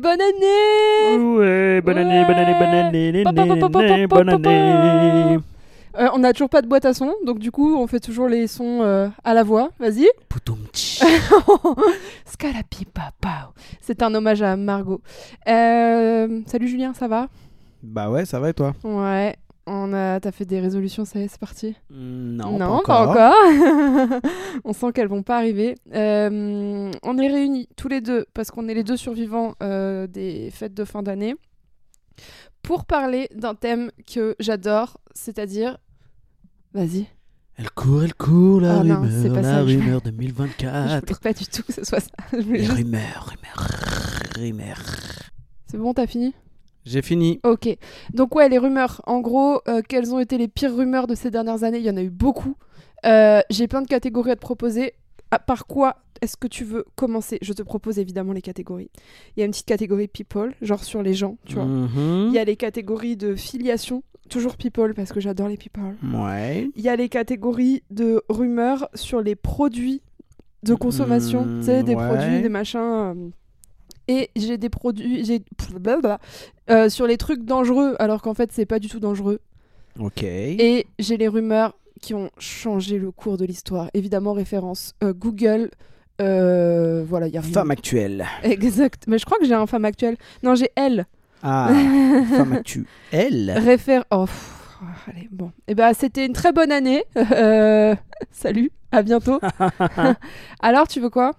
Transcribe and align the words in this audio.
Bonne 0.00 0.20
année 0.20 1.18
Ouais, 1.36 1.80
bonne 1.82 1.98
année, 1.98 2.24
bonne 2.24 2.36
année, 2.36 2.54
bonne 2.58 2.68
année, 2.68 3.12
né, 3.12 3.22
Pa, 3.22 3.32
pa, 3.34 3.44
pa, 3.44 3.56
pa, 3.56 3.68
pa, 3.68 3.78
né, 3.82 4.08
pa, 4.08 4.16
bonne 4.24 4.28
année. 4.30 5.38
Euh, 5.98 6.08
On 6.14 6.18
n'a 6.20 6.32
toujours 6.32 6.48
pas 6.48 6.62
de 6.62 6.66
boîte 6.68 6.86
à 6.86 6.94
son, 6.94 7.12
donc 7.26 7.38
du 7.38 7.50
coup, 7.50 7.76
on 7.76 7.86
fait 7.86 8.00
toujours 8.00 8.26
les 8.26 8.46
sons 8.46 8.80
euh, 8.80 9.08
à 9.24 9.34
la 9.34 9.42
voix. 9.42 9.68
Vas-y. 9.78 10.08
Poutoum-tch. 10.30 11.02
Scalapi 12.24 12.86
papa. 12.86 13.52
C'est 13.82 14.02
un 14.02 14.14
hommage 14.14 14.40
à 14.40 14.56
Margot. 14.56 15.02
Euh, 15.46 16.40
salut 16.46 16.68
Julien, 16.68 16.94
ça 16.94 17.06
va? 17.06 17.28
Bah 17.82 18.08
ouais, 18.08 18.24
ça 18.24 18.40
va 18.40 18.48
et 18.48 18.54
toi? 18.54 18.72
Ouais. 18.82 19.36
On 19.72 19.92
a, 19.92 20.18
t'as 20.18 20.32
fait 20.32 20.46
des 20.46 20.58
résolutions, 20.58 21.04
ça 21.04 21.20
y 21.20 21.22
est, 21.22 21.28
c'est 21.28 21.38
parti. 21.38 21.76
Non, 21.90 22.58
pas 22.58 22.68
encore. 23.06 23.14
on 24.64 24.72
sent 24.72 24.90
qu'elles 24.92 25.06
vont 25.06 25.22
pas 25.22 25.36
arriver. 25.36 25.76
Euh, 25.94 26.90
on 27.04 27.18
est 27.18 27.28
réunis 27.28 27.68
tous 27.76 27.86
les 27.86 28.00
deux 28.00 28.26
parce 28.34 28.50
qu'on 28.50 28.66
est 28.68 28.74
les 28.74 28.82
deux 28.82 28.96
survivants 28.96 29.54
euh, 29.62 30.08
des 30.08 30.50
fêtes 30.50 30.74
de 30.74 30.84
fin 30.84 31.04
d'année 31.04 31.36
pour 32.62 32.84
parler 32.84 33.28
d'un 33.32 33.54
thème 33.54 33.92
que 34.12 34.34
j'adore, 34.40 34.98
c'est-à-dire. 35.14 35.78
Vas-y. 36.74 37.06
Elle 37.56 37.70
court, 37.70 38.02
elle 38.02 38.14
court, 38.14 38.60
la 38.62 38.80
Oh 38.80 38.82
non, 38.84 39.02
c'est 39.04 39.28
rumeur, 39.28 39.34
pas 39.34 39.42
la 39.42 39.48
ça, 39.48 39.66
je- 39.66 39.78
rumeur 39.78 40.00
Je 40.04 40.10
2024. 40.10 41.00
voulais 41.06 41.18
pas 41.22 41.32
du 41.32 41.46
tout 41.46 41.62
que 41.62 41.72
ce 41.72 41.84
soit 41.84 42.00
ça. 42.00 42.08
Je 42.32 42.38
voulais 42.38 42.58
juste- 42.64 42.72
rumeurs, 42.72 43.30
rumeurs, 43.30 43.68
rumeurs. 44.36 44.82
C'est 45.66 45.78
bon, 45.78 45.92
t'as 45.94 46.06
fini? 46.08 46.34
J'ai 46.90 47.02
fini. 47.02 47.40
Ok. 47.44 47.68
Donc 48.14 48.34
ouais, 48.34 48.48
les 48.48 48.58
rumeurs. 48.58 49.00
En 49.06 49.20
gros, 49.20 49.60
euh, 49.68 49.80
quelles 49.88 50.12
ont 50.14 50.18
été 50.18 50.36
les 50.38 50.48
pires 50.48 50.74
rumeurs 50.76 51.06
de 51.06 51.14
ces 51.14 51.30
dernières 51.30 51.62
années? 51.64 51.78
Il 51.78 51.84
y 51.84 51.90
en 51.90 51.96
a 51.96 52.02
eu 52.02 52.10
beaucoup. 52.10 52.56
Euh, 53.06 53.40
J'ai 53.50 53.68
plein 53.68 53.82
de 53.82 53.86
catégories 53.86 54.32
à 54.32 54.36
te 54.36 54.40
proposer. 54.40 54.92
Ah, 55.30 55.38
par 55.38 55.66
quoi 55.66 55.96
est-ce 56.22 56.36
que 56.36 56.48
tu 56.48 56.64
veux 56.64 56.84
commencer? 56.96 57.38
Je 57.40 57.52
te 57.52 57.62
propose 57.62 57.98
évidemment 58.00 58.32
les 58.32 58.42
catégories. 58.42 58.90
Il 59.36 59.40
y 59.40 59.42
a 59.42 59.46
une 59.46 59.52
petite 59.52 59.66
catégorie 59.66 60.08
people, 60.08 60.52
genre 60.60 60.82
sur 60.84 61.02
les 61.02 61.14
gens, 61.14 61.38
tu 61.46 61.54
vois. 61.54 61.64
Mhm. 61.64 62.26
Il 62.28 62.34
y 62.34 62.38
a 62.38 62.44
les 62.44 62.56
catégories 62.56 63.16
de 63.16 63.36
filiation, 63.36 64.02
toujours 64.28 64.56
people 64.56 64.92
parce 64.94 65.12
que 65.12 65.20
j'adore 65.20 65.46
les 65.48 65.56
people. 65.56 65.96
Ouais. 66.12 66.68
Il 66.74 66.82
y 66.82 66.88
a 66.88 66.96
les 66.96 67.08
catégories 67.08 67.82
de 67.90 68.22
rumeurs 68.28 68.88
sur 68.94 69.22
les 69.22 69.36
produits 69.36 70.02
de 70.64 70.74
consommation, 70.74 71.46
Mm, 71.46 71.60
tu 71.60 71.66
sais, 71.66 71.82
des 71.84 71.94
ouais. 71.94 72.06
produits, 72.06 72.42
des 72.42 72.48
machins. 72.50 72.80
euh, 72.80 73.14
Et 74.10 74.28
j'ai 74.34 74.58
des 74.58 74.70
produits, 74.70 75.24
j'ai 75.24 75.40
euh, 76.68 76.88
sur 76.88 77.06
les 77.06 77.16
trucs 77.16 77.44
dangereux, 77.44 77.94
alors 78.00 78.22
qu'en 78.22 78.34
fait 78.34 78.50
c'est 78.50 78.66
pas 78.66 78.80
du 78.80 78.88
tout 78.88 78.98
dangereux. 78.98 79.38
Ok. 80.00 80.24
Et 80.24 80.88
j'ai 80.98 81.16
les 81.16 81.28
rumeurs 81.28 81.76
qui 82.00 82.14
ont 82.14 82.28
changé 82.36 82.98
le 82.98 83.12
cours 83.12 83.36
de 83.36 83.44
l'histoire. 83.44 83.88
Évidemment 83.94 84.32
référence 84.32 84.94
euh, 85.04 85.12
Google. 85.12 85.70
euh, 86.20 87.04
voilà, 87.08 87.28
il 87.28 87.34
y 87.34 87.38
a. 87.38 87.42
Femme 87.42 87.70
actuelle. 87.70 88.26
Exact. 88.42 89.04
Mais 89.06 89.18
je 89.18 89.24
crois 89.24 89.38
que 89.38 89.44
j'ai 89.44 89.54
un 89.54 89.68
femme 89.68 89.84
actuelle. 89.84 90.16
Non, 90.42 90.56
j'ai 90.56 90.70
elle. 90.74 91.06
Ah, 91.44 91.72
femme 92.36 92.54
actuelle. 92.54 92.86
Elle 93.12 93.58
Réfère. 93.58 94.04
Oh, 94.10 94.26
allez, 95.06 95.28
bon. 95.30 95.52
Et 95.68 95.76
ben, 95.76 95.92
c'était 95.94 96.26
une 96.26 96.32
très 96.32 96.50
bonne 96.50 96.72
année. 96.72 97.04
Salut, 98.32 98.72
à 98.90 99.02
bientôt. 99.02 99.38
Alors, 100.60 100.88
tu 100.88 100.98
veux 100.98 101.10
quoi? 101.10 101.30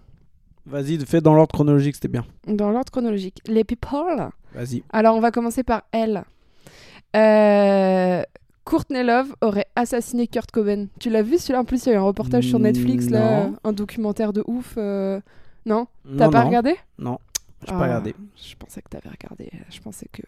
Vas-y, 0.71 0.97
fais 1.05 1.21
dans 1.21 1.33
l'ordre 1.33 1.53
chronologique, 1.53 1.95
c'était 1.95 2.07
bien. 2.07 2.25
Dans 2.47 2.71
l'ordre 2.71 2.91
chronologique. 2.91 3.39
Les 3.47 3.63
people. 3.63 4.29
Vas-y. 4.53 4.83
Alors, 4.91 5.15
on 5.15 5.19
va 5.19 5.31
commencer 5.31 5.63
par 5.63 5.83
elle. 5.91 6.23
Euh, 7.15 8.23
Courtney 8.63 9.03
Love 9.03 9.35
aurait 9.41 9.65
assassiné 9.75 10.27
Kurt 10.27 10.49
Cobain. 10.51 10.87
Tu 10.99 11.09
l'as 11.09 11.23
vu 11.23 11.37
celui-là? 11.37 11.59
En 11.61 11.65
plus, 11.65 11.85
il 11.85 11.89
y 11.89 11.91
a 11.91 11.95
eu 11.95 11.97
un 11.97 12.03
reportage 12.03 12.45
sur 12.47 12.59
Mm, 12.59 12.63
Netflix, 12.63 13.09
là, 13.09 13.49
un 13.63 13.73
documentaire 13.73 14.33
de 14.33 14.43
ouf. 14.47 14.75
euh, 14.77 15.19
Non? 15.65 15.87
T'as 16.17 16.29
pas 16.29 16.41
non. 16.41 16.47
regardé? 16.47 16.75
Non, 16.97 17.19
j'ai 17.65 17.73
Ah, 17.73 17.77
pas 17.77 17.83
regardé. 17.83 18.15
Je 18.37 18.55
pensais 18.55 18.81
que 18.81 18.89
t'avais 18.89 19.09
regardé. 19.09 19.51
Je 19.69 19.79
pensais 19.79 20.07
que. 20.11 20.21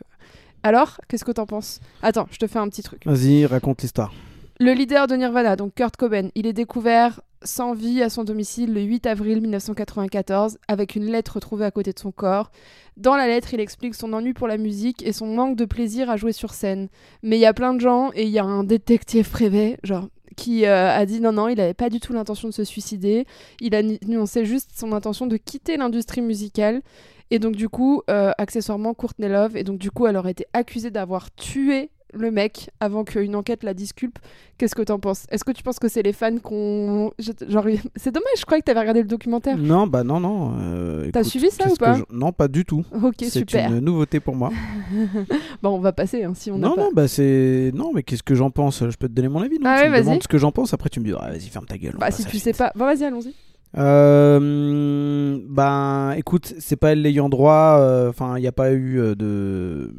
Alors, 0.61 0.99
qu'est-ce 1.07 1.25
que 1.25 1.31
t'en 1.31 1.45
penses? 1.45 1.79
Attends, 2.01 2.27
je 2.31 2.37
te 2.37 2.47
fais 2.47 2.59
un 2.59 2.67
petit 2.69 2.83
truc. 2.83 3.05
Vas-y, 3.05 3.45
raconte 3.45 3.81
l'histoire. 3.81 4.13
Le 4.59 4.71
leader 4.73 5.07
de 5.07 5.15
Nirvana, 5.15 5.55
donc 5.55 5.73
Kurt 5.73 5.97
Cobain, 5.97 6.29
il 6.35 6.45
est 6.45 6.53
découvert 6.53 7.21
sans 7.41 7.73
vie 7.73 8.03
à 8.03 8.09
son 8.09 8.23
domicile 8.23 8.71
le 8.73 8.81
8 8.81 9.07
avril 9.07 9.41
1994 9.41 10.59
avec 10.67 10.95
une 10.95 11.05
lettre 11.05 11.33
retrouvée 11.35 11.65
à 11.65 11.71
côté 11.71 11.91
de 11.91 11.99
son 11.99 12.11
corps. 12.11 12.51
Dans 12.95 13.15
la 13.15 13.27
lettre, 13.27 13.53
il 13.55 13.59
explique 13.59 13.95
son 13.95 14.13
ennui 14.13 14.33
pour 14.33 14.47
la 14.47 14.57
musique 14.57 15.05
et 15.05 15.11
son 15.11 15.27
manque 15.27 15.57
de 15.57 15.65
plaisir 15.65 16.09
à 16.09 16.17
jouer 16.17 16.33
sur 16.33 16.53
scène. 16.53 16.87
Mais 17.23 17.37
il 17.37 17.41
y 17.41 17.47
a 17.47 17.53
plein 17.53 17.73
de 17.73 17.81
gens 17.81 18.11
et 18.13 18.23
il 18.23 18.29
y 18.29 18.37
a 18.37 18.45
un 18.45 18.63
détective 18.63 19.29
privé, 19.29 19.77
genre 19.83 20.07
qui 20.37 20.65
euh, 20.65 20.89
a 20.89 21.05
dit 21.05 21.19
non 21.19 21.31
non, 21.31 21.47
il 21.47 21.57
n'avait 21.57 21.73
pas 21.73 21.89
du 21.89 21.99
tout 21.99 22.13
l'intention 22.13 22.47
de 22.47 22.53
se 22.53 22.63
suicider. 22.63 23.25
Il 23.59 23.73
a 23.73 23.81
nuancé 23.81 24.45
juste 24.45 24.71
son 24.75 24.91
intention 24.93 25.25
de 25.25 25.37
quitter 25.37 25.77
l'industrie 25.77 26.21
musicale. 26.21 26.81
Et 27.31 27.39
donc 27.39 27.55
du 27.55 27.69
coup, 27.69 28.03
euh, 28.09 28.31
accessoirement, 28.37 28.93
Courtney 28.93 29.29
Love, 29.29 29.57
et 29.57 29.63
donc 29.63 29.79
du 29.79 29.89
coup, 29.89 30.05
elle 30.05 30.17
aurait 30.17 30.31
été 30.31 30.45
accusée 30.53 30.91
d'avoir 30.91 31.33
tué 31.33 31.89
le 32.13 32.31
mec 32.31 32.69
avant 32.79 33.03
qu'une 33.03 33.35
enquête 33.35 33.63
la 33.63 33.73
disculpe. 33.73 34.19
Qu'est-ce 34.57 34.75
que 34.75 34.81
t'en 34.83 34.99
penses? 34.99 35.25
Est-ce 35.31 35.43
que 35.43 35.51
tu 35.51 35.63
penses 35.63 35.79
que 35.79 35.87
c'est 35.87 36.03
les 36.03 36.13
fans 36.13 36.37
qu'on... 36.37 37.11
Genre, 37.19 37.65
c'est 37.95 38.11
dommage, 38.13 38.27
je 38.37 38.45
croyais 38.45 38.61
que 38.61 38.65
t'avais 38.65 38.79
regardé 38.79 39.01
le 39.01 39.07
documentaire. 39.07 39.57
Non, 39.57 39.87
bah 39.87 40.03
non, 40.03 40.19
non. 40.19 40.53
euh, 40.61 41.09
T'as 41.11 41.23
suivi 41.23 41.49
ça 41.49 41.67
ou 41.71 41.75
pas? 41.75 41.95
je- 41.95 42.03
Non, 42.15 42.31
pas 42.31 42.47
du 42.47 42.63
tout. 42.65 42.83
Ok, 43.03 43.15
C'est 43.19 43.29
super. 43.29 43.71
une 43.71 43.79
nouveauté 43.79 44.19
pour 44.19 44.35
moi. 44.35 44.51
Bon, 45.61 45.69
on 45.71 45.79
va 45.79 45.91
passer 45.93 46.23
hein, 46.23 46.33
si 46.35 46.51
on 46.51 46.57
n'a 46.57 46.67
non, 46.67 46.75
pas. 46.75 46.81
non, 46.83 46.89
bah 46.93 47.07
c'est. 47.07 47.71
Non, 47.73 47.91
mais 47.93 48.03
qu'est-ce 48.03 48.23
que 48.23 48.35
j'en 48.35 48.51
pense? 48.51 48.79
Je 48.89 48.97
peux 48.97 49.07
te 49.07 49.13
donner 49.13 49.29
mon 49.29 49.41
avis. 49.41 49.57
Non 49.59 49.69
Ah 49.69 49.77
tu 49.77 49.83
ouais, 49.83 49.89
me 49.89 49.93
vas-y. 49.93 50.03
demandes 50.03 50.23
ce 50.23 50.27
que 50.27 50.37
j'en 50.37 50.51
pense, 50.51 50.73
après 50.73 50.89
tu 50.89 50.99
me 50.99 51.05
dis, 51.05 51.13
ah, 51.17 51.29
vas-y, 51.31 51.47
ferme 51.49 51.65
ta 51.65 51.77
gueule. 51.77 51.95
Bah, 51.97 52.11
si 52.11 52.25
tu 52.25 52.37
sais 52.37 52.53
pas. 52.53 52.71
Bon, 52.75 52.85
vas-y, 52.85 53.03
allons-y. 53.05 53.33
Euh, 53.77 55.39
ben, 55.47 56.11
écoute, 56.17 56.53
c'est 56.59 56.75
pas 56.75 56.91
elle 56.91 57.01
l'ayant 57.01 57.29
droit. 57.29 57.77
euh, 57.79 58.09
Enfin, 58.09 58.37
il 58.37 58.41
n'y 58.41 58.47
a 58.47 58.51
pas 58.51 58.71
eu 58.71 58.99
euh, 58.99 59.15
de. 59.15 59.93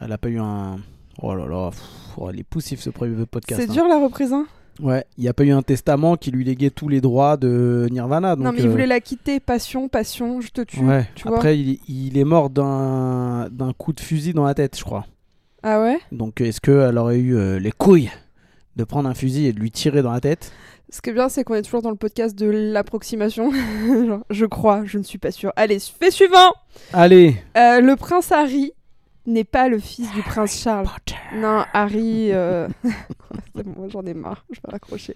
Elle 0.00 0.12
a 0.12 0.18
pas 0.18 0.28
eu 0.28 0.38
un. 0.38 0.78
Oh 1.22 1.34
là 1.34 1.46
là, 1.46 1.70
pff, 1.70 1.80
oh, 2.16 2.28
elle 2.30 2.40
est 2.40 2.44
poussif 2.44 2.80
ce 2.80 2.90
premier 2.90 3.26
podcast. 3.26 3.60
C'est 3.60 3.70
hein. 3.70 3.72
dur 3.72 3.86
la 3.88 3.98
reprise, 3.98 4.32
hein? 4.32 4.46
Ouais, 4.80 5.04
il 5.18 5.22
n'y 5.22 5.28
a 5.28 5.34
pas 5.34 5.44
eu 5.44 5.50
un 5.52 5.62
testament 5.62 6.16
qui 6.16 6.30
lui 6.30 6.44
léguait 6.44 6.70
tous 6.70 6.88
les 6.88 7.00
droits 7.00 7.36
de 7.36 7.86
Nirvana. 7.90 8.34
Donc, 8.36 8.44
Non, 8.44 8.52
mais 8.52 8.60
il 8.60 8.66
euh, 8.66 8.70
voulait 8.70 8.86
la 8.86 9.00
quitter. 9.00 9.38
Passion, 9.38 9.88
passion, 9.88 10.40
je 10.40 10.48
te 10.48 10.62
tue. 10.62 10.80
Ouais, 10.80 11.06
tu 11.14 11.28
vois. 11.28 11.36
après, 11.36 11.58
il, 11.58 11.78
il 11.88 12.18
est 12.18 12.24
mort 12.24 12.50
d'un 12.50 13.48
coup 13.78 13.92
de 13.92 14.00
fusil 14.00 14.32
dans 14.32 14.44
la 14.44 14.54
tête, 14.54 14.76
je 14.76 14.82
crois. 14.82 15.06
Ah 15.62 15.80
ouais? 15.80 15.98
Donc, 16.10 16.40
est-ce 16.40 16.60
qu'elle 16.60 16.98
aurait 16.98 17.18
eu 17.18 17.36
euh, 17.36 17.58
les 17.60 17.70
couilles 17.70 18.10
de 18.74 18.84
prendre 18.84 19.08
un 19.08 19.14
fusil 19.14 19.46
et 19.46 19.52
de 19.52 19.60
lui 19.60 19.70
tirer 19.70 20.02
dans 20.02 20.10
la 20.12 20.20
tête? 20.20 20.52
Ce 20.88 21.00
qui 21.00 21.10
est 21.10 21.12
bien, 21.14 21.28
c'est 21.28 21.44
qu'on 21.44 21.54
est 21.54 21.62
toujours 21.62 21.82
dans 21.82 21.90
le 21.90 21.96
podcast 21.96 22.36
de 22.36 22.46
l'approximation. 22.46 23.52
Je 24.30 24.44
crois, 24.46 24.84
je 24.84 24.98
ne 24.98 25.02
suis 25.02 25.18
pas 25.18 25.30
sûre. 25.30 25.52
Allez, 25.56 25.78
fait 25.78 26.10
suivant 26.10 26.52
Allez 26.92 27.36
Euh, 27.56 27.80
Le 27.80 27.94
prince 27.96 28.32
Harry 28.32 28.72
n'est 29.26 29.44
pas 29.44 29.68
le 29.68 29.78
fils 29.78 30.10
du 30.12 30.22
prince 30.22 30.60
Charles. 30.60 30.88
Non, 31.34 31.64
Harry. 31.72 32.32
euh, 32.32 32.68
bon, 33.54 33.88
j'en 33.88 34.04
ai 34.04 34.14
marre, 34.14 34.44
je 34.50 34.60
vais 34.60 34.70
raccrocher. 34.72 35.14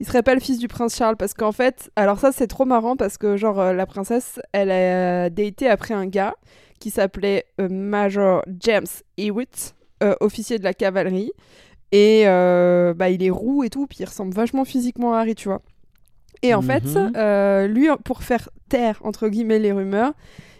Il 0.00 0.06
serait 0.06 0.22
pas 0.22 0.34
le 0.34 0.40
fils 0.40 0.58
du 0.58 0.68
prince 0.68 0.96
Charles 0.96 1.16
parce 1.16 1.32
qu'en 1.32 1.52
fait, 1.52 1.90
alors 1.96 2.18
ça 2.18 2.32
c'est 2.32 2.48
trop 2.48 2.64
marrant 2.64 2.96
parce 2.96 3.18
que 3.18 3.36
genre 3.36 3.60
euh, 3.60 3.72
la 3.72 3.86
princesse, 3.86 4.40
elle 4.52 4.70
a 4.70 5.30
daté 5.30 5.68
après 5.68 5.94
un 5.94 6.06
gars 6.06 6.34
qui 6.80 6.90
s'appelait 6.90 7.44
euh, 7.60 7.68
Major 7.68 8.42
James 8.60 8.86
Hewitt, 9.16 9.74
euh, 10.02 10.14
officier 10.20 10.58
de 10.58 10.64
la 10.64 10.74
cavalerie, 10.74 11.30
et 11.92 12.24
bah 12.24 13.10
il 13.10 13.22
est 13.22 13.30
roux 13.30 13.62
et 13.64 13.70
tout, 13.70 13.86
puis 13.86 13.98
il 14.00 14.06
ressemble 14.06 14.32
vachement 14.34 14.64
physiquement 14.64 15.14
à 15.14 15.20
Harry, 15.20 15.34
tu 15.34 15.48
vois. 15.48 15.60
Et 16.42 16.54
en 16.54 16.62
fait, 16.62 16.84
Mhm. 16.84 17.12
euh, 17.16 17.66
lui, 17.68 17.86
pour 18.04 18.22
faire 18.24 18.48
taire 18.68 18.98
entre 19.04 19.28
guillemets 19.28 19.60
les 19.60 19.70
rumeurs, 19.72 20.14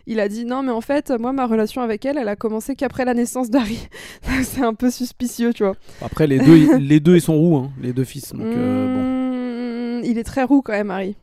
il 0.07 0.19
a 0.21 0.29
dit 0.29 0.45
non 0.45 0.63
mais 0.63 0.73
en 0.73 0.81
fait 0.81 1.11
moi 1.11 1.33
ma 1.33 1.47
relation 1.47 1.81
avec 1.83 2.05
elle 2.05 2.19
elle 2.19 2.29
a 2.29 2.37
commencé 2.37 2.75
qu'après 2.77 3.05
la 3.05 3.15
naissance 3.15 3.51
d'Harry 3.51 3.89
c'est 4.43 4.63
un 4.63 4.75
peu 4.75 4.91
suspicieux 4.91 5.53
tu 5.53 5.63
vois 5.65 5.77
Après, 6.01 6.27
les 6.27 6.39
deux, 6.41 6.57
ils- 6.57 6.77
les 6.89 7.01
deux, 7.01 7.17
ils 7.17 7.21
sont 7.21 7.37
roux, 7.37 7.57
hein, 7.57 7.71
les 7.81 7.93
deux 7.93 8.05
fils. 8.05 8.33
Donc, 8.33 8.43
euh, 8.47 10.01
Mmh, 10.01 10.05
il 10.05 10.19
est 10.19 10.25
très 10.25 10.43
roux 10.43 10.63
quand 10.63 10.73
même 10.73 10.91
Harry 10.91 11.17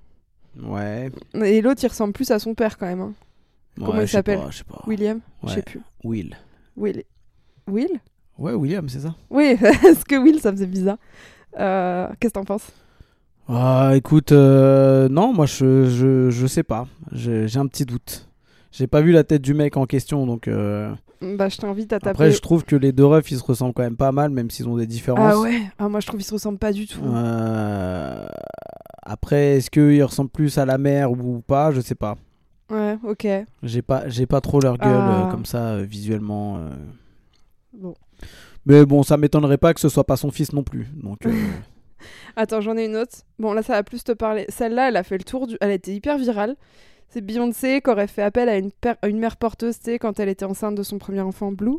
bon. 0.56 0.74
Ouais. 0.76 1.10
et 1.44 1.62
l'autre 1.62 1.82
il 1.84 1.88
ressemble 1.88 2.14
plus 2.14 2.32
à 2.32 2.40
son 2.40 2.54
père 2.56 2.78
quand 2.78 2.86
même 2.88 3.02
hein. 3.02 3.14
Comment 3.78 4.02
il 4.02 4.08
s'appelle. 4.08 4.40
William 4.88 5.20
je 5.46 5.54
sais 5.54 5.62
plus 5.62 5.82
Will. 6.04 6.36
Will 6.76 7.04
Will? 7.68 8.00
Ouais, 8.38 8.54
William, 8.54 8.88
c'est 8.90 9.00
ça. 9.00 9.16
oui 9.30 9.56
parce 9.82 10.04
que 10.06 10.16
Will 10.16 10.40
ça 10.40 10.52
faisait 10.52 10.66
bizarre 10.66 10.98
Euh, 11.60 12.08
qu'est-ce 12.20 12.34
que 12.34 12.40
t'en 12.40 12.46
penses? 12.46 12.72
Ah, 13.50 13.94
écoute, 13.96 14.32
euh, 14.32 15.10
non, 15.10 15.34
moi, 15.34 15.48
je, 15.48 15.86
je, 15.90 16.30
je 16.30 16.46
sais 16.48 16.62
pas. 16.62 16.86
J'ai 17.12 17.58
un 17.58 17.66
petit 17.66 17.84
doute. 17.84 18.29
J'ai 18.72 18.88
pas 18.88 19.02
vu 19.02 19.12
la 19.12 19.24
tête 19.24 19.42
du 19.42 19.54
mec 19.54 19.78
en 19.78 19.86
question, 19.86 20.26
donc. 20.28 20.48
euh, 20.48 20.94
bah 21.22 21.50
je 21.50 21.58
t'invite 21.58 21.92
à 21.92 22.00
taper 22.00 22.10
Après, 22.12 22.32
je 22.32 22.40
trouve 22.40 22.64
que 22.64 22.76
les 22.76 22.92
deux 22.92 23.06
refs, 23.06 23.30
ils 23.32 23.38
se 23.40 23.44
ressemblent 23.44 23.74
quand 23.74 23.84
même 23.84 23.98
pas 23.98 24.12
mal, 24.12 24.30
même 24.30 24.50
s'ils 24.50 24.68
ont 24.70 24.78
des 24.78 24.88
différences. 24.88 25.34
ah 25.36 25.40
ouais 25.40 25.62
ah 25.78 25.90
moi 25.90 26.00
je 26.00 26.08
trouve 26.08 26.20
qu'ils 26.20 26.28
se 26.28 26.34
ressemblent 26.34 26.60
pas 26.60 26.72
du 26.72 26.88
tout 26.88 27.02
Euh, 27.04 28.28
Après, 29.04 29.58
est-ce 29.58 29.70
qu'ils 29.72 30.04
ressemblent 30.04 30.30
plus 30.30 30.58
à 30.58 30.66
la 30.66 30.78
mère 30.78 31.12
ou 31.12 31.42
pas? 31.42 31.72
Je 31.72 31.82
sais 31.82 31.96
pas. 31.96 32.16
ouais 32.70 32.98
ok 33.04 33.28
J'ai 33.64 33.82
pas, 33.82 34.08
j'ai 34.08 34.26
pas 34.28 34.40
trop 34.42 34.60
leur 34.62 34.78
gueule 34.78 34.92
Ah. 34.94 35.28
euh, 35.28 35.32
comme 35.32 35.46
ça 35.46 35.72
euh, 35.74 35.84
visuellement. 35.84 36.60
bon 37.74 37.94
Mais 38.66 38.86
bon, 38.86 39.04
ça 39.04 39.18
m'étonnerait 39.18 39.58
pas 39.58 39.74
que 39.74 39.80
ce 39.82 39.90
soit 39.90 40.04
pas 40.06 40.16
son 40.16 40.32
fils 40.32 40.54
non 40.54 40.64
plus. 40.64 40.88
Donc, 41.04 41.20
Attends, 42.38 42.62
j'en 42.62 42.78
ai 42.78 42.86
une 42.86 42.96
autre. 42.96 43.18
Bon, 43.40 43.52
là, 43.52 43.62
ça 43.64 43.74
va 43.74 43.84
plus 43.84 44.04
te 44.06 44.14
parler. 44.14 44.46
Celle-là, 44.48 44.88
elle 44.88 44.96
a 44.96 45.04
fait 45.04 45.18
le 45.18 45.24
tour 45.26 45.48
du. 45.48 45.58
Elle 45.60 45.72
a 45.72 45.74
été 45.74 45.94
hyper 45.94 46.18
virale. 46.18 46.56
C'est 47.10 47.22
Beyoncé 47.22 47.82
qui 47.82 47.90
aurait 47.90 48.08
fait 48.08 48.22
appel 48.22 48.50
à 48.50 48.58
une, 49.08 49.20
mère 49.20 49.38
porteuse, 49.38 49.78
quand 50.00 50.20
elle 50.20 50.30
était 50.30 50.46
enceinte 50.46 50.76
de 50.76 50.84
son 50.84 50.98
premier 51.00 51.22
enfant, 51.22 51.52
Blue. 51.52 51.78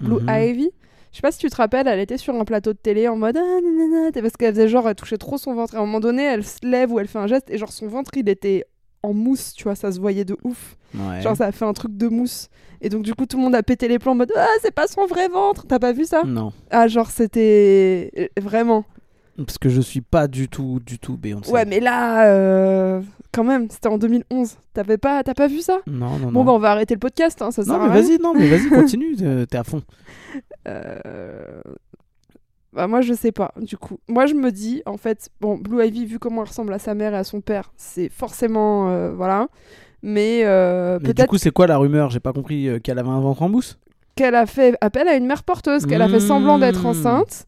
Blue 0.00 0.22
Mhm. 0.22 0.28
Ivy. 0.30 0.70
Je 1.10 1.16
sais 1.16 1.22
pas 1.22 1.32
si 1.32 1.38
tu 1.38 1.48
te 1.50 1.56
rappelles, 1.56 1.88
elle 1.88 1.98
était 2.00 2.18
sur 2.18 2.34
un 2.34 2.44
plateau 2.44 2.72
de 2.74 2.78
télé 2.78 3.08
en 3.08 3.16
mode 3.16 3.36
ah, 3.36 3.60
nanana, 3.62 4.12
parce 4.12 4.36
qu'elle 4.36 4.54
faisait 4.54 4.68
genre, 4.68 4.88
elle 4.88 4.94
touchait 4.94 5.16
trop 5.16 5.38
son 5.38 5.54
ventre. 5.54 5.74
Et 5.74 5.76
à 5.78 5.80
un 5.80 5.86
moment 5.86 6.00
donné, 6.00 6.22
elle 6.22 6.44
se 6.44 6.58
lève 6.64 6.92
ou 6.92 7.00
elle 7.00 7.08
fait 7.08 7.18
un 7.18 7.26
geste 7.26 7.50
et 7.50 7.58
genre 7.58 7.72
son 7.72 7.88
ventre 7.88 8.10
il 8.16 8.28
était 8.28 8.66
en 9.02 9.14
mousse, 9.14 9.54
tu 9.54 9.64
vois, 9.64 9.74
ça 9.74 9.90
se 9.90 9.98
voyait 10.00 10.24
de 10.24 10.36
ouf. 10.44 10.76
Ouais. 10.94 11.20
Genre 11.22 11.34
ça 11.36 11.46
a 11.46 11.52
fait 11.52 11.64
un 11.64 11.72
truc 11.72 11.96
de 11.96 12.08
mousse. 12.08 12.48
Et 12.80 12.88
donc 12.90 13.02
du 13.02 13.14
coup, 13.14 13.26
tout 13.26 13.36
le 13.38 13.42
monde 13.42 13.54
a 13.54 13.62
pété 13.62 13.88
les 13.88 13.98
plombs 13.98 14.12
en 14.12 14.16
mode 14.16 14.32
ah, 14.36 14.46
c'est 14.60 14.70
pas 14.74 14.86
son 14.86 15.06
vrai 15.06 15.28
ventre. 15.28 15.66
T'as 15.66 15.78
pas 15.78 15.92
vu 15.92 16.04
ça? 16.04 16.22
Non, 16.24 16.52
Ah, 16.70 16.86
genre 16.88 17.10
c'était 17.10 18.10
euh, 18.18 18.26
vraiment. 18.40 18.84
Parce 19.44 19.58
que 19.58 19.68
je 19.68 19.80
suis 19.80 20.00
pas 20.00 20.26
du 20.28 20.48
tout, 20.48 20.80
du 20.84 20.98
tout 20.98 21.16
Beyoncé. 21.16 21.50
Ouais, 21.50 21.64
mais 21.64 21.80
là, 21.80 22.26
euh, 22.26 23.00
quand 23.32 23.44
même, 23.44 23.68
c'était 23.70 23.88
en 23.88 23.98
2011. 23.98 24.56
T'avais 24.74 24.98
pas, 24.98 25.22
t'as 25.22 25.34
pas 25.34 25.46
vu 25.48 25.60
ça? 25.60 25.78
Non, 25.86 26.18
non, 26.18 26.26
Bon, 26.26 26.30
non. 26.40 26.44
bah 26.44 26.52
on 26.52 26.58
va 26.58 26.70
arrêter 26.72 26.94
le 26.94 27.00
podcast, 27.00 27.40
hein, 27.42 27.50
ça 27.50 27.62
sert 27.64 27.72
non, 27.78 27.84
à 27.84 27.88
mais 27.88 27.92
rien. 27.94 28.02
vas-y, 28.02 28.18
non, 28.18 28.34
mais 28.34 28.48
vas-y, 28.48 28.68
continue, 28.70 29.16
euh, 29.22 29.46
t'es 29.46 29.58
à 29.58 29.64
fond. 29.64 29.82
Euh, 30.66 31.60
Bah 32.74 32.86
moi 32.86 33.00
je 33.00 33.14
sais 33.14 33.32
pas 33.32 33.52
du 33.60 33.76
coup. 33.78 33.98
Moi 34.08 34.26
je 34.26 34.34
me 34.34 34.52
dis 34.52 34.82
en 34.84 34.98
fait 34.98 35.30
bon 35.40 35.56
Blue 35.56 35.82
Ivy 35.84 36.04
vu 36.04 36.18
comment 36.18 36.42
elle 36.42 36.48
ressemble 36.48 36.72
à 36.74 36.78
sa 36.78 36.94
mère 36.94 37.14
et 37.14 37.16
à 37.16 37.24
son 37.24 37.40
père 37.40 37.72
c'est 37.76 38.10
forcément 38.10 38.90
euh, 38.90 39.10
voilà 39.10 39.48
mais, 40.02 40.42
euh, 40.44 40.98
Mais 41.00 41.08
du 41.08 41.14
peut-être 41.14 41.28
coup, 41.30 41.38
c'est 41.38 41.50
quoi 41.50 41.66
la 41.66 41.76
rumeur? 41.78 42.10
J'ai 42.10 42.20
pas 42.20 42.32
compris 42.32 42.68
euh, 42.68 42.78
qu'elle 42.78 42.98
avait 43.00 43.08
un 43.08 43.20
ventre 43.20 43.42
en 43.42 43.48
mousse? 43.48 43.78
qu'elle 44.16 44.34
a 44.34 44.46
fait 44.46 44.76
appel 44.80 45.08
à 45.08 45.14
une 45.16 45.26
mère 45.26 45.44
porteuse 45.44 45.86
qu'elle 45.86 46.02
a 46.02 46.08
fait 46.08 46.20
semblant 46.20 46.58
d'être 46.58 46.82
Mmh. 46.82 46.86
enceinte 46.86 47.46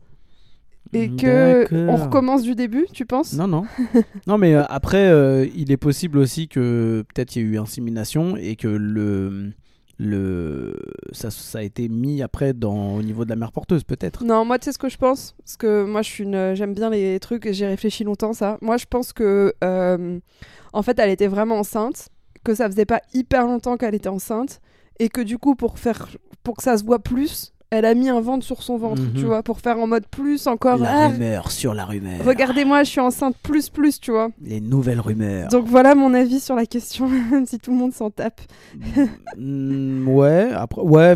et 0.92 1.10
que 1.14 1.72
on 1.88 1.96
recommence 1.96 2.42
du 2.42 2.54
début 2.54 2.87
tu 2.92 3.06
penses? 3.06 3.34
Non, 3.34 3.46
non. 3.46 3.64
non, 4.26 4.38
mais 4.38 4.54
euh, 4.54 4.64
après, 4.69 5.08
euh, 5.08 5.46
il 5.54 5.70
est 5.70 5.76
possible 5.76 6.19
aussi 6.19 6.48
que 6.48 7.04
peut-être 7.12 7.37
il 7.37 7.42
y 7.42 7.44
a 7.44 7.48
eu 7.48 7.58
insémination 7.58 8.37
et 8.37 8.56
que 8.56 8.69
le. 8.69 9.52
le 9.98 10.76
ça, 11.12 11.31
ça 11.31 11.58
a 11.58 11.62
été 11.62 11.88
mis 11.88 12.22
après 12.22 12.52
dans, 12.52 12.96
au 12.96 13.02
niveau 13.02 13.25
de 13.25 13.31
la 13.31 13.37
mère 13.37 13.52
porteuse, 13.52 13.84
peut-être. 13.84 14.25
Non, 14.25 14.44
moi, 14.44 14.58
tu 14.58 14.66
sais 14.66 14.72
ce 14.72 14.78
que 14.78 14.88
je 14.88 14.96
pense? 14.96 15.34
Parce 15.38 15.56
que 15.56 15.84
moi, 15.84 16.02
je 16.02 16.08
suis 16.08 16.25
une... 16.25 16.54
j'aime 16.54 16.75
bien 16.75 16.90
les 16.90 17.20
trucs 17.20 17.46
et 17.46 17.52
j'ai 17.52 17.66
réfléchi 17.66 18.04
longtemps, 18.04 18.32
ça. 18.32 18.58
Moi, 18.60 18.76
je 18.76 18.87
pense 18.87 19.12
que, 19.12 19.54
euh, 19.62 20.19
en 20.72 20.82
fait, 20.82 20.98
elle 20.98 21.10
était 21.10 21.28
vraiment 21.28 21.58
enceinte, 21.58 22.08
que 22.44 22.54
ça 22.54 22.69
faisait 22.69 22.87
pas 22.87 23.00
hyper 23.14 23.46
longtemps 23.46 23.76
qu'elle 23.76 23.94
était 23.94 24.08
enceinte, 24.08 24.60
et 24.98 25.08
que 25.08 25.20
du 25.20 25.38
coup, 25.38 25.54
pour, 25.54 25.78
faire... 25.78 26.08
pour 26.42 26.56
que 26.56 26.62
ça 26.62 26.76
se 26.76 26.84
voit 26.84 26.98
plus, 26.98 27.52
elle 27.70 27.84
a 27.84 27.94
mis 27.94 28.08
un 28.08 28.20
ventre 28.20 28.44
sur 28.44 28.62
son 28.62 28.76
ventre, 28.78 29.00
Mhm. 29.02 29.12
tu 29.14 29.25
vois, 29.26 29.43
pour 29.43 29.61
faire 29.61 29.78
en 29.78 29.87
mode 29.87 30.06
plus 30.06 30.46
encore. 30.46 30.78
La 30.78 31.05
Ah, 31.05 31.08
rumeur 31.08 31.50
sur 31.52 31.72
la 31.75 31.84
rumeur. 31.84 32.25
Regardez-moi, 32.25 32.82
je 32.84 32.90
suis 32.90 33.00
enceinte 33.00 33.37
plus, 33.43 33.69
plus, 33.69 34.00
tu 34.00 34.11
vois. 34.11 34.31
Les 34.43 34.61
nouvelles 34.61 35.00
rumeurs. 35.00 35.49
Donc 35.50 35.67
voilà 35.67 35.94
mon 35.94 36.12
avis 36.14 36.40
sur 36.40 36.56
la 36.56 36.67
question, 36.67 37.08
même 37.08 37.46
si 37.46 37.58
tout 37.58 37.70
le 37.70 37.76
monde 37.76 37.93
s'en 37.93 38.11
tape. 38.11 38.40
Mm, 39.37 40.08
ouais, 40.08 40.50
après. 40.52 40.82
Ouais. 40.82 41.14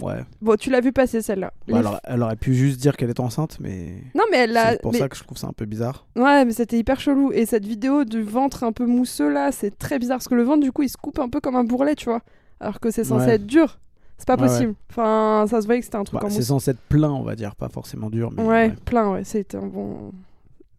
ouais. 0.00 0.24
Bon, 0.40 0.56
tu 0.56 0.70
l'as 0.70 0.80
vu 0.80 0.92
passer 0.92 1.20
celle-là. 1.22 1.52
Bah, 1.68 1.78
alors, 1.78 2.00
elle 2.04 2.22
aurait 2.22 2.36
pu 2.36 2.54
juste 2.54 2.80
dire 2.80 2.96
qu'elle 2.96 3.10
est 3.10 3.20
enceinte, 3.20 3.58
mais. 3.60 3.94
Non, 4.14 4.24
mais 4.30 4.38
elle 4.38 4.52
l'a. 4.52 4.72
C'est 4.72 4.82
pour 4.82 4.92
mais- 4.92 4.98
ça 4.98 5.08
que 5.08 5.16
je 5.16 5.22
trouve 5.24 5.38
ça 5.38 5.48
un 5.48 5.52
peu 5.52 5.64
bizarre. 5.64 6.06
Ouais, 6.16 6.44
mais 6.44 6.52
c'était 6.52 6.78
hyper 6.78 7.00
chelou. 7.00 7.32
Et 7.32 7.46
cette 7.46 7.66
vidéo 7.66 8.04
du 8.04 8.22
ventre 8.22 8.64
un 8.64 8.72
peu 8.72 8.86
mousseux 8.86 9.30
là, 9.32 9.50
c'est 9.52 9.76
très 9.76 9.98
bizarre 9.98 10.18
parce 10.18 10.28
que 10.28 10.34
le 10.34 10.42
ventre, 10.44 10.60
du 10.62 10.72
coup, 10.72 10.82
il 10.82 10.88
se 10.88 10.96
coupe 10.96 11.18
un 11.18 11.28
peu 11.28 11.40
comme 11.40 11.56
un 11.56 11.64
bourrelet, 11.64 11.94
tu 11.94 12.06
vois. 12.06 12.20
Alors 12.60 12.78
que 12.78 12.90
c'est 12.92 13.04
censé 13.04 13.26
Ouais. 13.26 13.34
être 13.34 13.46
dur. 13.46 13.78
C'est 14.22 14.26
pas 14.36 14.36
Ouais, 14.36 14.46
possible. 14.46 14.74
Enfin, 14.90 15.46
ça 15.48 15.60
se 15.60 15.66
voyait 15.66 15.80
que 15.80 15.84
c'était 15.84 15.96
un 15.96 16.04
truc 16.04 16.20
Bah, 16.20 16.26
en 16.26 16.30
c'est 16.30 16.42
censé 16.42 16.70
être 16.70 16.80
plein, 16.88 17.10
on 17.10 17.22
va 17.24 17.34
dire, 17.34 17.56
pas 17.56 17.68
forcément 17.68 18.08
dur. 18.08 18.30
Mais 18.36 18.42
Ouais, 18.42 18.48
ouais. 18.68 18.74
plein, 18.84 19.10
ouais. 19.12 19.24
C'était 19.24 19.56
un 19.56 19.66
bon. 19.66 20.12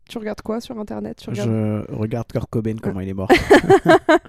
Tu 0.07 0.17
regardes 0.17 0.41
quoi 0.41 0.61
sur 0.61 0.79
internet? 0.79 1.17
Tu 1.21 1.29
regardes... 1.29 1.49
Je 1.49 1.93
regarde 1.95 2.27
Kurt 2.31 2.49
Cobain, 2.49 2.75
comment 2.81 3.01
il 3.01 3.09
est 3.09 3.13
mort. 3.13 3.27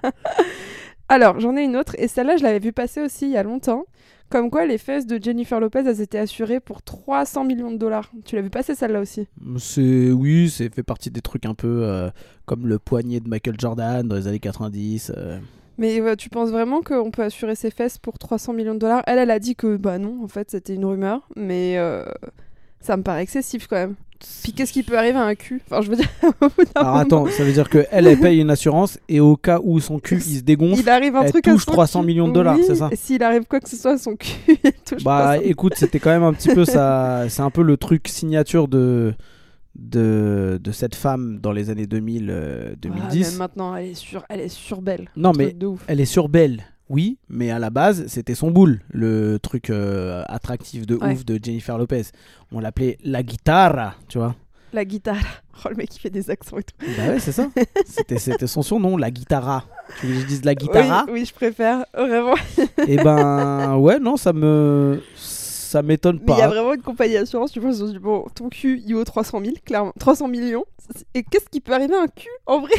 Alors, 1.09 1.39
j'en 1.39 1.55
ai 1.55 1.63
une 1.63 1.75
autre. 1.75 1.95
Et 1.99 2.07
celle-là, 2.07 2.37
je 2.37 2.43
l'avais 2.43 2.59
vue 2.59 2.71
passer 2.73 3.01
aussi 3.01 3.25
il 3.25 3.31
y 3.31 3.37
a 3.37 3.43
longtemps. 3.43 3.85
Comme 4.29 4.49
quoi, 4.49 4.65
les 4.65 4.79
fesses 4.79 5.05
de 5.05 5.21
Jennifer 5.21 5.59
Lopez, 5.59 5.83
elles 5.85 6.01
étaient 6.01 6.17
assurées 6.17 6.59
pour 6.59 6.81
300 6.81 7.43
millions 7.45 7.71
de 7.71 7.77
dollars. 7.77 8.09
Tu 8.25 8.35
l'as 8.35 8.41
vu 8.41 8.49
passer 8.49 8.73
celle-là 8.73 8.99
aussi? 9.01 9.27
C'est 9.59 10.11
oui, 10.11 10.49
c'est 10.49 10.73
fait 10.73 10.81
partie 10.81 11.11
des 11.11 11.21
trucs 11.21 11.45
un 11.45 11.53
peu 11.53 11.81
euh, 11.83 12.09
comme 12.45 12.65
le 12.67 12.79
poignet 12.79 13.19
de 13.19 13.29
Michael 13.29 13.55
Jordan 13.59 14.07
dans 14.07 14.15
les 14.15 14.27
années 14.27 14.39
90. 14.39 15.11
euh. 15.15 15.37
Mais 15.77 15.99
euh, 16.01 16.15
tu 16.15 16.29
penses 16.29 16.49
vraiment 16.51 16.81
qu'on 16.81 17.11
peut 17.11 17.23
assurer 17.23 17.55
ses 17.55 17.71
fesses 17.71 17.97
pour 17.97 18.17
300 18.17 18.53
millions 18.53 18.73
de 18.73 18.79
dollars? 18.79 19.03
Elle, 19.07 19.19
elle 19.19 19.31
a 19.31 19.39
dit 19.39 19.55
que 19.55 19.75
bah 19.77 19.97
non, 19.97 20.23
en 20.23 20.27
fait, 20.27 20.51
c'était 20.51 20.75
une 20.75 20.85
rumeur. 20.85 21.27
Mais 21.35 21.75
euh, 21.77 22.05
ça 22.79 22.95
me 22.97 23.03
paraît 23.03 23.23
excessif 23.23 23.67
quand 23.67 23.75
même. 23.75 23.95
Puis 24.43 24.53
qu'est-ce 24.53 24.71
qui 24.71 24.81
peut 24.81 24.97
arriver 24.97 25.17
à 25.17 25.23
un 25.23 25.35
cul? 25.35 25.61
Enfin, 25.69 25.81
je 25.81 25.89
veux 25.89 25.97
dire, 25.97 26.07
au 26.41 26.47
bout 26.47 26.63
d'un 26.63 26.71
Alors 26.75 26.93
moment, 26.93 26.99
attends, 27.03 27.25
ça 27.27 27.43
veut 27.43 27.51
dire 27.51 27.69
que 27.69 27.85
elle, 27.91 28.07
elle 28.07 28.19
paye 28.19 28.39
une 28.39 28.49
assurance 28.49 28.97
et 29.09 29.19
au 29.19 29.35
cas 29.35 29.59
où 29.61 29.79
son 29.81 29.99
cul 29.99 30.15
il 30.25 30.37
se 30.37 30.41
dégonfle, 30.41 30.79
il 30.81 30.89
arrive 30.89 31.15
un 31.17 31.23
elle 31.23 31.31
truc 31.31 31.43
touche 31.43 31.65
son 31.65 31.71
300 31.73 31.99
cul. 31.99 32.07
millions 32.07 32.27
de 32.29 32.33
dollars, 32.33 32.55
Oui, 32.57 32.63
c'est 32.65 32.75
ça? 32.75 32.87
Et 32.91 32.95
s'il 32.95 33.21
arrive 33.21 33.43
quoi 33.43 33.59
que 33.59 33.69
ce 33.69 33.75
soit 33.75 33.91
à 33.91 33.97
son 33.97 34.15
cul, 34.15 34.29
il 34.63 34.71
touche 34.87 35.03
bah 35.03 35.33
300. 35.33 35.41
écoute, 35.43 35.73
c'était 35.75 35.99
quand 35.99 36.11
même 36.11 36.23
un 36.23 36.33
petit 36.33 36.53
peu 36.55 36.63
ça. 36.63 37.25
C'est 37.27 37.41
un 37.41 37.49
peu 37.51 37.61
le 37.61 37.75
truc 37.75 38.07
signature 38.07 38.67
de 38.69 39.13
de, 39.75 40.59
de 40.63 40.71
cette 40.71 40.95
femme 40.95 41.39
dans 41.41 41.51
les 41.51 41.69
années 41.69 41.87
2000, 41.87 42.27
euh, 42.29 42.69
Ah, 42.73 42.75
2010. 42.81 43.29
même 43.31 43.37
maintenant, 43.39 43.75
elle 43.75 43.87
est 43.89 43.93
sur, 43.93 44.23
elle 44.29 44.39
est 44.41 44.49
sur 44.49 44.81
belle. 44.81 45.09
Non, 45.15 45.31
mais- 45.37 45.51
de 45.53 45.65
ouf. 45.67 45.83
Elle 45.87 45.99
est 45.99 46.05
sur 46.05 46.29
belle, 46.29 46.63
oui, 46.89 47.17
mais 47.29 47.51
à 47.51 47.59
la 47.59 47.69
base, 47.69 48.05
c'était 48.07 48.35
son 48.35 48.51
boule, 48.51 48.81
le 48.89 49.37
truc 49.39 49.69
euh, 49.69 50.23
attractif 50.27 50.85
de 50.85 50.95
Ouais. 50.95 51.13
ouf 51.13 51.25
de 51.25 51.39
Jennifer 51.43 51.77
Lopez. 51.77 52.03
On 52.51 52.59
l'appelait 52.59 52.97
la 53.03 53.23
guitare, 53.23 53.99
tu 54.07 54.17
vois. 54.17 54.35
La 54.73 54.85
guitare. 54.85 55.15
Oh, 55.63 55.69
le 55.69 55.75
mec, 55.77 55.95
il 55.95 55.99
fait 55.99 56.09
des 56.09 56.29
accents 56.29 56.57
et 56.57 56.63
tout. 56.63 56.75
Bah 56.97 57.07
ouais, 57.07 57.19
c'est 57.21 57.31
ça. 57.31 57.47
C'était, 57.85 58.17
c'était 58.19 58.45
son 58.45 58.61
surnom, 58.61 58.97
la 58.97 59.09
guitara. 59.09 59.63
Tu 60.01 60.05
veux 60.05 60.15
que 60.15 60.19
je 60.19 60.25
dise 60.25 60.43
la 60.43 60.53
guitara? 60.53 61.05
Oui, 61.07 61.13
oui, 61.21 61.25
je 61.25 61.33
préfère. 61.33 61.85
Vraiment. 61.97 62.33
Et 62.85 62.97
ben 62.97 63.77
ouais, 63.77 63.97
non, 63.99 64.17
ça 64.17 64.33
me 64.33 65.01
ça 65.65 65.81
m'étonne 65.81 66.19
Mais 66.25 66.33
il 66.33 66.39
y 66.39 66.41
a 66.41 66.47
pas. 66.47 66.53
vraiment 66.53 66.73
une 66.73 66.81
compagnie 66.81 67.13
d'assurance, 67.15 67.51
tu 67.51 67.59
penses, 67.59 67.81
du 67.81 67.99
bon, 67.99 68.25
ton 68.35 68.49
cul, 68.49 68.81
il 68.85 68.93
vaut 68.95 69.03
300 69.03 69.39
000, 69.43 69.55
clairement. 69.65 69.91
300 69.99 70.27
millions. 70.27 70.65
Et 71.13 71.23
qu'est-ce 71.23 71.49
qui 71.49 71.61
peut 71.61 71.73
arriver 71.73 71.95
à 71.95 72.01
un 72.03 72.07
cul, 72.07 72.29
en 72.45 72.59
vrai? 72.61 72.73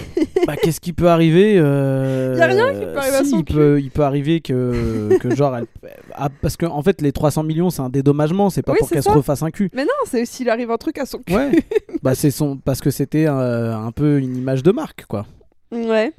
Bah 0.47 0.55
qu'est-ce 0.57 0.81
qui 0.81 0.93
peut 0.93 1.09
arriver 1.09 1.57
euh, 1.59 2.37
Y 2.39 2.41
a 2.41 2.47
rien 2.47 2.73
qui 2.73 2.81
peut 2.87 2.97
arriver 2.99 3.17
à 3.17 3.25
son 3.25 3.39
il 3.39 3.45
cul. 3.45 3.55
peut, 3.55 3.81
il 3.81 3.91
peut 3.91 4.03
arriver 4.03 4.41
que, 4.41 5.19
que 5.21 5.35
genre 5.35 5.57
elle... 5.57 5.67
ah, 6.15 6.29
parce 6.41 6.57
que 6.57 6.67
en 6.67 6.83
fait 6.83 7.03
les 7.03 7.11
300 7.11 7.43
millions 7.43 7.71
c'est 7.71 7.83
un 7.83 7.89
dédommagement, 7.89 8.49
c'est 8.49 8.63
pas 8.63 8.73
Oui, 8.73 8.79
pour 8.79 8.89
qu'elle 8.91 9.03
se 9.03 9.11
refasse 9.11 9.43
un 9.43 9.51
cul. 9.51 9.71
Mais 9.75 9.85
non, 9.85 9.91
c'est 10.07 10.25
s'il 10.25 10.49
arrive 10.51 10.71
un 10.71 10.77
truc 10.77 10.99
à 10.99 11.07
son 11.07 11.19
cul. 11.19 11.35
Ouais. 11.35 11.51
bah 12.03 12.15
c'est 12.15 12.31
son 12.31 12.57
parce 12.57 12.81
que 12.81 12.91
c'était 12.91 13.27
euh, 13.27 13.77
un 13.77 13.91
peu 13.91 14.19
une 14.19 14.37
image 14.37 14.63
de 14.63 14.71
marque 14.71 15.05
quoi. 15.07 15.27
Ouais. 15.73 16.13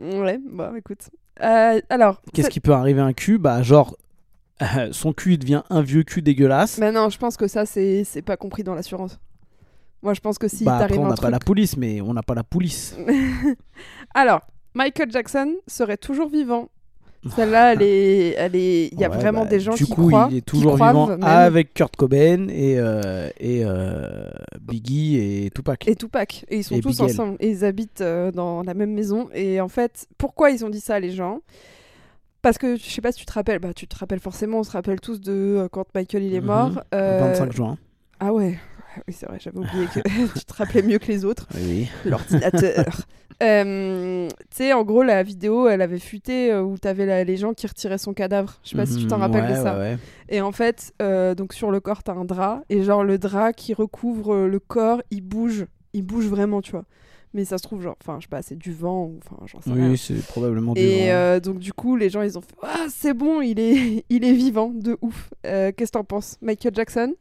Ouais, 0.00 0.38
bah 0.50 0.72
écoute. 0.78 1.10
Euh, 1.42 1.80
alors, 1.90 2.22
Qu'est-ce 2.32 2.48
qui 2.50 2.60
peut 2.60 2.72
arriver 2.72 3.00
à 3.00 3.04
un 3.04 3.12
cul? 3.12 3.36
Bah 3.38 3.62
genre 3.62 3.96
euh, 4.62 4.88
son 4.92 5.12
cul 5.12 5.34
il 5.34 5.38
devient 5.38 5.62
un 5.70 5.82
vieux 5.82 6.02
cul 6.02 6.22
dégueulasse. 6.22 6.78
Mais 6.78 6.92
non, 6.92 7.08
je 7.10 7.18
pense 7.18 7.36
que 7.36 7.46
ça, 7.48 7.66
c'est 7.66 8.04
c'est 8.04 8.22
pas 8.22 8.36
compris 8.36 8.62
dans 8.62 8.74
l'assurance. 8.74 9.18
Moi, 10.02 10.14
je 10.14 10.20
pense 10.20 10.38
que 10.38 10.46
si 10.46 10.64
bah 10.64 10.76
après 10.76 10.88
t'arrive 10.88 11.00
on 11.00 11.08
n'a 11.08 11.14
truc... 11.14 11.22
pas 11.22 11.30
la 11.30 11.40
police 11.40 11.76
mais 11.76 12.00
on 12.00 12.14
n'a 12.14 12.22
pas 12.22 12.34
la 12.34 12.44
police. 12.44 12.96
Alors, 14.14 14.40
Michael 14.74 15.10
Jackson 15.10 15.54
serait 15.66 15.96
toujours 15.96 16.28
vivant. 16.28 16.68
Celle-là, 17.34 17.72
elle 17.72 17.82
est, 17.82 18.34
elle 18.38 18.54
est, 18.54 18.90
il 18.92 19.00
y 19.00 19.04
a 19.04 19.10
Ouais, 19.10 19.16
vraiment 19.16 19.42
bah, 19.42 19.48
des 19.48 19.58
gens 19.58 19.74
du 19.74 19.84
qui 19.84 19.90
coup, 19.92 20.06
croient, 20.06 20.28
il 20.30 20.36
est 20.36 20.46
toujours 20.46 20.74
vivant 20.76 21.08
même. 21.08 21.24
avec 21.24 21.74
Kurt 21.74 21.96
Cobain 21.96 22.46
et, 22.48 22.78
euh, 22.78 23.28
et 23.40 23.62
euh, 23.64 24.28
Biggie 24.60 25.16
et 25.16 25.50
Tupac. 25.50 25.88
et 25.88 25.96
Tupac. 25.96 26.44
Et 26.48 26.58
ils 26.58 26.62
sont 26.64 26.76
Et 26.76 26.80
tous 26.80 26.98
Big 26.98 27.10
ensemble. 27.10 27.36
Et 27.40 27.50
ils 27.50 27.64
habitent 27.64 28.02
euh, 28.02 28.30
dans 28.30 28.62
la 28.62 28.72
même 28.72 28.92
maison. 28.92 29.28
Et 29.34 29.60
en 29.60 29.66
fait, 29.66 30.06
pourquoi 30.16 30.50
ils 30.50 30.64
ont 30.64 30.68
dit 30.68 30.80
ça, 30.80 31.00
les 31.00 31.10
gens? 31.10 31.40
Parce 32.42 32.56
que, 32.58 32.76
je 32.76 32.82
sais 32.84 33.00
pas 33.00 33.12
si 33.12 33.18
tu 33.20 33.26
te 33.26 33.32
rappelles, 33.32 33.58
bah 33.58 33.74
tu 33.74 33.86
te 33.88 33.96
rappelles 33.96 34.20
forcément, 34.20 34.60
on 34.60 34.62
se 34.62 34.70
rappelle 34.70 35.00
tous 35.00 35.20
de 35.20 35.32
euh, 35.32 35.68
quand 35.70 35.84
Michael 35.94 36.22
il 36.24 36.34
est 36.34 36.40
Mhm. 36.40 36.46
mort. 36.46 36.80
euh, 36.94 37.18
25 37.20 37.52
juin. 37.52 37.78
Ah 38.20 38.32
ouais, 38.32 38.58
oui 39.06 39.14
c'est 39.16 39.26
vrai, 39.26 39.38
j'avais 39.40 39.58
oublié 39.58 39.86
que 39.88 40.00
tu 40.38 40.44
te 40.44 40.54
rappelais 40.54 40.82
mieux 40.82 40.98
que 40.98 41.06
les 41.06 41.24
autres. 41.24 41.46
Oui. 41.54 41.88
l'ordinateur. 42.04 42.84
Euh, 43.40 44.26
tu 44.50 44.56
sais, 44.56 44.72
en 44.72 44.82
gros, 44.82 45.04
la 45.04 45.22
vidéo, 45.22 45.68
elle 45.68 45.80
avait 45.80 46.00
fuité 46.00 46.50
euh, 46.52 46.60
où 46.62 46.76
t'avais 46.76 47.06
la- 47.06 47.22
les 47.22 47.36
gens 47.36 47.54
qui 47.54 47.68
retiraient 47.68 47.96
son 47.96 48.12
cadavre. 48.12 48.58
Je 48.64 48.70
sais 48.70 48.76
pas 48.76 48.84
si 48.84 48.96
tu 48.98 49.06
t'en 49.06 49.14
Mhm, 49.18 49.22
rappelles 49.22 49.46
de 49.46 49.54
ça. 49.54 49.74
Et 50.28 50.40
en 50.40 50.50
fait, 50.50 50.92
euh, 51.00 51.36
donc 51.36 51.52
sur 51.52 51.70
le 51.70 51.78
corps, 51.78 52.02
t'as 52.02 52.14
un 52.14 52.24
drap. 52.24 52.62
Et 52.68 52.82
genre, 52.82 53.04
le 53.04 53.16
drap 53.16 53.52
qui 53.52 53.74
recouvre 53.74 54.34
euh, 54.34 54.48
le 54.48 54.58
corps, 54.58 55.02
il 55.12 55.20
bouge. 55.20 55.66
Il 55.92 56.02
bouge 56.02 56.26
vraiment, 56.26 56.60
tu 56.62 56.72
vois. 56.72 56.84
Mais 57.34 57.44
ça 57.44 57.58
se 57.58 57.62
trouve, 57.62 57.82
genre, 57.82 57.96
enfin, 58.02 58.16
je 58.20 58.24
sais 58.24 58.28
pas, 58.30 58.40
c'est 58.42 58.56
du 58.56 58.72
vent 58.72 59.04
ou 59.04 59.18
enfin, 59.24 59.36
j'en 59.46 59.60
sais. 59.60 59.70
Oui, 59.70 59.98
c'est 59.98 60.26
probablement 60.28 60.72
du 60.74 60.80
Et 60.80 61.08
vent. 61.08 61.14
euh, 61.14 61.40
donc, 61.40 61.58
du 61.58 61.72
coup, 61.72 61.94
les 61.96 62.08
gens, 62.08 62.22
ils 62.22 62.38
ont 62.38 62.40
fait 62.40 62.54
Ah, 62.62 62.86
c'est 62.88 63.12
bon, 63.14 63.40
il 63.42 63.60
est, 63.60 64.04
il 64.10 64.24
est 64.24 64.32
vivant, 64.32 64.72
de 64.74 64.96
ouf. 65.02 65.30
Euh, 65.46 65.70
Qu'est-ce 65.76 65.92
que 65.92 65.98
t'en 65.98 66.04
penses 66.04 66.36
Michael 66.40 66.74
Jackson? 66.74 67.14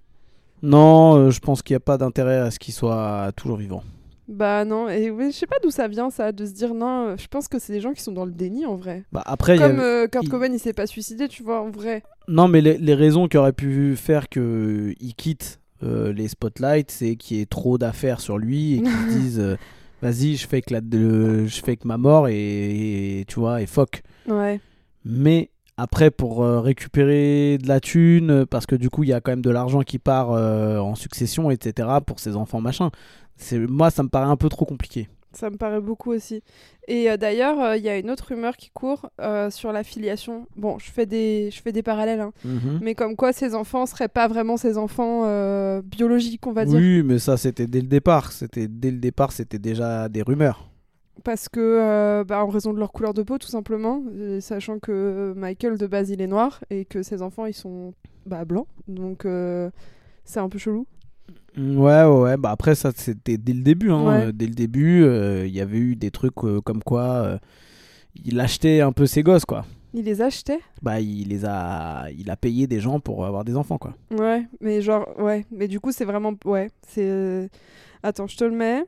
Non, 0.64 1.16
euh, 1.16 1.30
je 1.30 1.40
pense 1.40 1.62
qu'il 1.62 1.74
n'y 1.74 1.78
a 1.78 1.82
pas 1.82 1.98
d'intérêt 1.98 2.38
à 2.38 2.52
ce 2.52 2.58
qu'il 2.60 2.74
soit 2.74 3.32
toujours 3.36 3.58
vivant. 3.58 3.84
Bah 4.28 4.66
non, 4.66 4.90
et 4.90 5.10
oui, 5.10 5.32
je 5.32 5.38
sais 5.38 5.46
pas 5.48 5.56
d'où 5.64 5.70
ça 5.72 5.88
vient, 5.88 6.10
ça, 6.10 6.32
de 6.34 6.46
se 6.46 6.52
dire 6.52 6.74
non. 6.74 7.10
euh, 7.10 7.16
Je 7.18 7.28
pense 7.28 7.48
que 7.48 7.60
c'est 7.60 7.72
des 7.72 7.80
gens 7.80 7.94
qui 7.94 8.02
sont 8.02 8.12
dans 8.12 8.26
le 8.26 8.32
déni 8.32 8.66
en 8.66 8.76
vrai. 8.76 9.04
Bah, 9.14 9.24
après, 9.26 9.56
il 9.56 9.62
y 9.62 9.64
a- 9.64 9.68
Comme 9.70 10.10
Kurt 10.10 10.24
il- 10.26 10.30
Cobain, 10.30 10.52
il 10.52 10.60
s'est 10.60 10.74
pas 10.74 10.88
suicidé, 10.88 11.28
tu 11.30 11.44
vois, 11.44 11.62
en 11.62 11.70
vrai. 11.70 12.04
Non, 12.28 12.48
mais 12.50 12.60
les, 12.60 12.78
les 12.78 12.94
raisons 12.94 13.28
qui 13.30 13.38
auraient 13.38 13.54
pu 13.54 13.96
faire 13.96 14.28
qu'il 14.28 14.96
quitte 15.16 15.62
euh, 15.84 16.12
les 16.12 16.28
spotlights, 16.28 16.92
c'est 16.92 17.16
qu'il 17.16 17.38
y 17.38 17.42
ait 17.42 17.46
trop 17.46 17.78
d'affaires 17.78 18.20
sur 18.20 18.38
lui 18.38 18.76
et 18.76 18.82
qu'ils 18.82 18.92
se 19.12 19.18
disent 19.18 19.40
euh, 19.40 19.56
vas-y, 20.02 20.36
je 20.36 20.48
fais 20.48 20.62
que 20.62 20.74
la, 20.74 20.80
le- 20.82 21.48
je 21.48 21.62
fais 21.62 21.76
que 21.78 21.88
ma 21.88 21.98
mort 21.98 22.28
et, 22.28 23.20
et, 23.22 23.26
tu 23.26 23.40
vois, 23.40 23.62
et 23.62 23.66
fuck. 23.66 24.02
Ouais. 24.28 24.60
Mais 25.06 25.52
après, 25.78 26.12
pour 26.12 26.44
euh, 26.44 26.60
récupérer 26.60 27.58
de 27.62 27.68
la 27.68 27.80
thune, 27.80 28.46
parce 28.46 28.66
que 28.66 28.76
du 28.76 28.90
coup, 28.90 29.04
il 29.04 29.10
y 29.10 29.14
a 29.14 29.22
quand 29.22 29.32
même 29.32 29.42
de 29.42 29.50
l'argent 29.52 29.82
qui 29.82 30.00
part 30.00 30.32
euh, 30.32 30.80
en 30.80 30.96
succession, 30.96 31.52
etc., 31.52 31.88
pour 32.06 32.20
ses 32.20 32.36
enfants, 32.36 32.62
machin. 32.62 32.90
C'est, 33.36 33.60
moi, 33.60 33.92
ça 33.92 34.02
me 34.04 34.10
paraît 34.10 34.30
un 34.30 34.36
peu 34.38 34.50
trop 34.50 34.66
compliqué. 34.66 35.08
Ça 35.34 35.50
me 35.50 35.58
paraît 35.58 35.82
beaucoup 35.82 36.12
aussi. 36.12 36.42
Et 36.88 37.10
euh, 37.10 37.18
d'ailleurs, 37.18 37.60
euh, 37.62 37.78
il 37.78 37.84
y 37.84 37.90
a 37.90 37.98
une 37.98 38.10
autre 38.10 38.28
rumeur 38.30 38.56
qui 38.56 38.70
court 38.70 39.10
euh, 39.20 39.50
sur 39.50 39.72
la 39.72 39.84
filiation. 39.84 40.48
Bon, 40.56 40.80
je 40.80 40.90
fais 40.90 41.06
des, 41.06 41.50
je 41.52 41.62
fais 41.62 41.72
des 41.72 41.84
parallèles, 41.84 42.22
hein. 42.22 42.32
Mhm. 42.46 42.80
mais 42.82 42.96
comme 42.96 43.16
quoi 43.16 43.34
ces 43.34 43.54
enfants 43.54 43.86
seraient 43.86 44.08
pas 44.08 44.28
vraiment 44.28 44.58
ses 44.58 44.78
enfants 44.78 45.24
biologiques, 45.82 46.48
on 46.48 46.54
va 46.54 46.66
dire. 46.66 46.80
Oui, 46.80 47.04
mais 47.04 47.20
ça, 47.20 47.38
c'était 47.38 47.68
dès 47.68 47.82
le 47.82 47.88
départ. 47.88 48.32
C'était 48.32 48.68
dès 48.68 48.92
le 48.92 49.00
départ, 49.00 49.32
c'était 49.32 49.60
déjà 49.60 50.08
des 50.10 50.22
rumeurs. 50.22 50.70
Parce 51.24 51.50
que, 51.50 52.24
bah, 52.24 52.44
en 52.44 52.48
raison 52.48 52.74
de 52.74 52.80
leur 52.80 52.92
couleur 52.92 53.14
de 53.14 53.24
peau, 53.24 53.38
tout 53.38 53.48
simplement, 53.48 54.04
sachant 54.40 54.80
que 54.80 55.34
Michael 55.36 55.78
de 55.78 55.88
base 55.88 56.10
il 56.10 56.22
est 56.22 56.28
noir 56.28 56.64
et 56.70 56.86
que 56.86 57.04
ses 57.04 57.22
enfants 57.22 57.46
ils 57.46 57.54
sont 57.54 57.94
bah, 58.26 58.46
blancs, 58.46 58.68
donc 58.88 59.28
c'est 60.24 60.40
un 60.40 60.50
peu 60.50 60.58
chelou. 60.58 60.88
Mm, 61.56 61.78
Ouais, 61.80 62.04
ouais, 62.04 62.22
ouais. 62.22 62.38
Bah 62.38 62.52
après, 62.52 62.76
ça, 62.76 62.92
c'était 62.96 63.38
dès 63.38 63.54
le 63.54 63.62
début. 63.62 63.92
Hein. 63.92 64.06
Ouais. 64.08 64.26
Euh, 64.28 64.32
Dès 64.32 64.46
le 64.48 64.54
début, 64.54 65.04
euh, 65.04 65.46
il 65.48 65.54
y 65.54 65.62
avait 65.62 65.78
eu 65.78 65.96
des 65.96 66.12
trucs 66.12 66.44
euh, 66.44 66.62
comme 66.62 66.84
quoi 66.84 67.04
euh, 67.04 67.38
il 68.26 68.40
achetait 68.40 68.82
un 68.82 68.92
peu 68.92 69.06
ses 69.06 69.24
gosses, 69.24 69.46
quoi. 69.46 69.66
Il 69.94 70.06
les 70.06 70.22
achetait? 70.22 70.60
Bah, 70.82 71.00
il 71.00 71.30
les 71.30 71.46
a, 71.46 72.08
il 72.16 72.30
a 72.30 72.36
payé 72.36 72.68
des 72.68 72.80
gens 72.80 73.00
pour 73.00 73.26
avoir 73.26 73.44
des 73.46 73.56
enfants, 73.56 73.78
quoi. 73.78 73.96
Ouais, 74.12 74.46
mais 74.62 74.82
genre, 74.82 75.08
ouais, 75.20 75.46
mais 75.50 75.68
du 75.68 75.80
coup 75.80 75.92
c'est 75.92 76.04
vraiment, 76.06 76.34
ouais, 76.46 76.70
c'est... 76.88 77.06
euh, 77.08 77.48
Attends, 78.04 78.28
je 78.28 78.38
te 78.38 78.44
le 78.44 78.52
mets. 78.52 78.84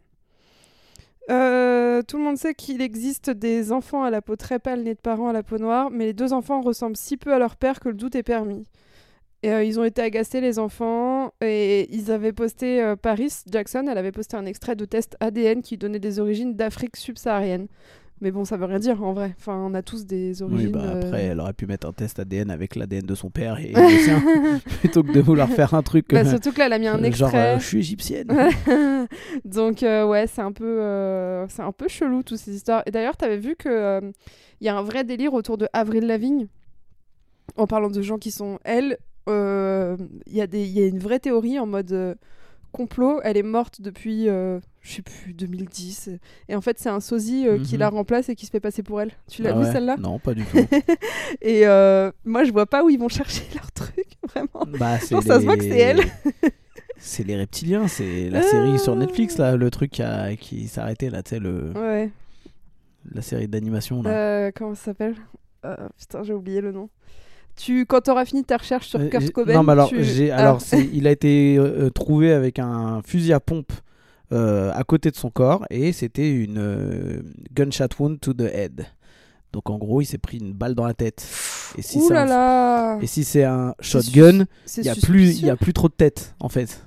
Euh, 1.29 2.01
tout 2.03 2.17
le 2.17 2.23
monde 2.23 2.37
sait 2.37 2.53
qu'il 2.53 2.81
existe 2.81 3.29
des 3.29 3.71
enfants 3.71 4.03
à 4.03 4.09
la 4.09 4.21
peau 4.21 4.35
très 4.35 4.57
pâle 4.59 4.81
nés 4.83 4.95
de 4.95 4.99
parents 4.99 5.29
à 5.29 5.33
la 5.33 5.43
peau 5.43 5.57
noire, 5.57 5.89
mais 5.91 6.05
les 6.05 6.13
deux 6.13 6.33
enfants 6.33 6.61
ressemblent 6.61 6.97
si 6.97 7.17
peu 7.17 7.33
à 7.33 7.39
leur 7.39 7.55
père 7.55 7.79
que 7.79 7.89
le 7.89 7.95
doute 7.95 8.15
est 8.15 8.23
permis. 8.23 8.65
Et, 9.43 9.51
euh, 9.51 9.63
ils 9.63 9.79
ont 9.79 9.83
été 9.85 10.01
agacés, 10.01 10.41
les 10.41 10.59
enfants, 10.59 11.31
et 11.41 11.87
ils 11.95 12.11
avaient 12.11 12.33
posté, 12.33 12.81
euh, 12.83 12.95
Paris 12.95 13.33
Jackson, 13.49 13.85
elle 13.89 13.97
avait 13.97 14.11
posté 14.11 14.35
un 14.35 14.45
extrait 14.45 14.75
de 14.75 14.83
test 14.85 15.15
ADN 15.21 15.61
qui 15.61 15.77
donnait 15.77 15.99
des 15.99 16.19
origines 16.19 16.55
d'Afrique 16.55 16.97
subsaharienne. 16.97 17.67
Mais 18.21 18.31
bon, 18.31 18.43
ça 18.43 18.57
veut 18.57 18.65
rien 18.65 18.79
dire 18.79 19.01
en 19.01 19.13
vrai. 19.13 19.33
Enfin, 19.39 19.55
on 19.55 19.73
a 19.73 19.81
tous 19.81 20.05
des 20.05 20.43
Oui, 20.43 20.51
origines. 20.51 20.71
bah 20.73 20.81
euh, 20.83 21.01
après, 21.01 21.23
elle 21.23 21.39
aurait 21.39 21.53
pu 21.53 21.67
mettre 21.67 21.87
un 21.87 21.93
test 21.93 22.19
ADN 22.19 22.51
avec 22.51 22.75
l'ADN 22.75 23.05
de 23.05 23.15
son 23.15 23.29
père 23.29 23.57
et 23.59 23.71
le 23.71 23.97
sien, 24.03 24.21
plutôt 24.81 25.03
que 25.03 25.13
de 25.13 25.21
vouloir 25.21 25.47
faire 25.47 25.73
un 25.73 25.83
truc 25.83 26.07
Bah, 26.11 26.25
surtout 26.25 26.51
que 26.51 26.59
là, 26.59 26.65
elle 26.65 26.73
a 26.73 26.79
mis 26.79 26.87
un 26.87 26.97
genre 26.97 27.05
extrait. 27.05 27.37
euh, 27.55 27.59
je 27.59 27.65
suis 27.65 27.77
égyptienne. 27.77 28.27
Donc 29.45 29.83
euh, 29.83 30.05
ouais, 30.05 30.27
c'est 30.27 30.41
un 30.41 30.51
peu 30.51 30.81
c'est 31.47 31.61
un 31.61 31.71
peu 31.71 31.87
chelou 31.87 32.23
toutes 32.23 32.39
ces 32.39 32.53
histoires. 32.53 32.83
Et 32.85 32.91
d'ailleurs, 32.91 33.15
t'avais 33.15 33.37
vu 33.37 33.55
que 33.55 34.01
il 34.59 34.65
y 34.65 34.69
a 34.69 34.77
un 34.77 34.83
vrai 34.83 35.05
délire 35.05 35.33
autour 35.33 35.57
de 35.57 35.69
Avril 35.71 36.05
Lavigne 36.05 36.47
en 37.55 37.67
parlant 37.67 37.89
de 37.89 38.01
gens 38.01 38.17
qui 38.17 38.31
sont 38.31 38.59
elle. 38.65 38.97
Euh, 39.29 39.95
Il 40.27 40.33
y 40.33 40.41
a 40.41 40.47
des 40.47 40.61
il 40.63 40.71
y 40.71 40.81
a 40.83 40.87
une 40.87 40.99
vraie 40.99 41.19
théorie 41.19 41.59
en 41.59 41.65
mode 41.65 41.91
euh, 41.91 42.15
complot. 42.71 43.19
Elle 43.23 43.37
est 43.37 43.43
morte 43.43 43.81
depuis 43.81 44.27
euh, 44.29 44.59
je 44.81 44.93
sais 44.93 45.01
plus 45.01 45.33
2010 45.33 46.11
et 46.47 46.55
en 46.55 46.61
fait 46.61 46.77
c'est 46.79 46.89
un 46.89 46.99
sosie 46.99 47.47
euh, 47.47 47.57
qui 47.59 47.73
Mhm. 47.75 47.79
la 47.79 47.89
remplace 47.89 48.29
et 48.29 48.35
qui 48.35 48.45
se 48.45 48.51
fait 48.51 48.59
passer 48.59 48.83
pour 48.83 49.01
elle. 49.01 49.11
Tu 49.29 49.41
l'as 49.43 49.51
Ah 49.51 49.59
vu 49.59 49.65
ouais 49.65 49.71
celle-là? 49.71 49.97
Non, 49.97 50.19
pas 50.19 50.33
du 50.33 50.43
tout. 50.45 50.57
Et 51.41 51.67
euh, 51.67 52.11
moi 52.25 52.43
je 52.43 52.51
vois 52.51 52.65
pas 52.65 52.83
où 52.83 52.89
ils 52.89 52.99
vont 52.99 53.09
chercher 53.09 53.43
leur 53.55 53.71
truc 53.71 54.05
vraiment. 54.27 54.65
bah, 54.79 54.97
Genre, 54.99 55.23
ça 55.23 55.39
se 55.39 55.45
voit 55.45 55.57
que 55.57 55.63
c'est 55.63 55.79
elle. 55.79 56.01
c'est 56.97 57.23
les 57.25 57.35
reptiliens, 57.37 57.87
c'est 57.87 58.29
la 58.29 58.41
série 58.43 58.77
sur 58.79 58.95
Netflix 58.95 59.37
là, 59.37 59.55
le 59.55 59.69
truc 59.71 59.91
qui, 59.91 60.03
qui 60.39 60.69
arrêté 60.79 61.09
là, 61.09 61.23
tu 61.23 61.29
sais 61.31 61.39
le 61.39 61.71
Ouais. 61.75 62.09
la 63.13 63.21
série 63.21 63.47
d'animation 63.47 64.03
là. 64.03 64.09
Euh, 64.11 64.51
comment 64.53 64.75
ça 64.75 64.85
s'appelle? 64.85 65.15
Euh, 65.65 65.75
Putain, 65.97 66.23
j'ai 66.23 66.33
oublié 66.33 66.61
le 66.61 66.71
nom. 66.71 66.89
Tu, 67.55 67.85
quand 67.85 68.01
t'auras 68.01 68.25
fini 68.25 68.43
ta 68.43 68.57
recherche 68.57 68.87
sur 68.87 68.99
Euh, 68.99 69.07
Kurt 69.09 69.31
Cobain, 69.31 69.53
non, 69.53 69.63
mais 69.63 69.73
alors, 69.73 69.89
tu- 69.89 70.03
j'ai, 70.03 70.31
Ah. 70.31 70.37
alors 70.37 70.59
il 70.93 71.07
a 71.07 71.11
été 71.11 71.57
euh, 71.57 71.85
euh, 71.85 71.89
trouvé 71.89 72.31
avec 72.31 72.57
un 72.59 73.01
fusil 73.05 73.33
à 73.33 73.39
pompe 73.39 73.71
euh, 74.31 74.71
à 74.73 74.83
côté 74.83 75.11
de 75.11 75.15
son 75.15 75.29
corps 75.29 75.65
et 75.69 75.91
c'était 75.91 76.29
une 76.31 77.23
gunshot 77.53 77.87
wound 77.99 78.19
to 78.21 78.33
the 78.33 78.41
head. 78.53 78.85
Donc 79.51 79.69
en 79.69 79.77
gros, 79.77 79.99
il 80.01 80.05
s'est 80.05 80.19
pris 80.19 80.37
une 80.37 80.53
balle 80.53 80.75
dans 80.75 80.85
la 80.85 80.93
tête. 80.93 81.25
Et 81.77 81.81
si 81.81 81.99
c'est 81.99 82.15
un, 82.15 82.25
là 82.25 82.97
et 83.01 83.07
si 83.07 83.23
c'est 83.23 83.43
un 83.43 83.73
C'est 83.79 84.03
shotgun, 84.03 84.45
il 84.77 84.83
y 84.85 84.89
a 84.89 84.95
plus, 84.95 85.41
y 85.41 85.49
a 85.49 85.55
plus 85.57 85.73
trop 85.73 85.87
de 85.89 85.93
tête 85.93 86.35
en 86.39 86.49
fait. 86.49 86.85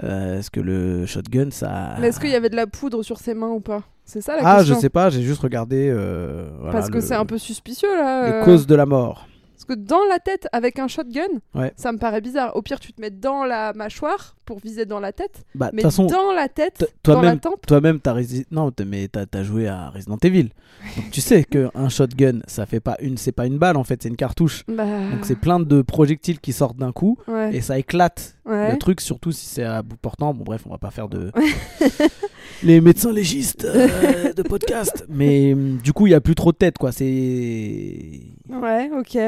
Parce 0.00 0.48
que 0.50 0.60
le 0.60 1.06
shotgun, 1.06 1.50
ça. 1.50 1.96
Mais 2.00 2.08
est-ce 2.08 2.20
qu'il 2.20 2.30
y 2.30 2.34
avait 2.36 2.50
de 2.50 2.56
la 2.56 2.66
poudre 2.68 3.02
sur 3.02 3.18
ses 3.18 3.34
mains 3.34 3.48
ou 3.48 3.60
pas? 3.60 3.82
C'est 4.04 4.20
ça 4.20 4.36
la 4.36 4.42
Ah, 4.44 4.56
question. 4.58 4.74
je 4.76 4.80
sais 4.80 4.88
pas. 4.90 5.10
J'ai 5.10 5.22
juste 5.22 5.40
regardé. 5.40 5.90
voilà, 5.92 6.70
Parce 6.72 6.88
que 6.88 6.94
le- 6.96 7.00
c'est 7.00 7.14
un 7.14 7.26
peu 7.26 7.36
suspicieux 7.38 7.94
là. 7.96 8.38
les 8.38 8.44
causes 8.44 8.66
de 8.66 8.74
la 8.76 8.86
mort. 8.86 9.26
Parce 9.58 9.64
que 9.64 9.74
dans 9.74 10.04
la 10.08 10.20
tête 10.20 10.46
avec 10.52 10.78
un 10.78 10.86
shotgun, 10.86 11.26
Ouais. 11.52 11.72
ça 11.76 11.90
me 11.90 11.98
paraît 11.98 12.20
bizarre. 12.20 12.54
Au 12.54 12.62
pire, 12.62 12.78
tu 12.78 12.92
te 12.92 13.00
mets 13.00 13.10
dans 13.10 13.42
la 13.44 13.72
mâchoire 13.72 14.36
pour 14.44 14.60
viser 14.60 14.86
dans 14.86 15.00
la 15.00 15.12
tête, 15.12 15.44
Bah, 15.56 15.70
mais 15.74 15.82
façon, 15.82 16.06
dans 16.06 16.32
la 16.32 16.48
tête, 16.48 16.74
t- 16.78 16.86
dans 17.04 17.20
la 17.20 17.36
toi-même, 17.66 17.98
t'as 18.00 18.14
rési- 18.14 18.46
non, 18.52 18.70
t'as- 18.70 18.84
mais 18.84 19.08
t'as, 19.08 19.26
t'as 19.26 19.42
joué 19.42 19.66
à 19.66 19.90
Resident 19.90 20.16
Evil. 20.22 20.50
Donc 20.96 21.10
tu 21.10 21.20
sais 21.20 21.42
que 21.42 21.68
un 21.74 21.88
shotgun, 21.88 22.38
ça 22.46 22.64
fait 22.66 22.78
pas 22.80 22.96
une, 23.00 23.16
c'est 23.18 23.32
pas 23.32 23.46
une 23.46 23.58
balle 23.58 23.76
en 23.76 23.82
fait, 23.84 24.00
c'est 24.02 24.08
une 24.08 24.16
cartouche. 24.16 24.62
Bah, 24.68 24.84
Donc 25.10 25.24
c'est 25.24 25.34
plein 25.36 25.58
de 25.58 25.82
projectiles 25.82 26.38
qui 26.38 26.52
sortent 26.52 26.76
d'un 26.78 26.92
coup 26.92 27.18
ouais. 27.26 27.54
et 27.56 27.60
ça 27.60 27.78
éclate 27.78 28.36
ouais. 28.46 28.70
le 28.72 28.78
truc, 28.78 29.00
surtout 29.00 29.32
si 29.32 29.44
c'est 29.44 29.64
à 29.64 29.82
bout 29.82 29.96
portant. 29.96 30.32
Bon 30.34 30.44
bref, 30.44 30.62
on 30.66 30.70
va 30.70 30.78
pas 30.78 30.90
faire 30.92 31.08
de 31.08 31.30
les 32.62 32.80
médecins 32.80 33.12
légistes 33.12 33.64
euh, 33.64 34.32
de 34.32 34.42
podcast. 34.42 35.04
Mais 35.08 35.52
hum, 35.52 35.78
du 35.78 35.92
coup, 35.92 36.06
il 36.06 36.10
y 36.10 36.14
a 36.14 36.20
plus 36.20 36.34
trop 36.36 36.52
de 36.52 36.56
tête 36.56 36.78
quoi. 36.78 36.92
C'est 36.92 38.20
Ouais, 38.48 38.90
ok. 38.98 39.18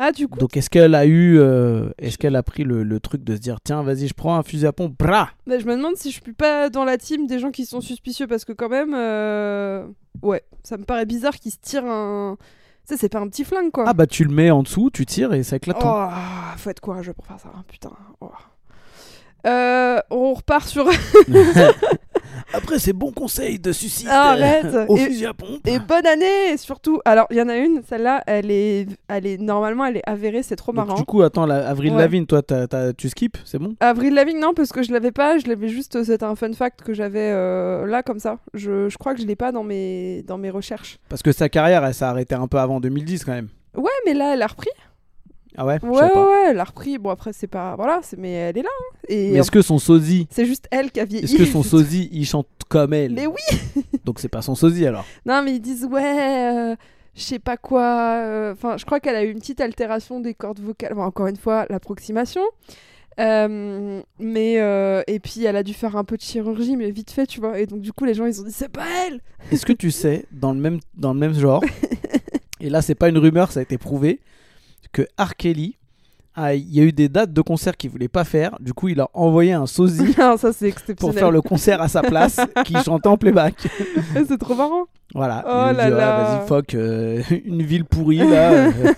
Ah, 0.00 0.12
du 0.12 0.28
coup, 0.28 0.38
donc 0.38 0.56
est-ce 0.56 0.70
qu'elle 0.70 0.94
a 0.94 1.06
eu, 1.06 1.38
euh, 1.40 1.90
est-ce 1.98 2.18
qu'elle 2.18 2.36
a 2.36 2.44
pris 2.44 2.62
le, 2.62 2.84
le 2.84 3.00
truc 3.00 3.24
de 3.24 3.34
se 3.34 3.40
dire 3.40 3.58
tiens 3.62 3.82
vas-y 3.82 4.06
je 4.06 4.14
prends 4.14 4.36
un 4.36 4.44
fusil 4.44 4.64
à 4.66 4.72
pompe, 4.72 4.96
bra 4.96 5.30
bah, 5.46 5.58
je 5.58 5.66
me 5.66 5.74
demande 5.74 5.96
si 5.96 6.12
je 6.12 6.20
suis 6.22 6.32
pas 6.32 6.70
dans 6.70 6.84
la 6.84 6.96
team 6.98 7.26
des 7.26 7.40
gens 7.40 7.50
qui 7.50 7.66
sont 7.66 7.80
suspicieux 7.80 8.28
parce 8.28 8.44
que 8.44 8.52
quand 8.52 8.68
même, 8.68 8.94
euh, 8.94 9.84
ouais, 10.22 10.42
ça 10.62 10.76
me 10.76 10.84
paraît 10.84 11.04
bizarre 11.06 11.34
qu'ils 11.34 11.50
se 11.52 11.58
tirent 11.60 11.84
un. 11.86 12.36
Tu 12.86 12.94
sais, 12.94 13.00
c'est 13.00 13.08
pas 13.08 13.18
un 13.18 13.28
petit 13.28 13.44
flingue 13.44 13.72
quoi. 13.72 13.84
Ah 13.88 13.92
bah 13.92 14.06
tu 14.06 14.22
le 14.24 14.32
mets 14.32 14.50
en 14.52 14.62
dessous, 14.62 14.90
tu 14.90 15.04
tires 15.04 15.34
et 15.34 15.42
ça 15.42 15.56
éclate. 15.56 15.76
hein. 15.84 16.10
Oh, 16.12 16.56
faut 16.58 16.70
être 16.70 16.80
courageux 16.80 17.12
pour 17.12 17.26
faire 17.26 17.40
ça, 17.40 17.50
hein, 17.54 17.64
putain. 17.68 17.90
Oh. 18.20 18.30
Euh, 19.46 19.98
on 20.10 20.34
repart 20.34 20.66
sur. 20.68 20.86
Après 22.52 22.78
ces 22.78 22.92
bons 22.92 23.12
conseils 23.12 23.58
de 23.58 23.72
suicide 23.72 24.08
Arrête. 24.10 24.64
euh, 24.66 24.86
au 24.88 24.96
Et- 24.96 25.06
fusil 25.06 25.26
à 25.26 25.34
pompe. 25.34 25.66
Et 25.66 25.78
bonne 25.78 26.06
année, 26.06 26.56
surtout. 26.56 27.00
Alors, 27.04 27.26
il 27.30 27.36
y 27.36 27.42
en 27.42 27.48
a 27.48 27.56
une, 27.56 27.82
celle-là, 27.88 28.22
elle 28.26 28.50
est, 28.50 28.86
elle 29.08 29.26
est 29.26 29.38
normalement, 29.38 29.84
elle 29.84 29.98
est 29.98 30.02
avérée, 30.08 30.42
c'est 30.42 30.56
trop 30.56 30.72
Donc, 30.72 30.86
marrant. 30.86 30.98
du 30.98 31.04
coup, 31.04 31.22
attends, 31.22 31.46
la, 31.46 31.68
Avril 31.68 31.92
Ouais. 31.92 31.98
Lavigne, 31.98 32.26
toi, 32.26 32.42
tu 32.96 33.08
skips, 33.08 33.38
c'est 33.44 33.58
bon? 33.58 33.74
Avril 33.80 34.14
Lavigne, 34.14 34.40
non, 34.40 34.54
parce 34.54 34.72
que 34.72 34.82
je 34.82 34.92
l'avais 34.92 35.12
pas, 35.12 35.38
je 35.38 35.46
l'avais 35.46 35.68
juste, 35.68 36.02
c'était 36.04 36.24
un 36.24 36.34
fun 36.36 36.52
fact 36.52 36.82
que 36.82 36.94
j'avais 36.94 37.30
euh, 37.32 37.86
là, 37.86 38.02
comme 38.02 38.18
ça. 38.18 38.38
Je, 38.54 38.88
je 38.88 38.98
crois 38.98 39.14
que 39.14 39.20
je 39.20 39.26
l'ai 39.26 39.36
pas 39.36 39.52
dans 39.52 39.64
mes, 39.64 40.22
dans 40.26 40.38
mes 40.38 40.50
recherches. 40.50 40.98
Parce 41.08 41.22
que 41.22 41.32
sa 41.32 41.48
carrière, 41.48 41.84
elle 41.84 41.94
s'est 41.94 42.04
arrêtée 42.04 42.34
un 42.34 42.46
peu 42.46 42.58
avant 42.58 42.80
2010 42.80 43.24
quand 43.24 43.32
même. 43.32 43.48
Ouais, 43.76 43.90
mais 44.06 44.14
là, 44.14 44.34
elle 44.34 44.42
a 44.42 44.46
repris. 44.46 44.70
Ah 45.60 45.66
ouais, 45.66 45.78
Ouais, 45.84 45.90
ouais, 45.90 46.44
elle 46.50 46.60
a 46.60 46.64
repris. 46.64 46.98
Bon, 46.98 47.10
après, 47.10 47.32
c'est 47.32 47.48
pas. 47.48 47.74
Voilà, 47.76 47.98
c'est, 48.02 48.16
mais 48.16 48.30
elle 48.30 48.58
est 48.58 48.62
là. 48.62 48.68
hein. 48.70 48.96
Et 49.08 49.32
Mais 49.32 49.38
est-ce 49.40 49.50
que 49.50 49.60
son 49.60 49.78
sosie, 49.78 50.28
c'est 50.30 50.44
juste 50.46 50.68
elle 50.70 50.92
qui 50.92 51.00
a 51.00 51.04
vieilli. 51.04 51.24
est-ce 51.24 51.36
que 51.36 51.44
son 51.44 51.62
sosie, 51.74 52.08
il 52.12 52.24
chante 52.24 52.46
comme 52.68 52.94
elle? 52.94 53.12
Mais 53.14 53.26
oui 53.26 53.82
Donc 54.04 54.20
c'est 54.20 54.28
pas 54.28 54.40
son 54.42 54.54
sosie 54.54 54.86
alors. 54.86 55.04
Non, 55.26 55.42
mais 55.42 55.54
ils 55.56 55.60
disent, 55.60 55.84
ouais, 55.84 56.72
euh, 56.72 56.76
je 57.16 57.20
sais 57.22 57.40
pas 57.40 57.56
quoi. 57.56 57.82
euh, 58.22 58.52
Enfin, 58.52 58.76
je 58.76 58.84
crois 58.84 59.00
qu'elle 59.00 59.16
a 59.16 59.24
eu 59.24 59.30
une 59.32 59.40
petite 59.40 59.60
altération 59.60 60.20
des 60.20 60.32
cordes 60.34 60.60
vocales. 60.60 60.94
Bon, 60.94 61.02
encore 61.02 61.26
une 61.26 61.36
fois, 61.36 61.66
l'approximation. 61.68 62.42
Euh, 63.18 64.00
mais 64.20 64.60
euh, 64.60 65.02
et 65.08 65.18
puis 65.18 65.44
elle 65.44 65.56
a 65.56 65.64
dû 65.64 65.74
faire 65.74 65.96
un 65.96 66.04
peu 66.04 66.16
de 66.16 66.22
chirurgie 66.22 66.76
mais 66.76 66.92
vite 66.92 67.10
fait 67.10 67.26
tu 67.26 67.40
vois 67.40 67.58
et 67.58 67.66
donc 67.66 67.80
du 67.80 67.92
coup 67.92 68.04
les 68.04 68.14
gens 68.14 68.26
ils 68.26 68.40
ont 68.40 68.44
dit 68.44 68.52
c'est 68.52 68.68
pas 68.68 68.84
elle 69.08 69.20
Est-ce 69.50 69.66
que 69.66 69.72
tu 69.72 69.90
sais, 69.90 70.26
dans 70.30 70.52
le 70.52 70.60
même, 70.60 70.78
dans 70.96 71.12
le 71.14 71.18
même 71.18 71.34
genre, 71.34 71.64
et 72.60 72.70
là 72.70 72.80
c'est 72.80 72.94
pas 72.94 73.08
une 73.08 73.18
rumeur, 73.18 73.50
ça 73.50 73.58
a 73.58 73.64
été 73.64 73.76
prouvé, 73.76 74.20
que 74.92 75.02
R. 75.18 75.34
Kelly, 75.36 75.76
a- 76.34 76.54
il 76.54 76.72
y 76.72 76.80
a 76.80 76.84
eu 76.84 76.92
des 76.92 77.08
dates 77.08 77.32
de 77.32 77.40
concert 77.40 77.76
qu'il 77.76 77.90
voulait 77.90 78.08
pas 78.08 78.24
faire, 78.24 78.56
du 78.60 78.72
coup 78.72 78.88
il 78.88 79.00
a 79.00 79.08
envoyé 79.14 79.52
un 79.52 79.66
sosie 79.66 80.14
non 80.18 80.36
ça 80.36 80.52
c'est 80.52 80.72
pour 80.94 81.12
faire 81.12 81.30
le 81.30 81.42
concert 81.42 81.80
à 81.82 81.88
sa 81.88 82.02
place, 82.02 82.38
qui 82.64 82.74
chantait 82.82 83.08
en 83.08 83.16
playback. 83.16 83.66
c'est 84.14 84.38
trop 84.38 84.54
marrant 84.54 84.84
Voilà. 85.14 85.44
Oh 85.46 85.70
il 85.72 85.76
là 85.76 85.90
dit, 85.90 85.96
là. 85.96 86.16
Ah, 86.16 86.36
vas-y, 86.38 86.48
fuck, 86.48 86.74
euh, 86.74 87.22
une 87.44 87.62
ville 87.62 87.84
pourrie 87.84 88.18
là. 88.18 88.52
euh, 88.52 88.92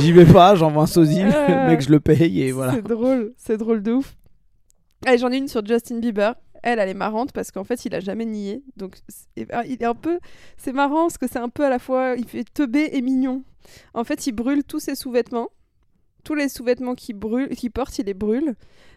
J'y 0.00 0.12
vais 0.12 0.24
pas, 0.26 0.54
j'envoie 0.54 0.84
un 0.84 0.86
sosie, 0.86 1.22
le 1.22 1.66
mec 1.68 1.80
je 1.82 1.90
le 1.90 2.00
paye 2.00 2.42
et 2.42 2.52
voilà. 2.52 2.72
c'est 2.74 2.82
drôle 2.82 3.32
c'est 3.36 3.56
drôle 3.58 3.82
de 3.82 3.92
ouf 3.92 4.14
Allez, 5.04 5.18
j'en 5.18 5.30
ai 5.32 5.36
une 5.36 5.48
sur 5.48 5.64
Justin 5.66 5.98
Bieber 5.98 6.34
elle 6.62 6.78
elle 6.78 6.88
est 6.88 6.94
marrante 6.94 7.32
parce 7.32 7.50
qu'en 7.50 7.64
fait 7.64 7.84
il 7.84 7.94
a 7.94 7.98
jamais 8.00 8.24
nié 8.24 8.62
donc 8.76 8.96
ah, 9.52 9.64
il 9.66 9.82
est 9.82 9.84
un 9.84 9.94
peu 9.96 10.18
c'est 10.56 10.72
marrant 10.72 11.02
parce 11.06 11.18
que 11.18 11.26
c'est 11.28 11.40
un 11.40 11.48
peu 11.48 11.64
à 11.64 11.68
la 11.68 11.78
fois 11.80 12.14
il 12.16 12.24
fait 12.26 12.44
teubé 12.54 12.88
et 12.92 13.02
mignon 13.02 13.42
en 13.94 14.04
fait 14.04 14.26
il 14.26 14.32
brûle 14.32 14.64
tous 14.64 14.80
ses 14.80 14.94
sous-vêtements 14.94 15.48
tous 16.24 16.34
les 16.34 16.48
sous-vêtements 16.48 16.94
qu'il 16.94 17.16
brûle, 17.16 17.48
qu'il 17.50 17.70
porte, 17.70 17.98
il 17.98 18.06
les 18.06 18.14
brûle 18.14 18.54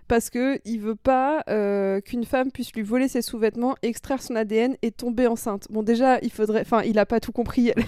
parce 0.08 0.30
que 0.30 0.60
il 0.66 0.80
veut 0.80 0.96
pas 0.96 1.44
euh, 1.50 2.00
qu'une 2.02 2.26
femme 2.26 2.52
puisse 2.52 2.72
lui 2.74 2.84
voler 2.84 3.08
ses 3.08 3.22
sous-vêtements, 3.24 3.76
extraire 3.82 4.22
son 4.22 4.36
ADN 4.36 4.76
et 4.82 4.92
tomber 4.92 5.26
enceinte. 5.28 5.66
Bon, 5.72 5.82
déjà, 5.82 6.20
il 6.22 6.32
faudrait, 6.32 6.62
enfin, 6.62 6.84
il 6.84 7.00
a 7.00 7.06
pas 7.06 7.20
tout 7.20 7.32
compris. 7.32 7.72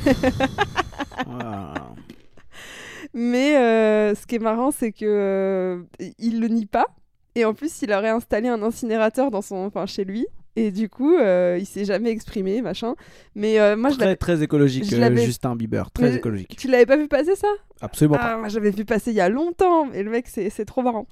Mais 3.14 3.58
euh, 3.58 4.16
ce 4.16 4.26
qui 4.26 4.36
est 4.36 4.40
marrant, 4.40 4.72
c'est 4.72 4.92
que 4.92 5.06
euh, 5.06 5.84
il 6.18 6.40
le 6.40 6.48
nie 6.48 6.66
pas. 6.66 6.88
Et 7.36 7.46
en 7.46 7.54
plus, 7.54 7.84
il 7.84 7.94
aurait 7.94 8.10
installé 8.10 8.48
un 8.48 8.64
incinérateur 8.64 9.30
dans 9.30 9.44
son, 9.44 9.58
enfin, 9.58 9.86
chez 9.86 10.04
lui. 10.04 10.26
Et 10.60 10.72
du 10.72 10.90
coup, 10.90 11.16
euh, 11.16 11.58
il 11.60 11.66
s'est 11.66 11.86
jamais 11.86 12.10
exprimé, 12.10 12.62
machin. 12.62 12.96
Mais 13.36 13.60
euh, 13.60 13.76
moi, 13.78 13.92
je 13.92 13.98
très, 13.98 14.16
très 14.16 14.42
écologique, 14.44 14.86
je 14.86 14.96
euh, 14.96 15.16
Justin 15.16 15.56
Bieber. 15.56 15.92
Très 15.92 16.10
Mais- 16.10 16.16
écologique. 16.16 16.56
tu 16.58 16.68
l'avais 16.68 16.86
pas 16.88 16.98
vu 16.98 17.08
passer 17.08 17.36
ça? 17.36 17.48
Absolument 17.80 18.18
pas. 18.18 18.34
Ah, 18.34 18.38
moi 18.38 18.48
j'avais 18.50 18.72
vu 18.72 18.84
passer 18.84 19.12
il 19.12 19.18
y 19.18 19.22
a 19.22 19.30
longtemps, 19.30 19.92
et 19.94 20.02
le 20.04 20.10
mec, 20.10 20.26
c'est 20.28 20.66
trop 20.66 20.82
marrant. 20.82 21.06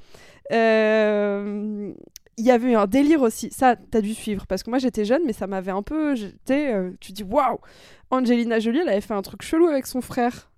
Euh, 0.51 1.91
Il 2.37 2.45
y 2.45 2.51
avait 2.51 2.71
eu 2.73 2.75
un 2.75 2.85
délire 2.85 3.21
aussi, 3.21 3.49
ça, 3.51 3.77
t'as 3.77 4.01
dû 4.01 4.13
suivre, 4.13 4.45
parce 4.45 4.61
que 4.61 4.69
moi 4.69 4.77
j'étais 4.77 5.05
jeune, 5.05 5.21
mais 5.25 5.31
ça 5.31 5.47
m'avait 5.47 5.71
un 5.71 5.81
peu. 5.83 6.15
J'étais, 6.15 6.73
euh, 6.73 6.91
tu 6.99 7.13
dis, 7.13 7.23
waouh 7.23 7.59
Angelina 8.09 8.59
Jolie, 8.59 8.79
elle 8.79 8.89
avait 8.89 8.99
fait 9.01 9.13
un 9.13 9.21
truc 9.21 9.41
chelou 9.41 9.67
avec 9.67 9.85
son 9.87 10.01
frère. 10.01 10.51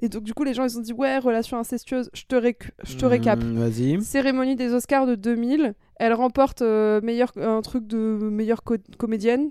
Et 0.00 0.08
donc, 0.08 0.24
du 0.24 0.34
coup, 0.34 0.44
les 0.44 0.52
gens, 0.54 0.64
ils 0.64 0.70
se 0.70 0.76
sont 0.76 0.82
dit, 0.82 0.92
ouais, 0.92 1.18
relation 1.18 1.56
incestueuse, 1.58 2.10
je 2.12 2.24
te, 2.24 2.36
récu- 2.36 2.70
je 2.84 2.96
te 2.96 3.06
récap. 3.06 3.42
Hmm, 3.42 3.58
Vas-y. 3.58 4.02
Cérémonie 4.02 4.54
des 4.56 4.72
Oscars 4.74 5.06
de 5.06 5.14
2000, 5.14 5.74
elle 5.96 6.12
remporte 6.12 6.60
euh, 6.62 7.00
meilleur, 7.00 7.32
un 7.36 7.62
truc 7.62 7.86
de 7.86 7.96
meilleure 8.30 8.62
co- 8.62 8.76
comédienne, 8.98 9.50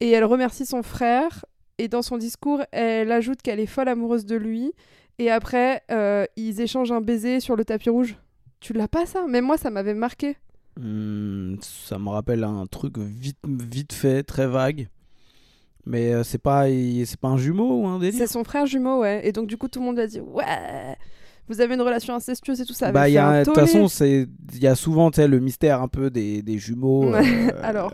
et 0.00 0.10
elle 0.10 0.24
remercie 0.24 0.64
son 0.66 0.82
frère, 0.84 1.44
et 1.78 1.88
dans 1.88 2.02
son 2.02 2.18
discours, 2.18 2.62
elle 2.70 3.10
ajoute 3.10 3.42
qu'elle 3.42 3.58
est 3.58 3.66
folle 3.66 3.88
amoureuse 3.88 4.26
de 4.26 4.36
lui, 4.36 4.72
et 5.18 5.30
après, 5.30 5.82
euh, 5.90 6.24
ils 6.36 6.60
échangent 6.60 6.92
un 6.92 7.00
baiser 7.00 7.40
sur 7.40 7.56
le 7.56 7.64
tapis 7.64 7.90
rouge. 7.90 8.16
Tu 8.60 8.72
l'as 8.72 8.88
pas 8.88 9.06
ça? 9.06 9.26
Même 9.26 9.44
moi, 9.44 9.56
ça 9.58 9.70
m'avait 9.70 9.94
marqué. 9.94 10.36
Hmm, 10.80 11.56
ça 11.60 11.98
me 11.98 12.08
rappelle 12.08 12.42
un 12.44 12.66
truc 12.66 12.98
vite, 12.98 13.38
vite 13.44 13.92
fait, 13.92 14.22
très 14.22 14.46
vague. 14.46 14.88
Mais 15.86 16.12
euh, 16.14 16.22
c'est 16.24 16.38
pas, 16.38 16.64
c'est 17.04 17.20
pas 17.20 17.28
un 17.28 17.36
jumeau 17.36 17.80
ou 17.82 17.86
un 17.86 17.98
délire? 17.98 18.18
C'est 18.18 18.32
son 18.32 18.42
frère 18.44 18.66
jumeau, 18.66 19.00
ouais. 19.00 19.20
Et 19.26 19.32
donc, 19.32 19.46
du 19.46 19.56
coup, 19.56 19.68
tout 19.68 19.80
le 19.80 19.84
monde 19.86 19.98
a 19.98 20.06
dit 20.06 20.20
Ouais, 20.20 20.44
vous 21.48 21.60
avez 21.60 21.74
une 21.74 21.82
relation 21.82 22.14
incestueuse 22.14 22.60
et 22.60 22.64
tout 22.64 22.72
ça. 22.72 22.90
Bah, 22.90 23.06
de 23.08 23.44
toute 23.44 23.54
façon, 23.54 23.86
il 24.02 24.26
y 24.62 24.66
a 24.66 24.74
souvent 24.74 25.10
le 25.16 25.38
mystère 25.40 25.82
un 25.82 25.88
peu 25.88 26.08
des, 26.10 26.40
des 26.42 26.58
jumeaux. 26.58 27.14
Euh, 27.14 27.22
alors. 27.62 27.92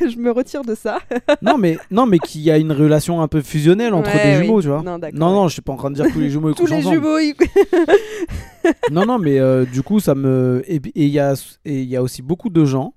je 0.00 0.16
me 0.16 0.30
retire 0.30 0.62
de 0.62 0.76
ça. 0.76 0.98
non, 1.42 1.58
mais, 1.58 1.76
non, 1.90 2.06
mais 2.06 2.20
qu'il 2.20 2.40
y 2.42 2.52
a 2.52 2.58
une 2.58 2.70
relation 2.70 3.20
un 3.20 3.26
peu 3.26 3.40
fusionnelle 3.42 3.94
entre 3.94 4.14
Ouais, 4.14 4.22
des 4.32 4.38
oui. 4.38 4.44
jumeaux, 4.46 4.62
tu 4.62 4.68
vois. 4.68 4.82
Non, 4.82 4.92
non, 4.96 5.00
ouais. 5.00 5.10
non, 5.12 5.48
je 5.48 5.54
suis 5.54 5.62
pas 5.62 5.72
en 5.72 5.76
train 5.76 5.90
de 5.90 5.96
dire 5.96 6.06
que 6.06 6.12
tous 6.12 6.20
les 6.20 6.30
jumeaux 6.30 6.50
ils 6.54 6.54
Tous 6.54 6.66
les 6.66 6.76
ensemble. 6.76 6.94
jumeaux, 6.94 7.18
ils- 7.18 7.34
Non, 8.92 9.04
non, 9.06 9.18
mais 9.18 9.38
euh, 9.40 9.64
du 9.64 9.82
coup, 9.82 9.98
ça 10.00 10.14
me. 10.14 10.62
Et 10.66 10.76
et 10.76 10.80
il 10.94 11.08
y, 11.08 11.18
a- 11.18 11.34
et 11.64 11.82
il 11.82 11.88
y 11.88 11.96
a 11.96 12.02
aussi 12.02 12.22
beaucoup 12.22 12.48
de 12.50 12.64
gens, 12.64 12.94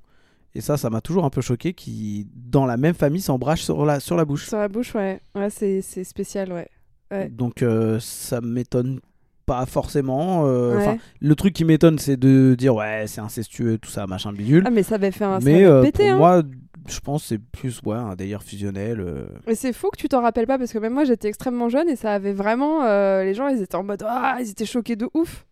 et 0.55 0.62
ça, 0.62 0.77
ça 0.77 0.89
m'a 0.89 1.01
toujours 1.01 1.25
un 1.25 1.29
peu 1.29 1.41
choqué, 1.41 1.74
qui, 1.74 2.27
dans 2.33 2.65
la 2.65 2.77
même 2.77 2.95
famille, 2.95 3.21
s'embrassent 3.21 3.59
sur 3.62 3.85
la, 3.85 4.00
sur 4.00 4.15
la 4.15 4.25
bouche. 4.25 4.47
Sur 4.47 4.57
la 4.57 4.67
bouche, 4.69 4.95
ouais. 4.95 5.19
Ouais, 5.35 5.50
c'est 5.50 5.81
spécial, 6.03 6.51
ouais. 6.53 6.67
Ouais. 7.12 7.29
Donc, 7.29 7.62
euh, 7.62 8.00
ça 8.00 8.41
m'étonne 8.41 9.00
pas 9.45 9.65
forcément. 9.67 10.43
euh, 10.47 10.77
Ouais. 10.77 11.00
Le 11.19 11.35
truc 11.35 11.53
qui 11.53 11.65
m'étonne, 11.65 12.00
c'est 12.00 12.17
de 12.17 12.55
dire, 12.57 12.74
ouais, 12.75 13.03
c'est 13.07 13.21
incestueux, 13.21 13.77
tout 13.77 13.91
ça, 13.91 14.07
machin 14.07 14.33
bidule. 14.33 14.63
Ah, 14.65 14.71
mais 14.71 14.81
ça 14.81 14.95
avait 14.95 15.12
fait 15.12 15.25
un. 15.25 15.39
mais 15.39 15.63
euh, 15.65 15.83
pété, 15.83 16.05
pour 16.05 16.13
hein. 16.13 16.17
moi, 16.17 16.43
je 16.88 17.00
pense 17.00 17.21
que 17.24 17.27
c'est 17.29 17.38
plus 17.38 17.79
ouais, 17.85 17.95
un 17.95 18.15
délire 18.15 18.41
fusionnel. 18.41 19.01
euh. 19.01 19.25
Mais 19.45 19.53
c'est 19.55 19.74
faux 19.74 19.89
que 19.91 19.97
tu 19.97 20.07
t'en 20.09 20.21
rappelles 20.21 20.47
pas 20.47 20.57
parce 20.57 20.71
que 20.74 20.77
même 20.79 20.94
moi 20.94 21.03
j'étais 21.03 21.27
extrêmement 21.27 21.68
jeune 21.70 21.89
et 21.89 21.96
ça 21.96 22.13
avait 22.13 22.33
vraiment. 22.33 22.83
euh, 22.83 23.24
les 23.24 23.33
gens 23.33 23.48
ils 23.48 23.61
étaient 23.61 23.75
en 23.75 23.83
mode. 23.83 24.03
Ah, 24.07 24.37
ils 24.39 24.50
étaient 24.51 24.65
choqués 24.65 24.96
de 24.96 25.07
ouf. 25.15 25.46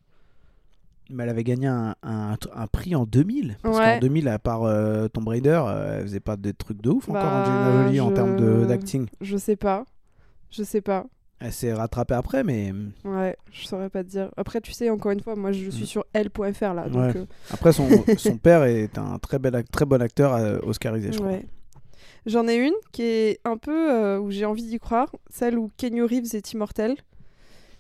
Mais 1.14 1.24
elle 1.24 1.30
avait 1.30 1.44
gagné 1.44 1.68
un, 1.68 1.96
un, 2.04 2.36
un 2.56 2.68
prix 2.68 2.96
en 2.96 3.06
2000. 3.06 3.58
Parce 3.62 3.78
Ouais. 3.78 3.84
qu'en 3.96 4.00
2000, 4.00 4.28
à 4.28 4.40
part 4.40 4.64
euh, 4.64 5.08
Tomb 5.08 5.28
Raider, 5.28 5.62
euh, 5.66 5.98
elle 6.00 6.04
faisait 6.04 6.20
pas 6.20 6.36
des 6.38 6.54
trucs 6.54 6.82
de 6.82 6.90
ouf 6.90 7.08
encore, 7.08 7.22
Bah, 7.22 7.42
Angelina 7.44 7.84
Jolie, 7.86 8.00
en 8.02 8.12
termes 8.12 8.36
de- 8.36 8.66
d'acting. 8.66 9.08
Je 9.22 9.38
sais 9.38 9.56
pas. 9.56 9.86
Je 10.50 10.64
sais 10.64 10.82
pas. 10.82 11.06
Elle 11.40 11.52
s'est 11.52 11.74
rattrapée 11.74 12.14
après, 12.14 12.44
mais 12.44 12.72
Ouais, 13.04 13.36
je 13.52 13.66
saurais 13.68 13.90
pas 13.90 14.04
te 14.04 14.10
dire. 14.10 14.32
Après, 14.38 14.62
tu 14.62 14.72
sais, 14.72 14.90
encore 14.90 15.12
une 15.12 15.20
fois, 15.20 15.36
moi 15.36 15.52
je 15.52 15.70
suis 15.72 15.84
Mm. 15.84 15.88
sur 15.88 16.06
L.fr 16.14 16.74
là. 16.74 16.88
Donc, 16.90 17.02
Ouais. 17.16 17.18
euh, 17.22 17.26
après, 17.52 17.74
son, 17.74 17.88
son 18.18 18.38
père 18.38 18.64
est 18.64 18.98
un 18.98 19.20
très, 19.20 19.40
bel, 19.40 19.62
très 19.72 19.86
bon 19.86 20.02
acteur 20.02 20.34
euh, 20.36 20.60
oscarisé, 20.64 21.12
je 21.12 21.18
crois. 21.18 21.32
ouais. 21.32 21.46
J'en 22.26 22.48
ai 22.48 22.56
une 22.56 22.74
qui 22.94 23.02
est 23.04 23.40
un 23.44 23.58
peu 23.58 23.92
euh, 23.92 24.20
où 24.20 24.32
j'ai 24.32 24.46
envie 24.46 24.64
d'y 24.64 24.80
croire, 24.80 25.12
celle 25.30 25.58
où 25.58 25.70
Kenny 25.76 26.02
Reeves 26.02 26.34
est 26.36 26.54
immortel. 26.54 26.96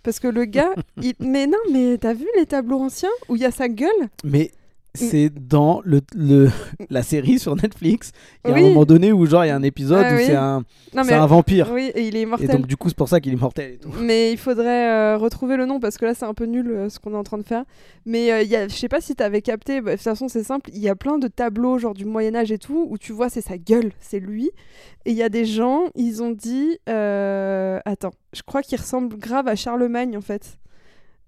Parce 0.03 0.19
que 0.19 0.27
le 0.27 0.45
gars, 0.45 0.73
il... 1.01 1.13
mais 1.19 1.47
non, 1.47 1.57
mais 1.71 1.97
t'as 1.97 2.13
vu 2.13 2.27
les 2.37 2.45
tableaux 2.45 2.79
anciens 2.79 3.09
où 3.29 3.35
il 3.35 3.41
y 3.41 3.45
a 3.45 3.51
sa 3.51 3.69
gueule? 3.69 4.09
Mais 4.23 4.51
c'est 4.95 5.29
dans 5.29 5.81
le, 5.83 6.01
le, 6.15 6.49
la 6.89 7.01
série 7.03 7.39
sur 7.39 7.55
Netflix. 7.55 8.11
Il 8.45 8.49
y 8.49 8.53
a 8.53 8.55
Oui. 8.55 8.63
un 8.65 8.67
moment 8.69 8.85
donné 8.85 9.11
où, 9.11 9.25
genre, 9.25 9.43
il 9.45 9.47
y 9.47 9.51
a 9.51 9.55
un 9.55 9.63
épisode 9.63 10.03
Ah 10.05 10.13
où 10.13 10.17
oui. 10.17 10.23
c'est 10.25 10.35
un, 10.35 10.63
un 10.95 11.25
vampire. 11.25 11.69
oui, 11.73 11.91
et 11.95 12.07
il 12.07 12.15
est 12.15 12.19
Et 12.19 12.23
immortel. 12.23 12.49
donc, 12.49 12.67
du 12.67 12.77
coup, 12.77 12.89
c'est 12.89 12.97
pour 12.97 13.09
ça 13.09 13.19
qu'il 13.19 13.33
est 13.33 13.37
mortel 13.41 13.73
et 13.73 13.77
tout. 13.77 13.89
Mais 13.99 14.31
il 14.31 14.37
faudrait 14.37 14.89
euh, 14.89 15.17
retrouver 15.17 15.57
le 15.57 15.65
nom 15.65 15.79
parce 15.79 15.97
que 15.97 16.05
là 16.05 16.13
c'est 16.13 16.25
un 16.25 16.33
peu 16.33 16.45
nul 16.45 16.69
euh, 16.69 16.89
ce 16.89 16.99
qu'on 16.99 17.13
est 17.13 17.17
en 17.17 17.23
train 17.23 17.37
de 17.37 17.43
faire. 17.43 17.63
Mais 18.05 18.31
euh, 18.31 18.41
il 18.43 18.49
y 18.49 18.55
a- 18.55 18.67
je 18.67 18.73
sais 18.75 18.87
pas 18.89 19.01
si 19.01 19.15
t'avais 19.15 19.41
capté, 19.41 19.81
bah, 19.81 19.91
de 19.91 19.95
toute 19.95 20.03
façon 20.03 20.27
c'est 20.27 20.43
simple, 20.43 20.69
il 20.73 20.79
y 20.81 20.89
a 20.89 20.95
plein 20.95 21.17
de 21.17 21.27
tableaux 21.27 21.77
genre 21.79 21.93
du 21.93 22.05
Moyen 22.05 22.35
Âge 22.35 22.51
et 22.51 22.57
tout 22.59 22.87
où 22.89 22.97
tu 22.97 23.11
vois 23.13 23.29
c'est 23.29 23.41
sa 23.41 23.57
gueule, 23.57 23.91
c'est 23.99 24.19
lui. 24.19 24.51
Et 25.05 25.11
il 25.11 25.17
y 25.17 25.23
a 25.23 25.29
des 25.29 25.45
gens, 25.45 25.85
ils 25.95 26.21
ont 26.23 26.31
dit, 26.31 26.77
euh, 26.89 27.79
attends, 27.85 28.13
je 28.33 28.41
crois 28.43 28.61
qu'il 28.61 28.79
ressemble 28.79 29.17
grave 29.17 29.47
à 29.47 29.55
Charlemagne 29.55 30.15
en 30.17 30.21
fait. 30.21 30.57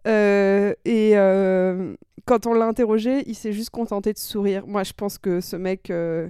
Euh, 0.07 0.73
et 0.85 1.11
euh, 1.15 1.95
quand 2.25 2.45
on 2.47 2.53
l'a 2.53 2.65
interrogé, 2.65 3.23
il 3.27 3.35
s'est 3.35 3.53
juste 3.53 3.69
contenté 3.71 4.13
de 4.13 4.17
sourire. 4.19 4.65
Moi 4.67 4.83
je 4.83 4.93
pense 4.93 5.17
que 5.17 5.41
ce 5.41 5.55
mec, 5.55 5.89
euh, 5.89 6.27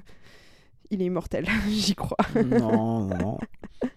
il 0.91 1.01
est 1.01 1.05
immortel, 1.05 1.45
j'y 1.69 1.95
crois. 1.95 2.17
non, 2.35 3.05
non, 3.05 3.17
non. 3.17 3.37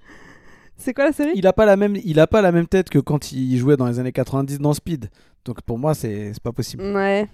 C'est 0.76 0.94
quoi 0.94 1.04
la 1.06 1.12
série? 1.12 1.32
Il 1.34 1.46
a 1.46 1.52
pas 1.52 1.66
la 1.66 1.76
même, 1.76 1.96
il 2.04 2.20
a 2.20 2.26
pas 2.28 2.40
la 2.40 2.52
même 2.52 2.66
tête 2.68 2.88
que 2.88 2.98
quand 3.00 3.32
il 3.32 3.56
jouait 3.58 3.76
dans 3.76 3.86
les 3.88 3.98
années 3.98 4.12
90 4.12 4.58
dans 4.60 4.72
Speed. 4.74 5.10
Donc 5.44 5.60
pour 5.62 5.76
moi, 5.78 5.94
c'est 5.94 6.32
pas 6.42 6.52
possible. 6.52 6.84
Ouais. 6.94 7.26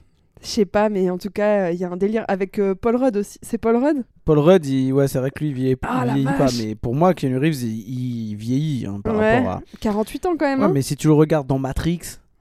Je 0.43 0.47
sais 0.49 0.65
pas, 0.65 0.89
mais 0.89 1.09
en 1.11 1.19
tout 1.19 1.31
cas, 1.31 1.71
il 1.71 1.79
y 1.79 1.85
a 1.85 1.91
un 1.91 1.97
délire 1.97 2.25
avec 2.29 2.59
euh, 2.59 2.75
Paul 2.75 2.97
Rudd 2.97 3.17
aussi. 3.19 3.39
C'est 3.43 3.57
Paul 3.59 3.77
Rudd? 3.77 4.05
Paul 4.25 4.39
Rudd, 4.39 4.65
il- 4.67 4.93
ouais, 4.93 5.09
c'est 5.09 5.19
vrai 5.19 5.31
que 5.31 5.41
lui, 5.41 5.49
il 5.51 5.55
vieillit, 5.55 5.77
Ah, 5.83 6.05
il 6.07 6.13
vieillit 6.15 6.37
pas. 6.39 6.47
Mais 6.59 6.75
pour 6.75 6.95
moi, 6.95 7.15
Keanu 7.15 7.39
Reeves, 7.39 7.63
il, 7.63 8.31
il 8.31 8.35
vieillit 8.37 8.87
hein, 8.87 9.01
par 9.03 9.17
Ouais. 9.17 9.37
rapport 9.39 9.53
à. 9.53 9.63
48 9.81 10.27
ans 10.27 10.37
quand 10.39 10.47
même. 10.47 10.61
Ouais, 10.61 10.65
hein. 10.67 10.71
mais 10.75 10.83
si 10.83 10.97
tu 10.97 11.07
le 11.07 11.13
regardes 11.13 11.47
dans 11.47 11.59
Matrix, 11.59 12.01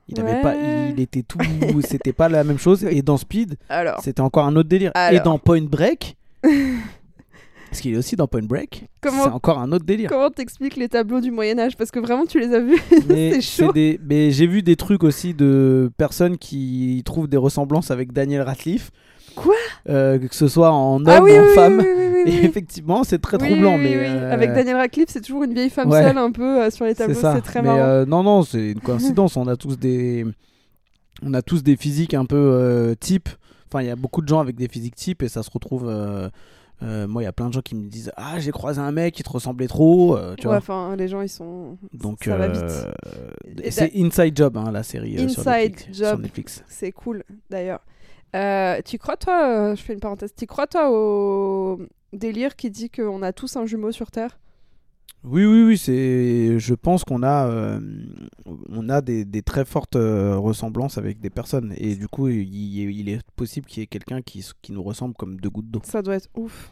il 0.10 0.20
avait 0.20 0.42
pas, 0.42 0.54
Ouais. 0.54 0.92
il 0.96 1.00
était 1.02 1.24
tout, 1.24 1.38
c'était 1.88 2.14
pas 2.14 2.30
la 2.30 2.44
même 2.44 2.58
chose. 2.60 2.84
Et 2.84 3.02
dans 3.02 3.18
Speed, 3.18 3.56
Alors, 3.70 4.00
c'était 4.04 4.22
encore 4.22 4.46
un 4.46 4.56
autre 4.56 4.70
délire. 4.70 4.92
Et 5.12 5.20
dans 5.20 5.38
Point 5.40 5.64
Break, 5.64 6.16
parce 7.70 7.82
qu'il 7.82 7.94
est 7.96 7.98
aussi 7.98 8.16
dans 8.16 8.28
Point 8.28 8.44
Break, 8.44 8.86
Comment- 9.02 9.24
c'est 9.24 9.30
encore 9.32 9.60
un 9.60 9.72
autre 9.72 9.86
délire. 9.86 10.10
comment 10.10 10.30
t'expliques 10.30 10.76
les 10.76 10.90
tableaux 10.90 11.22
du 11.22 11.32
Moyen-Âge 11.32 11.76
Parce 11.76 11.90
que 11.90 12.00
vraiment, 12.00 12.26
tu 12.26 12.40
les 12.40 12.54
as 12.54 12.60
vus. 12.60 12.80
Mais 13.10 13.32
c'est 13.34 13.42
c'est 13.42 13.64
chaud. 13.66 13.72
des, 13.72 14.00
mais 14.08 14.30
j'ai 14.32 14.46
vu 14.46 14.62
des 14.62 14.76
trucs 14.76 15.04
aussi 15.04 15.34
de 15.34 15.92
personnes 15.98 16.38
qui 16.38 17.02
trouvent 17.06 17.28
des 17.28 17.38
ressemblances 17.38 17.90
avec 17.90 18.12
Daniel 18.14 18.42
Radcliffe. 18.44 18.92
Quoi? 19.36 19.56
Euh, 19.90 20.20
Que 20.20 20.36
ce 20.36 20.48
soit 20.48 20.72
en 20.72 20.98
homme, 21.00 21.08
ah 21.08 21.22
oui, 21.24 21.32
en 21.40 21.42
oui, 21.44 21.54
femme. 21.56 21.78
oui, 21.80 21.86
oui, 22.26 22.32
Et 22.42 22.46
effectivement, 22.46 23.04
c'est 23.04 23.20
très 23.20 23.38
Oui, 23.42 23.50
troublant. 23.50 23.76
oui, 23.76 23.84
mais 23.84 23.98
oui. 23.98 24.06
euh, 24.08 24.34
Avec 24.34 24.54
Daniel 24.54 24.76
Radcliffe, 24.78 25.10
c'est 25.10 25.22
toujours 25.22 25.44
une 25.44 25.54
vieille 25.54 25.70
femme 25.70 25.90
ouais. 25.90 26.04
seule 26.04 26.18
un 26.18 26.32
peu 26.32 26.62
euh, 26.64 26.70
sur 26.70 26.86
les 26.86 26.96
tableaux. 26.96 27.20
C'est 27.20 27.42
très 27.42 27.62
mais 27.62 27.68
marrant. 27.70 27.80
euh, 27.80 28.06
non, 28.06 28.24
non, 28.24 28.44
c'est 28.44 28.72
une 28.72 28.80
coïncidence. 28.82 29.38
on 29.38 29.48
a 29.48 29.56
tous 29.58 29.78
des, 29.78 30.26
on 31.22 31.34
a 31.34 31.42
tous 31.42 31.64
des 31.64 31.76
physiques 31.76 32.14
un 32.14 32.26
peu 32.26 32.36
euh, 32.38 32.96
type. 33.00 33.30
Enfin, 33.72 33.82
il 33.84 33.88
y 33.88 33.92
a 33.92 33.96
beaucoup 33.96 34.22
de 34.22 34.28
gens 34.28 34.40
avec 34.40 34.56
des 34.56 34.68
physiques 34.68 34.96
type 34.96 35.24
et 35.24 35.30
ça 35.30 35.42
se 35.44 35.50
retrouve. 35.52 35.86
euh, 35.88 36.30
moi, 37.08 37.22
il 37.22 37.26
y 37.26 37.28
a 37.28 37.32
plein 37.34 37.48
de 37.48 37.54
gens 37.54 37.62
qui 37.62 37.76
me 37.76 37.88
disent 37.88 38.12
Ah, 38.18 38.40
j'ai 38.40 38.52
croisé 38.52 38.80
un 38.82 38.92
mec 38.92 39.14
qui 39.16 39.24
te 39.24 39.30
ressemblait 39.30 39.68
trop. 39.68 40.18
euh, 40.18 40.36
tu 40.38 40.48
Ouais, 40.48 40.58
enfin, 40.58 40.96
les 40.98 41.08
gens, 41.08 41.22
ils 41.22 41.30
sont. 41.30 41.78
Donc, 41.94 42.26
ça 42.26 42.36
va 42.38 42.50
vite. 42.50 42.64
c'est 43.72 43.92
Inside 43.96 44.36
Job, 44.36 44.58
hein, 44.58 44.70
la 44.72 44.84
série 44.84 45.14
sur, 45.30 45.40
Inside 45.40 45.46
Netflix, 45.48 45.86
sur 45.98 46.06
Job. 46.10 46.22
Netflix. 46.22 46.64
C'est 46.68 46.92
cool, 46.92 47.24
d'ailleurs. 47.50 47.80
Tu 48.86 48.98
crois, 49.00 49.16
toi, 49.18 49.74
je 49.76 49.82
fais 49.82 49.94
une 49.94 50.00
parenthèse, 50.00 50.34
tu 50.36 50.46
crois, 50.46 50.68
toi, 50.68 50.90
au 50.92 51.80
délire 52.14 52.56
qui 52.56 52.70
dit 52.70 52.90
qu'on 52.90 53.22
a 53.22 53.34
tous 53.34 53.56
un 53.56 53.66
jumeau 53.66 53.92
sur 53.92 54.12
Terre? 54.12 54.40
Oui, 55.24 55.46
oui, 55.46 55.64
oui, 55.64 55.78
c'est. 55.78 56.60
Je 56.60 56.74
pense 56.74 57.06
qu'on 57.06 57.24
a, 57.24 57.48
euh, 57.48 57.80
on 58.70 58.90
a 58.90 59.00
des, 59.00 59.24
des 59.24 59.42
très 59.42 59.64
fortes 59.64 59.96
euh, 59.96 60.38
ressemblances 60.38 60.98
avec 60.98 61.22
des 61.22 61.30
personnes, 61.30 61.74
et 61.78 61.96
du 61.96 62.10
coup, 62.10 62.28
il, 62.28 62.54
il 62.54 63.08
est 63.08 63.22
possible 63.38 63.66
qu'il 63.66 63.82
y 63.82 63.84
ait 63.84 63.88
quelqu'un 63.88 64.22
qui, 64.22 64.46
nous 64.70 64.84
ressemble 64.84 65.16
comme 65.16 65.40
deux 65.40 65.50
gouttes 65.50 65.72
d'eau. 65.72 65.82
Ça 65.86 66.02
doit 66.02 66.16
être 66.16 66.30
ouf. 66.36 66.72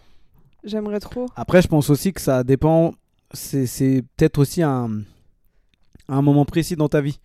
J'aimerais 0.66 1.00
trop. 1.00 1.28
Après, 1.38 1.62
je 1.62 1.70
pense 1.70 1.90
aussi 1.90 2.12
que 2.12 2.20
ça 2.20 2.44
dépend. 2.44 2.94
C'est 3.34 3.66
c'est 3.66 4.04
peut-être 4.18 4.40
aussi 4.40 4.62
un, 4.62 4.90
un 6.10 6.22
moment 6.22 6.44
précis 6.44 6.76
dans 6.76 6.90
ta 6.90 7.00
vie, 7.00 7.20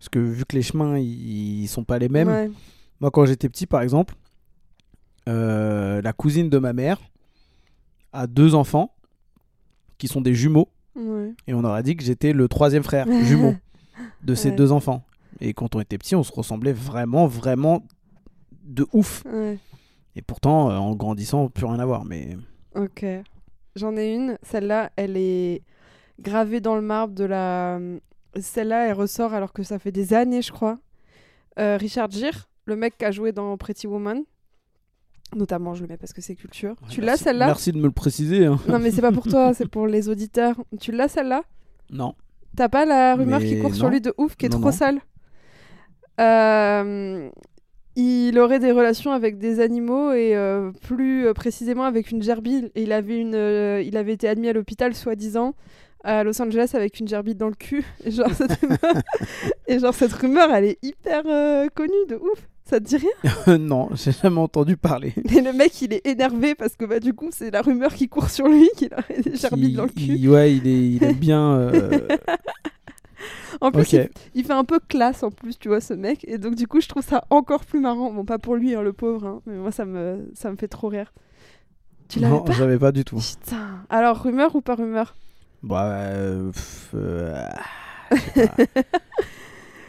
parce 0.00 0.08
que 0.08 0.18
vu 0.18 0.44
que 0.44 0.56
les 0.56 0.62
chemins 0.62 0.98
ils, 0.98 1.62
ils 1.62 1.68
sont 1.68 1.84
pas 1.84 2.00
les 2.00 2.08
mêmes. 2.08 2.28
Ouais. 2.28 2.50
Moi, 3.00 3.12
quand 3.12 3.26
j'étais 3.26 3.48
petit, 3.48 3.66
par 3.66 3.82
exemple, 3.82 4.16
euh, 5.28 6.02
la 6.02 6.12
cousine 6.12 6.50
de 6.50 6.58
ma 6.58 6.72
mère 6.72 6.98
a 8.14 8.26
deux 8.26 8.54
enfants 8.54 8.94
qui 9.98 10.08
sont 10.08 10.20
des 10.20 10.34
jumeaux. 10.34 10.68
Ouais. 10.96 11.34
Et 11.46 11.54
on 11.54 11.64
aurait 11.64 11.82
dit 11.82 11.96
que 11.96 12.02
j'étais 12.04 12.32
le 12.32 12.48
troisième 12.48 12.82
frère 12.82 13.06
jumeau 13.24 13.54
de 14.22 14.34
ces 14.34 14.50
Ouais. 14.50 14.56
deux 14.56 14.72
enfants. 14.72 15.04
Et 15.40 15.52
quand 15.52 15.74
on 15.74 15.80
était 15.80 15.98
petit, 15.98 16.14
on 16.14 16.22
se 16.22 16.32
ressemblait 16.32 16.72
vraiment, 16.72 17.26
vraiment 17.26 17.82
de 18.62 18.86
ouf. 18.92 19.22
Ouais. 19.26 19.58
Et 20.16 20.22
pourtant, 20.22 20.70
euh, 20.70 20.76
en 20.76 20.94
grandissant, 20.94 21.48
plus 21.48 21.66
rien 21.66 21.78
à 21.80 21.84
voir. 21.84 22.04
Mais 22.04 22.36
Ok. 22.74 23.04
J'en 23.76 23.96
ai 23.96 24.14
une. 24.14 24.38
Celle-là, 24.42 24.90
elle 24.96 25.16
est 25.16 25.62
gravée 26.20 26.60
dans 26.60 26.76
le 26.76 26.80
marbre 26.82 27.14
de 27.14 27.24
la. 27.24 27.80
Celle-là, 28.38 28.86
elle 28.88 28.94
ressort 28.94 29.34
alors 29.34 29.52
que 29.52 29.62
ça 29.64 29.78
fait 29.80 29.90
des 29.92 30.14
années, 30.14 30.42
je 30.42 30.52
crois. 30.52 30.78
Euh, 31.58 31.76
Richard 31.76 32.10
Gere, 32.10 32.48
le 32.66 32.76
mec 32.76 32.96
qui 32.98 33.04
a 33.04 33.10
joué 33.10 33.32
dans 33.32 33.56
Pretty 33.56 33.86
Woman. 33.88 34.22
Notamment, 35.34 35.74
je 35.74 35.82
le 35.82 35.88
mets 35.88 35.96
parce 35.96 36.12
que 36.12 36.20
c'est 36.22 36.34
culture. 36.34 36.74
tu 36.88 37.00
l'as 37.00 37.16
celle-là? 37.16 37.46
Merci 37.46 37.72
de 37.72 37.78
me 37.78 37.84
le 37.84 37.90
préciser. 37.90 38.46
hein. 38.46 38.58
Non, 38.68 38.78
mais 38.78 38.90
c'est 38.90 39.02
pas 39.02 39.12
pour 39.12 39.24
toi, 39.26 39.52
c'est 39.54 39.68
pour 39.68 39.86
les 39.86 40.08
auditeurs. 40.08 40.56
Tu 40.80 40.92
l'as 40.92 41.08
celle-là? 41.08 41.42
Non. 41.90 42.14
T'as 42.56 42.68
pas 42.68 42.84
la 42.84 43.16
rumeur 43.16 43.40
qui 43.40 43.58
court 43.60 43.74
sur 43.74 43.88
lui 43.88 44.00
de 44.00 44.14
ouf, 44.16 44.36
qui 44.36 44.46
est 44.46 44.48
Non, 44.48 44.58
trop 44.60 44.70
non. 44.70 44.72
sale? 44.72 45.00
Euh, 46.20 47.28
Il 47.96 48.38
aurait 48.38 48.58
des 48.58 48.72
relations 48.72 49.12
avec 49.12 49.38
des 49.38 49.60
animaux 49.60 50.12
et 50.12 50.34
euh, 50.36 50.70
plus 50.82 51.32
précisément 51.34 51.84
avec 51.84 52.10
une 52.10 52.22
gerbille. 52.22 52.70
Et 52.74 52.82
il 52.82 52.92
avait, 52.92 53.18
une, 53.18 53.34
euh, 53.34 53.82
il 53.84 53.96
avait 53.96 54.12
été 54.12 54.28
admis 54.28 54.48
à 54.48 54.52
l'hôpital, 54.52 54.94
soi-disant, 54.94 55.54
à 56.02 56.22
Los 56.24 56.40
Angeles 56.42 56.70
avec 56.74 56.98
une 57.00 57.08
gerbille 57.08 57.34
dans 57.36 57.48
le 57.48 57.54
cul. 57.54 57.84
Et 58.04 58.10
genre, 58.10 58.30
cette 58.32 58.52
rumeur, 58.52 58.78
et 59.68 59.78
genre, 59.78 59.94
cette 59.94 60.12
rumeur, 60.12 60.52
elle 60.52 60.64
est 60.64 60.78
hyper 60.82 61.22
connue 61.74 62.06
de 62.08 62.16
ouf. 62.16 62.48
Ça 62.66 62.80
te 62.80 62.84
dit 62.86 62.96
rien? 62.96 63.56
Non, 63.58 63.90
j'ai 63.92 64.12
jamais 64.12 64.40
entendu 64.40 64.76
parler. 64.76 65.12
Et 65.36 65.40
le 65.42 65.52
mec, 65.52 65.82
il 65.82 65.92
est 65.92 66.06
énervé 66.06 66.54
parce 66.54 66.76
que 66.76 66.84
bah, 66.86 66.98
du 66.98 67.12
coup, 67.12 67.28
c'est 67.30 67.50
la 67.50 67.60
rumeur 67.60 67.92
qui 67.94 68.08
court 68.08 68.30
sur 68.30 68.48
lui 68.48 68.68
qu'il 68.76 68.92
aurait 68.94 69.20
des 69.20 69.36
gerbilles 69.36 69.70
Il- 69.72 69.76
dans 69.76 69.82
le 69.84 69.88
cul. 69.90 70.00
il- 70.00 70.28
ouais, 70.30 70.54
il, 70.56 70.66
est, 70.66 70.88
il 70.92 71.04
aime 71.04 71.12
bien. 71.14 71.56
euh, 71.56 72.08
En 73.60 73.70
plus, 73.70 73.92
il, 73.92 74.08
il 74.34 74.44
fait 74.44 74.52
un 74.52 74.64
peu 74.64 74.80
classe 74.80 75.22
en 75.22 75.30
plus, 75.30 75.58
tu 75.58 75.68
vois, 75.68 75.80
ce 75.80 75.94
mec. 75.94 76.24
Et 76.28 76.38
donc, 76.38 76.54
du 76.56 76.66
coup, 76.66 76.80
je 76.80 76.88
trouve 76.88 77.04
ça 77.04 77.24
encore 77.30 77.64
plus 77.64 77.80
marrant. 77.80 78.10
Bon, 78.12 78.24
pas 78.24 78.38
pour 78.38 78.56
lui, 78.56 78.74
hein, 78.74 78.82
le 78.82 78.92
pauvre, 78.92 79.26
hein, 79.26 79.42
mais 79.46 79.56
moi, 79.56 79.70
ça 79.70 79.84
me, 79.84 80.28
ça 80.34 80.50
me 80.50 80.56
fait 80.56 80.68
trop 80.68 80.88
rire. 80.88 81.12
Tu 82.08 82.18
l'avais 82.18 82.34
Non, 82.34 82.42
pas? 82.44 82.52
j'avais 82.52 82.78
pas 82.78 82.92
du 82.92 83.04
tout. 83.04 83.16
Putain. 83.18 83.84
Alors, 83.90 84.22
rumeur 84.22 84.54
ou 84.56 84.60
pas 84.60 84.74
rumeur? 84.74 85.14
Bah, 85.62 85.84
euh, 85.86 86.50
pff, 86.50 86.94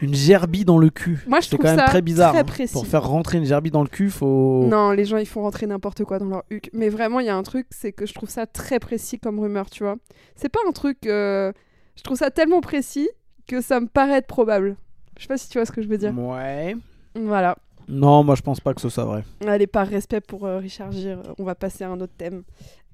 Une 0.01 0.13
gerbille 0.13 0.65
dans 0.65 0.77
le 0.77 0.89
cul. 0.89 1.23
Moi, 1.27 1.39
je 1.39 1.47
trouve 1.47 1.59
quand 1.59 1.69
même 1.69 1.79
ça 1.79 1.85
très 1.85 2.01
bizarre. 2.01 2.33
très 2.45 2.63
hein. 2.63 2.67
Pour 2.73 2.85
faire 2.87 3.07
rentrer 3.07 3.37
une 3.37 3.45
gerbille 3.45 3.71
dans 3.71 3.81
le 3.83 3.87
cul, 3.87 4.09
faut. 4.09 4.65
Non, 4.67 4.91
les 4.91 5.05
gens, 5.05 5.17
ils 5.17 5.25
font 5.25 5.41
rentrer 5.41 5.67
n'importe 5.67 6.03
quoi 6.03 6.19
dans 6.19 6.25
leur 6.25 6.43
huc. 6.49 6.69
Mais 6.73 6.89
vraiment, 6.89 7.19
il 7.19 7.25
y 7.25 7.29
a 7.29 7.35
un 7.35 7.43
truc, 7.43 7.67
c'est 7.69 7.91
que 7.91 8.05
je 8.05 8.13
trouve 8.13 8.29
ça 8.29 8.45
très 8.45 8.79
précis 8.79 9.19
comme 9.19 9.39
rumeur, 9.39 9.69
tu 9.69 9.83
vois. 9.83 9.95
C'est 10.35 10.49
pas 10.49 10.59
un 10.67 10.71
truc... 10.71 11.05
euh, 11.05 11.51
Je 11.95 12.03
trouve 12.03 12.17
ça 12.17 12.29
tellement 12.31 12.61
précis 12.61 13.09
que 13.47 13.61
ça 13.61 13.79
me 13.79 13.87
paraît 13.87 14.17
être 14.17 14.27
probable. 14.27 14.75
Je 15.17 15.23
sais 15.23 15.27
pas 15.27 15.37
si 15.37 15.49
tu 15.49 15.57
vois 15.57 15.65
ce 15.65 15.71
que 15.71 15.81
je 15.81 15.87
veux 15.87 15.97
dire. 15.97 16.13
Ouais. 16.17 16.75
Voilà. 17.15 17.55
Non, 17.87 18.23
moi 18.23 18.33
je 18.35 18.41
pense 18.41 18.59
pas 18.59 18.73
que 18.73 18.81
ce 18.81 18.89
soit 18.89 19.05
vrai. 19.05 19.23
Allez, 19.45 19.67
par 19.67 19.87
respect 19.87 20.19
pour 20.19 20.45
euh, 20.45 20.57
Richard 20.57 20.91
Gere, 20.91 21.21
on 21.37 21.43
va 21.43 21.53
passer 21.55 21.83
à 21.83 21.89
un 21.89 22.01
autre 22.01 22.13
thème. 22.17 22.43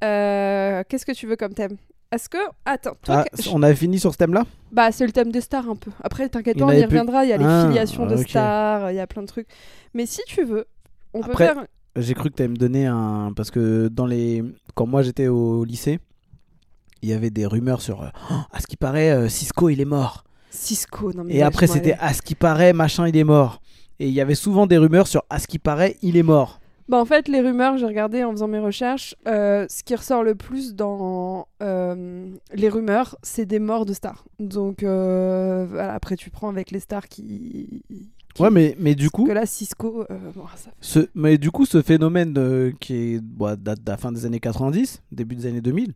Euh, 0.03 0.83
Qu'est-ce 0.87 1.05
que 1.05 1.13
tu 1.13 1.27
veux 1.27 1.35
comme 1.37 1.53
thème? 1.53 1.77
Est-ce 2.11 2.27
que... 2.27 2.37
Attends, 2.65 2.95
toi... 3.01 3.23
Ah, 3.25 3.41
on 3.53 3.63
avait 3.63 3.75
fini 3.75 3.99
sur 3.99 4.11
ce 4.11 4.17
thème-là? 4.17 4.43
Bah, 4.71 4.91
c'est 4.91 5.05
le 5.05 5.11
thème 5.11 5.31
des 5.31 5.41
stars 5.41 5.69
un 5.69 5.75
peu. 5.75 5.91
Après, 6.03 6.27
t'inquiète 6.27 6.57
pas, 6.59 6.65
on 6.65 6.71
y 6.71 6.83
reviendra. 6.83 7.23
Il 7.23 7.29
y 7.29 7.33
a 7.33 7.37
les 7.37 7.45
Ah, 7.45 7.65
filiations 7.67 8.05
de 8.05 8.17
stars, 8.17 8.91
il 8.91 8.95
y 8.95 8.99
a 8.99 9.07
plein 9.07 9.21
de 9.21 9.27
trucs. 9.27 9.47
Mais 9.93 10.05
si 10.05 10.21
tu 10.27 10.43
veux, 10.43 10.65
on 11.13 11.21
Après- 11.21 11.31
peut 11.31 11.53
faire... 11.53 11.65
J'ai 11.97 12.13
cru 12.13 12.29
que 12.29 12.35
tu 12.35 12.43
allais 12.43 12.51
me 12.51 12.55
donner 12.55 12.85
un. 12.85 13.33
Parce 13.35 13.51
que 13.51 13.89
dans 13.89 14.05
les. 14.05 14.45
Quand 14.75 14.85
moi 14.85 15.01
j'étais 15.01 15.27
au 15.27 15.65
lycée, 15.65 15.99
il 17.01 17.09
y 17.09 17.13
avait 17.13 17.31
des 17.31 17.45
rumeurs 17.45 17.81
sur. 17.81 18.09
Oh, 18.31 18.33
à 18.49 18.61
ce 18.61 18.67
qui 18.67 18.77
paraît, 18.77 19.11
euh, 19.11 19.27
Cisco 19.27 19.67
il 19.67 19.81
est 19.81 19.85
mort. 19.85 20.23
Cisco, 20.51 21.11
non 21.11 21.25
mais... 21.25 21.33
Et 21.35 21.41
après 21.41 21.67
c'était 21.67 21.97
à 21.99 22.13
ce 22.13 22.21
qui 22.21 22.33
paraît, 22.33 22.71
machin 22.71 23.09
il 23.09 23.17
est 23.17 23.25
mort. 23.25 23.59
Et 23.99 24.07
il 24.07 24.13
y 24.13 24.21
avait 24.21 24.35
souvent 24.35 24.67
des 24.67 24.77
rumeurs 24.77 25.05
sur 25.07 25.23
à 25.29 25.37
ce 25.37 25.47
qui 25.47 25.59
paraît, 25.59 25.97
il 26.01 26.15
est 26.15 26.23
mort. 26.23 26.60
Bah, 26.91 26.97
en 26.97 27.05
fait, 27.05 27.29
les 27.29 27.39
rumeurs, 27.39 27.77
j'ai 27.77 27.85
regardé 27.85 28.21
en 28.25 28.31
faisant 28.31 28.49
mes 28.49 28.59
recherches, 28.59 29.15
euh, 29.25 29.65
ce 29.69 29.81
qui 29.81 29.95
ressort 29.95 30.23
le 30.23 30.35
plus 30.35 30.75
dans 30.75 31.47
euh, 31.63 32.29
les 32.53 32.67
rumeurs, 32.67 33.15
c'est 33.23 33.45
des 33.45 33.59
morts 33.59 33.85
de 33.85 33.93
stars. 33.93 34.25
Donc, 34.41 34.83
euh, 34.83 35.65
voilà, 35.69 35.93
après, 35.93 36.17
tu 36.17 36.29
prends 36.29 36.49
avec 36.49 36.69
les 36.69 36.81
stars 36.81 37.07
qui... 37.07 37.81
qui- 37.87 38.09
Ouais, 38.39 38.49
mais, 38.49 38.75
mais 38.77 38.93
du 38.95 39.09
coup, 39.09 39.25
Que 39.25 39.31
là, 39.31 39.45
Cisco, 39.45 40.05
bon, 40.35 40.43
ça 40.57 40.71
ce, 40.81 40.99
mais 41.15 41.37
du 41.37 41.49
coup, 41.49 41.65
ce 41.65 41.81
phénomène 41.81 42.33
qui 42.81 42.93
est, 43.15 43.19
bon, 43.21 43.57
date 43.57 43.83
de 43.85 43.89
la 43.89 43.95
fin 43.95 44.11
des 44.11 44.25
années 44.25 44.41
90, 44.41 45.01
début 45.13 45.35
des 45.37 45.45
années 45.45 45.61
2000, 45.61 45.93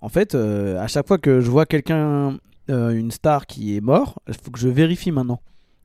en 0.00 0.08
fait, 0.08 0.34
à 0.34 0.86
chaque 0.88 1.06
fois 1.06 1.18
que 1.18 1.40
je 1.40 1.48
vois 1.50 1.64
quelqu'un, 1.66 2.38
une 2.68 3.10
star 3.12 3.46
qui 3.46 3.76
est 3.76 3.80
mort, 3.80 4.20
il 4.26 4.34
faut 4.34 4.50
que 4.50 4.58
je 4.58 4.68
vérifie 4.68 5.12
maintenant. 5.12 5.40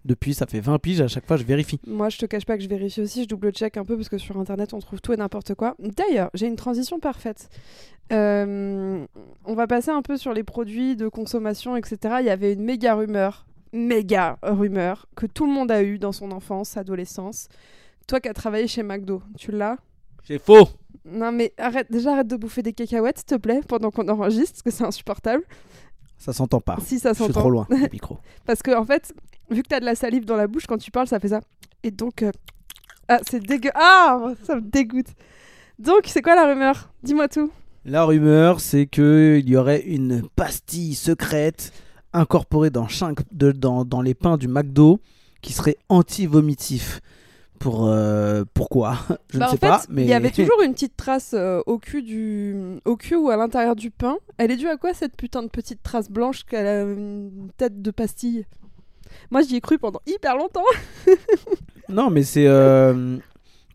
Depuis, 0.05 0.33
ça 0.33 0.45
fait 0.45 0.59
20 0.62 0.79
piges, 0.79 1.01
à 1.01 1.07
chaque 1.07 1.25
fois, 1.27 1.35
je 1.38 1.43
vérifie. 1.43 1.79
Moi, 1.85 2.09
je 2.09 2.17
te 2.17 2.25
cache 2.25 2.45
pas 2.45 2.57
que 2.57 2.63
je 2.63 2.69
vérifie 2.69 3.01
aussi, 3.01 3.23
je 3.23 3.27
double-check 3.27 3.75
un 3.77 3.83
peu 3.85 3.95
parce 3.97 4.07
que 4.09 4.17
sur 4.17 4.38
Internet, 4.39 4.73
on 4.73 4.79
trouve 4.79 5.01
tout 5.01 5.12
et 5.13 5.17
n'importe 5.17 5.55
quoi. 5.55 5.75
D'ailleurs, 5.79 6.29
j'ai 6.33 6.47
une 6.47 6.55
transition 6.55 6.99
parfaite. 6.99 7.49
Euh, 8.12 9.05
on 9.45 9.53
va 9.55 9.67
passer 9.67 9.91
un 9.91 10.01
peu 10.01 10.17
sur 10.17 10.33
les 10.33 10.43
produits 10.43 10.95
de 10.95 11.07
consommation, 11.09 11.75
etc. 11.75 12.15
Il 12.21 12.25
y 12.25 12.29
avait 12.29 12.53
une 12.53 12.63
méga 12.63 12.95
rumeur, 12.95 13.45
méga 13.73 14.39
rumeur, 14.41 15.07
que 15.15 15.25
tout 15.25 15.45
le 15.45 15.51
monde 15.51 15.69
a 15.71 15.83
eu 15.83 15.99
dans 15.99 16.12
son 16.13 16.31
enfance, 16.31 16.77
adolescence. 16.77 17.47
Toi 18.07 18.19
qui 18.19 18.29
as 18.29 18.33
travaillé 18.33 18.67
chez 18.67 18.83
McDo, 18.83 19.21
tu 19.38 19.51
l'as? 19.51 19.77
C'est 20.23 20.39
faux 20.39 20.67
Non 21.05 21.31
mais 21.31 21.53
arrête, 21.57 21.91
déjà 21.91 22.13
arrête 22.13 22.27
de 22.27 22.35
bouffer 22.35 22.63
des 22.63 22.73
cacahuètes, 22.73 23.17
s'il 23.19 23.25
te 23.25 23.35
plaît, 23.35 23.62
pendant 23.67 23.91
qu'on 23.91 24.07
enregistre, 24.07 24.53
parce 24.53 24.62
que 24.63 24.71
c'est 24.71 24.85
insupportable. 24.85 25.43
Ça 26.17 26.33
s'entend 26.33 26.59
pas. 26.62 26.77
Si 26.81 26.99
ça 26.99 27.09
Je 27.13 27.15
suis 27.23 27.25
s'entend. 27.27 27.39
trop 27.41 27.49
loin 27.49 27.67
du 27.69 27.75
micro. 27.93 28.17
Parce 28.45 28.62
que 28.63 28.75
en 28.75 28.83
fait, 28.85 29.13
vu 29.51 29.63
que 29.63 29.67
t'as 29.67 29.79
de 29.79 29.85
la 29.85 29.95
salive 29.95 30.25
dans 30.25 30.35
la 30.35 30.47
bouche, 30.47 30.65
quand 30.67 30.77
tu 30.77 30.91
parles, 30.91 31.07
ça 31.07 31.19
fait 31.19 31.29
ça. 31.29 31.41
Et 31.83 31.91
donc, 31.91 32.23
euh, 32.23 32.31
ah, 33.07 33.19
c'est 33.29 33.39
dégueu. 33.41 33.71
Ah, 33.75 34.31
ça 34.43 34.55
me 34.55 34.62
dégoûte. 34.62 35.07
Donc, 35.79 36.01
c'est 36.05 36.21
quoi 36.21 36.35
la 36.35 36.45
rumeur? 36.45 36.91
Dis-moi 37.03 37.27
tout. 37.27 37.51
La 37.85 38.03
rumeur, 38.03 38.59
c'est 38.59 38.85
que 38.85 39.39
il 39.41 39.49
y 39.49 39.55
aurait 39.55 39.81
une 39.81 40.23
pastille 40.35 40.93
secrète 40.95 41.71
incorporée 42.13 42.69
dans, 42.69 42.88
chaque, 42.88 43.19
de- 43.31 43.51
dans, 43.53 43.85
dans 43.85 44.01
les 44.01 44.13
pains 44.13 44.38
du 44.38 44.47
McDo 44.47 44.99
qui 45.41 45.53
serait 45.53 45.77
anti-vomitif. 45.88 46.99
Pour 47.59 47.88
euh, 47.88 48.45
pourquoi? 48.53 48.95
Je 49.33 49.38
Bah, 49.38 49.45
ne 49.47 49.49
sais 49.51 49.55
en 49.57 49.59
fait, 49.59 49.67
pas, 49.67 49.83
mais 49.89 50.03
il 50.03 50.07
y 50.09 50.13
avait 50.13 50.31
toujours 50.31 50.62
une 50.63 50.73
petite 50.73 50.95
trace 50.95 51.31
euh, 51.33 51.62
au 51.65 51.77
cul 51.77 52.03
du, 52.03 52.55
au 52.85 52.95
cul 52.95 53.15
ou 53.15 53.29
à 53.29 53.35
l'intérieur 53.35 53.75
du 53.75 53.91
pain. 53.91 54.17
Elle 54.38 54.51
est 54.51 54.55
due 54.55 54.69
à 54.69 54.77
quoi 54.77 54.93
cette 54.93 55.15
putain 55.17 55.43
de 55.43 55.49
petite 55.49 55.83
trace 55.83 56.09
blanche 56.09 56.45
qu'elle 56.45 56.67
a 56.67 56.81
une 56.83 57.49
tête 57.57 57.81
de 57.81 57.91
pastille? 57.91 58.45
Moi, 59.32 59.41
j'y 59.41 59.56
ai 59.58 59.62
cru 59.62 59.78
pendant 59.78 60.02
hyper 60.08 60.36
longtemps. 60.38 60.63
non, 61.89 62.10
mais 62.10 62.24
c'est. 62.24 62.48
euh, 62.48 63.17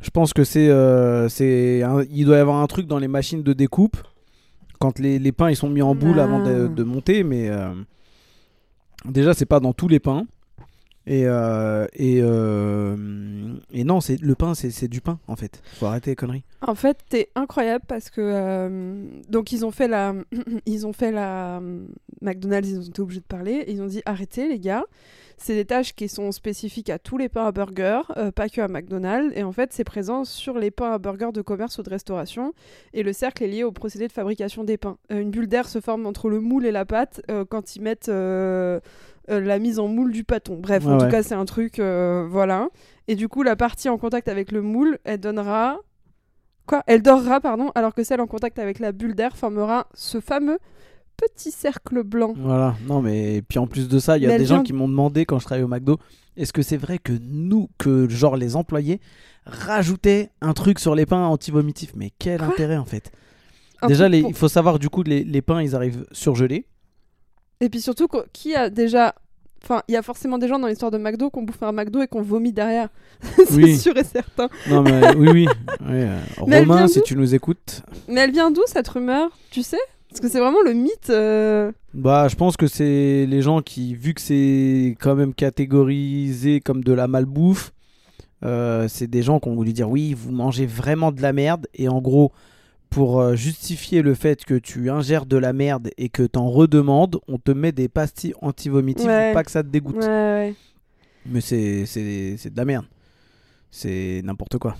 je 0.00 0.10
pense 0.10 0.32
que 0.32 0.44
c'est, 0.44 0.68
euh, 0.68 1.28
c'est, 1.28 1.82
il 2.10 2.24
doit 2.26 2.36
y 2.36 2.40
avoir 2.40 2.60
un 2.62 2.66
truc 2.66 2.86
dans 2.86 2.98
les 2.98 3.08
machines 3.08 3.42
de 3.42 3.52
découpe 3.52 3.96
quand 4.78 4.98
les, 4.98 5.18
les 5.18 5.32
pains 5.32 5.48
ils 5.50 5.56
sont 5.56 5.70
mis 5.70 5.80
en 5.82 5.94
boule 5.94 6.20
avant 6.20 6.42
de, 6.42 6.66
Ah. 6.66 6.68
de 6.68 6.82
monter, 6.82 7.24
mais 7.24 7.48
euh, 7.48 7.72
déjà 9.06 9.32
c'est 9.34 9.46
pas 9.46 9.60
dans 9.60 9.72
tous 9.72 9.88
les 9.88 10.00
pains. 10.00 10.26
Et, 11.06 11.24
euh, 11.26 11.86
et, 11.92 12.20
euh, 12.22 12.96
et 13.70 13.84
non, 13.84 14.00
c'est 14.00 14.18
le 14.20 14.34
pain, 14.34 14.54
c'est, 14.54 14.88
du 14.88 15.00
pain 15.02 15.18
en 15.28 15.36
fait. 15.36 15.62
Faut 15.74 15.84
arrêter 15.86 16.10
les 16.12 16.16
conneries. 16.16 16.44
En 16.66 16.74
fait, 16.74 16.96
t'es 17.10 17.28
incroyable 17.34 17.84
parce 17.86 18.08
que 18.08 18.20
euh, 18.22 19.04
donc 19.28 19.52
ils 19.52 19.66
ont 19.66 19.70
fait 19.70 19.88
la, 19.88 20.14
ils 20.66 20.86
ont 20.86 20.94
fait 20.94 21.12
la 21.12 21.60
McDonald's, 22.22 22.68
ils 22.70 22.78
ont 22.78 22.82
été 22.82 23.02
obligés 23.02 23.20
de 23.20 23.26
parler. 23.26 23.64
Ils 23.68 23.82
ont 23.82 23.86
dit 23.86 24.00
arrêtez 24.06 24.48
les 24.48 24.58
gars, 24.58 24.84
c'est 25.36 25.54
des 25.54 25.64
tâches 25.64 25.94
qui 25.94 26.08
sont 26.08 26.32
spécifiques 26.32 26.90
à 26.90 26.98
tous 26.98 27.18
les 27.18 27.28
pains 27.28 27.46
à 27.46 27.52
burger, 27.52 28.00
euh, 28.16 28.30
pas 28.30 28.48
que 28.48 28.60
à 28.60 28.68
McDonald's. 28.68 29.32
Et 29.36 29.42
en 29.42 29.52
fait, 29.52 29.72
c'est 29.72 29.84
présent 29.84 30.24
sur 30.24 30.58
les 30.58 30.70
pains 30.70 30.92
à 30.92 30.98
burger 30.98 31.30
de 31.32 31.42
commerce 31.42 31.78
ou 31.78 31.82
de 31.82 31.90
restauration. 31.90 32.52
Et 32.92 33.02
le 33.02 33.12
cercle 33.12 33.42
est 33.44 33.48
lié 33.48 33.64
au 33.64 33.72
procédé 33.72 34.06
de 34.08 34.12
fabrication 34.12 34.64
des 34.64 34.76
pains. 34.76 34.96
Euh, 35.12 35.20
une 35.20 35.30
bulle 35.30 35.48
d'air 35.48 35.68
se 35.68 35.80
forme 35.80 36.06
entre 36.06 36.28
le 36.28 36.40
moule 36.40 36.66
et 36.66 36.72
la 36.72 36.84
pâte 36.84 37.20
euh, 37.30 37.44
quand 37.48 37.76
ils 37.76 37.82
mettent 37.82 38.08
euh, 38.08 38.80
la 39.28 39.58
mise 39.58 39.78
en 39.78 39.88
moule 39.88 40.12
du 40.12 40.24
pâton. 40.24 40.56
Bref, 40.60 40.86
en 40.86 40.96
Ouais, 40.96 40.98
tout 40.98 41.08
cas, 41.08 41.22
c'est 41.22 41.34
un 41.34 41.44
truc, 41.46 41.78
euh, 41.78 42.26
voilà. 42.28 42.68
Et 43.08 43.14
du 43.16 43.28
coup, 43.28 43.42
la 43.42 43.56
partie 43.56 43.88
en 43.88 43.98
contact 43.98 44.28
avec 44.28 44.52
le 44.52 44.62
moule, 44.62 44.98
elle 45.04 45.20
donnera 45.20 45.80
Quoi? 46.66 46.82
Elle 46.86 47.02
dorera, 47.02 47.40
pardon, 47.40 47.70
alors 47.74 47.94
que 47.94 48.02
celle 48.04 48.22
en 48.22 48.26
contact 48.26 48.58
avec 48.58 48.78
la 48.78 48.92
bulle 48.92 49.14
d'air 49.14 49.36
formera 49.36 49.86
ce 49.92 50.18
fameux 50.20 50.58
petit 51.16 51.50
cercle 51.50 52.02
blanc. 52.02 52.34
Voilà, 52.36 52.74
non 52.86 53.00
mais 53.02 53.42
puis 53.42 53.58
en 53.58 53.66
plus 53.66 53.88
de 53.88 53.98
ça, 53.98 54.16
il 54.18 54.24
y 54.24 54.26
a 54.30 54.36
des 54.38 54.44
gens 54.46 54.56
vient- 54.56 54.62
qui 54.64 54.72
m'ont 54.72 54.88
demandé 54.88 55.24
quand 55.24 55.38
je 55.38 55.44
travaillais 55.44 55.64
au 55.64 55.68
McDo, 55.68 55.98
est-ce 56.36 56.52
que 56.52 56.62
c'est 56.62 56.76
vrai 56.76 56.98
que 56.98 57.12
nous, 57.22 57.68
que 57.78 58.08
genre 58.08 58.36
les 58.36 58.56
employés, 58.56 59.00
rajoutaient 59.46 60.30
un 60.40 60.52
truc 60.52 60.78
sur 60.78 60.94
les 60.94 61.06
pains 61.06 61.24
anti-vomitifs? 61.26 61.92
Mais 61.94 62.10
quel 62.18 62.38
Quoi? 62.38 62.48
intérêt 62.48 62.76
en 62.76 62.84
fait? 62.84 63.12
Un 63.82 63.86
Déjà, 63.88 64.04
truc 64.04 64.12
les- 64.12 64.20
pour- 64.22 64.30
il 64.30 64.36
faut 64.36 64.48
savoir 64.48 64.78
du 64.78 64.88
coup, 64.88 65.02
les, 65.02 65.24
les 65.24 65.42
pains 65.42 65.62
ils 65.62 65.74
arrivent 65.76 66.06
surgelés. 66.12 66.66
Et 67.60 67.68
puis 67.68 67.80
surtout, 67.80 68.08
qu- 68.08 68.18
qui 68.32 68.54
a 68.54 68.70
déjà. 68.70 69.14
Enfin, 69.62 69.82
il 69.88 69.92
y 69.94 69.96
a 69.96 70.02
forcément 70.02 70.36
des 70.36 70.46
gens 70.46 70.58
dans 70.58 70.66
l'histoire 70.66 70.90
de 70.90 70.98
McDo 70.98 71.30
qui 71.30 71.38
ont 71.38 71.42
bouffé 71.42 71.64
un 71.64 71.72
McDo 71.72 72.02
et 72.02 72.06
qui 72.08 72.16
ont 72.18 72.22
vomi 72.22 72.52
derrière. 72.52 72.88
c'est 73.46 73.54
Oui. 73.54 73.78
sûr 73.78 73.96
et 73.96 74.04
certain. 74.04 74.48
Non 74.68 74.82
mais 74.82 75.14
oui, 75.16 75.28
oui. 75.32 75.46
oui, 75.80 75.86
euh, 76.02 76.20
Romain, 76.38 76.86
si 76.88 77.00
tu 77.02 77.16
nous 77.16 77.34
écoutes, 77.34 77.80
Mais 78.08 78.20
elle 78.22 78.32
vient 78.32 78.50
d'où 78.50 78.60
cette 78.66 78.88
rumeur? 78.88 79.30
Tu 79.50 79.62
sais? 79.62 79.78
Parce 80.14 80.20
que 80.20 80.28
c'est 80.28 80.38
vraiment 80.38 80.62
le 80.64 80.74
mythe. 80.74 81.10
euh, 81.10 81.72
Bah, 81.92 82.28
je 82.28 82.36
pense 82.36 82.56
que 82.56 82.68
c'est 82.68 83.26
les 83.26 83.42
gens 83.42 83.62
qui, 83.62 83.96
vu 83.96 84.14
que 84.14 84.20
c'est 84.20 84.94
quand 85.00 85.16
même 85.16 85.34
catégorisé 85.34 86.60
comme 86.60 86.84
de 86.84 86.92
la 86.92 87.08
malbouffe, 87.08 87.72
euh, 88.44 88.86
c'est 88.86 89.08
des 89.08 89.22
gens 89.22 89.40
qui 89.40 89.48
ont 89.48 89.56
voulu 89.56 89.72
dire 89.72 89.90
oui, 89.90 90.14
vous 90.14 90.30
mangez 90.30 90.66
vraiment 90.66 91.10
de 91.10 91.20
la 91.20 91.32
merde. 91.32 91.66
Et 91.74 91.88
en 91.88 92.00
gros, 92.00 92.30
pour 92.90 93.20
euh, 93.20 93.34
justifier 93.34 94.02
le 94.02 94.14
fait 94.14 94.44
que 94.44 94.54
tu 94.54 94.88
ingères 94.88 95.26
de 95.26 95.36
la 95.36 95.52
merde 95.52 95.90
et 95.98 96.08
que 96.10 96.22
t'en 96.22 96.48
redemandes, 96.48 97.18
on 97.26 97.38
te 97.38 97.50
met 97.50 97.72
des 97.72 97.88
pastilles 97.88 98.34
anti-vomitives 98.40 99.06
Ouais. 99.08 99.30
pour 99.32 99.34
pas 99.34 99.42
que 99.42 99.50
ça 99.50 99.64
te 99.64 99.68
dégoûte. 99.68 99.96
Ouais, 99.96 100.06
ouais. 100.06 100.54
Mais 101.26 101.40
c'est 101.40 101.84
de 102.50 102.56
la 102.56 102.64
merde. 102.64 102.84
C'est 103.72 104.22
n'importe 104.22 104.58
quoi. 104.58 104.76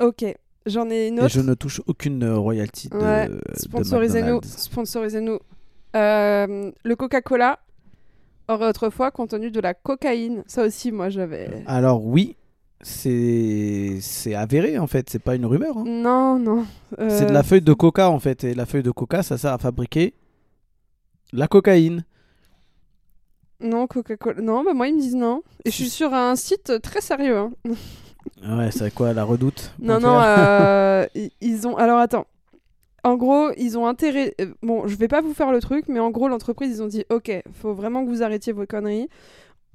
Ok, 0.00 0.22
j'en 0.66 0.88
ai 0.90 1.08
une 1.08 1.18
Et 1.18 1.22
autre. 1.22 1.28
je 1.34 1.40
ne 1.40 1.54
touche 1.54 1.80
aucune 1.86 2.22
euh, 2.22 2.36
royalty 2.38 2.88
de, 2.88 2.96
Ouais, 2.96 3.28
Sponsorisez-nous. 3.56 4.40
Sponsorisez-nous. 4.44 5.38
Euh, 5.96 6.70
le 6.84 6.96
Coca-Cola 6.96 7.58
aurait 8.48 8.68
autrefois 8.68 9.10
contenu 9.10 9.50
de 9.50 9.60
la 9.60 9.74
cocaïne. 9.74 10.42
Ça 10.46 10.64
aussi, 10.64 10.90
moi, 10.92 11.08
j'avais. 11.08 11.62
Alors 11.66 12.04
oui, 12.04 12.36
c'est 12.82 13.98
c'est 14.00 14.34
avéré 14.34 14.78
en 14.78 14.86
fait, 14.86 15.08
c'est 15.08 15.18
pas 15.22 15.34
une 15.36 15.46
rumeur. 15.46 15.78
hein. 15.78 15.84
Non, 15.86 16.38
non. 16.38 16.66
C'est 16.98 17.26
de 17.26 17.30
Euh, 17.30 17.32
la 17.32 17.42
feuille 17.42 17.62
de 17.62 17.72
coca 17.72 18.10
en 18.10 18.18
fait, 18.18 18.44
et 18.44 18.54
la 18.54 18.66
feuille 18.66 18.82
de 18.82 18.90
coca 18.90 19.22
ça 19.22 19.38
sert 19.38 19.52
à 19.52 19.58
fabriquer 19.58 20.14
la 21.32 21.48
cocaïne. 21.48 22.04
Non, 23.60 23.86
Coca-Cola. 23.86 24.42
Non, 24.42 24.62
bah 24.62 24.74
moi, 24.74 24.88
ils 24.88 24.94
me 24.96 25.00
disent 25.00 25.14
non. 25.14 25.42
Et 25.64 25.70
je 25.70 25.74
suis 25.76 25.88
sur 25.88 26.12
un 26.12 26.36
site 26.36 26.82
très 26.82 27.00
sérieux. 27.00 27.38
hein. 27.38 27.52
Ouais, 28.46 28.70
c'est 28.70 28.92
quoi 28.92 29.12
la 29.12 29.24
redoute 29.24 29.72
Non, 29.78 30.00
non, 30.00 30.20
euh, 30.20 31.06
ils 31.40 31.66
ont. 31.66 31.76
Alors 31.76 31.98
attends. 31.98 32.26
En 33.02 33.16
gros, 33.16 33.50
ils 33.58 33.76
ont 33.78 33.86
intérêt. 33.86 34.34
euh, 34.40 34.46
Bon, 34.62 34.86
je 34.88 34.96
vais 34.96 35.08
pas 35.08 35.20
vous 35.20 35.34
faire 35.34 35.52
le 35.52 35.60
truc, 35.60 35.84
mais 35.88 36.00
en 36.00 36.10
gros, 36.10 36.28
l'entreprise, 36.28 36.70
ils 36.78 36.82
ont 36.82 36.86
dit 36.86 37.04
Ok, 37.10 37.30
faut 37.52 37.74
vraiment 37.74 38.02
que 38.04 38.08
vous 38.08 38.22
arrêtiez 38.22 38.52
vos 38.52 38.66
conneries. 38.66 39.08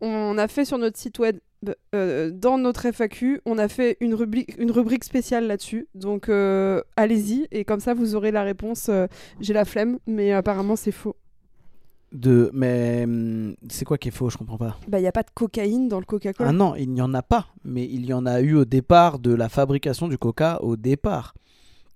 On 0.02 0.38
a 0.38 0.48
fait 0.48 0.66
sur 0.66 0.78
notre 0.78 0.98
site 0.98 1.20
web, 1.20 1.38
euh, 1.94 2.32
dans 2.34 2.58
notre 2.58 2.86
FAQ, 2.92 3.42
on 3.46 3.58
a 3.58 3.68
fait 3.68 3.98
une 4.00 4.14
rubrique, 4.16 4.56
une 4.58 4.72
rubrique 4.72 5.04
spéciale 5.04 5.46
là-dessus. 5.46 5.88
Donc, 5.94 6.30
euh, 6.30 6.82
allez-y, 6.96 7.48
et 7.52 7.66
comme 7.66 7.82
ça, 7.82 7.94
vous 7.94 8.16
aurez 8.16 8.32
la 8.32 8.44
réponse. 8.44 8.90
J'ai 9.42 9.54
la 9.54 9.66
flemme, 9.66 10.00
mais 10.08 10.32
apparemment, 10.32 10.76
c'est 10.78 10.94
faux. 10.94 11.16
De 12.12 12.50
mais 12.54 13.04
hum, 13.04 13.56
c'est 13.70 13.86
quoi 13.86 13.98
qui 14.00 14.08
est 14.08 14.12
faux? 14.12 14.30
Je 14.32 14.38
comprends 14.38 14.58
pas. 14.58 14.78
Bah, 14.88 14.98
il 14.98 15.02
n'y 15.04 15.08
a 15.08 15.12
pas 15.12 15.22
de 15.22 15.30
cocaïne 15.34 15.88
dans 15.88 16.00
le 16.00 16.06
Coca-Cola. 16.06 16.50
Ah 16.50 16.54
non, 16.54 16.76
il 16.76 16.90
n'y 16.92 17.02
en 17.02 17.14
a 17.14 17.22
pas, 17.22 17.48
mais 17.64 17.86
il 17.86 18.06
y 18.06 18.14
en 18.14 18.26
a 18.26 18.42
eu 18.42 18.56
au 18.56 18.66
départ 18.66 19.20
de 19.20 19.34
la 19.34 19.48
fabrication 19.48 20.08
du 20.08 20.18
coca 20.18 20.60
au 20.64 20.76
départ. 20.76 21.36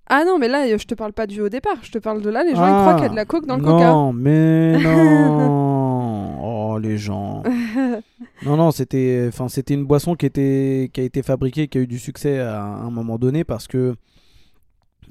Ah 0.06 0.22
non, 0.24 0.38
mais 0.38 0.48
là, 0.48 0.66
euh, 0.68 0.78
je 0.78 0.84
te 0.84 0.94
parle 0.94 1.12
pas 1.14 1.26
du 1.26 1.40
au 1.40 1.48
départ. 1.48 1.78
Je 1.82 1.90
te 1.90 1.98
parle 1.98 2.22
de 2.22 2.30
là, 2.30 2.44
les 2.44 2.54
gens, 2.54 2.64
ils 2.66 2.70
Ah, 2.72 2.80
croient 2.82 2.94
qu'il 2.94 3.02
y 3.04 3.06
a 3.06 3.10
de 3.10 3.16
la 3.16 3.24
coke 3.24 3.46
dans 3.46 3.56
le 3.56 3.62
non, 3.62 4.12
mais 4.12 4.78
non. 4.82 6.38
oh 6.74 6.78
les 6.78 6.98
gens. 6.98 7.42
Coca. 7.42 8.00
Non, 8.44 8.56
non, 8.56 8.70
c'était, 8.72 9.24
enfin, 9.28 9.48
c'était 9.48 9.74
une 9.74 9.84
boisson 9.84 10.14
qui 10.16 10.26
était, 10.26 10.90
qui 10.92 11.00
a 11.00 11.04
été 11.04 11.22
fabriquée, 11.22 11.66
qui 11.66 11.78
a 11.78 11.80
eu 11.80 11.86
du 11.86 11.98
succès 11.98 12.40
à 12.40 12.62
un 12.62 12.90
moment 12.90 13.16
donné 13.16 13.42
parce 13.42 13.66
que, 13.66 13.94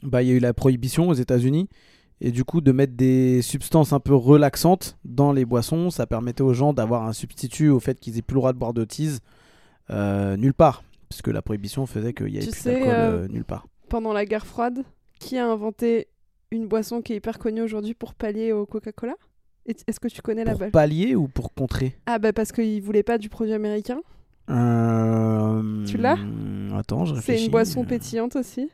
bah, 0.03 0.21
il 0.21 0.29
y 0.29 0.31
a 0.31 0.35
eu 0.35 0.39
la 0.39 0.53
prohibition 0.53 1.07
aux 1.09 1.13
États-Unis 1.13 1.67
et 2.21 2.31
du 2.31 2.43
coup 2.43 2.61
de 2.61 2.71
mettre 2.71 2.93
des 2.93 3.41
substances 3.41 3.91
un 3.93 3.99
peu 3.99 4.13
relaxantes 4.15 4.97
dans 5.05 5.31
les 5.33 5.45
boissons, 5.45 5.89
ça 5.89 6.05
permettait 6.07 6.41
aux 6.43 6.53
gens 6.53 6.73
d'avoir 6.73 7.03
un 7.05 7.13
substitut 7.13 7.69
au 7.69 7.79
fait 7.79 7.99
qu'ils 7.99 8.17
aient 8.17 8.21
plus 8.21 8.35
le 8.35 8.39
droit 8.39 8.53
de 8.53 8.57
boire 8.57 8.73
de 8.73 8.85
tease 8.85 9.19
euh, 9.89 10.37
nulle 10.37 10.53
part, 10.53 10.83
puisque 11.09 11.27
la 11.27 11.41
prohibition 11.41 11.85
faisait 11.85 12.13
qu'il 12.13 12.29
y 12.29 12.37
avait 12.37 12.45
Tu 12.45 12.51
plus 12.51 12.63
d'alcool 12.65 12.87
euh, 12.89 13.23
euh, 13.23 13.27
nulle 13.27 13.43
part. 13.45 13.67
pendant 13.89 14.13
la 14.13 14.25
guerre 14.25 14.45
froide, 14.45 14.83
qui 15.19 15.37
a 15.37 15.45
inventé 15.49 16.07
une 16.51 16.67
boisson 16.67 17.01
qui 17.01 17.13
est 17.13 17.17
hyper 17.17 17.39
connue 17.39 17.61
aujourd'hui 17.61 17.93
pour 17.93 18.13
pallier 18.13 18.51
au 18.53 18.65
Coca-Cola? 18.65 19.15
Est-ce 19.65 19.99
que 19.99 20.07
tu 20.09 20.21
connais 20.21 20.43
la 20.43 20.55
Pour 20.55 20.71
pallier 20.71 21.15
ou 21.15 21.27
pour 21.27 21.53
contrer? 21.53 21.97
Ah 22.05 22.19
bah 22.19 22.33
parce 22.33 22.51
qu'ils 22.51 22.81
voulaient 22.81 23.01
pas 23.03 23.17
du 23.17 23.29
produit 23.29 23.53
américain. 23.53 23.99
Euh, 24.49 25.85
Tu 25.85 25.97
l'as? 25.97 26.17
Attends, 26.75 27.05
je 27.05 27.13
C'est 27.13 27.19
réfléchis. 27.19 27.45
une 27.45 27.51
boisson 27.51 27.83
pétillante 27.85 28.35
aussi, 28.35 28.69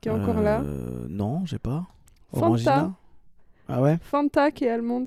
qui 0.00 0.08
est 0.08 0.12
encore 0.12 0.40
là. 0.40 0.62
Non, 1.08 1.44
j'ai 1.44 1.58
pas. 1.58 1.86
Fanta. 2.32 2.46
Orangina 2.46 2.94
Ah 3.68 3.80
ouais 3.82 3.98
Fanta 4.02 4.50
qui 4.50 4.64
est 4.64 4.70
allemande. 4.70 5.06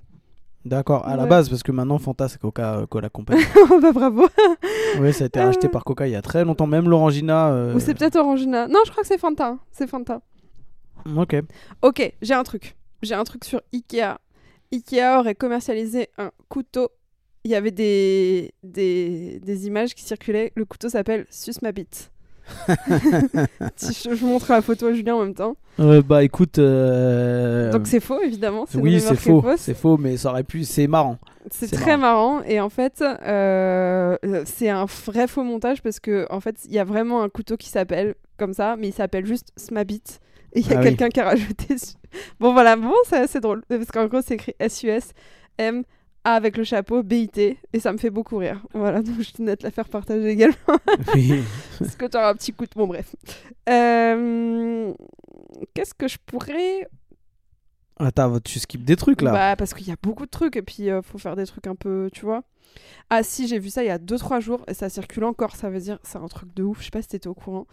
D'accord, 0.65 1.05
à 1.07 1.15
la 1.15 1.27
base, 1.27 1.47
parce 1.47 1.61
que 1.61 1.71
maintenant 1.71 1.99
Fanta 1.99 2.27
c'est 2.27 2.39
Coca-Cola 2.39 3.09
Company. 3.09 3.39
oh 3.71 3.79
bah 3.79 3.91
bravo 3.91 4.27
oui, 4.99 5.13
ça 5.13 5.25
a 5.25 5.27
été 5.27 5.39
racheté 5.39 5.67
Euh. 5.67 5.69
par 5.69 5.83
Coca 5.83 6.07
il 6.07 6.11
y 6.11 6.15
a 6.15 6.21
très 6.23 6.43
longtemps, 6.43 6.65
même 6.65 6.89
l'Orangina. 6.89 7.49
euh, 7.51 7.75
Ou 7.75 7.79
c'est 7.79 7.93
peut-être 7.93 8.15
Orangina. 8.15 8.67
Non, 8.67 8.79
je 8.85 8.89
crois 8.91 9.03
que 9.03 9.07
c'est 9.07 9.19
Fanta. 9.19 9.47
hein. 9.49 9.59
C'est 9.71 9.88
Fanta. 9.88 10.21
Ok. 11.15 11.35
Ok, 11.83 12.13
j'ai 12.23 12.33
un 12.33 12.41
truc. 12.43 12.75
J'ai 13.03 13.13
un 13.13 13.23
truc 13.23 13.45
sur 13.45 13.61
Ikea. 13.73 14.17
Ikea 14.73 15.19
aurait 15.19 15.35
commercialisé 15.35 16.09
un 16.17 16.31
couteau. 16.49 16.89
Il 17.43 17.51
y 17.51 17.55
avait 17.55 17.69
des, 17.69 18.55
des, 18.63 19.39
des 19.43 19.67
images 19.67 19.93
qui 19.93 20.01
circulaient. 20.03 20.51
Le 20.55 20.65
couteau 20.65 20.89
s'appelle 20.89 21.27
Sus 21.29 21.53
ma 21.61 21.71
bite. 21.71 22.11
Si 23.75 24.10
je, 24.10 24.15
vous 24.15 24.27
montre 24.27 24.51
la 24.51 24.62
photo 24.62 24.88
à 24.88 24.93
Julien 24.93 25.15
en 25.15 25.23
même 25.23 25.34
temps. 25.34 25.55
Euh, 25.79 26.01
bah 26.01 26.23
écoute. 26.23 26.58
euh, 26.60 27.71
Donc 27.71 27.88
c'est 27.88 27.99
faux, 27.99 28.21
évidemment. 28.21 28.65
Oui, 28.75 28.99
c'est 29.01 29.15
faux. 29.15 29.43
C'est 29.58 29.73
faux, 29.73 29.97
mais 29.97 30.17
ça 30.17 30.29
aurait 30.29 30.43
pu. 30.43 30.63
C'est 30.63 30.88
marrant. 30.88 31.17
C'est 31.51 31.71
très 31.71 31.97
marrant. 31.97 32.41
Et 32.43 32.60
en 32.60 32.69
fait, 32.69 33.01
euh, 33.01 34.17
c'est 34.45 34.69
un 34.69 34.86
vrai 34.86 35.27
faux 35.27 35.43
montage 35.43 35.81
parce 35.81 35.99
que 35.99 36.25
en 36.29 36.39
fait, 36.39 36.55
il 36.65 36.73
y 36.73 36.79
a 36.79 36.84
vraiment 36.84 37.21
un 37.23 37.29
couteau 37.29 37.58
qui 37.58 37.69
s'appelle 37.69 38.15
comme 38.38 38.53
ça, 38.53 38.75
mais 38.77 38.88
il 38.89 38.93
s'appelle 38.93 39.25
juste 39.25 39.49
Smabit. 39.58 40.01
Et 40.53 40.60
il 40.62 40.67
y 40.67 40.73
a 40.73 40.77
Ah 40.77 40.79
oui. 40.79 40.86
quelqu'un 40.88 41.10
qui 41.10 41.19
a 41.19 41.25
rajouté. 41.25 41.75
Bon, 42.39 42.53
voilà, 42.53 42.77
bon, 42.77 42.93
c'est 43.10 43.17
assez 43.17 43.41
drôle. 43.41 43.62
Parce 43.67 43.88
qu'en 43.91 44.05
gros, 44.05 44.21
c'est 44.25 44.36
écrit 44.36 44.55
S-U-S, 44.60 45.12
M, 45.58 45.79
A 45.79 45.84
avec 46.25 46.57
le 46.57 46.63
chapeau, 46.65 47.03
B-I-T. 47.03 47.57
Et 47.71 47.79
ça 47.79 47.93
me 47.93 47.97
fait 47.97 48.09
beaucoup 48.09 48.38
rire. 48.38 48.61
Voilà, 48.73 49.01
donc 49.03 49.21
je 49.21 49.31
tenais 49.31 49.51
à 49.53 49.55
te 49.55 49.63
la 49.63 49.71
faire 49.71 49.88
partager 49.88 50.27
également. 50.27 50.55
Oui. 51.13 51.41
parce 51.79 51.95
que 51.95 52.05
tu 52.05 52.17
auras 52.17 52.31
un 52.31 52.35
petit 52.35 52.51
coup 52.51 52.65
de. 52.65 52.69
Bon, 52.75 52.88
bref. 52.88 53.15
Euh, 53.69 54.93
Qu'est-ce 55.73 55.93
que 55.93 56.07
je 56.07 56.17
pourrais 56.25 56.88
Attends, 57.97 58.39
tu 58.41 58.59
skips 58.59 58.83
des 58.83 58.97
trucs 58.97 59.21
là. 59.21 59.31
Bah, 59.31 59.55
parce 59.55 59.73
qu'il 59.73 59.88
y 59.88 59.91
a 59.91 59.95
beaucoup 60.01 60.25
de 60.25 60.29
trucs 60.29 60.57
et 60.57 60.61
puis 60.61 60.89
euh, 60.89 61.01
faut 61.01 61.17
faire 61.17 61.38
des 61.38 61.45
trucs 61.45 61.67
un 61.67 61.75
peu, 61.75 62.09
tu 62.11 62.25
vois. 62.25 62.43
Ah 63.09 63.23
si, 63.23 63.47
j'ai 63.47 63.57
vu 63.59 63.69
ça 63.69 63.83
il 63.83 63.88
y 63.88 63.91
a 63.91 63.97
2-3 63.99 64.41
jours 64.41 64.63
et 64.67 64.73
ça 64.73 64.89
circule 64.89 65.23
encore, 65.23 65.55
ça 65.55 65.69
veut 65.69 65.79
dire 65.79 65.99
c'est 66.03 66.17
un 66.17 66.27
truc 66.27 66.53
de 66.55 66.63
ouf, 66.63 66.79
je 66.79 66.85
sais 66.85 66.89
pas 66.91 67.01
si 67.01 67.07
t'étais 67.07 67.27
au 67.27 67.33
courant. 67.33 67.67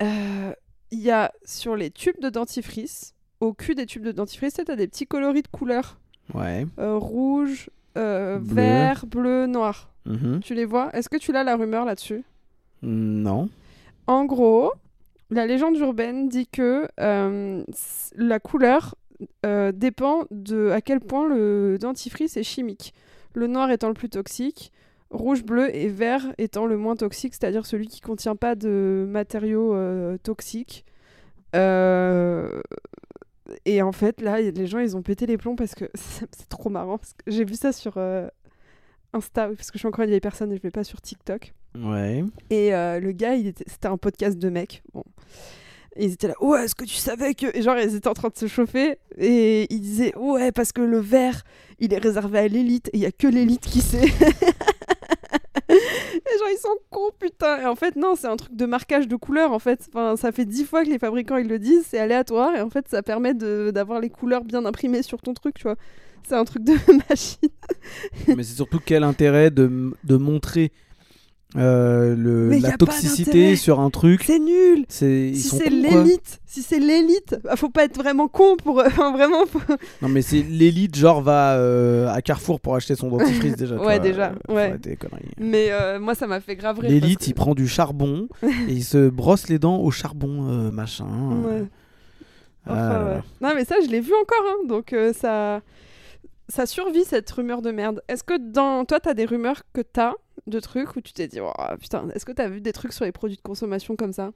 Euh, 0.00 0.52
Il 0.92 1.00
y 1.00 1.10
a 1.10 1.32
sur 1.44 1.74
les 1.74 1.90
tubes 1.90 2.20
de 2.20 2.28
dentifrice, 2.28 3.14
au 3.40 3.52
cul 3.52 3.74
des 3.74 3.86
tubes 3.86 4.04
de 4.04 4.12
dentifrice, 4.12 4.60
t'as 4.64 4.76
des 4.76 4.86
petits 4.86 5.06
coloris 5.08 5.42
de 5.42 5.48
couleurs. 5.48 5.98
Ouais. 6.34 6.66
Euh, 6.78 6.96
rouge, 6.96 7.70
euh, 7.96 8.38
Bleu. 8.38 8.54
vert, 8.54 9.06
bleu, 9.06 9.46
noir. 9.46 9.90
Mhm. 10.06 10.40
Tu 10.42 10.54
les 10.54 10.64
vois? 10.64 10.90
Est-ce 10.94 11.08
que 11.08 11.16
tu 11.16 11.32
l'as 11.32 11.44
la 11.44 11.56
rumeur 11.56 11.84
là-dessus? 11.84 12.24
Non. 12.82 13.48
En 14.06 14.24
gros, 14.24 14.72
la 15.30 15.46
légende 15.46 15.76
urbaine 15.78 16.28
dit 16.28 16.46
que 16.46 16.88
euh, 17.00 17.62
la 18.16 18.38
couleur 18.38 18.94
dépend 19.72 20.24
de 20.30 20.70
à 20.70 20.80
quel 20.82 21.00
point 21.00 21.26
le 21.26 21.78
dentifrice 21.80 22.36
est 22.36 22.42
chimique. 22.42 22.92
Le 23.32 23.46
noir 23.46 23.70
étant 23.70 23.88
le 23.88 23.94
plus 23.94 24.10
toxique, 24.10 24.72
rouge, 25.10 25.42
bleu 25.42 25.74
et 25.74 25.88
vert 25.88 26.34
étant 26.36 26.66
le 26.66 26.76
moins 26.76 26.96
toxique, 26.96 27.34
c'est-à-dire 27.34 27.64
celui 27.64 27.86
qui 27.86 28.00
contient 28.02 28.36
pas 28.36 28.54
de 28.54 29.06
matériaux 29.08 29.74
toxiques. 30.22 30.84
Euh, 31.54 32.60
Et 33.64 33.82
en 33.82 33.92
fait, 33.92 34.20
là, 34.20 34.40
les 34.40 34.66
gens, 34.66 34.78
ils 34.78 34.96
ont 34.96 35.02
pété 35.02 35.26
les 35.26 35.36
plombs 35.36 35.56
parce 35.56 35.74
que 35.74 35.84
c'est 35.94 36.48
trop 36.48 36.70
marrant. 36.70 37.00
J'ai 37.26 37.44
vu 37.44 37.54
ça 37.54 37.72
sur 37.72 37.94
euh, 37.96 38.28
Insta, 39.12 39.48
parce 39.48 39.70
que 39.70 39.74
je 39.74 39.80
suis 39.80 39.88
encore 39.88 40.04
une 40.04 40.10
vieille 40.10 40.20
personne 40.20 40.52
et 40.52 40.56
je 40.56 40.62
vais 40.62 40.70
pas 40.70 40.84
sur 40.84 41.00
TikTok. 41.00 41.54
Ouais. 41.78 42.24
Et 42.50 42.74
euh, 42.74 43.00
le 43.00 43.12
gars, 43.12 43.34
il 43.34 43.48
était... 43.48 43.64
c'était 43.66 43.88
un 43.88 43.96
podcast 43.96 44.38
de 44.38 44.48
mecs. 44.48 44.82
Bon. 44.92 45.04
Et 45.96 46.06
ils 46.06 46.12
étaient 46.12 46.28
là, 46.28 46.34
ouais, 46.40 46.64
est-ce 46.64 46.74
que 46.74 46.84
tu 46.84 46.94
savais 46.94 47.34
que. 47.34 47.46
Et 47.56 47.62
genre, 47.62 47.76
ils 47.78 47.94
étaient 47.94 48.08
en 48.08 48.14
train 48.14 48.28
de 48.28 48.36
se 48.36 48.46
chauffer. 48.46 48.98
Et 49.16 49.72
ils 49.72 49.80
disaient, 49.80 50.14
ouais, 50.16 50.52
parce 50.52 50.72
que 50.72 50.82
le 50.82 50.98
vert, 50.98 51.42
il 51.78 51.92
est 51.94 51.98
réservé 51.98 52.38
à 52.38 52.48
l'élite. 52.48 52.88
Et 52.88 52.98
il 52.98 53.00
y 53.00 53.06
a 53.06 53.12
que 53.12 53.26
l'élite 53.26 53.62
qui 53.62 53.80
sait. 53.80 54.06
et 56.34 56.38
genre, 56.38 56.48
ils 56.52 56.58
sont 56.58 56.76
cons, 56.90 57.10
putain. 57.18 57.60
Et 57.62 57.66
en 57.66 57.76
fait, 57.76 57.96
non, 57.96 58.14
c'est 58.16 58.26
un 58.26 58.36
truc 58.36 58.54
de 58.54 58.66
marquage 58.66 59.08
de 59.08 59.16
couleurs, 59.16 59.52
en 59.52 59.58
fait. 59.58 59.88
Enfin, 59.88 60.16
ça 60.16 60.32
fait 60.32 60.44
dix 60.44 60.64
fois 60.64 60.84
que 60.84 60.90
les 60.90 60.98
fabricants, 60.98 61.36
ils 61.36 61.48
le 61.48 61.58
disent. 61.58 61.86
C'est 61.88 61.98
aléatoire. 61.98 62.54
Et 62.54 62.60
en 62.60 62.70
fait, 62.70 62.88
ça 62.88 63.02
permet 63.02 63.34
d'avoir 63.34 64.00
les 64.00 64.10
couleurs 64.10 64.44
bien 64.44 64.64
imprimées 64.64 65.02
sur 65.02 65.20
ton 65.20 65.34
truc, 65.34 65.54
tu 65.56 65.64
vois. 65.64 65.76
C'est 66.26 66.34
un 66.34 66.44
truc 66.44 66.64
de 66.64 66.72
machine. 67.08 67.48
Mais 68.28 68.42
c'est 68.42 68.56
surtout 68.56 68.80
quel 68.84 69.04
intérêt 69.04 69.50
de, 69.50 69.92
de 70.02 70.16
montrer 70.16 70.72
euh, 71.56 72.14
le, 72.16 72.50
la 72.58 72.72
toxicité 72.72 73.56
sur 73.56 73.80
un 73.80 73.90
truc. 73.90 74.24
C'est 74.24 74.38
nul. 74.38 74.84
C'est 74.88 75.28
ils 75.30 75.36
si 75.36 75.48
c'est 75.56 75.70
l'élite, 75.70 76.40
si 76.44 76.62
c'est 76.62 76.78
l'élite, 76.78 77.36
bah, 77.44 77.56
faut 77.56 77.68
pas 77.70 77.84
être 77.84 77.96
vraiment 77.96 78.28
con 78.28 78.56
pour 78.56 78.82
vraiment. 79.12 79.46
faut- 79.46 79.60
Non 80.02 80.08
mais 80.08 80.22
c'est 80.22 80.42
l'élite 80.42 80.96
genre 80.96 81.22
va 81.22 81.54
euh, 81.56 82.08
à 82.08 82.20
Carrefour 82.22 82.60
pour 82.60 82.74
acheter 82.76 82.94
son 82.94 83.08
dentifrice 83.08 83.56
déjà. 83.56 83.76
Ouais, 83.76 83.82
vois, 83.82 83.98
déjà, 83.98 84.32
euh, 84.50 84.54
ouais. 84.54 84.78
Mais 85.38 85.68
euh, 85.70 85.98
moi 85.98 86.14
ça 86.14 86.26
m'a 86.26 86.40
fait 86.40 86.56
grave 86.56 86.78
rire. 86.80 86.90
L'élite, 86.90 87.26
il 87.26 87.34
prend 87.34 87.54
du 87.54 87.68
charbon 87.68 88.28
et 88.42 88.72
il 88.72 88.84
se 88.84 89.08
brosse 89.08 89.48
les 89.48 89.58
dents 89.58 89.78
au 89.78 89.90
charbon, 89.90 90.70
machin. 90.72 91.06
Ouais. 91.44 91.64
Ah 92.68 92.72
Enfin, 92.72 93.04
ouais. 93.04 93.10
là. 93.14 93.22
Non, 93.40 93.54
mais 93.54 93.64
ça, 93.64 93.76
je 93.84 93.88
l'ai 93.88 94.00
vu 94.00 94.12
encore. 94.20 94.44
hein, 94.48 94.66
donc, 94.68 94.94
ça... 95.14 95.60
ça 96.48 96.66
survit, 96.66 97.04
cette 97.04 97.30
rumeur 97.30 97.62
de 97.62 97.70
merde. 97.70 98.02
Est-ce 98.08 98.24
que 98.24 98.34
dans 98.38 98.84
toi, 98.84 98.98
t'as 98.98 99.14
des 99.14 99.24
rumeurs 99.24 99.62
que 99.72 99.82
t'as 99.82 100.14
de 100.46 100.60
trucs 100.60 100.94
où 100.96 101.00
tu 101.00 101.12
t'es 101.12 101.28
dit, 101.28 101.40
oh, 101.40 101.52
putain, 101.80 102.08
est-ce 102.14 102.24
que 102.24 102.32
t'as 102.32 102.48
vu 102.48 102.60
des 102.60 102.72
trucs 102.72 102.92
sur 102.92 103.04
les 103.04 103.12
produits 103.12 103.36
de 103.36 103.42
consommation 103.42 103.96
comme 103.96 104.12
ça? 104.12 104.30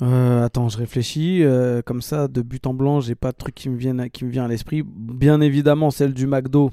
Euh, 0.00 0.44
attends, 0.44 0.68
je 0.68 0.78
réfléchis. 0.78 1.42
euh, 1.44 1.82
comme 1.82 2.02
ça, 2.02 2.26
de 2.28 2.42
but 2.42 2.66
en 2.66 2.74
blanc, 2.74 3.00
j'ai 3.00 3.14
pas 3.14 3.30
de 3.32 3.36
truc 3.36 3.54
qui 3.54 3.68
me, 3.68 3.76
viennent, 3.76 4.10
qui 4.10 4.24
me 4.24 4.30
vient 4.30 4.44
à 4.44 4.48
l'esprit. 4.48 4.82
Bien 4.84 5.40
évidemment, 5.40 5.90
celle 5.90 6.14
du 6.14 6.26
McDo. 6.26 6.70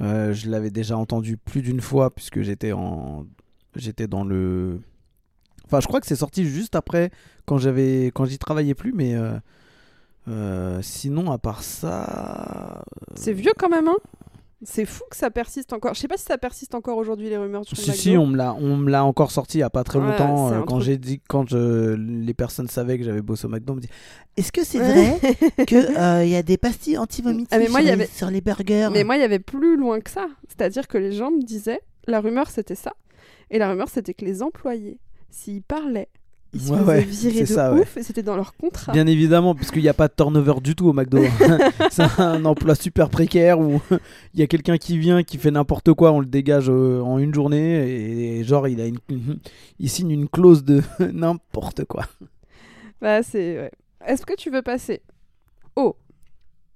euh, 0.00 0.32
je 0.32 0.48
l'avais 0.48 0.70
déjà 0.70 0.96
entendu 0.96 1.36
plus 1.36 1.62
d'une 1.62 1.80
fois 1.80 2.10
puisque 2.10 2.42
j'étais 2.42 2.72
en, 2.72 3.26
j'étais 3.76 4.06
dans 4.08 4.24
le. 4.24 4.80
Enfin, 5.66 5.80
je 5.80 5.86
crois 5.86 6.00
que 6.00 6.06
c'est 6.06 6.16
sorti 6.16 6.46
juste 6.46 6.74
après 6.74 7.10
quand 7.46 7.58
j'avais, 7.58 8.06
quand 8.06 8.24
j'y 8.24 8.38
travaillais 8.38 8.74
plus, 8.74 8.92
mais 8.92 9.14
sinon, 10.82 11.30
à 11.30 11.38
part 11.38 11.62
ça, 11.62 12.84
C'est 13.14 13.32
vieux 13.32 13.52
quand 13.58 13.68
même, 13.68 13.88
hein? 13.88 13.96
C'est 14.64 14.84
fou 14.86 15.04
que 15.08 15.16
ça 15.16 15.30
persiste 15.30 15.72
encore. 15.72 15.94
Je 15.94 16.00
sais 16.00 16.08
pas 16.08 16.16
si 16.16 16.24
ça 16.24 16.36
persiste 16.36 16.74
encore 16.74 16.96
aujourd'hui, 16.96 17.28
les 17.28 17.36
rumeurs 17.36 17.64
sur 17.64 17.76
Si, 17.76 17.92
si, 17.92 18.16
on 18.16 18.26
me 18.26 18.36
l'a, 18.36 18.54
on 18.54 18.76
me 18.76 18.90
l'a 18.90 19.04
encore 19.04 19.30
sorti 19.30 19.58
il 19.58 19.60
y 19.60 19.64
a 19.64 19.70
pas 19.70 19.84
très 19.84 20.00
longtemps. 20.00 20.52
euh, 20.52 20.62
quand 20.62 20.80
j'ai 20.80 20.98
dit, 20.98 21.20
quand 21.28 21.48
je, 21.48 21.94
les 21.94 22.34
personnes 22.34 22.66
savaient 22.68 22.98
que 22.98 23.04
j'avais 23.04 23.22
bossé 23.22 23.46
au 23.46 23.50
McDo, 23.50 23.74
on 23.74 23.76
me 23.76 23.80
dit 23.80 23.88
Est-ce 24.36 24.50
que 24.50 24.64
c'est 24.64 24.78
vrai 24.80 25.20
qu'il 25.66 26.28
y 26.28 26.34
a 26.36 26.42
des 26.42 26.56
pastilles 26.56 26.98
anti-vomitifs 26.98 27.48
Ah, 27.52 27.64
sur, 27.64 27.80
il 27.80 27.86
y 27.86 27.90
avait- 27.90 28.06
sur 28.06 28.30
les 28.30 28.40
burgers? 28.40 28.88
Mais 28.92 29.04
moi, 29.04 29.16
il 29.16 29.20
y 29.20 29.24
avait 29.24 29.38
plus 29.38 29.76
loin 29.76 30.00
que 30.00 30.10
ça. 30.10 30.26
C'est-à-dire 30.48 30.88
que 30.88 30.98
les 30.98 31.12
gens 31.12 31.30
me 31.30 31.42
disaient, 31.42 31.80
la 32.08 32.20
rumeur 32.20 32.50
c'était 32.50 32.74
ça. 32.74 32.94
Et 33.50 33.58
la 33.58 33.68
rumeur 33.70 33.88
c'était 33.88 34.12
que 34.14 34.24
les 34.24 34.42
employés, 34.42 34.98
s'ils 35.30 35.62
parlaient, 35.62 36.08
ils 36.54 36.60
se 36.60 36.72
Ouais, 36.72 36.78
faisaient 36.78 36.86
ouais, 36.86 37.00
virer 37.02 37.40
de 37.40 37.46
ça, 37.46 37.72
ouais. 37.72 37.80
ouf 37.80 37.96
et 37.96 38.02
c'était 38.02 38.22
dans 38.22 38.36
leur 38.36 38.56
contrat. 38.56 38.92
Bien 38.92 39.06
évidemment, 39.06 39.54
parce 39.54 39.70
qu'il 39.70 39.82
n'y 39.82 39.88
a 39.88 39.94
pas 39.94 40.08
de 40.08 40.14
turnover 40.16 40.54
du 40.62 40.74
tout 40.74 40.88
au 40.88 40.92
McDo. 40.92 41.18
c'est 41.90 42.20
un 42.20 42.44
emploi 42.44 42.74
super 42.74 43.10
précaire 43.10 43.60
où 43.60 43.80
il 44.34 44.40
y 44.40 44.42
a 44.42 44.46
quelqu'un 44.46 44.78
qui 44.78 44.98
vient, 44.98 45.22
qui 45.22 45.38
fait 45.38 45.50
n'importe 45.50 45.92
quoi, 45.92 46.12
on 46.12 46.20
le 46.20 46.26
dégage 46.26 46.70
euh, 46.70 47.00
en 47.00 47.18
une 47.18 47.34
journée 47.34 48.38
et, 48.38 48.44
genre 48.44 48.68
il, 48.68 48.80
a 48.80 48.86
une, 48.86 48.98
il 49.78 49.90
signe 49.90 50.10
une 50.10 50.28
clause 50.28 50.64
de 50.64 50.82
n'importe 51.12 51.84
quoi. 51.84 52.04
Bah, 53.00 53.22
c'est. 53.22 53.58
ouais. 53.58 53.70
Est-ce 54.06 54.24
que 54.24 54.34
tu 54.34 54.50
veux 54.50 54.62
passer 54.62 55.02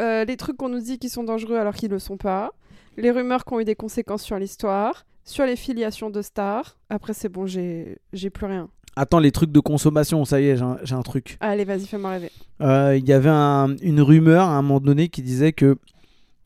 euh, 0.02 0.24
les 0.24 0.36
trucs 0.36 0.56
qu'on 0.56 0.68
nous 0.68 0.80
dit 0.80 0.98
qui 0.98 1.08
sont 1.08 1.22
dangereux 1.22 1.56
alors 1.56 1.74
qu'ils 1.74 1.88
ne 1.88 1.94
le 1.94 2.00
sont 2.00 2.16
pas, 2.16 2.52
les 2.96 3.10
rumeurs 3.10 3.44
qui 3.44 3.54
ont 3.54 3.60
eu 3.60 3.64
des 3.64 3.76
conséquences 3.76 4.22
sur 4.22 4.38
l'histoire, 4.38 5.04
sur 5.24 5.46
les 5.46 5.54
filiations 5.56 6.10
de 6.10 6.22
stars. 6.22 6.76
Après, 6.90 7.14
c'est 7.14 7.28
bon, 7.28 7.46
j'ai 7.46 7.98
j'ai 8.12 8.30
plus 8.30 8.46
rien. 8.46 8.68
Attends, 8.96 9.18
les 9.20 9.32
trucs 9.32 9.50
de 9.52 9.60
consommation, 9.60 10.24
ça 10.24 10.40
y 10.40 10.48
est, 10.48 10.56
j'ai 10.84 10.94
un, 10.94 11.02
truc. 11.02 11.38
Allez, 11.40 11.64
vas-y, 11.64 11.86
fais-moi 11.86 12.10
rêver. 12.10 12.30
Euh, 12.60 12.96
Il 12.98 13.08
y 13.08 13.12
avait 13.12 13.30
un- 13.30 13.74
une 13.82 14.00
rumeur 14.02 14.42
à 14.48 14.52
un 14.58 14.62
moment 14.62 14.80
donné 14.80 15.08
qui 15.08 15.22
disait 15.22 15.52
que 15.52 15.78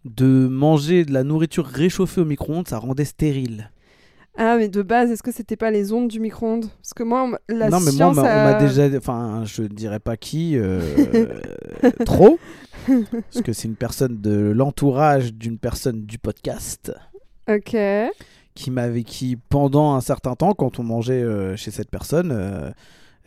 de 0.04 0.46
manger 0.46 1.04
de 1.04 1.12
la 1.12 1.24
nourriture 1.24 1.66
réchauffée 1.66 2.20
au 2.20 2.24
micro-ondes, 2.24 2.68
ça 2.68 2.78
rendait 2.78 3.04
stérile. 3.04 3.70
Ah, 4.38 4.56
mais 4.58 4.68
de 4.68 4.82
base, 4.82 5.10
est-ce 5.10 5.22
que 5.22 5.32
c'était 5.32 5.56
pas 5.56 5.70
les 5.70 5.92
ondes 5.92 6.08
du 6.08 6.20
micro-ondes? 6.20 6.66
Parce 6.82 6.92
que 6.94 7.02
moi, 7.02 7.24
on 7.24 7.52
la 7.52 7.70
non, 7.70 7.80
mais 7.80 7.90
moi, 7.92 8.08
on 8.10 8.12
science 8.12 8.16
m'a- 8.16 8.22
on 8.22 8.44
m'a 8.52 8.54
déjà. 8.54 8.86
Enfin, 8.96 9.42
je 9.46 9.62
dirais 9.62 9.98
pas 9.98 10.16
qui. 10.16 10.56
euh, 10.56 10.80
trop. 12.04 12.38
Parce 12.86 13.42
que 13.42 13.52
c'est 13.52 13.66
une 13.66 13.74
personne 13.76 14.20
de 14.20 14.52
l'entourage 14.54 15.32
d'une 15.34 15.58
personne 15.58 16.04
du 16.04 16.18
podcast 16.18 16.92
Ok. 17.48 17.74
Qui 18.56 18.72
m'avait. 18.72 19.04
qui, 19.04 19.36
pendant 19.36 19.94
un 19.94 20.00
certain 20.00 20.34
temps, 20.34 20.52
quand 20.54 20.80
on 20.80 20.82
mangeait 20.82 21.22
euh, 21.22 21.54
chez 21.56 21.70
cette 21.70 21.90
personne. 21.90 22.30
euh, 22.32 22.70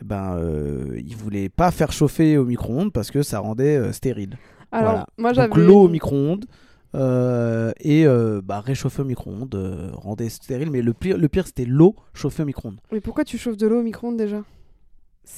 ben, 0.04 0.34
euh, 0.38 0.98
il 1.04 1.14
voulait 1.14 1.48
pas 1.50 1.70
faire 1.70 1.92
chauffer 1.92 2.38
au 2.38 2.44
micro-ondes 2.46 2.90
parce 2.92 3.10
que 3.10 3.22
ça 3.22 3.38
rendait 3.38 3.76
euh, 3.76 3.92
stérile. 3.92 4.36
Alors, 4.72 4.90
Voilà. 4.92 5.06
moi, 5.18 5.32
j'avais. 5.34 5.48
Donc 5.48 5.58
l'eau 5.58 5.82
au 5.84 5.88
micro-ondes 5.88 6.46
et 6.94 8.06
bah, 8.44 8.60
réchauffer 8.60 9.02
au 9.02 9.04
micro-ondes 9.04 9.90
rendait 9.94 10.28
stérile. 10.28 10.70
Mais 10.70 10.82
le 10.82 10.92
pire, 10.94 11.16
le 11.18 11.28
pire 11.28 11.46
c'était 11.46 11.64
l'eau 11.66 11.94
chauffée 12.14 12.42
au 12.42 12.46
micro-ondes. 12.46 12.80
Mais 12.92 13.00
pourquoi 13.00 13.24
tu 13.24 13.36
chauffes 13.38 13.56
de 13.56 13.66
l'eau 13.66 13.80
au 13.80 13.82
micro-ondes 13.82 14.16
déjà? 14.16 14.42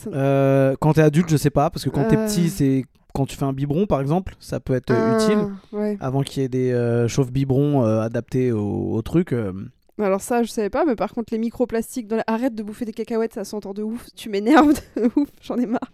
Quand 0.04 0.92
t'es 0.94 1.02
adulte, 1.02 1.28
je 1.28 1.36
sais 1.36 1.50
pas, 1.50 1.70
parce 1.70 1.84
que 1.84 1.90
quand 1.90 2.04
t'es 2.08 2.16
petit, 2.16 2.48
c'est 2.48 2.84
quand 3.14 3.26
tu 3.26 3.36
fais 3.36 3.44
un 3.44 3.52
biberon 3.52 3.86
par 3.86 4.00
exemple, 4.00 4.34
ça 4.40 4.58
peut 4.60 4.74
être 4.74 4.92
Ah, 4.94 5.16
utile. 5.16 5.38
Ouais. 5.72 5.98
Avant 6.00 6.22
qu'il 6.22 6.42
y 6.42 6.46
ait 6.46 6.48
des 6.48 6.72
euh, 6.72 7.08
chauffe-biberons 7.08 7.84
euh, 7.84 8.00
adaptés 8.00 8.52
au, 8.52 8.94
au 8.94 9.02
truc. 9.02 9.32
euh, 9.32 9.52
Alors 9.98 10.20
ça, 10.22 10.42
je 10.42 10.48
savais 10.50 10.70
pas, 10.70 10.84
mais 10.84 10.96
par 10.96 11.12
contre, 11.12 11.32
les 11.32 11.38
microplastiques, 11.38 12.08
dans 12.08 12.16
la... 12.16 12.24
arrête 12.26 12.54
de 12.54 12.62
bouffer 12.62 12.84
des 12.84 12.92
cacahuètes, 12.92 13.34
ça 13.34 13.44
s'entend 13.44 13.72
de 13.74 13.82
ouf. 13.82 14.06
Tu 14.16 14.28
m'énerves 14.30 14.72
de 14.96 15.10
ouf, 15.16 15.28
j'en 15.42 15.56
ai 15.58 15.66
marre. 15.66 15.92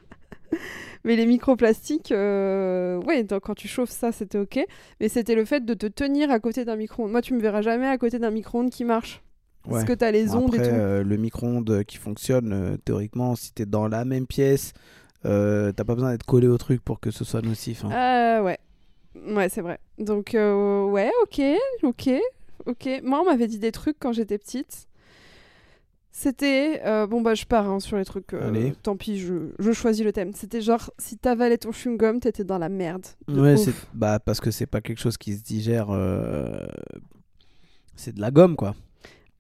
mais 1.05 1.17
les 1.17 1.27
microplastiques, 1.27 2.13
euh... 2.13 3.01
ouais, 3.03 3.23
donc 3.25 3.43
quand 3.43 3.55
tu 3.55 3.69
chauffes 3.69 3.91
ça, 3.91 4.13
c'était 4.13 4.39
ok. 4.39 4.61
Mais 5.01 5.09
c'était 5.09 5.35
le 5.35 5.45
fait 5.45 5.65
de 5.65 5.75
te 5.75 5.87
tenir 5.87 6.31
à 6.31 6.39
côté 6.41 6.65
d'un 6.65 6.77
micro-ondes. 6.77 7.11
Moi, 7.11 7.23
tu 7.23 7.35
me 7.35 7.41
verras 7.41 7.61
jamais 7.63 7.87
à 7.87 7.99
côté 7.99 8.19
d'un 8.19 8.31
micro-ondes 8.31 8.71
qui 8.71 8.85
marche. 8.85 9.23
Parce 9.69 9.83
ouais. 9.83 9.85
que 9.85 9.93
t'as 9.93 10.11
les 10.13 10.27
Bon, 10.27 10.37
ondes 10.37 10.55
après, 10.55 10.59
et 10.59 10.63
tout. 10.63 10.75
euh, 10.75 11.03
le 11.05 11.17
micro-ondes 11.17 11.85
qui 11.85 11.97
fonctionne, 11.99 12.53
euh, 12.53 12.77
théoriquement, 12.79 13.35
si 13.37 13.53
t'es 13.53 13.67
dans 13.67 13.89
la 13.89 14.05
même 14.05 14.27
pièce, 14.27 14.73
euh, 15.27 15.73
t'as 15.73 15.85
pas 15.85 15.95
besoin 15.95 16.13
d'être 16.13 16.25
collé 16.25 16.47
au 16.47 16.57
truc 16.57 16.83
pour 16.83 17.01
que 17.01 17.11
ce 17.11 17.25
soit 17.25 17.43
nocif. 17.43 17.85
hein. 17.85 17.91
Ah 17.93 18.43
ouais. 18.43 18.59
Ouais, 19.27 19.49
c'est 19.49 19.61
vrai. 19.61 19.81
Donc, 19.99 20.35
euh, 20.35 20.85
ouais, 20.85 21.11
ok, 21.25 21.43
ok, 21.83 22.11
ok. 22.69 23.01
Moi, 23.03 23.21
on 23.23 23.25
m'avait 23.25 23.47
dit 23.49 23.59
des 23.59 23.73
trucs 23.73 23.97
quand 23.99 24.13
j'étais 24.13 24.39
petite. 24.39 24.87
C'était. 26.11 26.81
euh, 26.85 27.07
bon, 27.07 27.21
bah, 27.21 27.35
je 27.35 27.45
pars 27.45 27.69
hein, 27.69 27.81
sur 27.81 27.97
les 27.97 28.05
trucs. 28.05 28.33
euh, 28.35 28.49
Allez. 28.49 28.73
tant 28.83 28.97
pis, 28.97 29.19
je, 29.19 29.51
je 29.59 29.73
choisis 29.73 30.05
le 30.05 30.13
thème. 30.13 30.33
C'était 30.35 30.61
genre, 30.61 30.91
si 30.99 31.17
t'avalais 31.17 31.59
ton 31.59 31.71
chewing-gum, 31.71 32.21
t'étais 32.21 32.45
dans 32.45 32.59
la 32.59 32.69
merde. 32.69 33.07
de 33.29 33.41
Ouais, 33.41 33.55
ouf. 33.55 33.61
c'est 33.61 33.75
bah, 33.95 34.19
parce 34.19 34.41
que 34.41 34.51
c'est 34.51 34.67
pas 34.67 34.81
quelque 34.81 34.99
chose 35.01 35.17
qui 35.17 35.35
se 35.35 35.43
digère. 35.43 35.89
euh, 35.91 36.67
C'est 37.95 38.15
de 38.15 38.21
la 38.21 38.31
gomme, 38.31 38.57
quoi. 38.57 38.75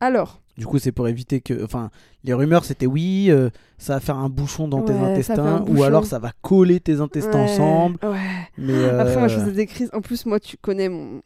Alors, 0.01 0.41
Du 0.57 0.67
coup, 0.67 0.79
c'est 0.79 0.93
pour 0.93 1.09
éviter 1.09 1.41
que. 1.41 1.65
Enfin, 1.65 1.91
les 2.23 2.33
rumeurs, 2.33 2.65
c'était 2.65 2.87
oui, 2.87 3.27
euh, 3.31 3.51
ça 3.79 3.95
va 3.95 4.01
faire 4.01 4.17
un 4.17 4.29
bouchon 4.29 4.69
dans 4.69 4.83
tes 4.83 4.93
Ouais, 4.93 5.23
ça 5.23 5.35
fait 5.35 5.41
un 5.41 5.45
intestins, 5.47 5.63
ou 5.63 5.73
bouchon. 5.73 5.83
alors 5.83 6.07
ça 6.07 6.19
va 6.21 6.31
coller 6.43 6.79
tes 6.79 7.01
intestins 7.01 7.33
ouais, 7.45 7.51
ensemble. 7.53 7.99
Ouais. 8.05 8.19
Mais 8.59 8.85
Après, 8.91 9.17
moi, 9.19 9.27
je 9.27 9.37
euh, 9.39 9.41
faisais 9.41 9.53
des 9.53 9.67
crises. 9.67 9.91
En 9.93 10.01
plus, 10.01 10.27
moi, 10.27 10.39
tu 10.39 10.57
connais 10.59 10.89
mon. 10.89 11.21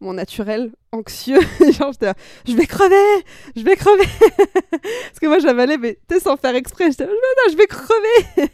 Mon 0.00 0.14
naturel 0.14 0.72
anxieux, 0.92 1.40
genre 1.78 1.92
j'étais 1.92 2.12
je 2.46 2.56
vais 2.56 2.66
crever, 2.66 2.94
je 3.54 3.62
vais 3.62 3.76
crever. 3.76 4.06
Parce 4.70 5.20
que 5.20 5.26
moi 5.26 5.38
j'avalais, 5.38 5.76
mais 5.76 5.98
tu 6.08 6.18
sans 6.18 6.36
faire 6.38 6.54
exprès, 6.54 6.90
j'étais 6.90 7.06
non, 7.06 7.12
je 7.50 7.56
vais 7.56 7.66
crever. 7.66 8.52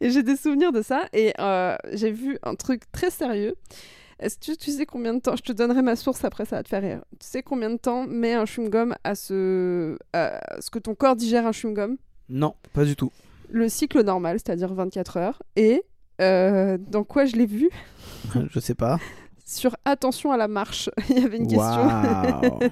et 0.00 0.10
j'ai 0.10 0.22
des 0.22 0.36
souvenirs 0.36 0.72
de 0.72 0.82
ça. 0.82 1.06
Et 1.14 1.32
euh, 1.38 1.74
j'ai 1.92 2.10
vu 2.10 2.38
un 2.42 2.54
truc 2.54 2.82
très 2.92 3.10
sérieux. 3.10 3.54
Est-ce 4.20 4.36
que 4.36 4.56
tu 4.58 4.70
sais 4.72 4.84
combien 4.84 5.14
de 5.14 5.20
temps 5.20 5.36
Je 5.36 5.42
te 5.42 5.52
donnerai 5.52 5.80
ma 5.80 5.94
source 5.94 6.24
après, 6.24 6.44
ça 6.44 6.56
va 6.56 6.62
te 6.64 6.68
faire 6.68 6.82
rire. 6.82 7.04
Tu 7.20 7.26
sais 7.26 7.42
combien 7.42 7.70
de 7.70 7.76
temps 7.76 8.04
met 8.06 8.34
un 8.34 8.44
chewing-gum 8.44 8.94
à 9.04 9.14
ce, 9.14 9.96
à 10.12 10.60
ce 10.60 10.70
que 10.70 10.80
ton 10.80 10.94
corps 10.94 11.14
digère 11.14 11.46
un 11.46 11.52
chewing-gum? 11.52 11.96
Non, 12.28 12.54
pas 12.72 12.84
du 12.84 12.96
tout. 12.96 13.12
Le 13.48 13.68
cycle 13.68 14.02
normal, 14.02 14.38
c'est-à-dire 14.38 14.74
24 14.74 15.16
heures. 15.18 15.42
Et 15.54 15.82
euh, 16.20 16.78
dans 16.80 17.04
quoi 17.04 17.26
je 17.26 17.36
l'ai 17.36 17.46
vu? 17.46 17.70
Je 18.50 18.58
sais 18.58 18.74
pas. 18.74 18.98
Sur 19.50 19.76
attention 19.86 20.30
à 20.30 20.36
la 20.36 20.46
marche. 20.46 20.90
Il 21.08 21.20
y 21.20 21.24
avait 21.24 21.38
une 21.38 21.46
question. 21.46 21.88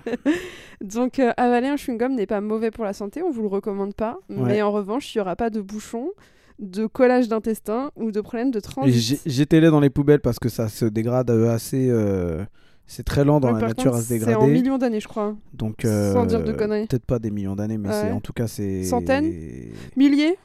Donc, 0.82 1.18
euh, 1.18 1.32
avaler 1.38 1.68
un 1.68 1.76
chewing-gum 1.76 2.14
n'est 2.14 2.26
pas 2.26 2.42
mauvais 2.42 2.70
pour 2.70 2.84
la 2.84 2.92
santé, 2.92 3.22
on 3.22 3.30
vous 3.30 3.40
le 3.40 3.48
recommande 3.48 3.94
pas. 3.94 4.18
Ouais. 4.28 4.36
Mais 4.44 4.62
en 4.62 4.70
revanche, 4.70 5.14
il 5.14 5.18
n'y 5.18 5.22
aura 5.22 5.36
pas 5.36 5.48
de 5.48 5.62
bouchon, 5.62 6.10
de 6.58 6.84
collage 6.86 7.28
d'intestin 7.28 7.90
ou 7.96 8.12
de 8.12 8.20
problème 8.20 8.50
de 8.50 8.60
transit. 8.60 8.92
j'ai- 8.94 9.18
Jetez-les 9.24 9.70
dans 9.70 9.80
les 9.80 9.88
poubelles 9.88 10.20
parce 10.20 10.38
que 10.38 10.50
ça 10.50 10.68
se 10.68 10.84
dégrade 10.84 11.30
euh, 11.30 11.50
assez. 11.50 11.88
euh, 11.88 12.44
C'est 12.86 13.04
très 13.04 13.24
lent 13.24 13.40
dans 13.40 13.54
Ouais, 13.54 13.60
la 13.62 13.68
nature 13.68 13.84
contre, 13.92 13.96
à 13.96 14.00
se 14.02 14.08
C'est 14.08 14.14
en 14.22 14.26
dégrader. 14.28 14.52
millions 14.52 14.76
d'années, 14.76 15.00
je 15.00 15.08
crois. 15.08 15.34
Donc, 15.54 15.76
Sans 15.82 16.26
dire 16.26 16.44
de 16.44 16.52
conneries. 16.52 16.86
Peut-être 16.88 17.06
pas 17.06 17.18
des 17.18 17.30
millions 17.30 17.56
d'années, 17.56 17.78
mais 17.78 17.90
c'est 17.90 18.10
en 18.12 18.20
tout 18.20 18.34
cas 18.34 18.46
c'est. 18.48 18.84
Centaines 18.84 19.32
Milliers? 19.96 20.36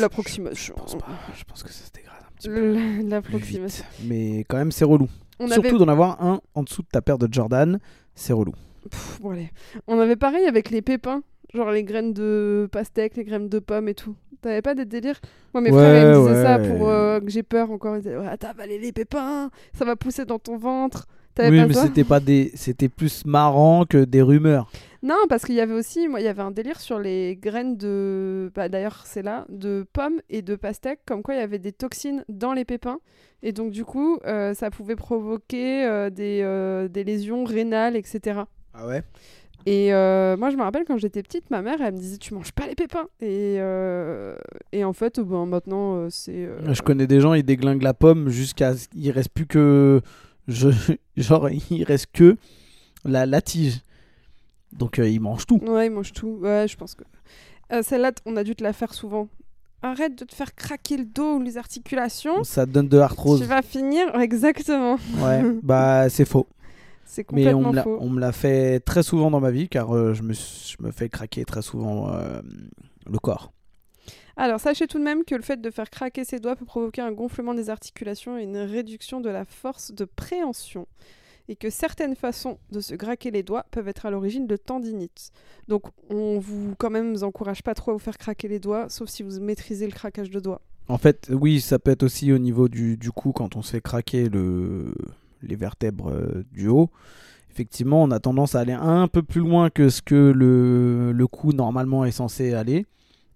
L'approximation. 0.00 0.74
Je 0.76 0.80
pense 0.82 0.94
pas. 0.96 1.06
Je 1.38 1.44
pense 1.44 1.62
que 1.62 1.68
ça 1.70 1.84
se 1.84 1.90
dégrade 1.92 2.05
petit 2.36 2.48
peu. 2.48 2.76
L'approximation. 3.08 3.84
Mais 4.04 4.44
quand 4.48 4.56
même, 4.56 4.72
c'est 4.72 4.84
relou. 4.84 5.08
On 5.38 5.48
Surtout 5.48 5.68
avait... 5.68 5.78
d'en 5.78 5.88
avoir 5.88 6.22
un 6.22 6.40
en 6.54 6.62
dessous 6.62 6.82
de 6.82 6.88
ta 6.88 7.02
paire 7.02 7.18
de 7.18 7.28
Jordan, 7.30 7.78
c'est 8.14 8.32
relou. 8.32 8.52
Pff, 8.90 9.20
bon, 9.20 9.30
allez. 9.30 9.50
On 9.86 9.98
avait 9.98 10.16
pareil 10.16 10.46
avec 10.46 10.70
les 10.70 10.82
pépins. 10.82 11.22
Genre 11.54 11.70
les 11.70 11.84
graines 11.84 12.12
de 12.12 12.68
pastèque, 12.70 13.16
les 13.16 13.24
graines 13.24 13.48
de 13.48 13.58
pommes 13.58 13.88
et 13.88 13.94
tout. 13.94 14.14
T'avais 14.42 14.62
pas 14.62 14.74
des 14.74 14.84
délires? 14.84 15.20
Moi, 15.54 15.62
mes 15.62 15.70
Ouais, 15.70 15.78
frères, 15.78 16.12
ils 16.16 16.20
me 16.20 16.28
disaient 16.28 16.42
ça 16.42 16.58
pour 16.58 16.88
euh, 16.88 17.20
que 17.20 17.30
j'ai 17.30 17.42
peur 17.42 17.70
encore. 17.70 17.96
Ils 17.96 18.02
disaient 18.02 18.16
Ouais, 18.16 18.36
t'as 18.36 18.50
avalé 18.50 18.78
les 18.78 18.92
pépins, 18.92 19.50
ça 19.72 19.84
va 19.84 19.96
pousser 19.96 20.24
dans 20.24 20.38
ton 20.38 20.56
ventre. 20.56 21.06
T'avais 21.34 21.50
Oui, 21.50 21.58
pas 21.60 21.66
mais 21.66 21.74
c'était 21.74 22.04
pas 22.04 22.20
des, 22.20 22.50
c'était 22.54 22.88
plus 22.88 23.24
marrant 23.26 23.84
que 23.84 24.04
des 24.04 24.22
rumeurs. 24.22 24.70
Non, 25.06 25.14
parce 25.28 25.44
qu'il 25.44 25.54
y 25.54 25.60
avait 25.60 25.72
aussi, 25.72 26.08
moi, 26.08 26.20
il 26.20 26.24
y 26.24 26.28
avait 26.28 26.42
un 26.42 26.50
délire 26.50 26.80
sur 26.80 26.98
les 26.98 27.36
graines 27.40 27.76
de, 27.76 28.50
bah, 28.56 28.68
d'ailleurs, 28.68 29.02
c'est 29.06 29.22
là, 29.22 29.46
de 29.48 29.86
pommes 29.92 30.20
et 30.30 30.42
de 30.42 30.56
pastèques, 30.56 30.98
comme 31.06 31.22
quoi 31.22 31.34
il 31.34 31.38
y 31.38 31.42
avait 31.42 31.60
des 31.60 31.70
toxines 31.70 32.24
dans 32.28 32.52
les 32.52 32.64
pépins. 32.64 32.98
Et 33.44 33.52
donc, 33.52 33.70
du 33.70 33.84
coup, 33.84 34.18
euh, 34.26 34.52
ça 34.52 34.68
pouvait 34.70 34.96
provoquer 34.96 35.84
euh, 35.86 36.10
des, 36.10 36.40
euh, 36.42 36.88
des 36.88 37.04
lésions 37.04 37.44
rénales, 37.44 37.94
etc. 37.94 38.40
Ah 38.74 38.88
ouais? 38.88 39.04
Et 39.64 39.94
euh, 39.94 40.36
moi, 40.36 40.50
je 40.50 40.56
me 40.56 40.62
rappelle 40.62 40.84
quand 40.84 40.96
j'étais 40.96 41.22
petite, 41.22 41.50
ma 41.50 41.62
mère, 41.62 41.80
elle 41.80 41.94
me 41.94 41.98
disait 41.98 42.18
Tu 42.18 42.34
manges 42.34 42.52
pas 42.52 42.66
les 42.66 42.74
pépins. 42.74 43.06
Et, 43.20 43.58
euh, 43.60 44.34
et 44.72 44.82
en 44.82 44.92
fait, 44.92 45.20
bon, 45.20 45.46
maintenant, 45.46 45.96
euh, 45.98 46.08
c'est. 46.10 46.46
euh, 46.46 46.72
Je 46.74 46.82
connais 46.82 47.06
des 47.06 47.20
gens, 47.20 47.32
ils 47.34 47.44
déglinguent 47.44 47.82
la 47.82 47.94
pomme 47.94 48.28
jusqu'à. 48.28 48.72
Il 48.94 49.10
reste 49.12 49.30
plus 49.30 49.46
que. 49.46 50.00
Je... 50.48 50.68
Genre, 51.16 51.48
il 51.70 51.84
reste 51.84 52.08
que 52.12 52.36
la, 53.04 53.24
la 53.24 53.40
tige. 53.40 53.82
Donc, 54.78 54.98
euh, 54.98 55.08
ils 55.08 55.20
mangent 55.20 55.46
tout. 55.46 55.58
Ouais, 55.66 55.86
ils 55.86 55.90
mangent 55.90 56.12
tout. 56.12 56.38
Ouais, 56.40 56.66
je 56.68 56.76
pense 56.76 56.94
que. 56.94 57.04
Euh, 57.72 57.82
Celle-là, 57.82 58.12
on 58.26 58.36
a 58.36 58.44
dû 58.44 58.54
te 58.54 58.62
la 58.62 58.72
faire 58.72 58.94
souvent. 58.94 59.28
Arrête 59.82 60.16
de 60.18 60.24
te 60.24 60.34
faire 60.34 60.54
craquer 60.54 60.96
le 60.96 61.04
dos 61.04 61.36
ou 61.36 61.42
les 61.42 61.58
articulations. 61.58 62.42
Ça 62.44 62.66
donne 62.66 62.88
de 62.88 62.96
l'arthrose. 62.98 63.40
Tu 63.40 63.46
vas 63.46 63.62
finir. 63.62 64.14
Exactement. 64.20 64.96
Ouais, 65.18 65.42
bah, 65.62 66.08
c'est 66.08 66.24
faux. 66.24 66.46
C'est 67.04 67.30
Mais 67.32 67.52
on 67.54 67.62
complètement 67.62 67.70
me 67.70 67.76
l'a- 67.76 67.82
faux. 67.84 67.98
on 68.00 68.08
me 68.10 68.20
l'a 68.20 68.32
fait 68.32 68.80
très 68.80 69.02
souvent 69.02 69.30
dans 69.30 69.38
ma 69.40 69.50
vie 69.52 69.68
car 69.68 69.94
euh, 69.94 70.12
je, 70.12 70.22
me, 70.22 70.32
suis- 70.32 70.76
je 70.78 70.84
me 70.84 70.90
fais 70.90 71.08
craquer 71.08 71.44
très 71.44 71.62
souvent 71.62 72.10
le 73.08 73.18
corps. 73.18 73.52
Alors, 74.36 74.60
sachez 74.60 74.86
tout 74.86 74.98
de 74.98 75.04
même 75.04 75.24
que 75.24 75.34
le 75.34 75.40
fait 75.42 75.60
de 75.60 75.70
faire 75.70 75.88
craquer 75.88 76.24
ses 76.24 76.40
doigts 76.40 76.56
peut 76.56 76.64
provoquer 76.66 77.00
un 77.00 77.12
gonflement 77.12 77.54
des 77.54 77.70
articulations 77.70 78.36
et 78.38 78.42
une 78.42 78.58
réduction 78.58 79.20
de 79.20 79.30
la 79.30 79.44
force 79.46 79.92
de 79.92 80.04
préhension. 80.04 80.86
Et 81.48 81.56
que 81.56 81.70
certaines 81.70 82.16
façons 82.16 82.58
de 82.72 82.80
se 82.80 82.94
craquer 82.94 83.30
les 83.30 83.42
doigts 83.42 83.66
peuvent 83.70 83.88
être 83.88 84.06
à 84.06 84.10
l'origine 84.10 84.46
de 84.46 84.56
tendinite. 84.56 85.30
Donc, 85.68 85.84
on 86.10 86.38
vous, 86.38 86.74
quand 86.76 86.90
même, 86.90 87.12
vous 87.12 87.24
encourage 87.24 87.62
pas 87.62 87.74
trop 87.74 87.92
à 87.92 87.94
vous 87.94 88.00
faire 88.00 88.18
craquer 88.18 88.48
les 88.48 88.58
doigts, 88.58 88.88
sauf 88.88 89.08
si 89.08 89.22
vous 89.22 89.40
maîtrisez 89.40 89.86
le 89.86 89.92
craquage 89.92 90.30
de 90.30 90.40
doigts. 90.40 90.60
En 90.88 90.98
fait, 90.98 91.28
oui, 91.30 91.60
ça 91.60 91.78
peut 91.78 91.90
être 91.90 92.04
aussi 92.04 92.32
au 92.32 92.38
niveau 92.38 92.68
du, 92.68 92.98
cou 93.14 93.32
quand 93.32 93.56
on 93.56 93.62
se 93.62 93.72
fait 93.72 93.80
craquer 93.80 94.28
le, 94.28 94.94
les 95.42 95.56
vertèbres 95.56 96.10
euh, 96.10 96.44
du 96.52 96.68
haut. 96.68 96.90
Effectivement, 97.50 98.02
on 98.02 98.10
a 98.10 98.20
tendance 98.20 98.54
à 98.54 98.60
aller 98.60 98.74
un 98.74 99.08
peu 99.08 99.22
plus 99.22 99.40
loin 99.40 99.70
que 99.70 99.88
ce 99.88 100.02
que 100.02 100.14
le, 100.14 101.26
cou 101.26 101.52
normalement 101.52 102.04
est 102.04 102.12
censé 102.12 102.54
aller. 102.54 102.86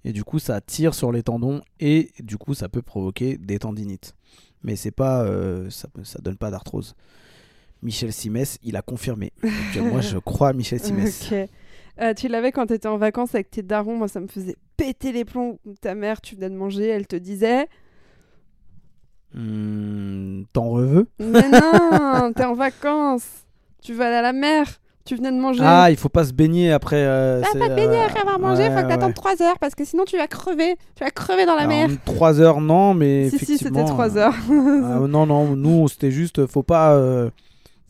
Et 0.04 0.12
du 0.12 0.24
coup, 0.24 0.38
ça 0.38 0.60
tire 0.60 0.94
sur 0.94 1.10
les 1.10 1.22
tendons 1.22 1.60
et 1.78 2.10
du 2.20 2.38
coup, 2.38 2.54
ça 2.54 2.68
peut 2.68 2.82
provoquer 2.82 3.36
des 3.36 3.58
tendinites. 3.58 4.14
Mais 4.62 4.76
c'est 4.76 4.90
pas, 4.90 5.24
euh, 5.24 5.68
ça, 5.70 5.88
ça 6.04 6.20
donne 6.20 6.36
pas 6.36 6.50
d'arthrose. 6.50 6.94
Michel 7.82 8.12
Simès, 8.12 8.58
il 8.62 8.76
a 8.76 8.82
confirmé. 8.82 9.32
Donc, 9.42 9.52
euh, 9.76 9.82
moi, 9.82 10.00
je 10.00 10.18
crois 10.18 10.48
à 10.48 10.52
Michel 10.52 10.80
Simès. 10.80 11.30
Euh, 12.00 12.14
tu 12.14 12.28
l'avais 12.28 12.50
quand 12.52 12.66
tu 12.66 12.74
étais 12.74 12.88
en 12.88 12.96
vacances 12.96 13.34
avec 13.34 13.50
tes 13.50 13.62
darons, 13.62 13.94
moi 13.96 14.08
ça 14.08 14.20
me 14.20 14.26
faisait 14.26 14.56
péter 14.78 15.12
les 15.12 15.24
plombs. 15.26 15.58
Ta 15.82 15.94
mère, 15.94 16.20
tu 16.22 16.34
venais 16.34 16.48
de 16.48 16.54
manger, 16.54 16.86
elle 16.88 17.06
te 17.06 17.16
disait 17.16 17.66
Hmm, 19.34 20.42
T'en 20.52 20.70
reveux? 20.70 21.06
Mais 21.20 21.48
non, 21.48 22.32
t'es 22.34 22.44
en 22.44 22.54
vacances, 22.54 23.28
tu 23.82 23.94
vas 23.94 24.06
aller 24.06 24.16
à 24.16 24.22
la 24.22 24.32
mer, 24.32 24.66
tu 25.04 25.14
venais 25.14 25.30
de 25.30 25.36
manger. 25.38 25.62
Ah, 25.64 25.88
il 25.90 25.96
faut 25.96 26.08
pas 26.08 26.24
se 26.24 26.32
baigner 26.32 26.72
après. 26.72 27.04
euh, 27.04 27.40
Ah, 27.44 27.58
pas 27.58 27.68
de 27.68 27.74
baigner 27.74 27.98
euh, 28.00 28.06
après 28.06 28.20
avoir 28.20 28.38
mangé, 28.40 28.62
ouais, 28.64 28.70
faut 28.76 28.82
que 28.82 28.88
t'attendes 28.88 29.08
ouais. 29.10 29.14
3 29.14 29.42
heures 29.42 29.58
parce 29.60 29.74
que 29.74 29.84
sinon 29.84 30.04
tu 30.04 30.16
vas 30.16 30.26
crever. 30.26 30.76
Tu 30.96 31.04
vas 31.04 31.10
crever 31.10 31.46
dans 31.46 31.54
la 31.54 31.66
mer. 31.68 31.88
3 32.06 32.40
heures, 32.40 32.60
non, 32.60 32.94
mais 32.94 33.28
Si, 33.30 33.38
si, 33.38 33.44
effectivement. 33.54 33.78
c'était 33.86 33.92
3 33.92 34.16
euh, 34.16 34.20
heures. 34.20 35.08
non, 35.08 35.26
non, 35.26 35.54
nous, 35.54 35.86
c'était 35.88 36.10
juste, 36.10 36.46
faut 36.46 36.62
pas, 36.64 36.94
euh, 36.94 37.30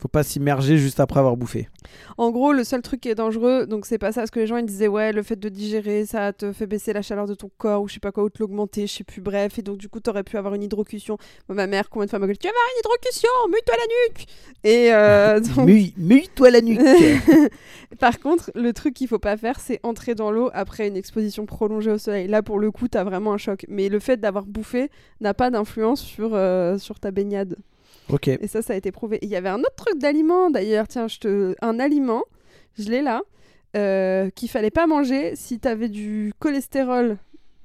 faut 0.01 0.07
pas 0.07 0.23
s'immerger 0.23 0.77
juste 0.77 0.99
après 0.99 1.19
avoir 1.19 1.37
bouffé. 1.37 1.69
En 2.17 2.31
gros, 2.31 2.53
le 2.53 2.63
seul 2.63 2.81
truc 2.81 3.01
qui 3.01 3.09
est 3.09 3.15
dangereux, 3.15 3.67
donc 3.67 3.85
c'est 3.85 3.99
pas 3.99 4.11
ça, 4.11 4.21
parce 4.21 4.31
que 4.31 4.39
les 4.39 4.47
gens 4.47 4.57
ils 4.57 4.65
disaient 4.65 4.87
ouais, 4.87 5.11
le 5.11 5.21
fait 5.21 5.35
de 5.35 5.47
digérer, 5.47 6.05
ça 6.05 6.33
te 6.33 6.51
fait 6.53 6.65
baisser 6.65 6.91
la 6.91 7.03
chaleur 7.03 7.27
de 7.27 7.35
ton 7.35 7.51
corps 7.57 7.83
ou 7.83 7.87
je 7.87 7.95
sais 7.95 7.99
pas 7.99 8.11
quoi, 8.11 8.23
ou 8.23 8.29
te 8.29 8.39
l'augmenter, 8.39 8.87
je 8.87 8.93
sais 8.93 9.03
plus, 9.03 9.21
bref, 9.21 9.59
et 9.59 9.61
donc 9.61 9.77
du 9.77 9.89
coup 9.89 9.99
t'aurais 9.99 10.23
pu 10.23 10.37
avoir 10.37 10.55
une 10.55 10.63
hydrocution. 10.63 11.17
Moi, 11.47 11.55
ma 11.55 11.67
mère, 11.67 11.89
combien 11.89 12.05
de 12.05 12.09
fois 12.09 12.19
m'a 12.19 12.27
dit 12.27 12.37
tu 12.37 12.47
vas 12.47 12.51
avoir 12.51 12.63
une 12.73 12.79
hydrocution, 12.79 13.29
mouille-toi 13.49 13.75
la 13.77 14.09
nuque 14.09 14.27
Et 14.63 14.93
euh, 14.93 15.39
donc, 15.55 15.97
Mouille-toi 15.97 16.49
la 16.49 16.61
nuque. 16.61 17.51
Par 17.99 18.19
contre, 18.19 18.51
le 18.55 18.73
truc 18.73 18.95
qu'il 18.95 19.07
faut 19.07 19.19
pas 19.19 19.37
faire, 19.37 19.59
c'est 19.59 19.79
entrer 19.83 20.15
dans 20.15 20.31
l'eau 20.31 20.49
après 20.53 20.87
une 20.87 20.97
exposition 20.97 21.45
prolongée 21.45 21.91
au 21.91 21.97
soleil. 21.97 22.27
Là, 22.27 22.41
pour 22.41 22.57
le 22.57 22.71
coup, 22.71 22.87
t'as 22.87 23.03
vraiment 23.03 23.33
un 23.33 23.37
choc. 23.37 23.65
Mais 23.67 23.89
le 23.89 23.99
fait 23.99 24.17
d'avoir 24.17 24.45
bouffé 24.45 24.89
n'a 25.19 25.33
pas 25.33 25.51
d'influence 25.51 26.01
sur, 26.01 26.31
euh, 26.33 26.77
sur 26.77 26.99
ta 26.99 27.11
baignade. 27.11 27.57
Ok. 28.09 28.27
Et 28.27 28.47
ça, 28.47 28.61
ça 28.61 28.73
a 28.73 28.75
été 28.75 28.91
prouvé. 28.91 29.19
Il 29.21 29.29
y 29.29 29.35
avait 29.35 29.49
un 29.49 29.59
autre 29.59 29.75
truc 29.75 29.99
d'aliment, 29.99 30.49
d'ailleurs. 30.49 30.87
Tiens, 30.87 31.07
je 31.07 31.19
te... 31.19 31.55
un 31.61 31.79
aliment, 31.79 32.23
je 32.79 32.89
l'ai 32.89 33.01
là, 33.01 33.21
euh, 33.77 34.29
qu'il 34.35 34.49
fallait 34.49 34.71
pas 34.71 34.87
manger 34.87 35.33
si 35.35 35.59
t'avais 35.59 35.89
du 35.89 36.33
cholestérol 36.39 37.17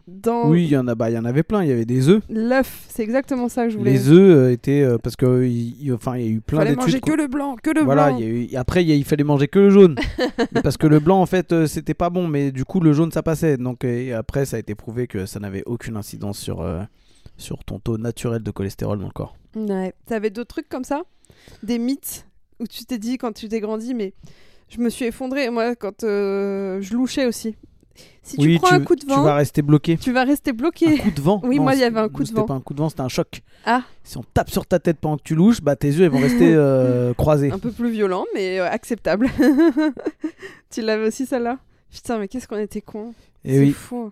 dans 0.09 0.49
Oui, 0.49 0.62
il 0.62 0.70
y 0.70 0.76
en 0.76 0.87
a, 0.87 0.95
bah, 0.95 1.11
il 1.11 1.14
y 1.14 1.18
en 1.18 1.24
avait 1.24 1.43
plein. 1.43 1.64
Il 1.64 1.68
y 1.68 1.72
avait 1.72 1.84
des 1.84 2.09
œufs. 2.09 2.22
l'œuf. 2.30 2.84
C'est 2.89 3.03
exactement 3.03 3.49
ça 3.49 3.64
que 3.64 3.70
je 3.70 3.78
voulais. 3.78 3.91
Les 3.91 4.09
œufs 4.09 4.37
euh, 4.37 4.53
étaient 4.53 4.82
euh, 4.82 4.99
parce 4.99 5.16
que 5.16 5.43
il 5.45 5.74
il- 5.84 5.93
enfin, 5.93 6.16
il 6.16 6.22
y 6.24 6.28
a 6.28 6.30
eu 6.30 6.41
plein 6.41 6.59
fallait 6.59 6.70
d'études. 6.70 6.84
manger 6.87 7.01
quoi. 7.01 7.16
que 7.16 7.20
le 7.22 7.26
blanc, 7.26 7.57
que 7.61 7.70
le 7.70 7.80
Voilà, 7.80 8.11
blanc. 8.11 8.18
il 8.18 8.24
y 8.24 8.28
a 8.28 8.30
eu- 8.32 8.49
et 8.53 8.57
après 8.57 8.84
il, 8.84 8.89
y 8.89 8.93
a- 8.93 8.95
il 8.95 9.05
fallait 9.05 9.24
manger 9.24 9.49
que 9.49 9.59
le 9.59 9.70
jaune. 9.70 9.97
Mais 10.53 10.62
parce 10.62 10.76
que 10.76 10.87
le 10.87 11.01
blanc 11.01 11.20
en 11.20 11.26
fait 11.26 11.53
euh, 11.53 11.66
c'était 11.66 11.95
pas 11.95 12.09
bon, 12.09 12.28
mais 12.28 12.53
du 12.53 12.64
coup 12.64 12.78
le 12.78 12.93
jaune 12.93 13.11
ça 13.11 13.24
passait. 13.24 13.57
Donc 13.57 13.84
euh, 13.84 13.89
et 13.89 14.12
après 14.12 14.45
ça 14.45 14.59
a 14.59 14.61
été 14.61 14.76
prouvé 14.76 15.09
que 15.09 15.26
ça 15.26 15.41
n'avait 15.41 15.64
aucune 15.66 15.97
incidence 15.97 16.39
sur, 16.39 16.61
euh, 16.61 16.82
sur 17.39 17.64
ton 17.64 17.78
taux 17.78 17.99
naturel 17.99 18.43
de 18.43 18.51
cholestérol 18.51 18.99
dans 18.99 19.07
le 19.07 19.12
corps. 19.12 19.37
Ouais. 19.55 19.95
T'avais 20.07 20.30
d'autres 20.30 20.49
trucs 20.55 20.68
comme 20.68 20.84
ça? 20.84 21.03
Des 21.62 21.78
mythes? 21.78 22.26
Où 22.61 22.66
tu 22.66 22.84
t'es 22.84 22.99
dit 22.99 23.18
quand 23.18 23.32
tu 23.32 23.49
t'es 23.49 23.61
grandi, 23.61 23.93
mais 23.95 24.14
je 24.68 24.80
me 24.80 24.89
suis 24.89 25.05
effondrée. 25.05 25.51
Moi, 25.51 25.76
quand 25.76 26.05
euh, 26.05 26.80
je 26.80 26.95
louchais 26.95 27.26
aussi. 27.26 27.57
Si 28.22 28.37
tu 28.37 28.59
prends 28.59 28.72
un 28.72 28.80
coup 28.84 28.95
de 28.95 29.01
tu 29.01 29.07
vent, 29.07 29.22
vas 29.22 29.34
rester 29.37 29.62
bloqué. 29.62 29.97
tu 29.97 30.12
vas 30.12 30.24
rester 30.24 30.51
Un 30.51 30.55
bloqué. 30.55 30.99
coup 30.99 31.11
de 31.11 31.20
vent 31.20 31.41
Oui, 31.45 31.57
Non, 31.57 31.62
moi, 31.62 31.74
il 31.74 31.80
y 31.80 31.84
avait 31.84 31.99
un 32.01 32.09
coup 32.11 32.22
de 32.22 32.28
c'était 32.28 32.41
vent. 32.41 32.47
pas 32.47 32.55
un 32.55 32.61
coup 32.61 32.74
de 32.74 32.78
vent, 32.80 32.91
c'était 32.91 33.01
un 33.01 33.09
choc. 33.09 33.41
Ah. 33.64 33.82
Si 34.05 34.18
on 34.18 34.22
tape 34.34 34.51
sur 34.51 34.66
ta 34.66 34.78
tête 34.78 34.99
pendant 35.01 35.16
que 35.16 35.22
tu 35.22 35.34
louches, 35.34 35.62
bah 35.62 35.76
tes 35.76 35.89
yeux 35.89 36.05
ils 36.05 36.11
vont 36.11 36.20
rester 36.20 36.53
euh, 36.55 37.14
croisés. 37.14 37.51
un 37.53 37.59
peu 37.59 37.70
plus 37.72 37.91
violent, 37.91 38.26
mais 38.34 38.59
euh, 38.61 38.68
acceptable. 38.70 39.28
tu 40.70 40.82
l'avais 40.82 41.07
aussi 41.07 41.24
celle-là? 41.26 41.59
Putain, 41.91 42.18
mais 42.18 42.28
qu'est-ce 42.28 42.47
qu'on 42.49 42.59
était 42.59 42.82
cons. 42.82 43.14
Et 43.45 43.55
C'est 43.55 43.61
oui. 43.61 43.72
fou. 43.72 44.11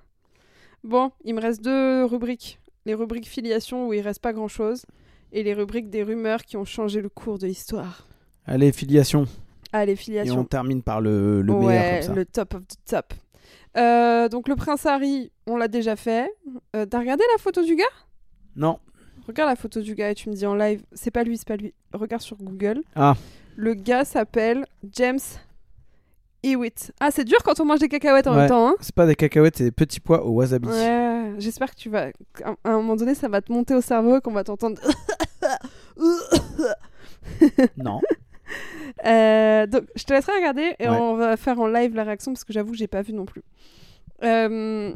Bon, 0.83 1.11
il 1.25 1.35
me 1.35 1.41
reste 1.41 1.63
deux 1.63 2.05
rubriques. 2.05 2.59
Les 2.87 2.95
rubriques 2.95 3.29
filiation 3.29 3.89
où 3.89 3.93
il 3.93 4.01
reste 4.01 4.21
pas 4.21 4.33
grand-chose. 4.33 4.85
Et 5.33 5.43
les 5.43 5.55
rubriques 5.55 5.91
des 5.91 6.03
rumeurs 6.03 6.43
qui 6.45 6.57
ont 6.57 6.65
changé 6.65 7.01
le 7.01 7.09
cours 7.09 7.39
de 7.39 7.47
l'histoire. 7.47 8.07
Allez, 8.47 8.73
filiation. 8.73 9.27
Ah, 9.73 9.85
les 9.85 9.97
Et 10.09 10.31
on 10.31 10.45
termine 10.45 10.83
par 10.83 11.01
le, 11.01 11.43
le 11.43 11.53
ouais, 11.53 11.67
meilleur 11.67 11.95
comme 11.95 12.09
ça. 12.09 12.15
le 12.15 12.25
top 12.25 12.55
of 12.55 12.63
the 12.69 12.77
top. 12.89 13.15
Euh, 13.77 14.29
donc 14.29 14.47
le 14.49 14.55
prince 14.55 14.87
Harry, 14.87 15.33
on 15.49 15.57
l'a 15.57 15.67
déjà 15.67 15.97
fait. 15.97 16.31
Euh, 16.77 16.87
T'as 16.87 17.01
regardé 17.01 17.25
la 17.35 17.43
photo 17.43 17.65
du 17.65 17.75
gars? 17.75 17.83
Non. 18.55 18.79
Regarde 19.27 19.51
la 19.51 19.57
photo 19.57 19.81
du 19.81 19.97
gars 19.97 20.11
et 20.11 20.15
tu 20.15 20.31
me 20.31 20.35
dis 20.37 20.47
en 20.47 20.55
live, 20.55 20.83
c'est 20.93 21.11
pas 21.11 21.25
lui, 21.25 21.37
c'est 21.37 21.49
pas 21.49 21.57
lui. 21.57 21.75
Regarde 21.93 22.23
sur 22.23 22.37
Google. 22.37 22.83
Ah. 22.95 23.15
Le 23.57 23.75
gars 23.75 24.05
s'appelle 24.05 24.65
James 24.93 25.19
Ah, 27.01 27.11
c'est 27.11 27.25
dur 27.25 27.39
quand 27.45 27.59
on 27.61 27.65
mange 27.65 27.81
des 27.81 27.89
cacahuètes 27.89 28.27
en 28.27 28.33
Ouais. 28.33 28.39
même 28.41 28.49
temps, 28.49 28.69
hein 28.69 28.75
C'est 28.81 28.95
pas 28.95 29.07
des 29.07 29.15
cacahuètes, 29.15 29.57
c'est 29.57 29.65
des 29.65 29.71
petits 29.73 30.01
pois 30.01 30.25
au 30.25 30.31
wasabi. 30.33 30.69
Ouais, 30.69 31.33
j'espère 31.39 31.71
que 31.75 31.81
tu 31.81 31.89
vas. 31.91 32.09
À 32.45 32.55
un 32.65 32.77
moment 32.77 32.97
donné, 32.97 33.15
ça 33.15 33.29
va 33.29 33.41
te 33.41 33.51
monter 33.53 33.75
au 33.75 33.81
cerveau 33.81 34.19
et 34.19 34.21
qu'on 34.21 34.33
va 34.33 34.45
t'entendre. 34.45 34.81
Non. 37.77 38.01
Euh, 39.07 39.67
donc, 39.67 39.85
je 39.97 40.05
te 40.05 40.13
laisserai 40.13 40.37
regarder 40.37 40.75
et 40.79 40.89
Ouais. 40.89 40.97
on 40.97 41.15
va 41.17 41.37
faire 41.37 41.59
en 41.61 41.67
live 41.67 41.95
la 41.95 42.05
réaction 42.05 42.33
parce 42.33 42.45
que 42.45 42.53
j'avoue, 42.53 42.75
j'ai 42.75 42.87
pas 42.87 43.03
vu 43.03 43.13
non 43.13 43.25
plus. 43.25 43.43
Euh, 44.23 44.93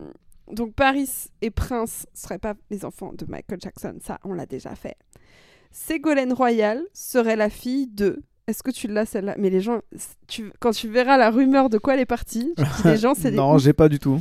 donc, 0.53 0.75
Paris 0.75 1.11
et 1.43 1.51
Prince 1.51 2.07
seraient 2.15 2.39
pas 2.39 2.55
les 2.71 2.85
enfants 2.85 3.13
de 3.13 3.25
Michael 3.27 3.59
Jackson, 3.61 3.97
ça, 4.03 4.19
on 4.25 4.35
l'a 4.35 4.47
déjà 4.47 4.75
fait. 4.75 4.97
Ségolène 5.71 6.33
Royal 6.33 6.83
serait 6.93 7.37
la 7.37 7.51
fille 7.51 7.87
de. 7.89 8.23
Est-ce 8.49 8.63
que 8.65 8.71
tu 8.73 8.89
l'as 8.89 9.07
celle-là? 9.07 9.35
Mais 9.39 9.51
les 9.51 9.61
gens, 9.61 9.81
tu, 10.27 10.51
quand 10.59 10.73
tu 10.73 10.89
verras 10.89 11.17
la 11.17 11.31
rumeur 11.31 11.69
de 11.69 11.79
quoi 11.79 11.95
elle 11.95 12.01
est 12.01 12.07
partie, 12.07 12.53
tu 12.57 12.65
te 12.65 12.83
dis, 12.83 12.89
les 12.89 12.97
gens, 12.97 13.15
c'est 13.15 13.31
des 13.31 13.37
non, 13.37 13.59
j'ai 13.59 13.73
pas 13.75 13.89
du 13.89 13.99
tout. 14.01 14.21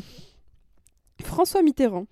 François 1.23 1.61
Mitterrand. 1.63 2.05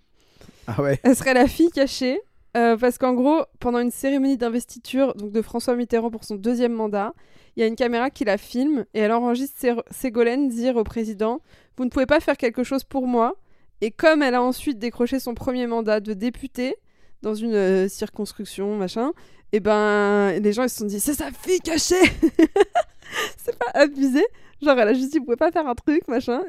Ah 0.68 0.82
ouais. 0.82 1.00
Elle 1.04 1.16
serait 1.16 1.34
la 1.34 1.48
fille 1.48 1.70
cachée. 1.70 2.20
euh, 2.58 2.76
parce 2.78 2.98
qu'en 2.98 3.14
gros, 3.14 3.44
pendant 3.60 3.80
une 3.80 3.92
cérémonie 3.92 4.38
d'investiture 4.38 5.14
donc 5.16 5.32
de 5.32 5.42
François 5.42 5.76
Mitterrand 5.76 6.10
pour 6.10 6.24
son 6.24 6.36
deuxième 6.36 6.74
mandat, 6.74 7.14
il 7.56 7.60
y 7.62 7.64
a 7.64 7.68
une 7.68 7.76
caméra 7.76 8.10
qui 8.10 8.26
la 8.26 8.38
filme 8.38 8.86
et 8.94 9.00
elle 9.00 9.12
enregistre 9.12 9.60
Sé- 9.60 9.76
Ségolène 9.92 10.48
dire 10.50 10.76
au 10.78 10.84
président 10.84 11.42
Vous 11.78 11.86
ne 11.86 11.90
pouvez 11.90 12.06
pas 12.06 12.20
faire 12.20 12.38
quelque 12.38 12.64
chose 12.64 12.84
pour 12.84 13.08
moi. 13.08 13.36
Et 13.82 13.92
comme 13.92 14.22
elle 14.24 14.36
a 14.36 14.42
ensuite 14.42 14.80
décroché 14.80 15.20
son 15.20 15.34
premier 15.36 15.68
mandat 15.68 16.00
de 16.00 16.14
députée 16.14 16.76
dans 17.22 17.34
une 17.36 17.54
euh, 17.54 17.88
circonscription, 17.88 18.76
machin, 18.78 19.12
et 19.52 19.60
ben 19.60 20.40
les 20.40 20.54
gens 20.54 20.64
ils 20.64 20.70
se 20.70 20.78
sont 20.80 20.86
dit 20.86 21.00
C'est 21.00 21.14
sa 21.14 21.32
fille 21.32 21.60
cachée 21.60 21.96
C'est 23.38 23.58
pas 23.58 23.72
abusé 23.74 24.24
Genre, 24.62 24.80
elle 24.80 24.88
a 24.88 24.94
juste 24.94 25.12
dit 25.12 25.20
Vous 25.20 25.26
pouvez 25.26 25.36
pas 25.38 25.52
faire 25.52 25.68
un 25.68 25.76
truc, 25.76 26.08
machin. 26.08 26.42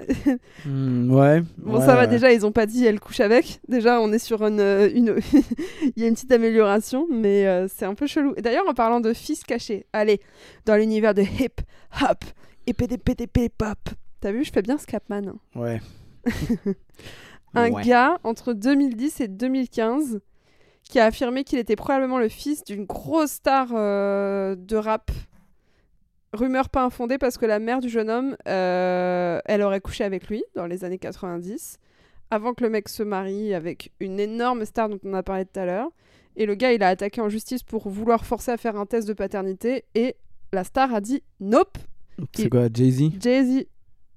Hmm, 0.65 1.13
ouais. 1.13 1.43
Bon, 1.59 1.75
ouais, 1.75 1.81
ça 1.85 1.95
va 1.97 2.03
ouais. 2.03 2.07
déjà, 2.07 2.33
ils 2.33 2.47
ont 2.47 2.53
pas 2.53 2.65
dit 2.65 2.85
elle 2.87 3.01
couche 3.01 3.19
avec. 3.19 3.61
Déjà, 3.69 4.01
on 4.01 4.13
est 4.13 4.21
sur 4.21 4.43
une. 4.47 4.61
euh, 4.61 4.89
une... 4.95 5.17
Il 5.97 6.03
y 6.03 6.05
a 6.05 6.09
une 6.09 6.15
petite 6.15 6.31
amélioration, 6.31 7.07
mais 7.11 7.47
euh, 7.47 7.67
c'est 7.69 7.85
un 7.85 7.95
peu 7.95 8.07
chelou. 8.07 8.33
Et 8.37 8.43
d'ailleurs, 8.43 8.67
en 8.69 8.75
parlant 8.75 9.01
de 9.01 9.13
fils 9.13 9.43
cachés, 9.43 9.87
allez, 9.93 10.21
dans 10.67 10.77
l'univers 10.77 11.15
de 11.15 11.23
hip 11.23 11.61
hop 12.01 12.25
et 12.69 12.75
PDPDP 12.75 13.49
pop. 13.57 13.79
T'as 14.21 14.31
vu, 14.31 14.45
je 14.45 14.53
fais 14.53 14.63
bien 14.63 14.79
Scapman. 14.79 15.27
hein. 15.29 15.37
Ouais. 15.57 15.81
Un 17.55 17.71
Ouais. 17.73 17.83
gars 17.85 18.19
entre 18.23 18.53
2010 18.53 19.21
et 19.21 19.29
2015 19.29 20.21
qui 20.89 20.99
a 21.01 21.05
affirmé 21.07 21.45
qu'il 21.45 21.59
était 21.59 21.77
probablement 21.77 22.19
le 22.19 22.29
fils 22.29 22.65
d'une 22.65 22.85
grosse 22.85 23.33
star 23.33 23.69
euh, 23.73 24.55
de 24.57 24.77
rap 24.77 25.11
rumeur 26.33 26.69
pas 26.69 26.85
infondée 26.85 27.19
parce 27.19 27.39
que 27.39 27.47
la 27.47 27.59
mère 27.59 27.81
du 27.81 27.89
jeune 27.89 28.11
homme, 28.11 28.37
euh, 28.47 29.41
elle 29.47 29.63
aurait 29.63 29.81
couché 29.81 30.05
avec 30.05 30.29
lui 30.29 30.45
dans 30.55 30.67
les 30.67 30.85
années 30.85 30.99
90, 30.99 31.79
avant 32.31 32.53
que 32.55 32.63
le 32.65 32.71
mec 32.71 32.89
se 32.89 33.03
marie 33.03 33.55
avec 33.55 33.93
une 34.01 34.21
énorme 34.21 34.65
star 34.65 34.89
dont 34.89 34.99
on 35.05 35.15
a 35.15 35.23
parlé 35.23 35.45
tout 35.45 35.59
à 35.59 35.65
l'heure. 35.67 35.89
Et 36.37 36.45
le 36.45 36.55
gars, 36.55 36.73
il 36.73 36.83
a 36.83 36.89
attaqué 36.89 37.21
en 37.23 37.29
justice 37.31 37.63
pour 37.63 37.89
vouloir 37.89 38.27
forcer 38.27 38.51
à 38.51 38.57
faire 38.59 38.77
un 38.77 38.85
test 38.85 39.09
de 39.09 39.15
paternité. 39.15 39.85
Et 39.95 40.17
la 40.53 40.65
star 40.65 40.93
a 40.95 41.01
dit 41.01 41.23
nope, 41.41 41.79
C'est 42.35 42.51
quoi, 42.51 42.69
Jay-Z? 42.73 43.13
Jay-Z. 43.19 43.65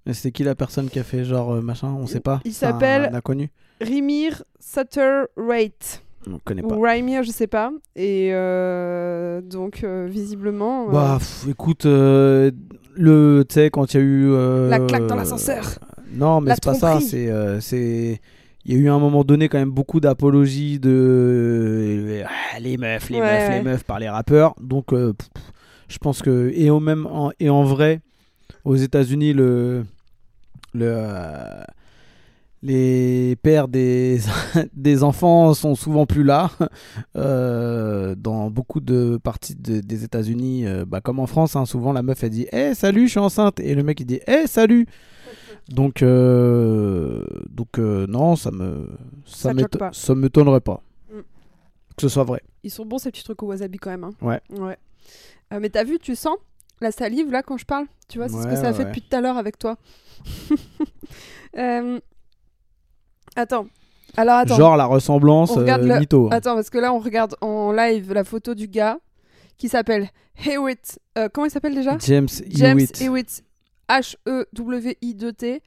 Mais 0.06 0.14
C'est 0.14 0.32
qui 0.32 0.44
la 0.44 0.56
personne 0.56 0.90
qui 0.90 1.00
a 1.00 1.04
fait 1.04 1.24
genre 1.24 1.54
euh, 1.54 1.62
machin? 1.62 1.88
On 1.98 2.06
sait 2.08 2.20
pas. 2.20 2.42
Il 2.44 2.54
s'appelle- 2.54 3.10
inconnu 3.14 3.50
Rimir 3.80 4.44
Satterwright. 4.60 6.04
On 6.32 6.40
connaît 6.40 6.62
pas. 6.62 6.76
Je 7.24 7.32
sais 7.32 7.48
pas. 7.48 7.72
Et 7.96 8.30
euh, 8.34 9.42
donc, 9.42 9.84
euh, 9.84 10.08
visiblement. 10.10 10.90
euh, 10.90 10.92
Bah, 10.92 11.16
pff, 11.20 11.48
écoute, 11.50 11.86
euh, 11.86 12.52
le, 12.96 13.44
tu 13.48 13.54
sais, 13.56 13.70
quand 13.70 13.94
il 13.94 13.98
y 13.98 14.00
a 14.00 14.04
eu. 14.04 14.32
La 14.70 14.80
claque 14.80 15.08
dans 15.08 15.16
l'ascenseur. 15.16 15.64
Non, 16.14 16.42
mais 16.42 16.50
La 16.50 16.56
c'est 16.56 16.64
pas 16.64 16.74
ça. 16.74 16.90
tromperie. 16.92 17.06
C'est, 17.08 17.30
euh, 17.30 17.60
c'est. 17.60 18.20
Il 18.66 18.74
y 18.74 18.78
a 18.78 18.80
eu 18.80 18.90
à 18.90 18.94
un 18.94 19.00
moment 19.00 19.24
donné 19.24 19.48
quand 19.48 19.58
même 19.58 19.72
beaucoup 19.72 20.00
d'apologies 20.00 20.80
de 20.80 22.24
Ah, 22.26 22.60
les 22.60 22.78
meufs, 22.78 23.10
les 23.10 23.20
Ouais, 23.20 23.26
meufs, 23.40 23.50
ouais. 23.50 23.58
les 23.58 23.64
meufs 23.64 23.84
par 23.84 24.00
les 24.00 24.10
rappeurs. 24.10 24.54
Donc, 24.62 24.92
euh, 24.94 25.14
pff, 25.14 25.28
je 25.88 25.98
pense 25.98 26.22
que 26.22 26.52
et 26.54 26.70
au 26.70 26.80
même 26.80 27.08
en, 27.08 27.32
et 27.40 27.50
en 27.50 27.64
vrai, 27.64 28.02
aux 28.66 28.76
États-Unis, 28.76 29.34
le 29.34 29.86
le 30.74 30.86
euh, 30.88 31.64
les 32.62 33.36
pères 33.38 33.68
des, 33.68 34.20
des 34.74 35.04
enfants 35.04 35.54
sont 35.54 35.76
souvent 35.76 36.06
plus 36.06 36.24
là. 36.24 36.52
Euh, 37.16 38.16
dans 38.16 38.50
beaucoup 38.50 38.80
de 38.82 39.18
parties 39.24 39.56
de- 39.56 39.80
des 39.82 40.04
États-Unis, 40.04 40.66
euh, 40.68 40.86
bah, 40.86 41.02
comme 41.02 41.20
en 41.20 41.28
France, 41.28 41.56
hein, 41.56 41.66
souvent 41.66 41.94
la 41.94 42.02
meuf 42.04 42.24
elle 42.24 42.32
dit 42.32 42.48
Eh 42.52 42.74
salut, 42.76 43.06
je 43.08 43.12
suis 43.12 43.20
enceinte. 43.20 43.60
Et 43.60 43.76
le 43.76 43.84
mec 43.84 44.00
il 44.00 44.06
dit 44.06 44.20
Eh 44.28 44.48
salut. 44.48 44.88
Donc, 45.70 46.02
donc, 46.02 46.04
donc 47.50 47.80
euh, 47.80 48.08
non, 48.08 48.36
ça 48.36 48.52
me 48.52 48.90
Ça 49.26 49.50
ça, 49.50 49.54
te 49.54 49.60
choque 49.60 49.72
m'éto- 49.74 49.78
pas. 49.80 50.16
m'étonnerait 50.16 50.62
pas 50.62 50.82
Mm. 51.12 51.20
que 51.96 52.02
ce 52.02 52.10
soit 52.10 52.24
vrai. 52.24 52.42
Ils 52.64 52.72
sont 52.72 52.86
bons 52.86 52.98
ces 52.98 53.12
petits 53.12 53.24
trucs 53.24 53.42
au 53.44 53.48
wasabi 53.48 53.78
quand 53.78 53.90
même. 53.92 54.04
hein. 54.04 54.12
Ouais. 54.22 54.42
Ouais. 54.60 54.78
Euh, 55.54 55.60
mais 55.62 55.70
t'as 55.70 55.84
vu, 55.84 55.98
tu 56.00 56.16
sens 56.16 56.36
la 56.82 56.92
salive 56.92 57.32
là 57.32 57.42
quand 57.44 57.58
je 57.58 57.66
parle? 57.66 57.86
Tu 58.08 58.18
vois, 58.20 58.28
c'est 58.30 58.38
ce 58.38 58.44
que 58.44 58.50
Ouais, 58.50 58.56
ça 58.56 58.68
a 58.70 58.74
fait 58.74 58.86
depuis 58.86 59.02
tout 59.02 59.16
à 59.16 59.22
l'heure 59.22 59.38
avec 59.38 59.58
toi. 59.60 59.78
Euh, 61.58 62.00
Attends. 63.36 63.68
Alors 64.18 64.36
attends. 64.38 64.56
Genre 64.58 64.76
la 64.78 64.86
ressemblance 64.86 65.52
On 65.52 65.56
regarde 65.56 65.84
euh, 65.84 66.00
mytho. 66.00 66.28
hein. 66.28 66.30
Attends, 66.32 66.56
parce 66.56 66.70
que 66.70 66.78
là 66.80 66.94
on 66.94 67.00
regarde 67.00 67.36
en 67.42 67.72
live 67.72 68.12
la 68.14 68.24
photo 68.24 68.56
du 68.56 68.68
gars 68.68 68.98
qui 69.58 69.70
s'appelle 69.70 70.10
Hewitt. 70.46 71.00
euh, 71.18 71.30
comment 71.32 71.46
il 71.46 71.52
s'appelle 71.52 71.76
déjà? 71.76 71.98
James, 72.00 72.28
James 72.50 72.80
Hewitt. 72.80 73.02
Hewitt. 73.02 73.44
E 73.92 73.94
H-E-W-I-2-T. 74.64 75.62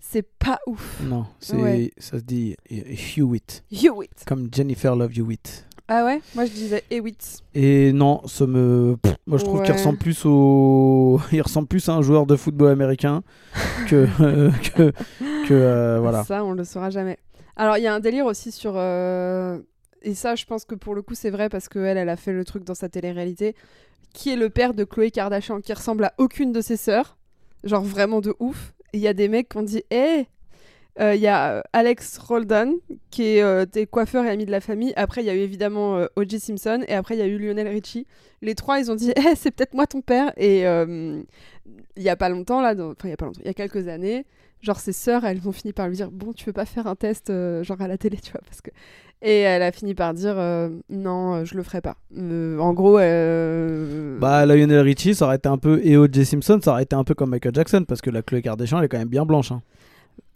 C'est 0.00 0.22
pas 0.38 0.58
ouf. 0.66 1.00
Non, 1.02 1.24
c'est 1.40 1.56
Ouais. 1.56 1.90
ça 1.98 2.18
se 2.18 2.24
dit 2.24 2.56
Hewitt, 2.70 3.64
Hewitt. 3.72 4.24
comme 4.26 4.48
Jennifer 4.52 4.94
Love 4.94 5.12
Hewitt. 5.18 5.64
Ah 5.88 6.04
ouais? 6.06 6.20
Moi 6.34 6.46
je 6.46 6.52
disais 6.52 6.82
Hewitt. 6.90 7.42
Et 7.54 7.92
non, 7.92 8.22
ça 8.26 8.46
me. 8.46 8.96
pff, 9.02 9.14
moi, 9.26 9.36
je 9.38 9.44
trouve 9.44 9.62
qu'il 9.62 9.72
ressemble 9.72 9.98
plus 9.98 10.24
au. 10.24 11.20
Il 11.32 11.42
ressemble 11.42 11.68
plus 11.68 11.86
à 11.88 11.92
un 11.94 12.02
joueur 12.02 12.24
de 12.26 12.36
football 12.36 12.70
américain 12.70 13.22
que. 13.88 14.06
que. 14.70 14.90
que 15.46 15.52
euh, 15.52 15.98
voilà. 16.00 16.24
Ça, 16.24 16.42
on 16.44 16.52
le 16.52 16.64
saura 16.64 16.88
jamais. 16.90 17.18
Alors, 17.56 17.76
il 17.76 17.82
y 17.82 17.86
a 17.86 17.94
un 17.94 18.00
délire 18.00 18.24
aussi 18.26 18.50
sur. 18.50 18.72
euh, 18.76 19.58
Et 20.02 20.14
ça, 20.14 20.34
je 20.36 20.44
pense 20.46 20.64
que 20.64 20.74
pour 20.74 20.94
le 20.94 21.02
coup, 21.02 21.14
c'est 21.14 21.30
vrai 21.30 21.48
parce 21.50 21.68
qu'elle, 21.68 21.98
elle 21.98 22.08
a 22.08 22.16
fait 22.16 22.32
le 22.32 22.44
truc 22.44 22.64
dans 22.64 22.74
sa 22.74 22.88
télé-réalité. 22.88 23.54
Qui 24.14 24.30
est 24.30 24.36
le 24.36 24.48
père 24.48 24.74
de 24.74 24.84
Chloé 24.84 25.10
Kardashian, 25.10 25.60
qui 25.60 25.72
ressemble 25.72 26.04
à 26.04 26.14
aucune 26.18 26.52
de 26.52 26.60
ses 26.62 26.76
sœurs. 26.76 27.18
Genre 27.62 27.82
vraiment 27.82 28.20
de 28.20 28.34
ouf. 28.40 28.72
Il 28.92 29.00
y 29.00 29.08
a 29.08 29.12
des 29.12 29.28
mecs 29.28 29.48
qui 29.50 29.56
ont 29.58 29.62
dit 29.62 29.82
Hé 29.90 30.26
Il 31.00 31.20
y 31.20 31.26
a 31.26 31.54
euh, 31.56 31.60
Alex 31.72 32.18
Roldan, 32.18 32.72
qui 33.10 33.36
est 33.36 33.42
euh, 33.42 33.64
coiffeurs 33.90 34.24
et 34.24 34.30
amis 34.30 34.46
de 34.46 34.50
la 34.52 34.60
famille. 34.60 34.92
Après, 34.96 35.22
il 35.22 35.26
y 35.26 35.30
a 35.30 35.34
eu 35.34 35.38
évidemment 35.40 35.96
euh, 35.96 36.06
O.J. 36.16 36.38
Simpson. 36.38 36.82
Et 36.86 36.94
après, 36.94 37.16
il 37.16 37.18
y 37.18 37.22
a 37.22 37.26
eu 37.26 37.36
Lionel 37.38 37.66
Richie. 37.68 38.06
Les 38.42 38.54
trois, 38.54 38.78
ils 38.78 38.90
ont 38.92 38.94
dit 38.94 39.10
Hé, 39.16 39.34
c'est 39.36 39.50
peut-être 39.50 39.74
moi 39.74 39.86
ton 39.86 40.02
père. 40.02 40.32
Et 40.36 40.66
euh, 40.68 41.20
il 41.96 42.02
y 42.02 42.08
a 42.08 42.16
pas 42.16 42.28
longtemps, 42.28 42.60
là, 42.60 42.74
enfin, 42.74 42.94
il 43.04 43.10
y 43.10 43.12
a 43.12 43.16
pas 43.16 43.26
longtemps, 43.26 43.40
il 43.42 43.46
y 43.46 43.50
a 43.50 43.54
quelques 43.54 43.88
années, 43.88 44.24
genre 44.60 44.78
ses 44.78 44.92
sœurs, 44.92 45.24
elles 45.24 45.40
ont 45.48 45.52
fini 45.52 45.72
par 45.72 45.88
lui 45.88 45.96
dire 45.96 46.10
Bon, 46.10 46.32
tu 46.32 46.44
veux 46.44 46.52
pas 46.52 46.64
faire 46.66 46.86
un 46.86 46.94
test, 46.96 47.30
euh, 47.30 47.62
genre 47.64 47.80
à 47.80 47.88
la 47.88 47.98
télé, 47.98 48.18
tu 48.18 48.32
vois 48.32 48.40
parce 48.46 48.60
que... 48.60 48.70
Et 49.22 49.40
elle 49.40 49.62
a 49.62 49.72
fini 49.72 49.94
par 49.94 50.12
dire 50.12 50.34
euh, 50.36 50.68
Non, 50.90 51.34
euh, 51.36 51.44
je 51.46 51.56
le 51.56 51.62
ferai 51.62 51.80
pas. 51.80 51.96
Euh, 52.18 52.58
en 52.58 52.74
gros, 52.74 52.98
euh, 52.98 54.18
Bah, 54.18 54.44
Lionel 54.44 54.80
Richie, 54.80 55.14
ça 55.14 55.24
aurait 55.26 55.36
été 55.36 55.48
un 55.48 55.56
peu. 55.56 55.80
Et 55.82 55.96
O.J. 55.96 56.26
Simpson, 56.26 56.60
ça 56.62 56.72
aurait 56.72 56.82
été 56.82 56.94
un 56.94 57.04
peu 57.04 57.14
comme 57.14 57.30
Michael 57.30 57.54
Jackson, 57.54 57.84
parce 57.88 58.02
que 58.02 58.10
la 58.10 58.22
Chloé 58.22 58.42
Kardashian, 58.42 58.78
elle 58.78 58.84
est 58.84 58.88
quand 58.88 58.98
même 58.98 59.08
bien 59.08 59.24
blanche. 59.24 59.50
hein. 59.52 59.62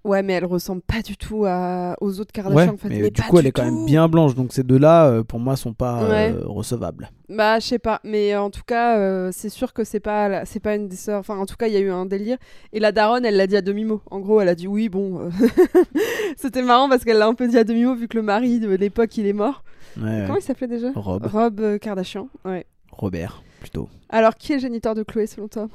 Ouais, 0.08 0.22
mais 0.22 0.32
elle 0.32 0.44
ressemble 0.44 0.82
pas 0.82 1.02
du 1.02 1.16
tout 1.16 1.44
à... 1.46 1.94
aux 2.00 2.18
autres 2.20 2.32
Ouais, 2.36 2.42
Kardashian. 2.42 2.74
en 2.74 2.76
fait, 2.76 2.88
mais, 2.88 3.00
mais 3.00 3.10
du 3.10 3.20
pas 3.22 3.28
coup, 3.28 3.38
elle 3.38 3.46
est 3.46 3.52
quand 3.52 3.64
même 3.64 3.84
bien 3.86 4.08
blanche. 4.08 4.34
Donc, 4.34 4.52
ces 4.52 4.62
deux-là, 4.62 5.06
euh, 5.08 5.22
pour 5.22 5.38
moi, 5.38 5.56
sont 5.56 5.72
pas 5.74 6.08
Ouais. 6.08 6.32
euh, 6.32 6.42
recevables. 6.46 7.10
Bah, 7.28 7.58
je 7.60 7.66
sais 7.66 7.78
pas, 7.78 8.00
mais 8.04 8.34
en 8.36 8.50
tout 8.50 8.62
cas, 8.66 8.96
euh, 8.98 9.30
c'est 9.32 9.48
sûr 9.50 9.72
que 9.72 9.84
c'est 9.84 10.00
pas, 10.00 10.44
c'est 10.46 10.60
pas 10.60 10.74
une 10.74 10.88
des 10.88 10.96
sœurs. 10.96 11.20
Enfin, 11.20 11.36
en 11.36 11.46
tout 11.46 11.56
cas, 11.56 11.66
il 11.68 11.74
y 11.74 11.76
a 11.76 11.80
eu 11.80 11.90
un 11.90 12.06
délire. 12.06 12.38
Et 12.72 12.80
la 12.80 12.90
daronne, 12.92 13.24
elle 13.24 13.36
l'a 13.36 13.46
dit 13.46 13.56
à 13.56 13.60
demi-mot. 13.62 14.00
En 14.10 14.18
gros, 14.20 14.40
elle 14.40 14.48
a 14.48 14.54
dit 14.54 14.66
oui, 14.66 14.88
bon. 14.88 15.20
euh, 15.20 15.30
C'était 16.36 16.62
marrant 16.62 16.88
parce 16.88 17.04
qu'elle 17.04 17.18
l'a 17.18 17.26
un 17.26 17.34
peu 17.34 17.46
dit 17.48 17.58
à 17.58 17.64
demi-mot 17.64 17.94
vu 17.94 18.08
que 18.08 18.16
le 18.16 18.22
mari 18.22 18.60
de 18.60 18.68
l'époque, 18.74 19.16
il 19.16 19.26
est 19.26 19.32
mort. 19.32 19.62
Ouais. 20.00 20.24
Comment 20.26 20.38
il 20.38 20.42
s'appelait 20.42 20.66
déjà? 20.68 20.90
Rob. 20.94 21.26
Rob 21.26 21.60
euh, 21.60 21.78
Kardashian. 21.78 22.28
Ouais. 22.44 22.66
Robert, 22.92 23.42
plutôt. 23.60 23.88
Alors, 24.08 24.34
qui 24.34 24.52
est 24.52 24.56
le 24.56 24.60
géniteur 24.62 24.94
de 24.94 25.02
Chloé 25.02 25.26
selon 25.26 25.48
toi? 25.48 25.68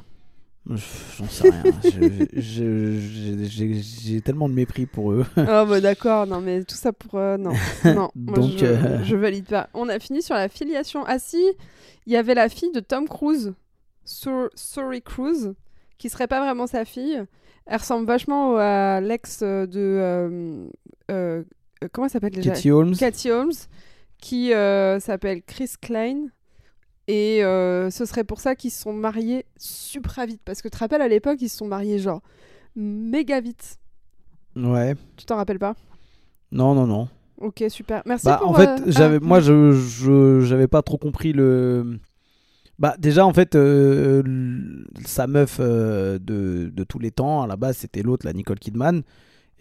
J'en 0.70 1.28
sais 1.28 1.50
rien. 1.50 1.64
J'ai 2.36 4.22
tellement 4.22 4.48
de 4.48 4.54
mépris 4.54 4.86
pour 4.86 5.12
eux. 5.12 5.26
Ah 5.36 5.66
bah 5.66 5.82
d'accord, 5.82 6.26
non 6.26 6.40
mais 6.42 6.64
tout 6.64 6.76
ça 6.76 6.94
pour... 6.94 7.20
euh, 7.20 7.38
non, 7.38 7.52
non, 7.86 8.10
moi, 8.16 8.38
Donc, 8.38 8.52
je, 8.58 8.66
euh, 8.66 9.04
je 9.04 9.16
valide 9.16 9.46
pas. 9.46 9.70
On 9.74 9.90
a 9.90 10.00
fini 10.00 10.22
sur 10.22 10.36
la 10.36 10.48
filiation. 10.48 11.04
Ah 11.06 11.20
si, 11.20 11.44
il 12.06 12.14
y 12.14 12.16
avait 12.18 12.34
la 12.34 12.48
fille 12.50 12.72
de 12.72 12.80
Tom 12.80 13.08
Cruise, 13.08 13.54
Sur 14.06 14.50
Sorry 14.56 15.02
Cruise, 15.02 15.54
qui 15.98 16.10
serait 16.10 16.28
pas 16.28 16.40
vraiment 16.44 16.68
sa 16.68 16.86
fille. 16.86 17.22
Elle 17.66 17.78
ressemble 17.78 18.06
vachement 18.06 18.58
à 18.58 19.02
l'ex 19.02 19.42
de... 19.42 19.68
euh, 19.76 20.68
euh, 21.12 21.44
comment 21.92 22.06
elle 22.08 22.12
s'appelle 22.12 22.32
déjà? 22.32 22.52
Katie 22.52 22.72
Holmes. 22.72 22.96
Katie 22.96 23.32
Holmes, 23.32 23.54
qui 24.18 24.54
euh, 24.54 25.00
s'appelle 25.00 25.42
Chris 25.44 25.72
Klein. 25.82 26.28
Et 27.08 27.44
euh, 27.44 27.90
ce 27.90 28.06
serait 28.06 28.24
pour 28.24 28.40
ça 28.40 28.56
qu'ils 28.56 28.72
se 28.72 28.82
sont 28.82 28.94
mariés 28.94 29.46
super 29.58 30.26
vite. 30.26 30.42
Parce 30.46 30.62
que 30.62 30.68
tu 30.68 30.72
te 30.74 30.78
rappelles, 30.78 31.02
à 31.02 31.08
l'époque, 31.08 31.42
ils 31.42 31.50
se 31.50 31.58
sont 31.58 31.68
mariés 31.68 32.00
genre 32.00 32.22
méga 32.76 33.42
vite. 33.42 33.78
Ouais. 34.56 34.96
Tu 35.18 35.26
t'en 35.26 35.36
rappelles 35.36 35.60
pas? 35.60 35.76
Non, 36.52 36.74
non, 36.76 36.88
non. 36.88 37.08
Ok, 37.38 37.64
super. 37.70 38.04
Merci 38.06 38.26
Bah, 38.26 38.40
pour... 38.42 38.52
en 38.52 38.54
fait, 38.54 38.70
euh, 38.70 38.84
j'avais, 38.88 39.18
ah, 39.18 39.26
moi, 39.26 39.40
je, 39.42 40.42
j'avais 40.46 40.68
pas 40.68 40.82
trop 40.82 40.98
compris 40.98 41.34
le. 41.34 42.00
Bah, 42.80 42.96
déjà, 42.98 43.26
en 43.26 43.34
fait, 43.34 43.56
euh, 43.56 44.24
sa 45.06 45.28
meuf 45.28 45.60
de, 45.60 46.20
de 46.74 46.84
tous 46.84 47.00
les 47.00 47.12
temps, 47.12 47.42
à 47.42 47.48
la 47.48 47.58
base, 47.58 47.78
c'était 47.78 48.02
l'autre, 48.02 48.26
la 48.26 48.34
Nicole 48.34 48.60
Kidman. 48.60 49.04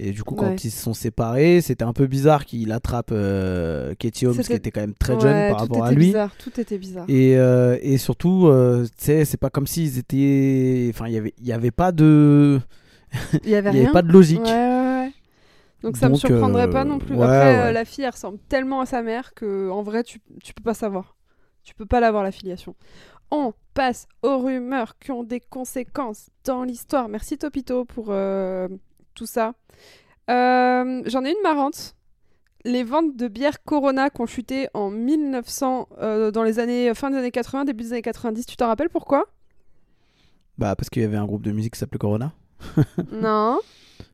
Et 0.04 0.10
du 0.10 0.24
coup, 0.24 0.34
quand 0.34 0.48
Ouais. 0.48 0.56
ils 0.56 0.70
se 0.70 0.82
sont 0.82 0.94
séparés, 0.94 1.60
c'était 1.60 1.84
un 1.84 1.92
peu 1.92 2.08
bizarre 2.08 2.44
qu'il 2.44 2.72
attrape 2.72 3.10
euh, 3.12 3.94
Katie 3.94 4.26
Holmes, 4.26 4.38
qui 4.38 4.52
était 4.52 4.72
quand 4.72 4.80
même 4.80 4.94
très 4.94 5.14
ouais, 5.14 5.20
jeune 5.20 5.50
par 5.50 5.60
rapport 5.60 5.84
à 5.84 5.90
était 5.92 5.96
lui. 6.00 6.06
Bizarre, 6.06 6.34
tout 6.38 6.60
était 6.60 6.76
bizarre. 6.78 7.04
Et, 7.08 7.36
euh, 7.36 7.78
et 7.82 7.98
surtout, 7.98 8.48
euh, 8.48 8.84
tu 8.98 9.04
sais, 9.04 9.24
c'est 9.24 9.36
pas 9.36 9.48
comme 9.48 9.68
s'ils 9.68 9.98
étaient. 9.98 10.90
Enfin, 10.92 11.06
il 11.06 11.14
y 11.14 11.18
avait, 11.18 11.34
il 11.38 11.46
y 11.46 11.52
avait 11.52 11.70
pas 11.70 11.92
de. 11.92 12.60
Il 13.44 13.50
y 13.50 13.54
avait 13.54 13.70
y 13.82 13.86
pas 13.92 14.02
de 14.02 14.10
logique. 14.10 14.42
Ouais. 14.42 15.12
Donc 15.82 15.96
ça 15.96 16.08
me 16.08 16.14
Donc, 16.14 16.20
surprendrait 16.20 16.68
euh, 16.68 16.72
pas 16.72 16.84
non 16.84 16.98
plus. 16.98 17.14
Après, 17.14 17.68
euh, 17.68 17.72
la 17.72 17.84
fille, 17.84 18.04
elle 18.04 18.10
ressemble 18.10 18.38
tellement 18.48 18.80
à 18.80 18.86
sa 18.86 19.02
mère 19.02 19.34
que 19.34 19.70
en 19.70 19.82
vrai, 19.82 20.02
tu, 20.02 20.20
tu 20.42 20.52
peux 20.54 20.62
pas 20.62 20.74
savoir. 20.74 21.16
Tu 21.62 21.74
peux 21.74 21.86
pas 21.86 22.00
l'avoir 22.00 22.24
la 22.24 22.32
filiation. 22.32 22.74
On 23.30 23.52
passe 23.74 24.06
aux 24.22 24.38
rumeurs 24.38 24.98
qui 24.98 25.12
ont 25.12 25.22
des 25.24 25.40
conséquences 25.40 26.28
dans 26.44 26.64
l'histoire. 26.64 27.08
Merci 27.08 27.38
Topito 27.38 27.84
pour 27.84 28.06
euh, 28.10 28.68
tout 29.14 29.26
ça. 29.26 29.54
Euh, 30.30 31.02
J'en 31.06 31.24
ai 31.24 31.30
une 31.30 31.42
marrante. 31.42 31.94
Les 32.64 32.84
ventes 32.84 33.16
de 33.16 33.26
bière 33.26 33.64
Corona 33.64 34.08
qui 34.08 34.20
ont 34.20 34.26
chuté 34.26 34.68
en 34.72 34.88
1900, 34.90 35.88
euh, 36.00 36.30
dans 36.30 36.44
les 36.44 36.58
années 36.60 36.94
fin 36.94 37.10
des 37.10 37.16
années 37.16 37.32
80, 37.32 37.64
début 37.64 37.82
des 37.84 37.92
années 37.92 38.02
90. 38.02 38.46
Tu 38.46 38.56
t'en 38.56 38.68
rappelles 38.68 38.88
pourquoi? 38.90 39.24
Bah, 40.58 40.76
parce 40.76 40.88
qu'il 40.88 41.02
y 41.02 41.04
avait 41.04 41.16
un 41.16 41.24
groupe 41.26 41.42
de 41.42 41.50
musique 41.50 41.72
qui 41.74 41.80
s'appelait 41.80 41.98
Corona. 41.98 42.32
Non. 43.12 43.58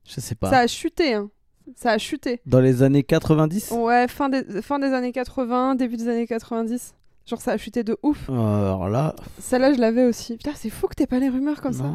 Je 0.07 0.21
sais 0.21 0.35
pas. 0.35 0.49
Ça 0.51 0.61
a 0.61 0.67
chuté. 0.67 1.13
Hein. 1.15 1.31
Ça 1.77 1.91
a 1.93 1.99
chuté. 1.99 2.41
Dans 2.47 2.61
les 2.61 2.83
années 2.83 3.03
90 3.03 3.73
Ouais, 3.73 4.09
fin 4.09 4.31
des, 4.31 4.63
fin 4.63 4.79
des 4.79 4.95
années 4.95 5.13
80, 5.13 5.75
début 5.75 5.99
des 5.99 6.09
années 6.09 6.27
90. 6.27 6.95
Genre, 7.27 7.41
ça 7.43 7.53
a 7.53 7.57
chuté 7.59 7.85
de 7.85 7.99
ouf. 8.03 8.31
Euh, 8.31 8.33
Alors 8.33 8.89
là. 8.89 9.15
Celle-là, 9.39 9.75
je 9.75 9.79
l'avais 9.79 10.05
aussi. 10.07 10.39
Putain, 10.39 10.53
c'est 10.55 10.71
fou 10.71 10.87
que 10.89 10.95
t'aies 10.95 11.07
pas 11.07 11.19
les 11.19 11.29
rumeurs 11.29 11.61
comme 11.61 11.75
ça. 11.75 11.93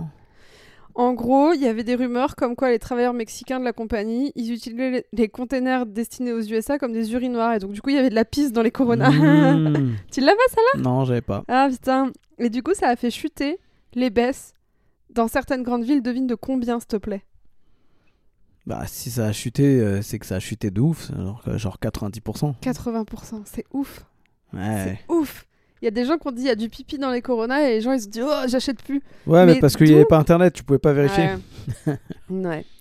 En 0.95 1.13
gros, 1.13 1.53
il 1.53 1.61
y 1.61 1.67
avait 1.67 1.83
des 1.83 1.95
rumeurs 1.95 2.35
comme 2.35 2.55
quoi 2.55 2.69
les 2.69 2.77
travailleurs 2.77 3.13
mexicains 3.13 3.59
de 3.59 3.65
la 3.65 3.73
compagnie, 3.73 4.31
ils 4.35 4.51
utilisaient 4.51 4.91
les, 4.91 5.05
les 5.11 5.27
containers 5.27 5.85
destinés 5.85 6.33
aux 6.33 6.41
USA 6.41 6.77
comme 6.77 6.93
des 6.93 7.13
urinoirs. 7.13 7.53
Et 7.53 7.59
donc, 7.59 7.71
du 7.71 7.81
coup, 7.81 7.89
il 7.89 7.95
y 7.95 7.99
avait 7.99 8.11
de 8.11 8.15
la 8.15 8.25
pisse 8.25 8.51
dans 8.51 8.61
les 8.61 8.71
Corona. 8.71 9.09
Mmh. 9.09 9.95
tu 10.11 10.21
l'avais, 10.21 10.37
ça 10.49 10.61
non, 10.77 11.05
j'avais 11.05 11.21
pas. 11.21 11.43
Ah, 11.47 11.67
putain. 11.69 12.11
Et 12.37 12.49
du 12.49 12.61
coup, 12.61 12.73
ça 12.73 12.89
a 12.89 12.95
fait 12.95 13.11
chuter 13.11 13.59
les 13.93 14.09
baisse. 14.09 14.53
Dans 15.09 15.27
certaines 15.27 15.63
grandes 15.63 15.83
villes, 15.83 16.01
devine 16.01 16.27
de 16.27 16.35
combien, 16.35 16.79
s'il 16.79 16.87
te 16.87 16.97
plaît? 16.97 17.23
Bah, 18.65 18.83
si 18.87 19.11
ça 19.11 19.27
a 19.27 19.31
chuté, 19.31 19.79
euh, 19.79 20.01
c'est 20.01 20.19
que 20.19 20.25
ça 20.25 20.35
a 20.35 20.39
chuté 20.39 20.71
de 20.71 20.81
ouf. 20.81 21.11
Alors, 21.11 21.43
que 21.43 21.57
genre 21.57 21.77
90%. 21.81 22.55
80%, 22.61 23.41
c'est 23.45 23.65
ouf. 23.73 24.05
Ouais. 24.53 24.97
C'est 25.07 25.13
ouf. 25.13 25.45
Il 25.83 25.87
y 25.87 25.89
a 25.89 25.91
des 25.91 26.05
gens 26.05 26.17
qui 26.17 26.25
ont 26.29 26.31
dit 26.31 26.43
il 26.43 26.47
y 26.47 26.49
a 26.49 26.55
du 26.55 26.69
pipi 26.69 26.97
dans 26.97 27.11
les 27.11 27.21
coronas 27.21 27.59
et 27.59 27.71
les 27.71 27.81
gens 27.81 27.91
ils 27.91 27.99
se 27.99 28.07
disent 28.07 28.23
oh 28.25 28.47
j'achète 28.47 28.81
plus. 28.81 29.03
Ouais, 29.27 29.45
mais, 29.45 29.55
Mais 29.55 29.59
parce 29.59 29.75
qu'il 29.75 29.87
n'y 29.87 29.95
avait 29.95 30.05
pas 30.05 30.17
internet, 30.17 30.53
tu 30.53 30.63
pouvais 30.63 30.79
pas 30.79 30.93
vérifier. 30.93 31.31
Ouais. 31.85 31.97
Ouais. 32.29 32.65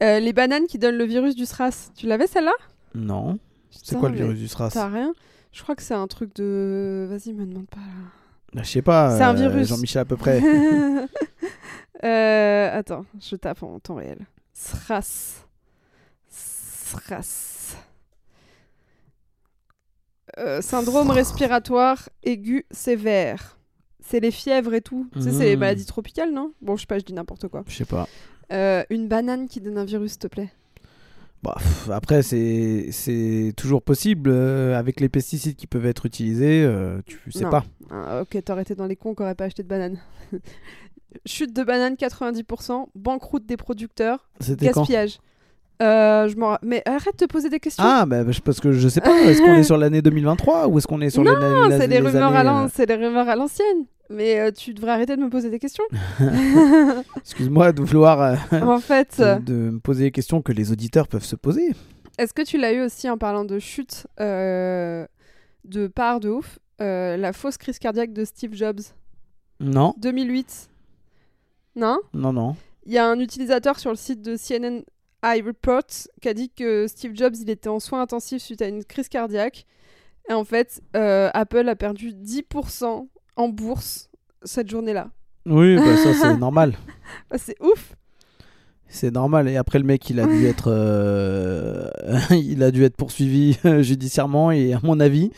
Euh, 0.00 0.20
les 0.20 0.32
bananes 0.32 0.66
qui 0.68 0.78
donnent 0.78 0.96
le 0.96 1.06
virus 1.06 1.34
du 1.34 1.44
SRAS, 1.44 1.90
tu 1.96 2.06
l'avais 2.06 2.28
celle-là? 2.28 2.52
Non. 2.94 3.40
C'est 3.72 3.98
quoi 3.98 4.08
le 4.10 4.14
virus 4.14 4.38
du 4.38 4.46
SRAS? 4.46 4.70
T'as 4.70 4.86
rien 4.86 5.12
Je 5.50 5.60
crois 5.60 5.74
que 5.74 5.82
c'est 5.82 5.92
un 5.92 6.06
truc 6.06 6.36
de. 6.36 7.08
Vas-y, 7.10 7.32
me 7.32 7.44
demande 7.44 7.66
pas 7.66 7.80
là. 7.80 8.04
Bah, 8.54 8.62
Je 8.62 8.68
sais 8.70 8.80
pas. 8.80 9.16
C'est 9.16 9.24
un 9.24 9.34
euh, 9.34 9.48
virus. 9.48 9.66
Jean-Michel 9.66 10.02
à 10.02 10.04
peu 10.04 10.16
près. 10.16 10.40
Euh, 12.04 12.78
attends, 12.78 13.04
je 13.20 13.34
tape 13.34 13.60
en 13.64 13.80
temps 13.80 13.96
réel. 13.96 14.20
SRAS. 14.52 15.44
SRAS. 16.28 17.57
Euh, 20.38 20.60
syndrome 20.60 21.10
respiratoire 21.10 22.08
aigu 22.22 22.66
sévère. 22.70 23.58
C'est 24.00 24.20
les 24.20 24.30
fièvres 24.30 24.74
et 24.74 24.80
tout. 24.80 25.06
Tu 25.14 25.22
sais, 25.22 25.32
c'est 25.32 25.44
les 25.44 25.54
Mhm. 25.56 25.60
maladies 25.60 25.84
tropicales, 25.86 26.32
non? 26.32 26.52
Bon, 26.62 26.76
je 26.76 26.82
sais 26.82 26.86
pas, 26.86 26.98
je 26.98 27.04
dis 27.04 27.12
n'importe 27.12 27.48
quoi. 27.48 27.64
Je 27.66 27.74
sais 27.76 27.84
pas. 27.84 28.08
Euh, 28.52 28.82
une 28.90 29.08
banane 29.08 29.48
qui 29.48 29.60
donne 29.60 29.76
un 29.78 29.84
virus, 29.84 30.12
s'il 30.12 30.20
te 30.20 30.26
plaît. 30.28 30.50
Bah, 31.42 31.54
pff, 31.58 31.90
après, 31.90 32.22
c'est 32.22 32.88
c'est 32.90 33.52
toujours 33.56 33.82
possible. 33.82 34.30
euh, 34.32 34.76
avec 34.78 35.00
les 35.00 35.08
pesticides 35.08 35.56
qui 35.56 35.66
peuvent 35.66 35.86
être 35.86 36.06
utilisés, 36.06 36.68
tu 37.06 37.20
sais 37.30 37.44
Non. 37.44 37.50
pas. 37.50 37.64
Ah, 37.90 38.22
ok, 38.22 38.42
t'aurais 38.44 38.62
été 38.62 38.74
dans 38.74 38.86
les 38.86 38.96
cons 38.96 39.14
qui 39.14 39.22
auraient 39.22 39.34
pas 39.34 39.44
acheté 39.44 39.62
de 39.62 39.68
banane. 39.68 39.98
Chute 41.26 41.54
de 41.54 41.62
banane 41.64 41.94
90%, 41.94 42.88
banqueroute 42.94 43.46
des 43.46 43.56
producteurs, 43.56 44.28
gaspillage. 44.40 45.18
Euh, 45.80 46.26
je 46.28 46.34
Mais 46.62 46.82
arrête 46.86 47.18
de 47.18 47.26
poser 47.26 47.48
des 47.50 47.60
questions. 47.60 47.84
Ah, 47.86 48.04
bah, 48.06 48.24
parce 48.44 48.60
que 48.60 48.72
je 48.72 48.88
sais 48.88 49.00
pas. 49.00 49.16
Est-ce 49.22 49.40
qu'on 49.40 49.54
est 49.54 49.62
sur 49.62 49.78
l'année 49.78 50.02
2023 50.02 50.66
ou 50.68 50.78
est-ce 50.78 50.86
qu'on 50.88 51.00
est 51.00 51.10
sur 51.10 51.22
Non, 51.22 51.34
les, 51.36 51.68
la- 51.70 51.78
c'est 51.78 51.86
des 51.88 52.00
les 52.00 52.06
rumeurs 52.06 52.34
à 52.34 52.40
années, 52.40 52.48
l'an- 52.48 52.64
euh, 52.64 52.68
c'est 52.72 52.86
des 52.86 52.94
rumeurs 52.96 53.28
à 53.28 53.36
l'ancienne. 53.36 53.84
Mais 54.10 54.40
euh, 54.40 54.50
tu 54.50 54.72
devrais 54.74 54.92
arrêter 54.92 55.14
de 55.16 55.20
me 55.22 55.28
poser 55.30 55.50
des 55.50 55.58
questions. 55.58 55.84
Excuse-moi 57.16 57.72
de 57.72 57.82
vouloir 57.82 58.20
euh, 58.22 58.60
en 58.62 58.80
fait, 58.80 59.20
de, 59.20 59.38
de 59.42 59.70
me 59.70 59.78
poser 59.80 60.04
des 60.04 60.10
questions 60.10 60.42
que 60.42 60.52
les 60.52 60.72
auditeurs 60.72 61.08
peuvent 61.08 61.24
se 61.24 61.36
poser. 61.36 61.70
est-ce 62.18 62.32
que 62.32 62.42
tu 62.42 62.58
l'as 62.58 62.72
eu 62.72 62.80
aussi 62.82 63.08
en 63.10 63.18
parlant 63.18 63.44
de 63.44 63.58
chute 63.58 64.06
de 64.18 65.06
part 65.94 66.20
de 66.20 66.30
ouf 66.30 66.58
La 66.80 67.32
fausse 67.32 67.56
crise 67.58 67.78
cardiaque 67.78 68.12
de 68.12 68.24
Steve 68.24 68.54
Jobs, 68.54 68.80
Non, 69.60 69.94
2008. 69.98 70.70
Non? 71.76 71.98
Non, 72.14 72.32
non. 72.32 72.56
Il 72.86 72.92
y 72.92 72.98
a 72.98 73.06
un 73.06 73.18
utilisateur 73.20 73.78
sur 73.78 73.90
le 73.90 73.96
site 73.96 74.22
de 74.22 74.36
CNN 74.36 74.82
iReport 75.24 76.08
qui 76.20 76.28
a 76.28 76.34
dit 76.34 76.50
que 76.50 76.86
Steve 76.86 77.12
Jobs 77.14 77.34
il 77.40 77.50
était 77.50 77.68
en 77.68 77.80
soins 77.80 78.02
intensifs 78.02 78.42
suite 78.42 78.62
à 78.62 78.68
une 78.68 78.84
crise 78.84 79.08
cardiaque. 79.08 79.66
Et 80.28 80.32
en 80.32 80.44
fait, 80.44 80.82
euh, 80.96 81.30
Apple 81.32 81.68
a 81.68 81.76
perdu 81.76 82.12
10% 82.12 83.08
en 83.36 83.48
bourse 83.48 84.10
cette 84.42 84.70
journée-là. 84.70 85.10
Oui, 85.46 85.76
bah, 85.76 85.96
ça 85.96 86.12
c'est 86.20 86.36
normal. 86.36 86.74
Ah, 87.30 87.38
c'est 87.38 87.56
ouf 87.62 87.94
C'est 88.88 89.10
normal. 89.10 89.48
Et 89.48 89.56
après, 89.56 89.78
le 89.78 89.86
mec, 89.86 90.08
il 90.10 90.20
a 90.20 90.26
dû 90.26 90.46
être, 90.46 90.70
euh, 90.70 91.88
il 92.30 92.62
a 92.62 92.70
dû 92.70 92.84
être 92.84 92.96
poursuivi 92.96 93.58
euh, 93.64 93.82
judiciairement. 93.82 94.50
Et 94.50 94.74
à 94.74 94.80
mon 94.82 95.00
avis, 95.00 95.30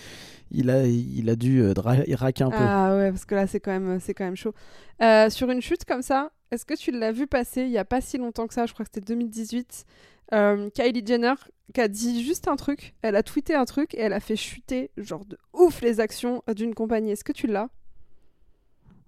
il 0.51 0.70
a, 0.70 0.86
il 0.86 1.28
a 1.30 1.36
dû 1.36 1.62
euh, 1.62 1.74
dra- 1.74 1.96
raquer 2.14 2.44
un 2.44 2.51
peu. 2.51 2.57
Ah 2.59 2.96
ouais, 2.96 3.11
parce 3.11 3.24
que 3.24 3.34
là, 3.34 3.46
c'est 3.46 3.61
quand 3.61 3.70
même, 3.72 4.01
c'est 4.01 4.14
quand 4.14 4.24
même 4.24 4.36
chaud. 4.36 4.55
Euh, 5.03 5.30
sur 5.30 5.51
une 5.51 5.61
chute 5.62 5.84
comme 5.84 6.03
ça, 6.03 6.32
est-ce 6.51 6.64
que 6.64 6.74
tu 6.74 6.90
l'as 6.90 7.12
vu 7.12 7.26
passer 7.26 7.62
il 7.62 7.70
y 7.70 7.78
a 7.78 7.84
pas 7.84 8.01
si 8.01 8.18
longtemps 8.18 8.46
que 8.46 8.55
ça? 8.55 8.66
Je 8.66 8.72
crois 8.72 8.84
que 8.84 8.90
c'était 8.94 9.07
2018. 9.14 9.84
Euh, 10.32 10.70
Kylie 10.70 11.05
Jenner 11.07 11.34
qui 11.74 11.80
a 11.80 11.88
dit 11.88 12.24
juste 12.24 12.48
un 12.48 12.57
truc, 12.57 12.94
elle 13.03 13.16
a 13.16 13.22
tweeté 13.22 13.55
un 13.55 13.64
truc 13.64 13.94
et 13.94 14.01
elle 14.01 14.12
a 14.12 14.20
fait 14.20 14.36
chuter 14.36 14.90
genre 14.96 15.24
de 15.24 15.38
ouf 15.53 15.80
les 15.82 16.01
actions 16.01 16.42
d'une 16.57 16.74
compagnie. 16.74 17.11
Est-ce 17.12 17.24
que 17.24 17.32
tu 17.32 17.46
l'as? 17.46 17.68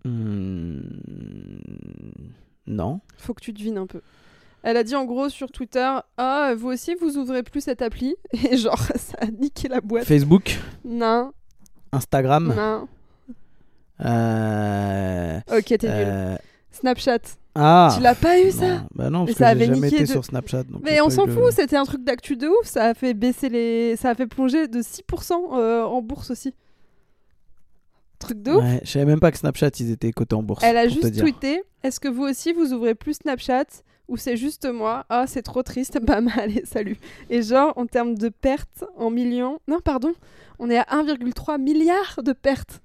Hmm, 0.04 0.80
Non. 2.66 3.00
Faut 3.16 3.34
que 3.34 3.40
tu 3.42 3.52
devines 3.52 3.78
un 3.78 3.86
peu. 3.86 4.00
Elle 4.62 4.76
a 4.76 4.84
dit 4.84 4.94
en 4.94 5.04
gros 5.04 5.28
sur 5.28 5.50
Twitter 5.50 5.88
Ah, 6.16 6.52
vous 6.56 6.68
aussi, 6.68 6.94
vous 6.94 7.16
ouvrez 7.18 7.42
plus 7.42 7.60
cette 7.62 7.82
appli? 7.82 8.14
Et 8.50 8.56
genre, 8.56 8.78
ça 8.96 9.16
a 9.20 9.26
niqué 9.26 9.68
la 9.68 9.80
boîte. 9.80 10.04
Facebook, 10.04 10.58
Non, 10.84 11.32
Instagram. 11.92 12.54
non. 12.56 12.88
euh, 14.04 15.40
Ok, 15.56 15.64
t'es 15.64 15.78
nul. 15.78 15.90
euh, 15.90 16.36
Snapchat. 16.70 17.18
Ah. 17.54 17.92
Tu 17.94 18.02
l'as 18.02 18.14
pas 18.14 18.40
eu 18.40 18.46
non. 18.46 18.50
ça 18.52 18.82
Bah 18.94 19.10
non, 19.10 19.26
parce 19.26 19.36
ça 19.36 19.46
que 19.46 19.50
avait 19.50 19.66
jamais 19.66 19.88
été 19.88 20.00
de- 20.00 20.06
sur 20.06 20.24
Snapchat. 20.24 20.62
donc 20.64 20.80
Mais 20.84 21.00
on 21.02 21.10
s'en 21.10 21.26
le- 21.26 21.32
fout, 21.32 21.52
c'était 21.52 21.76
un 21.76 21.84
truc 21.84 22.02
d'actu 22.02 22.36
de 22.36 22.48
ouf. 22.48 22.66
Ça 22.66 22.86
a 22.86 22.94
fait 22.94 23.12
baisser 23.14 23.48
les. 23.50 23.96
Ça 23.96 24.10
a 24.10 24.14
fait 24.14 24.26
plonger 24.26 24.68
de 24.68 24.80
6% 24.80 25.32
euh, 25.54 25.82
en 25.84 26.00
bourse 26.00 26.30
aussi. 26.30 26.54
Truc 28.18 28.40
de 28.42 28.52
ouf. 28.52 28.62
Ouais, 28.62 28.80
je 28.84 28.90
savais 28.90 29.04
même 29.04 29.20
pas 29.20 29.30
que 29.32 29.38
Snapchat 29.38 29.70
ils 29.80 29.90
étaient 29.90 30.12
cotés 30.12 30.34
en 30.34 30.42
bourse. 30.42 30.62
Elle 30.64 30.76
a 30.78 30.88
juste 30.88 31.18
tweeté 31.18 31.62
Est-ce 31.82 32.00
que 32.00 32.08
vous 32.08 32.22
aussi 32.22 32.52
vous 32.54 32.72
ouvrez 32.72 32.94
plus 32.94 33.14
Snapchat? 33.14 33.64
Ou 34.08 34.16
c'est 34.16 34.36
juste 34.36 34.66
moi 34.70 35.04
Ah, 35.08 35.26
c'est 35.26 35.42
trop 35.42 35.62
triste. 35.62 35.98
Bam, 36.02 36.28
allez, 36.36 36.62
salut. 36.64 36.96
Et 37.30 37.42
genre, 37.42 37.72
en 37.76 37.86
termes 37.86 38.14
de 38.16 38.28
pertes 38.28 38.84
en 38.96 39.10
millions. 39.10 39.58
Non, 39.68 39.80
pardon, 39.80 40.12
on 40.58 40.70
est 40.70 40.78
à 40.78 40.86
1,3 40.90 41.60
milliard 41.60 42.20
de 42.22 42.32
pertes. 42.32 42.80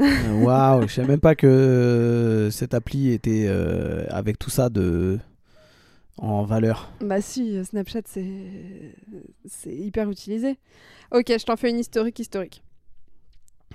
Euh, 0.00 0.42
Waouh, 0.44 0.86
je 0.86 0.94
savais 0.94 1.08
même 1.08 1.20
pas 1.20 1.34
que 1.34 1.46
euh, 1.46 2.50
cette 2.50 2.72
appli 2.72 3.10
était 3.10 3.46
euh, 3.48 4.06
avec 4.10 4.38
tout 4.38 4.50
ça 4.50 4.68
de 4.68 5.18
en 6.18 6.44
valeur. 6.44 6.92
Bah 7.00 7.20
si, 7.20 7.64
Snapchat 7.64 8.02
c'est 8.06 8.94
c'est 9.46 9.74
hyper 9.74 10.08
utilisé. 10.10 10.58
Ok, 11.12 11.26
je 11.28 11.44
t'en 11.44 11.56
fais 11.56 11.70
une 11.70 11.78
historique 11.78 12.18
historique. 12.18 12.62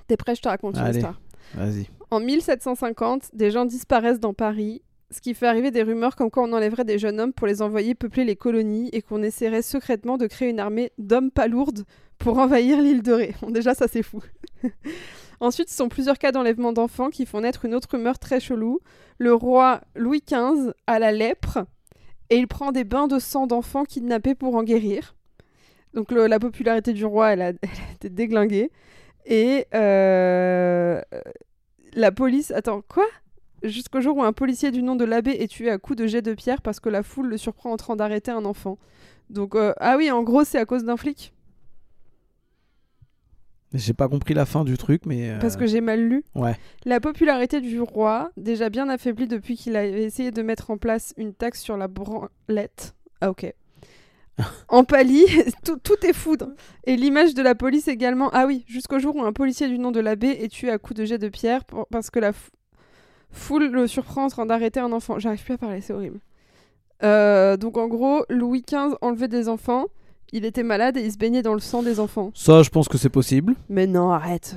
T'es 0.06 0.16
prêt 0.16 0.34
Je 0.34 0.40
te 0.42 0.48
raconte 0.48 0.76
une 0.76 0.82
Allez. 0.82 0.98
histoire. 0.98 1.20
Vas-y. 1.54 1.88
En 2.10 2.20
1750, 2.20 3.30
des 3.34 3.50
gens 3.50 3.64
disparaissent 3.64 4.20
dans 4.20 4.34
Paris, 4.34 4.82
ce 5.10 5.20
qui 5.20 5.34
fait 5.34 5.46
arriver 5.46 5.70
des 5.70 5.82
rumeurs 5.82 6.16
comme 6.16 6.30
quoi 6.30 6.44
on 6.44 6.52
enlèverait 6.52 6.84
des 6.84 6.98
jeunes 6.98 7.20
hommes 7.20 7.32
pour 7.32 7.46
les 7.46 7.62
envoyer 7.62 7.94
peupler 7.94 8.24
les 8.24 8.36
colonies 8.36 8.88
et 8.92 9.02
qu'on 9.02 9.22
essaierait 9.22 9.62
secrètement 9.62 10.16
de 10.16 10.26
créer 10.26 10.48
une 10.48 10.60
armée 10.60 10.92
d'hommes 10.98 11.30
palourdes 11.30 11.84
pour 12.18 12.38
envahir 12.38 12.80
l'île 12.80 13.02
de 13.02 13.12
Ré. 13.12 13.34
Bon, 13.40 13.50
déjà, 13.50 13.74
ça 13.74 13.86
c'est 13.88 14.02
fou. 14.02 14.22
Ensuite, 15.40 15.68
ce 15.68 15.76
sont 15.76 15.88
plusieurs 15.88 16.18
cas 16.18 16.32
d'enlèvement 16.32 16.72
d'enfants 16.72 17.10
qui 17.10 17.26
font 17.26 17.40
naître 17.40 17.64
une 17.64 17.74
autre 17.74 17.88
rumeur 17.90 18.18
très 18.18 18.40
chelou. 18.40 18.80
Le 19.18 19.34
roi 19.34 19.80
Louis 19.94 20.22
XV 20.26 20.72
a 20.86 20.98
la 20.98 21.12
lèpre 21.12 21.58
et 22.30 22.36
il 22.36 22.48
prend 22.48 22.72
des 22.72 22.84
bains 22.84 23.08
de 23.08 23.18
sang 23.18 23.46
d'enfants 23.46 23.84
kidnappés 23.84 24.34
pour 24.34 24.54
en 24.54 24.62
guérir. 24.62 25.14
Donc 25.92 26.10
la 26.10 26.38
popularité 26.40 26.92
du 26.92 27.04
roi, 27.04 27.32
elle 27.32 27.42
a, 27.42 27.48
elle 27.62 27.68
a 27.68 27.92
été 27.94 28.08
déglinguée. 28.08 28.70
Et 29.26 29.66
euh, 29.74 31.00
la 31.94 32.12
police... 32.12 32.50
Attends, 32.50 32.82
quoi? 32.88 33.06
Jusqu'au 33.64 34.00
jour 34.00 34.16
où 34.18 34.22
un 34.22 34.32
policier 34.32 34.70
du 34.70 34.82
nom 34.82 34.94
de 34.94 35.04
l'abbé 35.04 35.30
est 35.32 35.48
tué 35.48 35.70
à 35.70 35.78
coups 35.78 35.98
de 35.98 36.06
jet 36.06 36.22
de 36.22 36.34
pierre 36.34 36.60
parce 36.62 36.80
que 36.80 36.88
la 36.90 37.02
foule 37.02 37.28
le 37.28 37.38
surprend 37.38 37.72
en 37.72 37.76
train 37.76 37.96
d'arrêter 37.96 38.30
un 38.30 38.44
enfant. 38.44 38.78
Donc, 39.30 39.54
euh, 39.54 39.72
ah 39.78 39.96
oui, 39.96 40.10
en 40.10 40.22
gros, 40.22 40.44
c'est 40.44 40.58
à 40.58 40.66
cause 40.66 40.84
d'un 40.84 40.96
flic. 40.98 41.32
J'ai 43.72 43.92
pas 43.92 44.08
compris 44.08 44.34
la 44.34 44.46
fin 44.46 44.62
du 44.64 44.76
truc, 44.78 45.02
mais. 45.04 45.30
euh, 45.30 45.38
Parce 45.40 45.56
que 45.56 45.66
j'ai 45.66 45.80
mal 45.80 46.00
lu. 46.00 46.22
Ouais. 46.36 46.54
La 46.84 47.00
popularité 47.00 47.60
du 47.60 47.80
roi, 47.80 48.30
déjà 48.36 48.68
bien 48.70 48.88
affaiblie 48.88 49.26
depuis 49.26 49.56
qu'il 49.56 49.74
a 49.76 49.84
essayé 49.84 50.30
de 50.30 50.42
mettre 50.42 50.70
en 50.70 50.78
place 50.78 51.12
une 51.16 51.34
taxe 51.34 51.60
sur 51.60 51.76
la 51.76 51.88
branlette. 51.88 52.94
Ah 53.20 53.30
ok. 53.30 53.52
en 54.68 54.84
Pali, 54.84 55.24
tout, 55.64 55.78
tout 55.82 56.06
est 56.06 56.12
foudre. 56.12 56.50
Et 56.84 56.96
l'image 56.96 57.34
de 57.34 57.42
la 57.42 57.56
police 57.56 57.88
également. 57.88 58.30
Ah 58.32 58.46
oui, 58.46 58.64
jusqu'au 58.68 59.00
jour 59.00 59.16
où 59.16 59.22
un 59.22 59.32
policier 59.32 59.68
du 59.68 59.78
nom 59.78 59.90
de 59.90 60.00
l'abbé 60.00 60.28
est 60.28 60.48
tué 60.52 60.70
à 60.70 60.78
coups 60.78 61.00
de 61.00 61.04
jet 61.04 61.18
de 61.18 61.28
pierre 61.28 61.64
pour- 61.64 61.88
parce 61.88 62.10
que 62.10 62.20
la 62.20 62.32
fou- 62.32 62.50
foule 63.34 63.70
le 63.70 63.86
surprend 63.86 64.24
en 64.24 64.28
train 64.28 64.46
d'arrêter 64.46 64.80
un 64.80 64.92
enfant. 64.92 65.18
J'arrive 65.18 65.42
plus 65.44 65.54
à 65.54 65.58
parler, 65.58 65.80
c'est 65.80 65.92
horrible. 65.92 66.20
Euh, 67.02 67.56
donc 67.56 67.76
en 67.76 67.88
gros, 67.88 68.24
Louis 68.30 68.62
XV 68.66 68.96
enlevait 69.00 69.28
des 69.28 69.48
enfants. 69.48 69.86
Il 70.32 70.44
était 70.44 70.62
malade 70.62 70.96
et 70.96 71.02
il 71.02 71.12
se 71.12 71.18
baignait 71.18 71.42
dans 71.42 71.54
le 71.54 71.60
sang 71.60 71.82
des 71.82 72.00
enfants. 72.00 72.30
Ça, 72.34 72.62
je 72.62 72.70
pense 72.70 72.88
que 72.88 72.98
c'est 72.98 73.10
possible. 73.10 73.54
Mais 73.68 73.86
non, 73.86 74.10
arrête. 74.10 74.56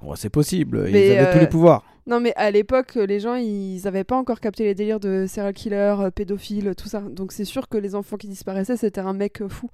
Ouais, 0.00 0.16
c'est 0.16 0.30
possible. 0.30 0.88
Mais, 0.90 1.08
Ils 1.08 1.18
avaient 1.18 1.32
tous 1.32 1.38
euh, 1.38 1.40
les 1.40 1.48
pouvoirs. 1.48 1.84
Non, 2.06 2.18
mais 2.18 2.32
à 2.34 2.50
l'époque, 2.50 2.96
les 2.96 3.20
gens, 3.20 3.36
ils 3.36 3.86
avaient 3.86 4.02
pas 4.02 4.16
encore 4.16 4.40
capté 4.40 4.64
les 4.64 4.74
délires 4.74 4.98
de 4.98 5.26
serial 5.28 5.54
killer, 5.54 5.94
euh, 6.00 6.10
pédophile, 6.10 6.74
tout 6.76 6.88
ça. 6.88 7.00
Donc 7.00 7.30
c'est 7.30 7.44
sûr 7.44 7.68
que 7.68 7.76
les 7.76 7.94
enfants 7.94 8.16
qui 8.16 8.26
disparaissaient, 8.26 8.76
c'était 8.76 9.00
un 9.00 9.12
mec 9.12 9.40
euh, 9.40 9.48
fou. 9.48 9.70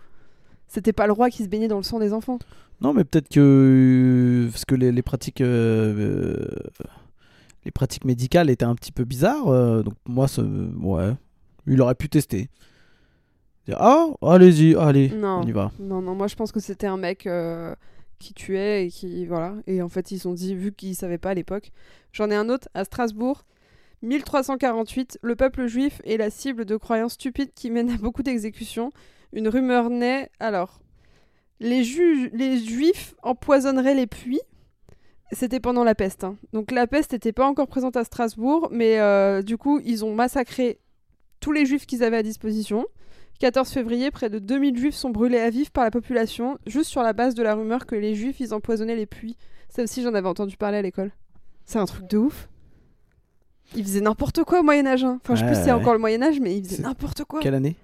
C'était 0.67 0.93
pas 0.93 1.07
le 1.07 1.15
roi 1.15 1.31
qui 1.31 1.43
se 1.43 1.49
baignait 1.49 1.69
dans 1.69 1.79
le 1.79 1.83
sang 1.83 1.99
des 1.99 2.13
enfants. 2.13 2.39
Non, 2.81 2.93
mais 2.93 3.05
peut-être 3.05 3.29
que 3.29 4.49
parce 4.53 4.65
que 4.65 4.75
les, 4.75 4.93
les 4.93 5.03
pratiques, 5.03 5.41
euh, 5.41 5.95
euh, 5.99 6.49
les 7.69 7.73
pratiques 7.73 8.07
médicales 8.07 8.49
étaient 8.49 8.64
un 8.64 8.75
petit 8.75 8.93
peu 8.93 9.05
bizarres. 9.05 9.49
euh, 9.49 9.83
donc 9.83 9.93
moi, 10.07 10.27
ça- 10.27 10.41
ouais, 10.43 11.12
il 11.66 11.79
aurait 11.83 11.95
pu 11.95 12.09
tester. 12.09 12.49
Ah, 13.71 14.07
allez-y, 14.23 14.75
allez, 14.75 15.11
Non. 15.11 15.43
on 15.43 15.47
y 15.47 15.53
va. 15.53 15.71
Non, 15.79 16.01
non, 16.01 16.14
moi 16.14 16.27
je 16.29 16.35
pense 16.35 16.51
que 16.51 16.61
c'était 16.61 16.87
un 16.87 16.97
mec 16.97 17.27
euh, 17.27 17.75
qui 18.19 18.33
tuait 18.33 18.87
et 18.87 18.89
qui 18.89 19.27
voilà. 19.27 19.55
Et 19.66 19.83
en 19.83 19.91
fait, 19.91 20.11
ils 20.11 20.16
se 20.16 20.23
sont 20.23 20.33
dit, 20.33 20.55
vu 20.55 20.73
qu'ils 20.73 20.95
savaient 20.97 21.19
pas 21.19 21.31
à 21.31 21.35
l'époque. 21.35 21.71
J'en 22.14 22.31
ai 22.31 22.35
un 22.35 22.49
autre 22.49 22.69
à 22.73 22.85
Strasbourg. 22.85 23.45
1348, 24.01 25.19
le 25.23 25.37
peuple 25.37 25.66
juif 25.66 26.01
est 26.05 26.16
la 26.16 26.31
cible 26.31 26.64
de 26.64 26.77
croyances 26.79 27.12
stupides 27.14 27.53
qui 27.55 27.71
mènent 27.71 27.91
à 27.91 27.99
beaucoup 27.99 28.23
d'exécutions. 28.23 28.91
Une 29.35 29.49
rumeur 29.49 29.91
naît. 29.91 30.31
Alors, 30.41 30.81
les, 31.61 31.85
ju- 31.85 32.31
les 32.33 32.59
juifs 32.64 33.14
empoisonneraient 33.23 33.95
les 33.97 34.07
puits? 34.07 34.41
C'était 35.33 35.61
pendant 35.61 35.85
la 35.85 35.95
peste. 35.95 36.24
hein. 36.24 36.37
Donc 36.53 36.70
la 36.70 36.87
peste 36.87 37.12
n'était 37.12 37.33
pas 37.33 37.47
encore 37.47 37.66
présente 37.68 37.97
à 37.97 38.05
Strasbourg, 38.05 38.68
mais 38.72 38.99
euh, 38.99 39.43
du 39.43 39.59
coup, 39.59 39.81
ils 39.85 40.05
ont 40.05 40.14
massacré 40.14 40.79
tous 41.41 41.53
les 41.53 41.66
juifs 41.66 41.87
qu'ils 41.87 42.03
avaient 42.03 42.16
à 42.16 42.22
disposition. 42.22 42.87
14 43.39 43.68
février, 43.70 44.11
près 44.11 44.31
de 44.31 44.39
2000 44.39 44.76
juifs 44.76 44.95
sont 44.97 45.11
brûlés 45.11 45.39
à 45.39 45.51
vif 45.51 45.70
par 45.70 45.85
la 45.85 45.91
population, 45.93 46.59
juste 46.66 46.91
sur 46.91 47.03
la 47.03 47.12
base 47.12 47.35
de 47.35 47.43
la 47.43 47.55
rumeur 47.55 47.87
que 47.87 47.95
les 47.95 48.14
juifs, 48.16 48.41
ils 48.41 48.53
empoisonnaient 48.55 48.97
les 48.97 49.07
puits. 49.07 49.37
Ça 49.68 49.83
aussi, 49.83 50.03
j'en 50.03 50.14
avais 50.14 50.26
entendu 50.29 50.57
parler 50.57 50.79
à 50.79 50.83
l'école. 50.83 51.12
C'est 51.66 51.79
un 51.79 51.85
truc 51.85 52.09
de 52.09 52.16
ouf. 52.18 52.49
Ils 53.76 53.85
faisaient 53.85 54.01
n'importe 54.01 54.43
quoi 54.45 54.61
au 54.61 54.62
Moyen-Âge. 54.62 55.05
hein. 55.05 55.20
Enfin, 55.22 55.35
je 55.35 55.41
sais 55.41 55.47
plus 55.47 55.55
si 55.57 55.64
c'est 55.64 55.72
encore 55.72 55.93
le 55.93 55.99
Moyen-Âge, 55.99 56.41
mais 56.41 56.57
ils 56.57 56.64
faisaient 56.64 56.83
n'importe 56.83 57.24
quoi. 57.24 57.41
Quelle 57.41 57.55
année? 57.55 57.76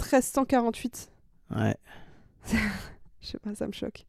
1348. 0.00 1.10
Ouais. 1.54 1.76
Je 3.20 3.26
sais 3.26 3.38
pas, 3.38 3.54
ça 3.54 3.66
me 3.66 3.72
choque. 3.72 4.04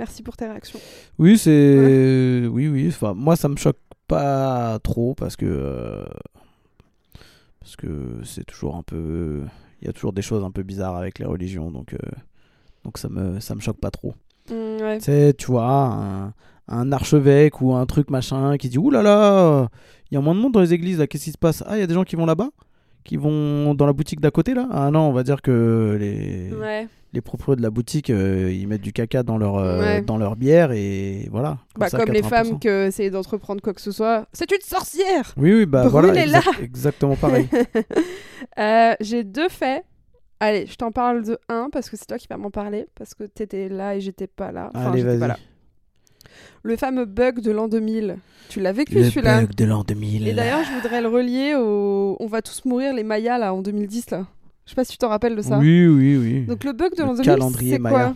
Merci 0.00 0.22
pour 0.24 0.36
tes 0.36 0.46
réactions. 0.46 0.80
Oui, 1.18 1.38
c'est. 1.38 2.46
Oui, 2.50 2.66
oui. 2.68 2.88
Enfin, 2.88 3.14
moi, 3.14 3.36
ça 3.36 3.48
me 3.48 3.56
choque 3.56 3.78
pas 4.08 4.78
trop 4.82 5.14
parce 5.14 5.36
que. 5.36 5.46
euh, 5.46 6.04
Parce 7.60 7.76
que 7.76 7.86
c'est 8.24 8.44
toujours 8.44 8.76
un 8.76 8.82
peu. 8.82 9.42
Il 9.82 9.86
y 9.86 9.90
a 9.90 9.92
toujours 9.92 10.12
des 10.12 10.22
choses 10.22 10.42
un 10.44 10.50
peu 10.50 10.62
bizarres 10.62 10.96
avec 10.96 11.18
les 11.18 11.26
religions, 11.26 11.70
donc. 11.70 11.94
euh, 11.94 11.98
Donc 12.84 12.98
ça 12.98 13.08
me, 13.08 13.40
ça 13.40 13.54
me 13.54 13.60
choque 13.60 13.78
pas 13.78 13.90
trop. 13.90 14.14
Mm, 14.50 14.54
ouais. 14.82 14.98
Tu 14.98 15.04
sais, 15.04 15.34
tu 15.34 15.46
vois, 15.46 15.66
un, 15.70 16.32
un 16.68 16.92
archevêque 16.92 17.60
ou 17.60 17.74
un 17.74 17.84
truc 17.86 18.10
machin 18.10 18.56
qui 18.56 18.68
dit 18.70 18.78
Ouh 18.78 18.90
là 18.90 19.02
là, 19.02 19.68
il 20.10 20.14
y 20.14 20.18
a 20.18 20.20
moins 20.20 20.34
de 20.34 20.40
monde 20.40 20.52
dans 20.52 20.60
les 20.62 20.72
églises 20.72 20.98
là, 20.98 21.06
qu'est-ce 21.06 21.24
qui 21.24 21.32
se 21.32 21.38
passe? 21.38 21.62
Ah, 21.66 21.76
il 21.76 21.80
y 21.80 21.82
a 21.82 21.86
des 21.86 21.94
gens 21.94 22.04
qui 22.04 22.16
vont 22.16 22.26
là-bas 22.26 22.48
Qui 23.04 23.16
vont 23.18 23.74
dans 23.74 23.86
la 23.86 23.92
boutique 23.92 24.20
d'à 24.20 24.30
côté 24.30 24.54
là? 24.54 24.66
Ah 24.70 24.90
non, 24.90 25.00
on 25.08 25.12
va 25.12 25.22
dire 25.22 25.42
que 25.42 25.96
les, 26.00 26.52
Ouais. 26.54 26.88
Les 27.12 27.20
propriétaires 27.20 27.56
de 27.56 27.62
la 27.62 27.70
boutique 27.70 28.10
euh, 28.10 28.52
ils 28.52 28.68
mettent 28.68 28.80
du 28.82 28.92
caca 28.92 29.22
dans 29.22 29.36
leur, 29.38 29.56
euh, 29.56 29.80
Ouais. 29.80 30.02
dans 30.02 30.16
leur 30.16 30.36
bière 30.36 30.70
et 30.72 31.28
voilà. 31.30 31.58
Bah, 31.78 31.88
ça, 31.88 31.98
comme 31.98 32.12
les 32.12 32.22
80%. 32.22 32.28
femmes 32.28 32.58
qui 32.60 32.68
essayaient 32.68 33.10
d'entreprendre 33.10 33.60
quoi 33.62 33.72
que 33.74 33.80
ce 33.80 33.90
soit. 33.90 34.26
C'est 34.32 34.50
une 34.50 34.60
sorcière 34.62 35.32
Oui, 35.36 35.52
oui, 35.54 35.66
bah 35.66 35.88
voilà. 35.88 36.12
Exactement 36.62 37.16
pareil. 37.16 37.48
Euh, 38.58 38.94
J'ai 39.00 39.22
deux 39.24 39.48
faits. 39.48 39.84
Allez, 40.40 40.66
je 40.66 40.74
t'en 40.76 40.90
parle 40.90 41.22
de 41.24 41.38
un 41.48 41.68
parce 41.70 41.90
que 41.90 41.96
c'est 41.96 42.06
toi 42.06 42.16
qui 42.18 42.26
vas 42.28 42.36
m'en 42.38 42.50
parler 42.50 42.86
parce 42.94 43.14
que 43.14 43.24
t'étais 43.24 43.68
là 43.68 43.94
et 43.96 44.00
j'étais 44.00 44.26
pas 44.26 44.52
là. 44.52 44.70
Enfin, 44.74 44.90
Allez, 44.92 45.02
vas-y. 45.02 45.34
Le 46.62 46.76
fameux 46.76 47.04
bug 47.04 47.40
de 47.40 47.50
l'an 47.50 47.68
2000. 47.68 48.16
Tu 48.48 48.60
l'as 48.60 48.72
vécu 48.72 48.94
Le 48.94 49.04
celui-là? 49.10 49.40
bug 49.42 49.54
de 49.54 49.64
l'an 49.64 49.84
2000. 49.86 50.28
Et 50.28 50.32
d'ailleurs, 50.32 50.64
je 50.64 50.72
voudrais 50.72 51.00
le 51.02 51.08
relier 51.08 51.54
au 51.56 52.16
On 52.20 52.26
va 52.26 52.40
tous 52.42 52.64
mourir 52.64 52.94
les 52.94 53.02
Mayas 53.04 53.38
là 53.38 53.52
en 53.54 53.60
2010 53.60 54.10
là. 54.10 54.26
Je 54.64 54.70
sais 54.70 54.74
pas 54.76 54.84
si 54.84 54.92
tu 54.92 54.98
t'en 54.98 55.08
rappelles 55.08 55.36
de 55.36 55.42
ça. 55.42 55.58
Oui, 55.58 55.86
oui, 55.86 56.16
oui. 56.16 56.46
Donc 56.46 56.64
le 56.64 56.72
bug 56.72 56.94
de 56.96 57.02
l'an 57.02 57.12
2000, 57.14 57.24
calendrier 57.24 57.72
c'est 57.72 57.78
quoi 57.80 58.14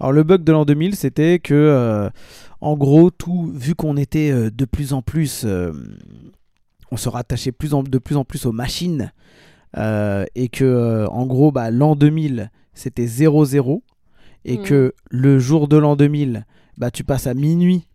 Alors 0.00 0.12
le 0.12 0.22
bug 0.22 0.42
de 0.44 0.52
l'an 0.52 0.64
2000, 0.64 0.96
c'était 0.96 1.38
que, 1.38 1.52
euh, 1.54 2.08
en 2.60 2.76
gros, 2.76 3.10
tout, 3.10 3.50
vu 3.54 3.74
qu'on 3.74 3.96
était 3.96 4.30
euh, 4.30 4.50
de 4.50 4.64
plus 4.64 4.92
en 4.92 5.02
plus, 5.02 5.42
euh, 5.44 5.72
on 6.90 6.96
se 6.96 7.08
rattachait 7.08 7.52
plus 7.52 7.74
en- 7.74 7.82
de 7.82 7.98
plus 7.98 8.16
en 8.16 8.24
plus 8.24 8.46
aux 8.46 8.52
machines, 8.52 9.12
et 9.76 10.48
que, 10.50 11.06
en 11.10 11.26
gros, 11.26 11.50
bah, 11.52 11.70
l'an 11.70 11.96
2000, 11.96 12.50
c'était 12.74 13.06
0-0, 13.06 13.82
et 14.44 14.58
Mhm. 14.58 14.64
que 14.64 14.94
le 15.10 15.38
jour 15.38 15.68
de 15.68 15.76
l'an 15.76 15.96
2000, 15.96 16.46
bah, 16.76 16.90
tu 16.90 17.04
passes 17.04 17.26
à 17.26 17.34
minuit, 17.34 17.86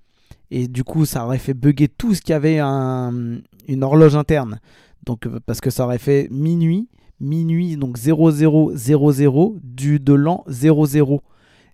et 0.52 0.68
du 0.68 0.84
coup, 0.84 1.06
ça 1.06 1.26
aurait 1.26 1.38
fait 1.40 1.54
bugger 1.54 1.88
tout 1.88 2.14
ce 2.16 2.22
qui 2.22 2.34
avait 2.34 2.60
un- 2.60 3.40
une 3.68 3.84
horloge 3.84 4.16
interne. 4.16 4.60
Donc, 5.06 5.28
parce 5.46 5.62
que 5.62 5.70
ça 5.70 5.86
aurait 5.86 5.98
fait 6.00 6.28
minuit, 6.32 6.88
minuit, 7.20 7.78
donc 7.78 7.98
0000 7.98 9.60
du 9.64 10.00
de 10.00 10.14
l'an 10.14 10.44
00. 10.48 11.22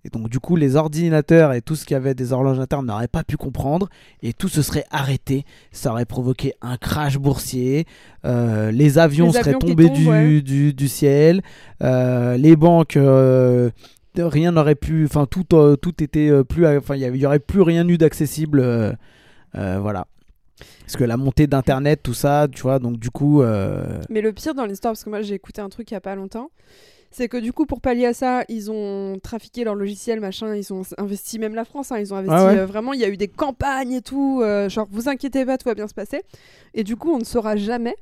Et 0.05 0.09
donc 0.09 0.29
du 0.29 0.39
coup, 0.39 0.55
les 0.57 0.75
ordinateurs 0.75 1.53
et 1.53 1.61
tout 1.61 1.75
ce 1.75 1.85
qui 1.85 1.95
avait 1.95 2.13
des 2.13 2.33
horloges 2.33 2.59
internes 2.59 2.85
n'auraient 2.85 3.07
pas 3.07 3.23
pu 3.23 3.37
comprendre 3.37 3.87
et 4.21 4.33
tout 4.33 4.49
se 4.49 4.61
serait 4.61 4.83
arrêté. 4.91 5.45
Ça 5.71 5.91
aurait 5.91 6.05
provoqué 6.05 6.53
un 6.61 6.75
crash 6.77 7.17
boursier. 7.17 7.85
euh, 8.25 8.71
les 8.71 8.97
avions 8.97 9.27
Les 9.27 9.33
seraient 9.33 9.47
avions 9.55 9.59
tombés 9.59 9.87
tombent, 9.87 9.95
du, 9.95 10.09
ouais. 10.09 10.41
du, 10.41 10.73
du 10.73 10.87
ciel. 10.89 11.41
euh, 11.81 12.35
les 12.35 12.57
banques, 12.57 12.97
euh, 12.97 13.69
rien 14.17 14.51
n'aurait 14.51 14.75
pu. 14.75 15.05
Enfin, 15.05 15.25
tout, 15.25 15.45
tout 15.45 16.03
était 16.03 16.43
plus. 16.43 16.67
Enfin, 16.67 16.95
il 16.95 17.01
y 17.01 17.19
y 17.19 17.25
aurait 17.25 17.39
plus 17.39 17.61
rien 17.61 17.87
eu 17.87 17.97
d'accessible. 17.97 18.97
voilà. 19.53 20.05
Parce 20.81 20.95
que 20.97 21.03
la 21.03 21.17
montée 21.17 21.47
d'internet, 21.47 22.01
tout 22.03 22.13
ça, 22.13 22.47
tu 22.51 22.61
vois, 22.63 22.79
donc 22.79 22.97
du 22.99 23.09
coup. 23.09 23.41
euh, 23.41 24.01
Mais 24.09 24.21
le 24.21 24.33
pire 24.33 24.53
dans 24.53 24.65
l'histoire, 24.65 24.93
parce 24.93 25.03
que 25.03 25.09
moi 25.09 25.21
j'ai 25.21 25.35
écouté 25.35 25.61
un 25.61 25.69
truc 25.69 25.89
il 25.91 25.93
y 25.93 25.97
a 25.97 26.01
pas 26.01 26.15
longtemps, 26.15 26.49
c'est 27.11 27.27
que 27.29 27.37
du 27.37 27.53
coup 27.53 27.65
pour 27.65 27.79
pallier 27.81 28.07
à 28.07 28.13
ça, 28.13 28.43
ils 28.49 28.71
ont 28.71 29.19
trafiqué 29.21 29.63
leur 29.63 29.75
logiciel, 29.75 30.19
machin, 30.19 30.55
ils 30.55 30.73
ont 30.73 30.81
investi 30.97 31.39
même 31.39 31.55
la 31.55 31.63
France, 31.65 31.91
hein, 31.91 31.99
ils 31.99 32.13
ont 32.13 32.17
investi 32.17 32.35
Ah 32.37 32.45
ouais. 32.47 32.57
euh, 32.57 32.65
vraiment, 32.65 32.93
il 32.93 32.99
y 32.99 33.05
a 33.05 33.09
eu 33.09 33.17
des 33.17 33.27
campagnes 33.27 33.93
et 33.93 34.01
tout, 34.01 34.41
euh, 34.43 34.67
genre 34.69 34.87
vous 34.91 35.09
inquiétez 35.09 35.45
pas, 35.45 35.57
tout 35.57 35.69
va 35.69 35.75
bien 35.75 35.87
se 35.87 35.93
passer. 35.93 36.21
Et 36.73 36.83
du 36.83 36.95
coup 36.95 37.11
on 37.13 37.19
ne 37.19 37.23
saura 37.23 37.55
jamais 37.55 37.95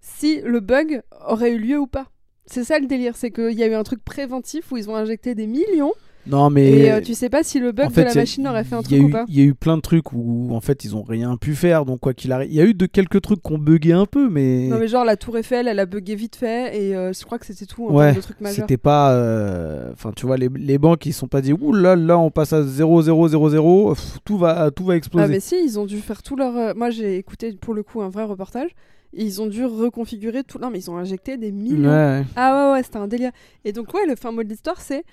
si 0.00 0.40
le 0.42 0.60
bug 0.60 1.02
aurait 1.28 1.52
eu 1.52 1.58
lieu 1.58 1.78
ou 1.78 1.86
pas. 1.86 2.06
C'est 2.46 2.62
ça 2.62 2.78
le 2.78 2.86
délire, 2.86 3.16
c'est 3.16 3.30
qu'il 3.32 3.52
y 3.58 3.62
a 3.64 3.66
eu 3.66 3.74
un 3.74 3.82
truc 3.82 4.04
préventif 4.04 4.70
où 4.70 4.76
ils 4.76 4.88
ont 4.88 4.94
injecté 4.94 5.34
des 5.34 5.46
millions 5.48 5.92
Non, 6.28 6.50
mais. 6.50 6.68
et 6.70 6.92
euh, 6.92 7.00
tu 7.00 7.14
sais 7.14 7.28
pas 7.30 7.42
si 7.42 7.60
le 7.60 7.72
bug 7.72 7.86
en 7.86 7.90
fait, 7.90 8.00
de 8.02 8.06
la 8.06 8.12
a- 8.12 8.14
machine 8.16 8.46
aurait 8.48 8.64
fait 8.64 8.74
un 8.74 8.82
truc 8.82 9.00
ou 9.02 9.08
pas. 9.10 9.24
Il 9.28 9.38
y 9.38 9.40
a 9.40 9.44
eu 9.44 9.54
plein 9.54 9.76
de 9.76 9.82
trucs 9.82 10.12
où 10.12 10.48
en 10.52 10.60
fait 10.60 10.84
ils 10.84 10.96
ont 10.96 11.02
rien 11.02 11.36
pu 11.36 11.54
faire, 11.54 11.84
donc 11.84 12.00
quoi 12.00 12.14
qu'il 12.14 12.32
arrive. 12.32 12.50
Il 12.50 12.56
y 12.56 12.60
a 12.60 12.64
eu 12.64 12.74
de 12.74 12.86
quelques 12.86 13.20
trucs 13.22 13.42
qui 13.42 13.52
ont 13.52 13.58
bugué 13.58 13.92
un 13.92 14.06
peu, 14.06 14.28
mais. 14.28 14.68
Non 14.68 14.78
mais 14.78 14.88
genre 14.88 15.04
la 15.04 15.16
tour 15.16 15.36
Eiffel, 15.38 15.68
elle 15.68 15.78
a 15.78 15.86
bugué 15.86 16.14
vite 16.14 16.36
fait 16.36 16.76
et 16.80 16.96
euh, 16.96 17.12
je 17.12 17.24
crois 17.24 17.38
que 17.38 17.46
c'était 17.46 17.66
tout 17.66 17.84
ouais, 17.90 18.14
c'était 18.46 18.76
pas. 18.76 19.12
euh, 19.12 19.90
Enfin, 19.92 20.12
tu 20.14 20.26
vois, 20.26 20.36
les, 20.36 20.48
les 20.54 20.78
banques 20.78 21.06
ils 21.06 21.12
sont 21.12 21.28
pas 21.28 21.40
dit, 21.40 21.52
ouh 21.52 21.72
là 21.72 21.96
là, 21.96 22.18
on 22.18 22.30
passe 22.30 22.52
à 22.52 22.62
0,000, 22.62 23.94
pff, 23.94 24.18
tout 24.24 24.36
va, 24.38 24.70
tout 24.70 24.84
va 24.84 24.94
Ah 24.94 24.96
exploser. 24.96 25.28
mais 25.28 25.40
si, 25.40 25.56
ils 25.62 25.78
ont 25.78 25.86
dû 25.86 25.98
faire 26.00 26.22
tout 26.22 26.36
leur... 26.36 26.74
Moi 26.76 26.90
j'ai 26.90 27.16
écouté 27.18 27.52
pour 27.60 27.74
le 27.74 27.82
coup 27.82 28.02
un 28.02 28.08
vrai 28.08 28.24
reportage. 28.24 28.70
et 29.14 29.24
Ils 29.24 29.40
ont 29.40 29.46
dû 29.46 29.64
reconfigurer 29.64 30.42
tout... 30.44 30.58
Non 30.58 30.70
mais 30.70 30.78
ils 30.78 30.90
ont 30.90 30.96
injecté 30.96 31.36
des 31.36 31.52
millions. 31.52 31.88
Ouais. 31.90 32.24
Ah 32.36 32.68
ouais 32.68 32.72
ouais, 32.74 32.82
c'était 32.82 32.98
un 32.98 33.06
délire. 33.08 33.30
Et 33.64 33.72
donc 33.72 33.92
ouais, 33.94 34.06
le 34.06 34.16
fin 34.16 34.32
mot 34.32 34.42
de 34.42 34.48
l'histoire 34.48 34.80
c'est... 34.80 35.04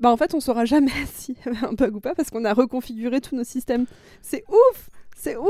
Bah 0.00 0.10
en 0.10 0.16
fait 0.16 0.32
on 0.34 0.40
saura 0.40 0.64
jamais 0.64 0.90
s'il 1.14 1.34
y 1.44 1.48
avait 1.48 1.66
un 1.66 1.72
bug 1.72 1.96
ou 1.96 2.00
pas 2.00 2.14
parce 2.14 2.30
qu'on 2.30 2.44
a 2.44 2.52
reconfiguré 2.54 3.20
tous 3.20 3.34
nos 3.36 3.44
systèmes. 3.44 3.86
C'est 4.22 4.44
ouf 4.48 4.90
C'est 5.16 5.36
ouf 5.36 5.48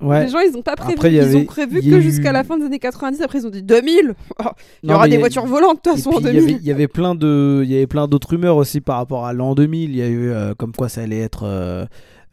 Ouais. 0.00 0.24
Les 0.24 0.30
gens 0.30 0.40
ils 0.40 0.56
ont 0.56 0.62
pas 0.62 0.74
prévu. 0.74 0.94
Après, 0.94 1.12
ils 1.12 1.20
avait- 1.20 1.36
ont 1.36 1.44
prévu 1.44 1.80
que 1.80 1.86
eu- 1.86 2.02
jusqu'à 2.02 2.32
la 2.32 2.42
fin 2.42 2.58
des 2.58 2.64
années 2.64 2.80
90, 2.80 3.20
après 3.22 3.38
ils 3.38 3.46
ont 3.46 3.50
dit 3.50 3.62
2000 3.62 4.14
Oh, 4.40 4.48
Il 4.82 4.90
y 4.90 4.92
aura 4.92 5.06
des 5.06 5.14
y 5.14 5.18
voitures 5.18 5.46
volantes 5.46 5.76
de 5.84 5.90
toute 5.90 5.96
façon 5.98 6.10
en 6.10 6.16
puis, 6.16 6.24
il 6.24 6.28
y 6.30 6.32
2000 6.32 6.42
avait, 6.54 6.60
il 6.60 6.66
y 6.66 6.70
avait 6.72 6.88
plein 6.88 7.14
de, 7.14 7.60
il 7.62 7.70
y 7.70 7.76
avait 7.76 7.86
plein 7.86 8.08
d'autres 8.08 8.30
rumeurs 8.30 8.56
aussi 8.56 8.80
par 8.80 8.96
rapport 8.96 9.26
à 9.26 9.32
l'an 9.32 9.54
2000. 9.54 9.90
Il 9.90 9.96
y 9.96 10.02
a 10.02 10.08
eu 10.08 10.30
euh, 10.30 10.54
comme 10.56 10.72
quoi 10.72 10.88
ça 10.88 11.02
allait 11.02 11.20
être 11.20 11.44
euh, 11.44 11.86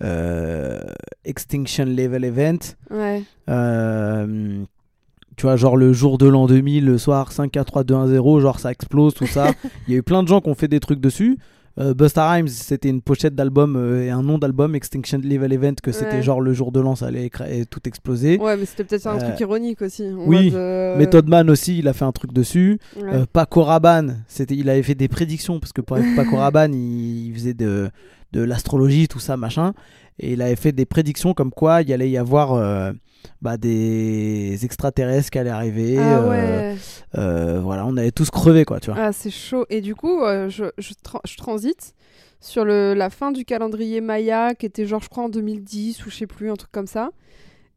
euh, 0.03 0.79
Extinction 1.25 1.85
Level 1.85 2.23
Event. 2.23 2.57
Ouais. 2.89 3.21
Tu 5.39 5.45
vois, 5.45 5.55
genre 5.55 5.77
le 5.77 5.93
jour 5.93 6.17
de 6.17 6.27
l'an 6.27 6.47
2000, 6.47 6.83
le 6.85 6.97
soir 6.97 7.31
5, 7.31 7.49
4, 7.49 7.65
3, 7.65 7.83
2, 7.85 7.95
1, 7.95 8.07
0, 8.07 8.41
genre 8.41 8.59
ça 8.59 8.71
explose, 8.71 9.13
tout 9.13 9.25
ça. 9.25 9.53
Il 9.87 9.93
y 9.93 9.95
a 9.95 9.99
eu 9.99 10.03
plein 10.03 10.21
de 10.21 10.27
gens 10.27 10.41
qui 10.41 10.49
ont 10.49 10.53
fait 10.53 10.67
des 10.67 10.81
trucs 10.81 10.99
dessus. 10.99 11.37
Euh, 11.79 11.93
Busta 11.93 12.29
Rhymes, 12.29 12.49
c'était 12.49 12.89
une 12.89 13.01
pochette 13.01 13.35
d'album 13.35 13.77
euh, 13.77 14.03
et 14.03 14.09
un 14.09 14.21
nom 14.21 14.37
d'album, 14.37 14.75
Extinction 14.75 15.21
Level 15.23 15.53
Event, 15.53 15.75
que 15.81 15.93
c'était 15.93 16.15
Ouais. 16.15 16.21
genre 16.23 16.41
le 16.41 16.51
jour 16.51 16.73
de 16.73 16.81
l'an, 16.81 16.95
ça 16.97 17.05
allait 17.05 17.29
tout 17.69 17.79
exploser. 17.87 18.37
Ouais 18.37 18.57
mais 18.57 18.65
c'était 18.65 18.83
peut-être 18.83 19.07
un 19.07 19.15
Euh, 19.15 19.29
truc 19.29 19.39
ironique 19.39 19.81
aussi. 19.81 20.03
en 20.09 20.27
oui, 20.27 20.47
mode, 20.47 20.55
euh, 20.55 20.97
Method 20.97 21.29
Man 21.29 21.49
aussi, 21.49 21.77
il 21.79 21.87
a 21.87 21.93
fait 21.93 22.03
un 22.03 22.11
truc 22.11 22.33
dessus. 22.33 22.77
ouais. 23.01 23.23
Paco 23.31 23.63
Rabanne, 23.63 24.25
il 24.49 24.69
avait 24.69 24.83
fait 24.83 24.95
des 24.95 25.07
prédictions 25.07 25.61
parce 25.61 25.71
que 25.71 25.79
pour 25.79 25.97
Paco 26.17 26.35
Rabanne, 26.35 26.73
il, 26.73 27.27
il 27.27 27.33
faisait 27.33 27.53
de, 27.53 27.89
de 28.33 28.41
l'astrologie, 28.41 29.07
tout 29.07 29.19
ça, 29.19 29.37
machin, 29.37 29.71
et 30.19 30.33
il 30.33 30.41
avait 30.41 30.57
fait 30.57 30.73
des 30.73 30.85
prédictions 30.85 31.33
comme 31.33 31.51
quoi 31.51 31.81
il 31.81 31.93
allait 31.93 32.09
y 32.09 32.17
avoir 32.17 32.93
bah, 33.41 33.57
des 33.57 34.59
extraterrestres 34.63 35.29
qui 35.29 35.39
allaient 35.39 35.49
arriver. 35.49 35.97
Ah 35.97 36.19
euh, 36.19 36.29
ouais. 36.29 36.77
euh, 37.17 37.59
voilà, 37.61 37.85
on 37.85 37.95
allait 37.97 38.11
tous 38.11 38.29
crever, 38.29 38.65
quoi, 38.65 38.79
tu 38.79 38.91
vois. 38.91 38.99
Ah, 39.01 39.11
c'est 39.11 39.31
chaud. 39.31 39.65
Et 39.69 39.81
du 39.81 39.95
coup, 39.95 40.21
euh, 40.23 40.49
je, 40.49 40.65
je, 40.77 40.93
tra- 40.93 41.21
je 41.27 41.37
transite 41.37 41.93
sur 42.41 42.63
le, 42.65 42.93
la 42.93 43.09
fin 43.09 43.31
du 43.31 43.45
calendrier 43.45 44.01
Maya, 44.01 44.55
qui 44.55 44.65
était 44.65 44.85
genre, 44.85 45.01
je 45.01 45.09
crois, 45.09 45.23
en 45.25 45.29
2010 45.29 46.05
ou 46.05 46.09
je 46.09 46.15
sais 46.15 46.27
plus, 46.27 46.49
un 46.51 46.55
truc 46.55 46.71
comme 46.71 46.87
ça. 46.87 47.09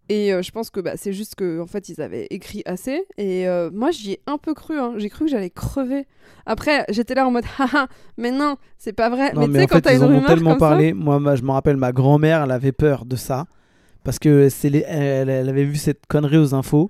Et 0.08 0.34
euh, 0.34 0.42
je 0.42 0.50
pense 0.50 0.68
que 0.70 0.80
bah, 0.80 0.92
c'est 0.96 1.12
juste 1.12 1.36
que 1.36 1.60
en 1.60 1.66
fait, 1.66 1.88
ils 1.88 2.00
avaient 2.02 2.26
écrit 2.30 2.62
assez. 2.66 3.04
Et 3.18 3.48
euh, 3.48 3.70
moi, 3.72 3.92
j'y 3.92 4.12
ai 4.12 4.20
un 4.26 4.36
peu 4.36 4.52
cru. 4.52 4.78
hein. 4.78 4.94
J'ai 4.98 5.08
cru 5.08 5.24
que 5.24 5.30
j'allais 5.30 5.48
crever. 5.48 6.06
Après, 6.44 6.84
j'étais 6.90 7.14
là 7.14 7.26
en 7.26 7.30
mode, 7.30 7.44
haha, 7.58 7.86
mais 8.18 8.30
non, 8.32 8.56
c'est 8.78 8.92
pas 8.92 9.08
vrai. 9.08 9.32
Non, 9.32 9.42
mais 9.42 9.46
tu 9.46 9.52
mais 9.52 9.58
sais, 9.60 9.66
quand 9.68 9.80
t'as 9.80 9.94
une 9.94 10.02
ont 10.02 10.08
rumeur 10.08 10.26
tellement 10.26 10.50
comme 10.50 10.58
ça- 10.60 10.68
parlé. 10.68 10.92
Moi, 10.92 11.36
je 11.36 11.42
me 11.42 11.50
rappelle, 11.52 11.76
ma 11.76 11.92
grand-mère, 11.92 12.42
elle 12.42 12.50
avait 12.50 12.72
peur 12.72 13.04
de 13.06 13.16
ça. 13.16 13.46
Parce 14.04 14.18
que 14.18 14.48
c'est 14.48 14.68
les- 14.68 14.84
elle, 14.86 15.28
elle 15.28 15.48
avait 15.48 15.64
vu 15.64 15.76
cette 15.76 16.06
connerie 16.06 16.38
aux 16.38 16.54
infos. 16.54 16.88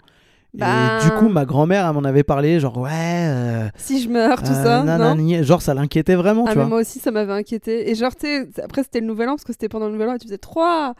Bah, 0.55 0.67
Et 1.01 1.05
du 1.05 1.11
coup, 1.13 1.29
ma 1.31 1.47
grand-mère, 1.47 1.87
elle 1.87 1.95
m'en 1.95 2.05
avait 2.05 2.25
parlé, 2.25 2.61
genre, 2.61 2.77
ouais. 2.77 2.91
euh, 2.93 3.69
Si 3.77 4.03
je 4.03 4.09
meurs, 4.11 4.43
tout 4.43 4.51
euh, 4.51 4.65
ça, 4.65 4.79
non? 4.81 4.85
Nanani. 4.85 5.43
Genre, 5.45 5.63
ça 5.63 5.73
l'inquiétait 5.73 6.15
vraiment, 6.15 6.45
Ah, 6.47 6.53
tu 6.53 6.59
mais 6.59 6.65
vois. 6.65 6.69
moi 6.71 6.81
aussi, 6.81 6.99
ça 6.99 7.11
m'avait 7.11 7.33
inquiété. 7.33 7.91
Et 7.91 7.95
genre, 7.95 8.15
tu 8.15 8.49
après, 8.63 8.83
c'était 8.83 9.01
le 9.01 9.07
nouvel 9.07 9.29
an, 9.31 9.33
parce 9.33 9.45
que 9.45 9.53
c'était 9.53 9.71
pendant 9.71 9.87
le 9.87 9.93
nouvel 9.93 10.11
an, 10.11 10.15
et 10.15 10.19
tu 10.19 10.27
faisais 10.27 10.37
3, 10.37 10.93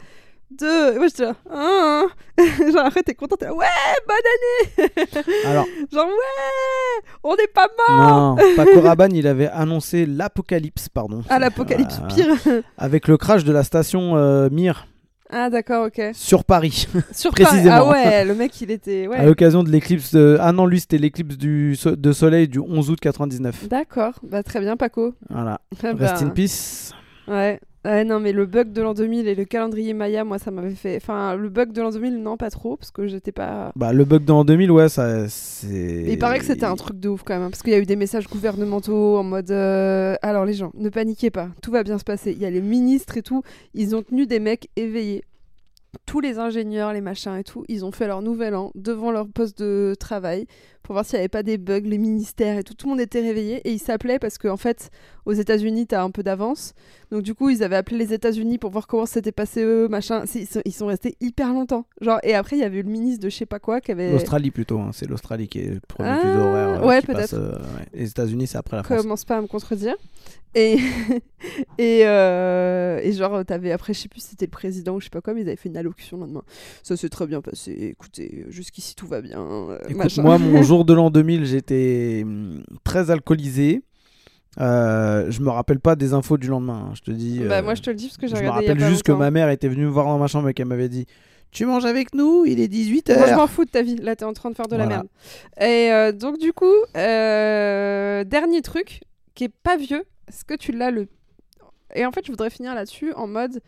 2, 0.57 0.93
et 0.95 0.97
moi, 0.97 1.05
j'étais 1.07 1.25
là, 1.25 1.35
1, 1.51 2.05
genre, 2.71 2.85
après, 2.85 3.03
t'es 3.03 3.13
content, 3.13 3.35
t'es 3.35 3.45
là, 3.45 3.53
ouais, 3.53 3.65
bonne 4.07 4.87
Alors, 5.45 5.65
année 5.65 5.87
Genre, 5.93 6.07
ouais, 6.07 7.09
on 7.23 7.35
n'est 7.35 7.47
pas 7.53 7.67
mort 7.89 8.35
non, 8.37 8.55
Paco 8.55 8.81
Rabanne, 8.81 9.15
il 9.15 9.27
avait 9.27 9.49
annoncé 9.49 10.07
l'apocalypse, 10.07 10.89
pardon. 10.89 11.21
Ah, 11.29 11.37
l'apocalypse, 11.37 11.99
pire 12.09 12.27
Avec 12.77 13.07
le 13.07 13.17
crash 13.17 13.43
de 13.43 13.51
la 13.51 13.63
station 13.63 14.15
euh, 14.15 14.49
Mir 14.51 14.87
Ah, 15.35 15.49
d'accord, 15.49 15.87
ok. 15.87 16.11
sur 16.13 16.43
Paris, 16.45 16.87
Sur 17.11 17.33
Paris-. 17.33 17.67
Ah 17.69 17.87
ouais, 17.89 18.23
le 18.23 18.35
mec, 18.35 18.59
il 18.61 18.69
était... 18.69 19.07
à 19.11 19.25
l'occasion 19.25 19.63
de 19.63 19.69
l'éclipse. 19.71 20.13
de- 20.13 20.37
Ah 20.39 20.51
non, 20.51 20.65
lui, 20.67 20.79
c'était 20.79 20.99
l'éclipse 20.99 21.37
du 21.37 21.75
so- 21.75 21.95
de 21.95 22.11
soleil 22.11 22.47
du 22.47 22.59
11 22.59 22.91
août 22.91 22.99
99. 23.01 23.67
D'accord, 23.67 24.13
bah 24.21 24.43
très 24.43 24.59
bien, 24.59 24.77
Paco. 24.77 25.15
Voilà. 25.29 25.59
Ah 25.83 25.87
Rest 25.97 25.99
bah, 26.21 26.27
in 26.27 26.29
peace. 26.29 26.91
Ouais. 27.27 27.59
Ouais, 27.85 28.05
non, 28.05 28.19
mais 28.21 28.31
le 28.31 28.45
bug 28.45 28.71
de 28.71 28.81
l'an 28.81 28.93
2000 28.93 29.27
et 29.27 29.35
le 29.35 29.43
calendrier 29.43 29.93
Maya, 29.93 30.23
moi, 30.23 30.39
ça 30.39 30.51
m'avait 30.51 30.71
fait. 30.73 30.95
Enfin, 30.95 31.35
le 31.35 31.49
bug 31.49 31.73
de 31.73 31.81
l'an 31.81 31.91
2000, 31.91 32.21
non, 32.23 32.37
pas 32.37 32.49
trop, 32.49 32.77
parce 32.77 32.91
que 32.91 33.07
j'étais 33.07 33.33
pas. 33.33 33.73
Bah, 33.75 33.91
le 33.91 34.05
bug 34.05 34.23
dans 34.23 34.45
2000, 34.45 34.71
ouais, 34.71 34.87
ça, 34.87 35.27
c'est. 35.27 36.05
Il 36.07 36.17
paraît 36.17 36.39
que 36.39 36.45
c'était 36.45 36.65
un 36.65 36.75
truc 36.77 36.97
de 36.99 37.09
ouf 37.09 37.23
quand 37.23 37.33
même, 37.33 37.43
hein, 37.43 37.49
parce 37.49 37.61
qu'il 37.61 37.73
y 37.73 37.75
a 37.75 37.79
eu 37.79 37.85
des 37.85 37.97
messages 37.97 38.27
gouvernementaux 38.29 39.17
en 39.17 39.23
mode. 39.23 39.51
euh, 39.51 40.15
Alors, 40.21 40.45
les 40.45 40.53
gens, 40.53 40.71
ne 40.75 40.87
paniquez 40.87 41.29
pas, 41.29 41.49
tout 41.61 41.71
va 41.71 41.83
bien 41.83 41.97
se 41.97 42.05
passer. 42.05 42.31
Il 42.31 42.37
y 42.39 42.45
a 42.45 42.49
les 42.49 42.61
ministres 42.61 43.17
et 43.17 43.21
tout, 43.21 43.43
ils 43.73 43.95
ont 43.95 44.01
tenu 44.01 44.27
des 44.27 44.39
mecs 44.39 44.69
éveillés. 44.77 45.23
Tous 46.07 46.21
les 46.21 46.39
ingénieurs, 46.39 46.91
les 46.93 47.01
machins 47.01 47.35
et 47.35 47.43
tout, 47.43 47.65
ils 47.67 47.85
ont 47.85 47.91
fait 47.91 48.07
leur 48.07 48.21
nouvel 48.23 48.55
an 48.55 48.71
devant 48.75 49.11
leur 49.11 49.27
poste 49.27 49.59
de 49.61 49.93
travail 49.99 50.47
pour 50.83 50.93
voir 50.93 51.05
s'il 51.05 51.15
n'y 51.15 51.21
avait 51.21 51.29
pas 51.29 51.43
des 51.43 51.57
bugs, 51.57 51.79
les 51.83 51.97
ministères 51.97 52.57
et 52.57 52.63
tout. 52.63 52.73
Tout 52.73 52.85
le 52.87 52.91
monde 52.91 53.01
était 53.01 53.21
réveillé 53.21 53.61
et 53.67 53.71
ils 53.71 53.79
s'appelaient 53.79 54.19
parce 54.19 54.37
qu'en 54.37 54.51
en 54.53 54.57
fait, 54.57 54.89
aux 55.25 55.31
États-Unis, 55.33 55.87
tu 55.87 55.95
as 55.95 56.03
un 56.03 56.11
peu 56.11 56.21
d'avance. 56.23 56.73
Donc, 57.11 57.21
du 57.23 57.33
coup, 57.33 57.49
ils 57.49 57.63
avaient 57.63 57.75
appelé 57.77 57.97
les 57.97 58.13
États-Unis 58.13 58.57
pour 58.57 58.69
voir 58.71 58.85
comment 58.87 59.05
s'était 59.05 59.31
passé 59.31 59.63
eux, 59.63 59.87
machin. 59.87 60.23
Ils 60.35 60.45
sont, 60.45 60.61
ils 60.65 60.73
sont 60.73 60.87
restés 60.87 61.15
hyper 61.21 61.53
longtemps. 61.53 61.85
Genre, 62.01 62.19
et 62.23 62.33
après, 62.35 62.57
il 62.57 62.59
y 62.59 62.63
avait 62.63 62.79
eu 62.79 62.83
le 62.83 62.89
ministre 62.89 63.23
de 63.23 63.29
je 63.29 63.35
sais 63.37 63.45
pas 63.45 63.59
quoi 63.59 63.79
qui 63.81 63.91
avait. 63.91 64.11
L'Australie 64.11 64.51
plutôt, 64.51 64.79
hein. 64.79 64.91
c'est 64.93 65.07
l'Australie 65.09 65.47
qui 65.47 65.59
est 65.59 65.73
le 65.75 65.79
premier 65.87 66.09
Ah, 66.09 66.19
fuseau 66.21 66.39
horaire. 66.41 66.83
euh, 66.83 66.87
ouais, 66.87 67.01
peut-être. 67.01 67.33
euh, 67.33 67.53
ouais. 67.53 67.85
Les 67.93 68.09
États-Unis, 68.09 68.47
c'est 68.47 68.57
après 68.57 68.77
la 68.77 68.83
France. 68.83 69.01
commence 69.01 69.23
pas 69.25 69.37
à 69.37 69.41
me 69.41 69.47
contredire. 69.47 69.95
Et, 70.55 70.77
et, 71.79 72.01
euh, 72.05 72.99
et 73.01 73.11
genre, 73.13 73.43
t'avais 73.45 73.71
après, 73.71 73.93
je 73.93 74.01
sais 74.01 74.07
plus 74.09 74.19
si 74.21 74.27
c'était 74.29 74.45
le 74.45 74.51
président 74.51 74.95
ou 74.95 74.99
je 74.99 75.05
sais 75.05 75.09
pas 75.09 75.21
quoi, 75.21 75.33
mais 75.33 75.41
ils 75.41 75.47
avaient 75.47 75.55
fait 75.55 75.69
une 75.69 75.77
allocution 75.77 76.17
le 76.17 76.23
lendemain. 76.23 76.43
Ça 76.83 76.95
s'est 76.95 77.09
très 77.09 77.25
bien 77.25 77.41
passé. 77.41 77.71
Écoutez, 77.91 78.45
jusqu'ici 78.49 78.95
tout 78.95 79.07
va 79.07 79.21
bien. 79.21 79.39
euh, 79.41 79.77
Écoute, 79.89 80.17
moi, 80.19 80.37
mon 80.37 80.61
jour 80.61 80.72
de 80.85 80.93
l'an 80.93 81.09
2000, 81.11 81.45
j'étais 81.45 82.21
hum, 82.23 82.63
très 82.83 83.11
alcoolisé. 83.11 83.83
Euh, 84.59 85.31
je 85.31 85.41
me 85.41 85.49
rappelle 85.49 85.79
pas 85.79 85.95
des 85.95 86.13
infos 86.13 86.37
du 86.37 86.47
lendemain, 86.47 86.87
hein, 86.89 86.93
je 86.95 87.01
te 87.01 87.11
dis. 87.11 87.39
Bah, 87.39 87.57
euh, 87.59 87.63
moi, 87.63 87.73
je 87.75 87.81
te 87.81 87.89
le 87.89 87.95
dis 87.95 88.07
parce 88.07 88.17
que 88.17 88.27
j'ai 88.27 88.35
je 88.35 88.41
me 88.41 88.47
regardé. 88.47 88.65
il 88.65 88.67
y 88.67 88.69
a 88.69 88.73
rappelle 88.73 88.83
pas 88.85 88.89
juste 88.89 89.03
que 89.03 89.11
longtemps. 89.11 89.23
ma 89.23 89.31
mère 89.31 89.49
était 89.49 89.67
venue 89.67 89.85
me 89.85 89.89
voir 89.89 90.05
dans 90.05 90.17
ma 90.19 90.27
chambre 90.27 90.49
et 90.49 90.53
qu'elle 90.53 90.67
m'avait 90.67 90.89
dit 90.89 91.05
Tu 91.51 91.65
manges 91.65 91.85
avec 91.85 92.13
nous? 92.13 92.45
Il 92.45 92.59
est 92.59 92.67
18h. 92.71 93.17
Moi, 93.17 93.27
je 93.27 93.33
m'en 93.33 93.47
fous 93.47 93.65
de 93.65 93.71
ta 93.71 93.81
vie. 93.81 93.95
Là, 93.95 94.15
t'es 94.15 94.25
en 94.25 94.33
train 94.33 94.51
de 94.51 94.55
faire 94.55 94.67
de 94.67 94.75
la 94.75 94.85
Voilà. 94.85 94.97
merde. 95.03 95.07
Et 95.59 95.91
euh, 95.91 96.11
donc, 96.11 96.37
du 96.39 96.53
coup, 96.53 96.65
euh, 96.95 98.23
dernier 98.23 98.61
truc 98.61 99.01
qui 99.33 99.45
est 99.45 99.53
pas 99.63 99.77
vieux. 99.77 100.03
Est-ce 100.27 100.45
que 100.45 100.53
tu 100.55 100.71
l'as 100.71 100.91
le. 100.91 101.07
Et 101.95 102.05
en 102.05 102.11
fait, 102.11 102.21
je 102.25 102.31
voudrais 102.31 102.49
finir 102.49 102.75
là-dessus 102.75 103.11
en 103.13 103.27
mode. 103.27 103.59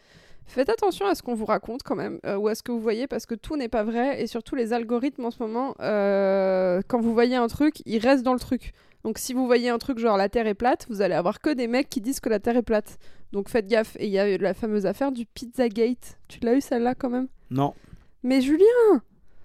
Faites 0.47 0.69
attention 0.69 1.07
à 1.07 1.15
ce 1.15 1.23
qu'on 1.23 1.33
vous 1.33 1.45
raconte 1.45 1.83
quand 1.83 1.95
même, 1.95 2.19
euh, 2.25 2.37
ou 2.37 2.47
à 2.47 2.55
ce 2.55 2.63
que 2.63 2.71
vous 2.71 2.79
voyez, 2.79 3.07
parce 3.07 3.25
que 3.25 3.35
tout 3.35 3.57
n'est 3.57 3.67
pas 3.67 3.83
vrai, 3.83 4.21
et 4.21 4.27
surtout 4.27 4.55
les 4.55 4.73
algorithmes 4.73 5.25
en 5.25 5.31
ce 5.31 5.41
moment, 5.41 5.75
euh, 5.79 6.81
quand 6.87 6.99
vous 7.01 7.13
voyez 7.13 7.35
un 7.35 7.47
truc, 7.47 7.81
ils 7.85 7.99
restent 7.99 8.23
dans 8.23 8.33
le 8.33 8.39
truc. 8.39 8.73
Donc 9.03 9.19
si 9.19 9.33
vous 9.33 9.45
voyez 9.45 9.69
un 9.69 9.77
truc 9.77 9.99
genre 9.99 10.17
la 10.17 10.29
Terre 10.29 10.47
est 10.47 10.55
plate, 10.55 10.87
vous 10.89 11.01
allez 11.01 11.13
avoir 11.13 11.39
que 11.39 11.51
des 11.51 11.67
mecs 11.67 11.89
qui 11.89 12.01
disent 12.01 12.19
que 12.19 12.29
la 12.29 12.39
Terre 12.39 12.57
est 12.57 12.63
plate. 12.63 12.97
Donc 13.33 13.49
faites 13.49 13.67
gaffe. 13.67 13.95
Et 13.99 14.07
il 14.07 14.11
y 14.11 14.17
a 14.17 14.27
eu 14.27 14.37
la 14.37 14.55
fameuse 14.55 14.87
affaire 14.87 15.11
du 15.11 15.27
Pizzagate. 15.27 16.17
Tu 16.27 16.39
l'as 16.41 16.55
eu 16.55 16.61
celle-là 16.61 16.95
quand 16.95 17.11
même? 17.11 17.27
Non. 17.51 17.75
Mais 18.23 18.41
Julien 18.41 18.65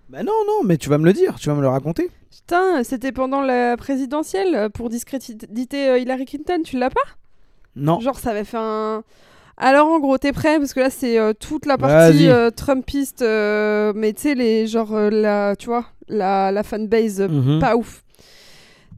Bah 0.09 0.23
non, 0.23 0.33
non, 0.47 0.65
mais 0.65 0.79
tu 0.79 0.89
vas 0.89 0.97
me 0.97 1.05
le 1.05 1.13
dire, 1.13 1.35
tu 1.39 1.51
vas 1.51 1.55
me 1.55 1.61
le 1.61 1.69
raconter. 1.69 2.09
Putain, 2.31 2.83
c'était 2.85 3.13
pendant 3.13 3.43
la 3.43 3.77
présidentielle 3.77 4.71
pour 4.71 4.89
discréditer 4.89 5.89
euh, 5.91 5.99
Hillary 5.99 6.25
Clinton, 6.25 6.63
tu 6.65 6.79
l'as 6.79 6.89
pas? 6.89 7.01
Non. 7.77 8.01
Genre 8.01 8.19
ça 8.19 8.31
avait 8.31 8.45
fait 8.45 8.57
un... 8.59 9.05
Alors 9.63 9.89
en 9.89 10.01
gros, 10.01 10.17
t'es 10.19 10.33
prêt? 10.33 10.59
Parce 10.59 10.73
que 10.75 10.81
là 10.81 10.89
c'est 10.91 11.19
euh, 11.19 11.33
toute 11.35 11.67
la 11.67 11.77
partie 11.79 11.95
Vas-y. 12.27 12.29
euh, 12.31 12.51
Trumpiste, 12.51 13.21
euh, 13.23 13.93
mais 13.95 14.13
tu 14.15 14.23
sais, 14.23 14.35
les 14.35 14.67
genre, 14.67 14.95
euh, 14.95 15.11
la, 15.11 15.55
tu 15.57 15.67
vois, 15.67 15.85
la, 16.09 16.51
la 16.51 16.63
fanbase 16.63 17.21
euh, 17.21 17.29
Mhm. 17.29 17.59
pas 17.61 17.77
ouf. 17.77 18.03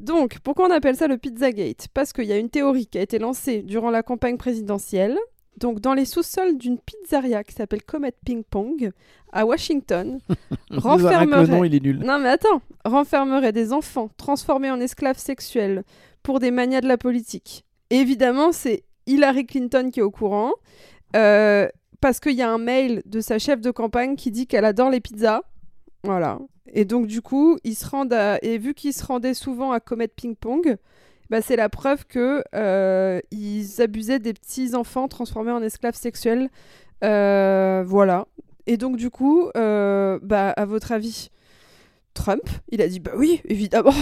Donc, 0.00 0.38
pourquoi 0.42 0.66
on 0.66 0.70
appelle 0.70 0.96
ça 0.96 1.06
le 1.08 1.16
Pizzagate? 1.18 1.86
Parce 1.94 2.12
qu'il 2.12 2.24
y 2.24 2.32
a 2.32 2.36
une 2.38 2.48
théorie 2.48 2.86
qui 2.86 2.98
a 2.98 3.02
été 3.02 3.18
lancée 3.18 3.62
durant 3.62 3.90
la 3.90 4.02
campagne 4.02 4.36
présidentielle. 4.36 5.16
Donc, 5.58 5.80
dans 5.80 5.94
les 5.94 6.06
sous-sols 6.06 6.56
d'une 6.58 6.78
pizzeria 6.78 7.44
qui 7.44 7.52
s'appelle 7.54 7.82
Comet 7.84 8.12
Ping 8.24 8.42
Pong 8.42 8.90
à 9.32 9.44
Washington, 9.46 10.18
Rien 10.28 10.36
que 10.70 10.74
le 10.74 10.78
renfermerait 10.80 11.46
nom, 11.46 11.62
il 11.64 11.74
est 11.74 11.80
nul. 11.82 11.98
non 12.04 12.18
mais 12.18 12.30
attends, 12.30 12.62
renfermerait 12.84 13.52
des 13.52 13.72
enfants 13.72 14.08
transformés 14.16 14.70
en 14.70 14.80
esclaves 14.80 15.18
sexuels 15.18 15.84
pour 16.22 16.40
des 16.40 16.50
manias 16.50 16.80
de 16.80 16.88
la 16.88 16.96
politique. 16.98 17.64
Évidemment, 17.90 18.50
c'est 18.52 18.82
Hillary 19.06 19.46
Clinton 19.46 19.90
qui 19.92 20.00
est 20.00 20.02
au 20.02 20.10
courant, 20.10 20.52
euh, 21.16 21.68
parce 22.00 22.20
qu'il 22.20 22.34
y 22.34 22.42
a 22.42 22.50
un 22.50 22.58
mail 22.58 23.02
de 23.06 23.20
sa 23.20 23.38
chef 23.38 23.60
de 23.60 23.70
campagne 23.70 24.16
qui 24.16 24.30
dit 24.30 24.46
qu'elle 24.46 24.64
adore 24.64 24.90
les 24.90 25.00
pizzas. 25.00 25.42
Voilà. 26.04 26.38
Et 26.72 26.84
donc 26.84 27.06
du 27.06 27.22
coup, 27.22 27.58
ils 27.64 27.74
se 27.74 27.88
rendent 27.88 28.12
à... 28.12 28.38
et 28.42 28.58
vu 28.58 28.74
qu'ils 28.74 28.92
se 28.92 29.04
rendaient 29.04 29.34
souvent 29.34 29.72
à 29.72 29.80
Comet 29.80 30.08
Ping 30.08 30.34
Pong, 30.34 30.76
bah, 31.30 31.40
c'est 31.40 31.56
la 31.56 31.68
preuve 31.68 32.06
que 32.06 32.42
euh, 32.54 33.20
ils 33.30 33.80
abusaient 33.80 34.18
des 34.18 34.32
petits 34.32 34.74
enfants 34.74 35.08
transformés 35.08 35.52
en 35.52 35.62
esclaves 35.62 35.94
sexuels. 35.94 36.50
Euh, 37.04 37.84
voilà. 37.86 38.26
Et 38.66 38.76
donc 38.76 38.96
du 38.96 39.10
coup, 39.10 39.50
bah 39.54 40.50
à 40.50 40.64
votre 40.64 40.92
avis, 40.92 41.30
Trump, 42.14 42.42
il 42.70 42.82
a 42.82 42.88
dit 42.88 43.00
bah 43.00 43.12
oui, 43.16 43.40
évidemment. 43.46 43.94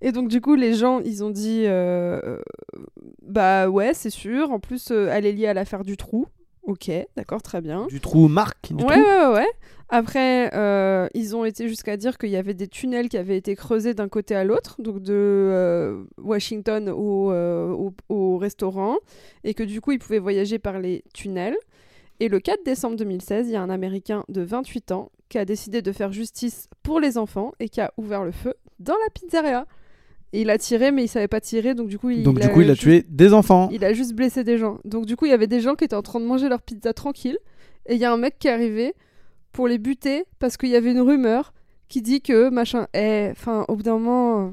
Et 0.00 0.12
donc 0.12 0.28
du 0.28 0.40
coup, 0.40 0.54
les 0.54 0.74
gens, 0.74 1.00
ils 1.00 1.22
ont 1.24 1.30
dit 1.30 1.64
euh, 1.66 2.38
bah 3.22 3.68
ouais, 3.68 3.94
c'est 3.94 4.10
sûr. 4.10 4.50
En 4.50 4.60
plus, 4.60 4.90
euh, 4.90 5.08
elle 5.10 5.26
est 5.26 5.32
liée 5.32 5.46
à 5.46 5.54
l'affaire 5.54 5.84
du 5.84 5.96
trou. 5.96 6.26
Ok, 6.64 6.90
d'accord, 7.16 7.42
très 7.42 7.60
bien. 7.60 7.86
Du 7.88 8.00
trou 8.00 8.28
Marc 8.28 8.72
du 8.72 8.84
Ouais, 8.84 8.94
trou 8.94 9.00
ouais, 9.00 9.34
ouais. 9.34 9.48
Après, 9.88 10.48
euh, 10.54 11.08
ils 11.12 11.34
ont 11.36 11.44
été 11.44 11.68
jusqu'à 11.68 11.96
dire 11.96 12.16
qu'il 12.18 12.30
y 12.30 12.36
avait 12.36 12.54
des 12.54 12.68
tunnels 12.68 13.08
qui 13.08 13.18
avaient 13.18 13.36
été 13.36 13.56
creusés 13.56 13.94
d'un 13.94 14.08
côté 14.08 14.34
à 14.34 14.44
l'autre, 14.44 14.80
donc 14.80 15.00
de 15.02 15.12
euh, 15.12 16.04
Washington 16.18 16.88
au, 16.88 17.32
euh, 17.32 17.68
au, 17.68 17.92
au 18.08 18.38
restaurant, 18.38 18.96
et 19.44 19.54
que 19.54 19.64
du 19.64 19.80
coup, 19.80 19.90
ils 19.92 19.98
pouvaient 19.98 20.20
voyager 20.20 20.58
par 20.58 20.78
les 20.78 21.02
tunnels. 21.12 21.56
Et 22.22 22.28
le 22.28 22.38
4 22.38 22.64
décembre 22.64 22.94
2016, 22.94 23.48
il 23.48 23.52
y 23.52 23.56
a 23.56 23.62
un 23.62 23.68
Américain 23.68 24.22
de 24.28 24.42
28 24.42 24.92
ans 24.92 25.10
qui 25.28 25.38
a 25.38 25.44
décidé 25.44 25.82
de 25.82 25.90
faire 25.90 26.12
justice 26.12 26.68
pour 26.84 27.00
les 27.00 27.18
enfants 27.18 27.50
et 27.58 27.68
qui 27.68 27.80
a 27.80 27.92
ouvert 27.96 28.22
le 28.22 28.30
feu 28.30 28.54
dans 28.78 28.94
la 28.94 29.10
pizzeria. 29.10 29.66
Et 30.32 30.42
il 30.42 30.50
a 30.50 30.56
tiré, 30.56 30.92
mais 30.92 31.02
il 31.02 31.08
savait 31.08 31.26
pas 31.26 31.40
tirer, 31.40 31.74
donc 31.74 31.88
du 31.88 31.98
coup, 31.98 32.10
il 32.10 32.22
Donc 32.22 32.38
du 32.38 32.48
coup, 32.48 32.60
il 32.60 32.70
a 32.70 32.74
juste- 32.74 32.82
tué 32.82 33.04
des 33.08 33.32
enfants. 33.34 33.68
il 33.72 33.84
a 33.84 33.92
juste 33.92 34.14
blessé 34.14 34.44
des 34.44 34.56
gens. 34.56 34.78
Donc 34.84 35.04
du 35.04 35.16
coup, 35.16 35.26
il 35.26 35.30
y 35.30 35.34
avait 35.34 35.48
des 35.48 35.60
gens 35.60 35.74
qui 35.74 35.82
étaient 35.82 35.96
en 35.96 36.02
train 36.02 36.20
de 36.20 36.24
manger 36.24 36.48
leur 36.48 36.62
pizza 36.62 36.92
tranquille. 36.94 37.38
Et 37.86 37.94
il 37.94 38.00
y 38.00 38.04
a 38.04 38.12
un 38.12 38.16
mec 38.18 38.38
qui 38.38 38.46
est 38.46 38.52
arrivé 38.52 38.94
pour 39.52 39.66
les 39.66 39.78
buter 39.78 40.24
parce 40.38 40.56
qu'il 40.56 40.68
y 40.68 40.76
avait 40.76 40.92
une 40.92 41.00
rumeur 41.00 41.52
qui 41.88 42.02
dit 42.02 42.22
que 42.22 42.50
machin. 42.50 42.86
Eh, 42.94 43.30
enfin, 43.32 43.64
au 43.66 43.74
bout 43.74 43.82
d'un 43.82 43.98
moment, 43.98 44.46
euh, 44.46 44.50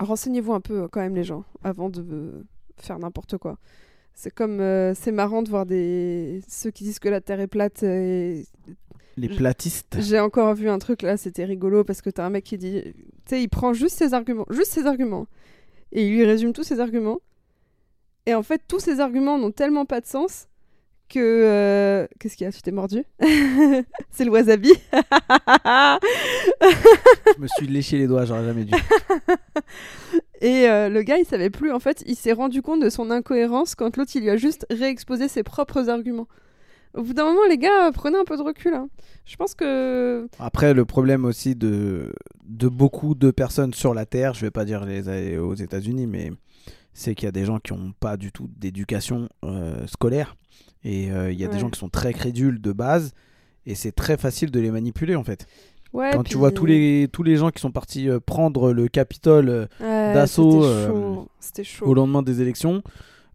renseignez-vous 0.00 0.52
un 0.52 0.60
peu 0.60 0.82
euh, 0.82 0.88
quand 0.90 1.00
même 1.00 1.14
les 1.14 1.22
gens 1.22 1.44
avant 1.62 1.88
de 1.90 2.00
euh, 2.00 2.42
faire 2.76 2.98
n'importe 2.98 3.38
quoi. 3.38 3.56
C'est 4.18 4.34
comme 4.34 4.60
euh, 4.60 4.94
c'est 4.94 5.12
marrant 5.12 5.42
de 5.42 5.50
voir 5.50 5.66
des 5.66 6.40
ceux 6.48 6.70
qui 6.70 6.84
disent 6.84 6.98
que 6.98 7.10
la 7.10 7.20
Terre 7.20 7.38
est 7.38 7.46
plate. 7.46 7.82
Et... 7.82 8.46
Les 9.18 9.28
platistes. 9.28 9.98
J'ai 10.00 10.18
encore 10.18 10.54
vu 10.54 10.70
un 10.70 10.78
truc 10.78 11.02
là, 11.02 11.18
c'était 11.18 11.44
rigolo 11.44 11.84
parce 11.84 12.00
que 12.00 12.08
t'as 12.08 12.24
un 12.24 12.30
mec 12.30 12.42
qui 12.44 12.56
dit, 12.56 12.82
tu 12.82 12.94
sais, 13.26 13.42
il 13.42 13.48
prend 13.48 13.74
juste 13.74 13.96
ses 13.96 14.14
arguments, 14.14 14.46
juste 14.48 14.72
ses 14.72 14.86
arguments, 14.86 15.26
et 15.92 16.06
il 16.06 16.12
lui 16.14 16.24
résume 16.24 16.54
tous 16.54 16.64
ses 16.64 16.80
arguments. 16.80 17.18
Et 18.24 18.34
en 18.34 18.42
fait, 18.42 18.62
tous 18.66 18.80
ces 18.80 19.00
arguments 19.00 19.38
n'ont 19.38 19.52
tellement 19.52 19.84
pas 19.84 20.00
de 20.00 20.06
sens 20.06 20.48
que 21.08 21.20
euh, 21.20 22.06
qu'est-ce 22.18 22.36
qu'il 22.36 22.46
y 22.46 22.48
a? 22.48 22.52
Tu 22.52 22.62
t'es 22.62 22.72
mordu? 22.72 23.04
C'est 24.10 24.24
le 24.24 24.30
wasabi. 24.30 24.72
Je 24.92 25.98
me 27.38 27.46
suis 27.48 27.66
léché 27.66 27.98
les 27.98 28.06
doigts, 28.06 28.24
j'aurais 28.24 28.46
jamais 28.46 28.64
dû. 28.64 28.72
Et 30.40 30.68
euh, 30.68 30.88
le 30.88 31.02
gars, 31.02 31.18
il 31.18 31.24
savait 31.24 31.50
plus. 31.50 31.72
En 31.72 31.80
fait, 31.80 32.02
il 32.06 32.16
s'est 32.16 32.32
rendu 32.32 32.62
compte 32.62 32.82
de 32.82 32.90
son 32.90 33.10
incohérence 33.10 33.74
quand 33.74 33.96
l'autre, 33.96 34.12
il 34.14 34.22
lui 34.22 34.30
a 34.30 34.36
juste 34.36 34.66
réexposé 34.70 35.28
ses 35.28 35.42
propres 35.42 35.88
arguments. 35.88 36.28
Au 36.94 37.02
bout 37.02 37.12
d'un 37.12 37.24
moment, 37.24 37.44
les 37.48 37.58
gars, 37.58 37.90
prenez 37.92 38.16
un 38.16 38.24
peu 38.24 38.36
de 38.36 38.42
recul. 38.42 38.72
hein. 38.74 38.88
Je 39.26 39.36
pense 39.36 39.54
que 39.54 40.28
Après, 40.38 40.72
le 40.72 40.84
problème 40.84 41.24
aussi 41.26 41.54
de, 41.54 42.14
de 42.44 42.68
beaucoup 42.68 43.14
de 43.14 43.30
personnes 43.30 43.74
sur 43.74 43.92
la 43.92 44.06
Terre, 44.06 44.32
je 44.34 44.40
vais 44.40 44.50
pas 44.50 44.64
dire 44.64 44.84
les, 44.86 45.36
aux 45.36 45.54
États-Unis, 45.54 46.06
mais 46.06 46.32
c'est 46.94 47.14
qu'il 47.14 47.26
y 47.26 47.28
a 47.28 47.32
des 47.32 47.44
gens 47.44 47.58
qui 47.58 47.74
n'ont 47.74 47.92
pas 48.00 48.16
du 48.16 48.32
tout 48.32 48.48
d'éducation 48.56 49.28
euh, 49.44 49.86
scolaire. 49.86 50.36
Et 50.84 51.10
euh, 51.10 51.32
il 51.32 51.38
y 51.38 51.44
a 51.44 51.48
des 51.48 51.58
gens 51.58 51.68
qui 51.68 51.78
sont 51.78 51.90
très 51.90 52.12
crédules 52.14 52.60
de 52.60 52.72
base. 52.72 53.12
Et 53.66 53.74
c'est 53.74 53.92
très 53.92 54.16
facile 54.16 54.50
de 54.50 54.60
les 54.60 54.70
manipuler, 54.70 55.16
en 55.16 55.24
fait. 55.24 55.46
Ouais, 55.96 56.10
Quand 56.12 56.22
tu 56.24 56.36
vois 56.36 56.50
tous 56.50 56.66
les, 56.66 57.08
tous 57.10 57.22
les 57.22 57.36
gens 57.36 57.50
qui 57.50 57.58
sont 57.58 57.70
partis 57.70 58.10
euh, 58.10 58.20
prendre 58.20 58.74
le 58.74 58.86
Capitole 58.86 59.48
euh, 59.48 59.66
Ouais, 59.80 60.12
d'assaut, 60.12 60.62
euh, 60.62 61.16
au 61.80 61.94
lendemain 61.94 62.20
des 62.20 62.42
élections, 62.42 62.82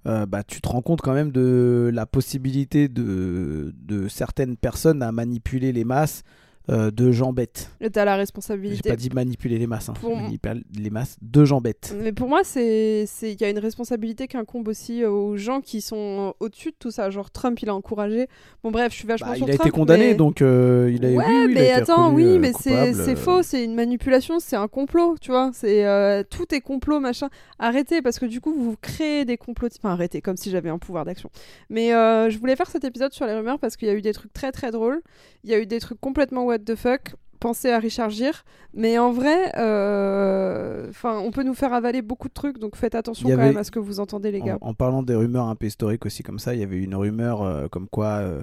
euh, 0.06 0.28
bah, 0.28 0.44
tu 0.44 0.62
te 0.62 0.70
rends 0.70 0.84
compte 0.84 1.02
quand 1.02 1.14
même 1.14 1.32
de 1.32 1.90
la 1.92 2.06
possibilité 2.06 2.88
de, 2.88 3.74
de 3.76 4.08
certaines 4.08 4.58
personnes 4.58 5.02
à 5.02 5.12
manipuler 5.12 5.72
les 5.72 5.84
masses 5.84 6.22
euh, 6.70 6.92
de 6.92 7.12
gens 7.12 7.34
bêtes. 7.34 7.72
Et 7.82 7.90
t'as 7.90 8.06
la 8.06 8.14
J'ai 8.14 8.20
responsabilité. 8.20 8.90
pas 8.90 8.96
dit 8.96 9.10
manipuler 9.10 9.58
les 9.58 9.68
masses, 9.68 9.90
hein. 9.90 9.94
Pour- 10.00 10.16
manipuler 10.16 10.62
les 10.78 10.90
masses 10.90 11.18
de 11.22 11.44
gens 11.46 11.60
bêtes. 11.62 11.96
Mais 12.02 12.12
pour 12.12 12.28
moi, 12.30 12.42
c'est 12.44 13.06
c'est- 13.08 13.32
il 13.34 13.42
y 13.42 13.44
a 13.44 13.50
une 13.50 13.60
responsabilité 13.60 14.28
qui 14.28 14.38
incombe 14.38 14.68
aussi 14.68 15.04
euh, 15.04 15.10
aux 15.10 15.38
gens 15.38 15.62
qui 15.62 15.82
sont 15.82 16.34
au-dessus 16.40 16.70
de 16.72 16.76
tout 16.78 16.92
ça. 16.92 17.10
Genre 17.10 17.32
Trump, 17.32 17.60
il 17.62 17.70
a 17.70 17.76
encouragé. 17.76 18.28
Bon 18.64 18.72
bref, 18.72 18.92
je 18.92 18.98
suis 18.98 19.08
vachement 19.08 19.30
Bah, 19.30 19.36
sur 19.36 19.48
il 19.48 19.52
a 19.52 19.56
été 19.56 19.70
condamné, 19.72 20.10
mais- 20.10 20.16
donc 20.16 20.42
euh, 20.42 20.92
il 20.94 21.04
a, 21.06 21.10
ouais, 21.10 21.16
oui, 21.18 21.24
oui, 21.28 21.36
il 21.52 21.58
a 21.58 21.62
mais 21.62 21.64
été 21.70 21.72
attends, 21.74 22.10
reconnu, 22.10 22.24
oui, 22.24 22.36
euh, 22.36 22.40
mais 22.40 22.54
c'est 22.54 22.72
euh. 22.74 23.16
faux, 23.16 23.42
c'est 23.44 23.64
une 23.64 23.76
manipulation, 23.76 24.40
c'est 24.40 24.56
un 24.56 24.68
complot, 24.68 25.16
tu 25.20 25.32
vois. 25.32 25.50
C'est 25.54 25.86
euh, 25.86 26.24
tout 26.30 26.54
est 26.54 26.62
complot, 26.62 27.00
machin. 27.00 27.30
Arrêtez, 27.60 28.02
parce 28.02 28.20
que 28.20 28.26
du 28.26 28.40
coup, 28.42 28.54
vous 28.54 28.76
créez 28.82 29.26
des 29.26 29.38
complots. 29.38 29.68
Enfin, 29.78 29.92
arrêtez, 29.94 30.22
comme 30.22 30.38
si 30.38 30.50
j'avais 30.52 30.70
un 30.70 30.78
pouvoir 30.78 31.06
d'action. 31.06 31.30
Mais 31.70 31.94
euh, 31.94 32.30
je 32.30 32.38
voulais 32.38 32.56
faire 32.56 32.70
cet 32.70 32.84
épisode 32.84 33.14
sur 33.14 33.26
les 33.26 33.34
rumeurs 33.34 33.60
parce 33.60 33.78
qu'il 33.78 33.88
y 33.88 33.92
a 33.92 33.94
eu 33.94 34.02
des 34.02 34.14
trucs 34.14 34.34
très 34.34 34.52
très 34.52 34.72
drôles. 34.72 35.02
Il 35.44 35.50
y 35.50 35.54
a 35.54 35.60
eu 35.60 35.66
des 35.66 35.80
trucs 35.80 36.00
complètement 36.00 36.46
what 36.52 36.60
the 36.60 36.76
fuck. 36.76 37.16
Pensez 37.40 37.72
à 37.72 37.80
Richard 37.80 38.12
Gere, 38.12 38.44
mais 38.76 39.00
en 39.00 39.12
vrai, 39.12 39.52
euh, 39.58 40.88
enfin, 40.92 41.18
on 41.26 41.32
peut 41.32 41.42
nous 41.42 41.56
faire 41.56 41.74
avaler 41.74 42.04
beaucoup 42.04 42.28
de 42.28 42.34
trucs, 42.34 42.60
donc 42.60 42.76
faites 42.76 42.94
attention 42.94 43.28
quand 43.28 43.34
avait- 43.34 43.48
même 43.48 43.58
à 43.58 43.64
ce 43.64 43.72
que 43.72 43.80
vous 43.80 44.00
entendez, 44.00 44.32
les 44.32 44.42
gars. 44.42 44.60
En, 44.62 44.70
en 44.70 44.74
parlant 44.76 45.02
des 45.02 45.16
rumeurs 45.16 45.48
un 45.48 45.56
peu 45.56 45.66
historiques 45.66 46.06
aussi 46.06 46.22
comme 46.22 46.38
ça, 46.38 46.54
il 46.54 46.60
y 46.60 46.64
avait 46.64 46.78
une 46.78 46.94
rumeur 46.94 47.42
euh, 47.42 47.68
comme 47.68 47.88
quoi 47.88 48.20
euh, 48.20 48.42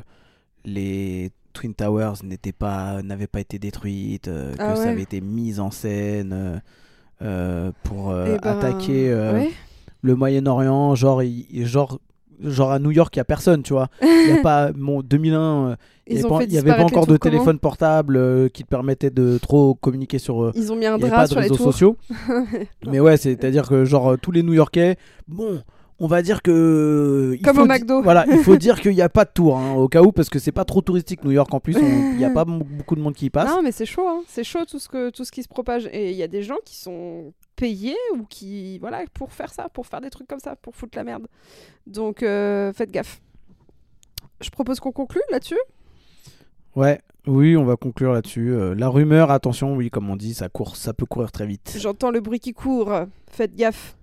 les 0.64 1.30
Twin 1.52 1.74
Towers 1.74 2.14
n'étaient 2.24 2.50
pas, 2.50 3.00
n'avaient 3.02 3.28
pas 3.28 3.38
été 3.38 3.61
détruites, 3.61 4.26
euh, 4.26 4.52
que 4.56 4.62
Ah 4.62 4.74
ça 4.74 4.88
avait 4.90 5.02
été 5.02 5.20
mis 5.20 5.61
en 5.61 5.70
scène 5.70 6.61
pour 7.20 8.12
Eh 8.14 8.38
ben, 8.38 8.59
attaquer 8.59 9.14
ouais. 9.14 9.50
le 10.02 10.14
Moyen-Orient, 10.16 10.94
genre, 10.96 11.22
il- 11.22 11.66
genre, 11.66 12.00
genre 12.43 12.70
à 12.72 12.78
New 12.78 12.91
York, 12.91 13.14
il 13.16 13.18
y 13.18 13.20
a 13.20 13.24
personne, 13.24 13.62
tu 13.62 13.72
vois. 13.72 13.89
Il 14.03 14.28
y 14.28 14.32
a 14.32 14.36
pas, 14.43 14.70
mon 14.74 15.03
2001, 15.03 15.41
euh, 15.70 15.76
il 16.07 16.16
n'y 16.49 16.59
avait, 16.59 16.70
pas- 16.74 16.84
encore 16.84 17.07
de 17.07 17.16
comment 17.16 17.32
téléphone 17.32 17.59
portable 17.59 18.16
euh, 18.16 18.49
qui 18.49 18.64
te 18.64 18.68
permettait 18.68 19.11
de 19.11 19.39
trop 19.39 19.74
communiquer 19.74 20.18
sur. 20.18 20.43
euh, 20.45 20.53
Ils 20.55 20.72
ont 20.72 20.76
mis 20.76 20.86
un 20.86 20.97
n'y 20.97 21.03
drap 21.03 21.11
pas 21.16 21.24
de 21.24 21.28
sur 21.30 21.36
les 21.41 21.43
réseaux 21.43 21.57
tours. 21.57 21.72
sociaux. 21.72 21.97
Mais 22.86 23.01
ouais, 23.01 23.16
c'est-à-dire 23.16 23.68
que 23.68 23.84
genre 23.84 24.16
tous 24.20 24.30
les 24.32 24.43
New-Yorkais, 24.43 24.97
bon, 25.26 25.62
on 26.01 26.07
va 26.07 26.22
dire 26.22 26.43
que 26.43 27.34
il 27.39 27.43
Comme 27.43 27.57
faut 27.57 27.62
au 27.62 27.66
McDo. 27.66 28.03
Voilà, 28.05 28.24
il 28.30 28.39
faut 28.39 28.57
dire 28.57 28.80
qu'il 28.80 28.95
n'y 28.95 29.03
a 29.03 29.09
pas 29.09 29.24
de 29.24 29.30
tour 29.34 29.59
hein, 29.59 29.74
au 29.74 29.89
cas 29.89 30.01
où 30.03 30.12
parce 30.12 30.28
que 30.30 30.39
c'est 30.39 30.53
pas 30.53 30.64
trop 30.64 30.80
touristique 30.80 31.24
New 31.24 31.32
York 31.32 31.53
en 31.53 31.61
plus, 31.61 31.76
il 31.80 32.16
n'y 32.16 32.24
a 32.24 32.30
pas 32.30 32.45
beaucoup 32.45 32.95
de 32.95 33.01
monde 33.01 33.14
qui 33.14 33.26
y 33.26 33.30
passe. 33.30 33.51
Non, 33.51 33.62
mais 33.62 33.72
c'est 33.72 33.84
chaud, 33.86 34.07
hein. 34.09 34.22
c'est 34.28 34.45
chaud 34.45 34.64
tout 34.68 34.78
ce, 34.78 34.89
que, 34.89 35.11
tout 35.11 35.24
ce 35.24 35.32
qui 35.32 35.43
se 35.43 35.49
propage. 35.49 35.89
Et 35.93 36.11
il 36.12 36.16
y 36.16 36.22
a 36.22 36.28
des 36.28 36.43
gens 36.43 36.57
qui 36.64 36.76
sont 36.76 37.32
payés 37.59 37.96
ou 38.14 38.22
qui, 38.24 38.78
voilà, 38.78 39.02
pour 39.12 39.32
faire 39.32 39.52
ça, 39.52 39.68
pour 39.68 39.86
faire 39.86 40.00
des 40.00 40.11
trucs 40.11 40.28
comme 40.28 40.38
ça, 40.38 40.54
pour 40.56 40.74
foutre 40.74 40.96
la 40.96 41.04
merde. 41.04 41.26
Donc 41.86 42.22
euh, 42.22 42.72
faites 42.72 42.90
gaffe. 42.90 43.20
Je 44.40 44.50
propose 44.50 44.78
qu'on 44.78 44.92
conclue 44.92 45.20
là-dessus. 45.30 45.59
Ouais, 46.76 47.00
oui, 47.26 47.56
on 47.56 47.64
va 47.64 47.76
conclure 47.76 48.12
là-dessus. 48.12 48.52
Euh, 48.52 48.74
la 48.76 48.88
rumeur, 48.88 49.32
attention, 49.32 49.74
oui, 49.74 49.90
comme 49.90 50.09
on 50.09 50.16
dit, 50.16 50.32
ça 50.32 50.48
court, 50.48 50.76
ça 50.76 50.94
peut 50.94 51.06
courir 51.06 51.32
très 51.32 51.46
vite. 51.46 51.76
J'entends 51.76 52.12
le 52.12 52.20
bruit 52.20 52.38
qui 52.38 52.52
court. 52.52 52.92
Faites 53.30 53.56
gaffe. 53.56 53.97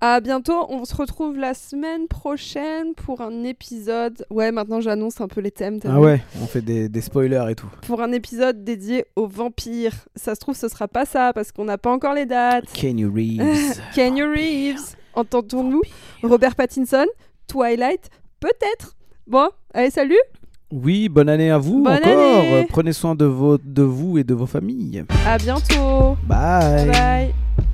À 0.00 0.20
bientôt. 0.20 0.66
On 0.68 0.84
se 0.84 0.94
retrouve 0.94 1.38
la 1.38 1.54
semaine 1.54 2.06
prochaine 2.06 2.94
pour 2.94 3.20
un 3.22 3.44
épisode. 3.44 4.26
Ouais, 4.30 4.52
maintenant 4.52 4.80
j'annonce 4.80 5.20
un 5.20 5.28
peu 5.28 5.40
les 5.40 5.50
thèmes. 5.50 5.78
Ah 5.84 5.92
vu 5.94 5.98
ouais, 5.98 6.20
on 6.42 6.46
fait 6.46 6.60
des, 6.60 6.88
des 6.88 7.00
spoilers 7.00 7.46
et 7.50 7.54
tout. 7.54 7.68
Pour 7.86 8.02
un 8.02 8.12
épisode 8.12 8.62
dédié 8.62 9.06
aux 9.16 9.26
vampires. 9.26 9.94
Ça 10.14 10.34
se 10.34 10.40
trouve, 10.40 10.54
ce 10.56 10.68
sera 10.68 10.86
pas 10.86 11.06
ça 11.06 11.32
parce 11.32 11.50
qu'on 11.50 11.64
n'a 11.64 11.78
pas 11.78 11.90
encore 11.90 12.14
les 12.14 12.26
dates. 12.26 12.70
Kenny 12.74 13.04
Reeves. 13.06 13.80
Kenny 13.94 14.22
Reeves. 14.22 14.96
Entendons-nous 15.14 15.80
Robert 16.22 16.54
Pattinson 16.56 17.06
Twilight 17.46 18.10
Peut-être. 18.40 18.96
Bon, 19.26 19.48
allez, 19.72 19.90
salut 19.90 20.18
oui, 20.72 21.08
bonne 21.08 21.28
année 21.28 21.52
à 21.52 21.58
vous 21.58 21.84
Bonne 21.84 21.94
encore. 21.94 22.08
année. 22.08 22.66
Prenez 22.68 22.92
soin 22.92 23.14
de, 23.14 23.24
vos, 23.24 23.56
de 23.56 23.82
vous 23.82 24.18
et 24.18 24.24
de 24.24 24.34
vos 24.34 24.46
familles. 24.46 25.04
À 25.24 25.38
bientôt 25.38 26.16
Bye. 26.26 26.86
Bye 26.86 26.90
bye 26.90 27.66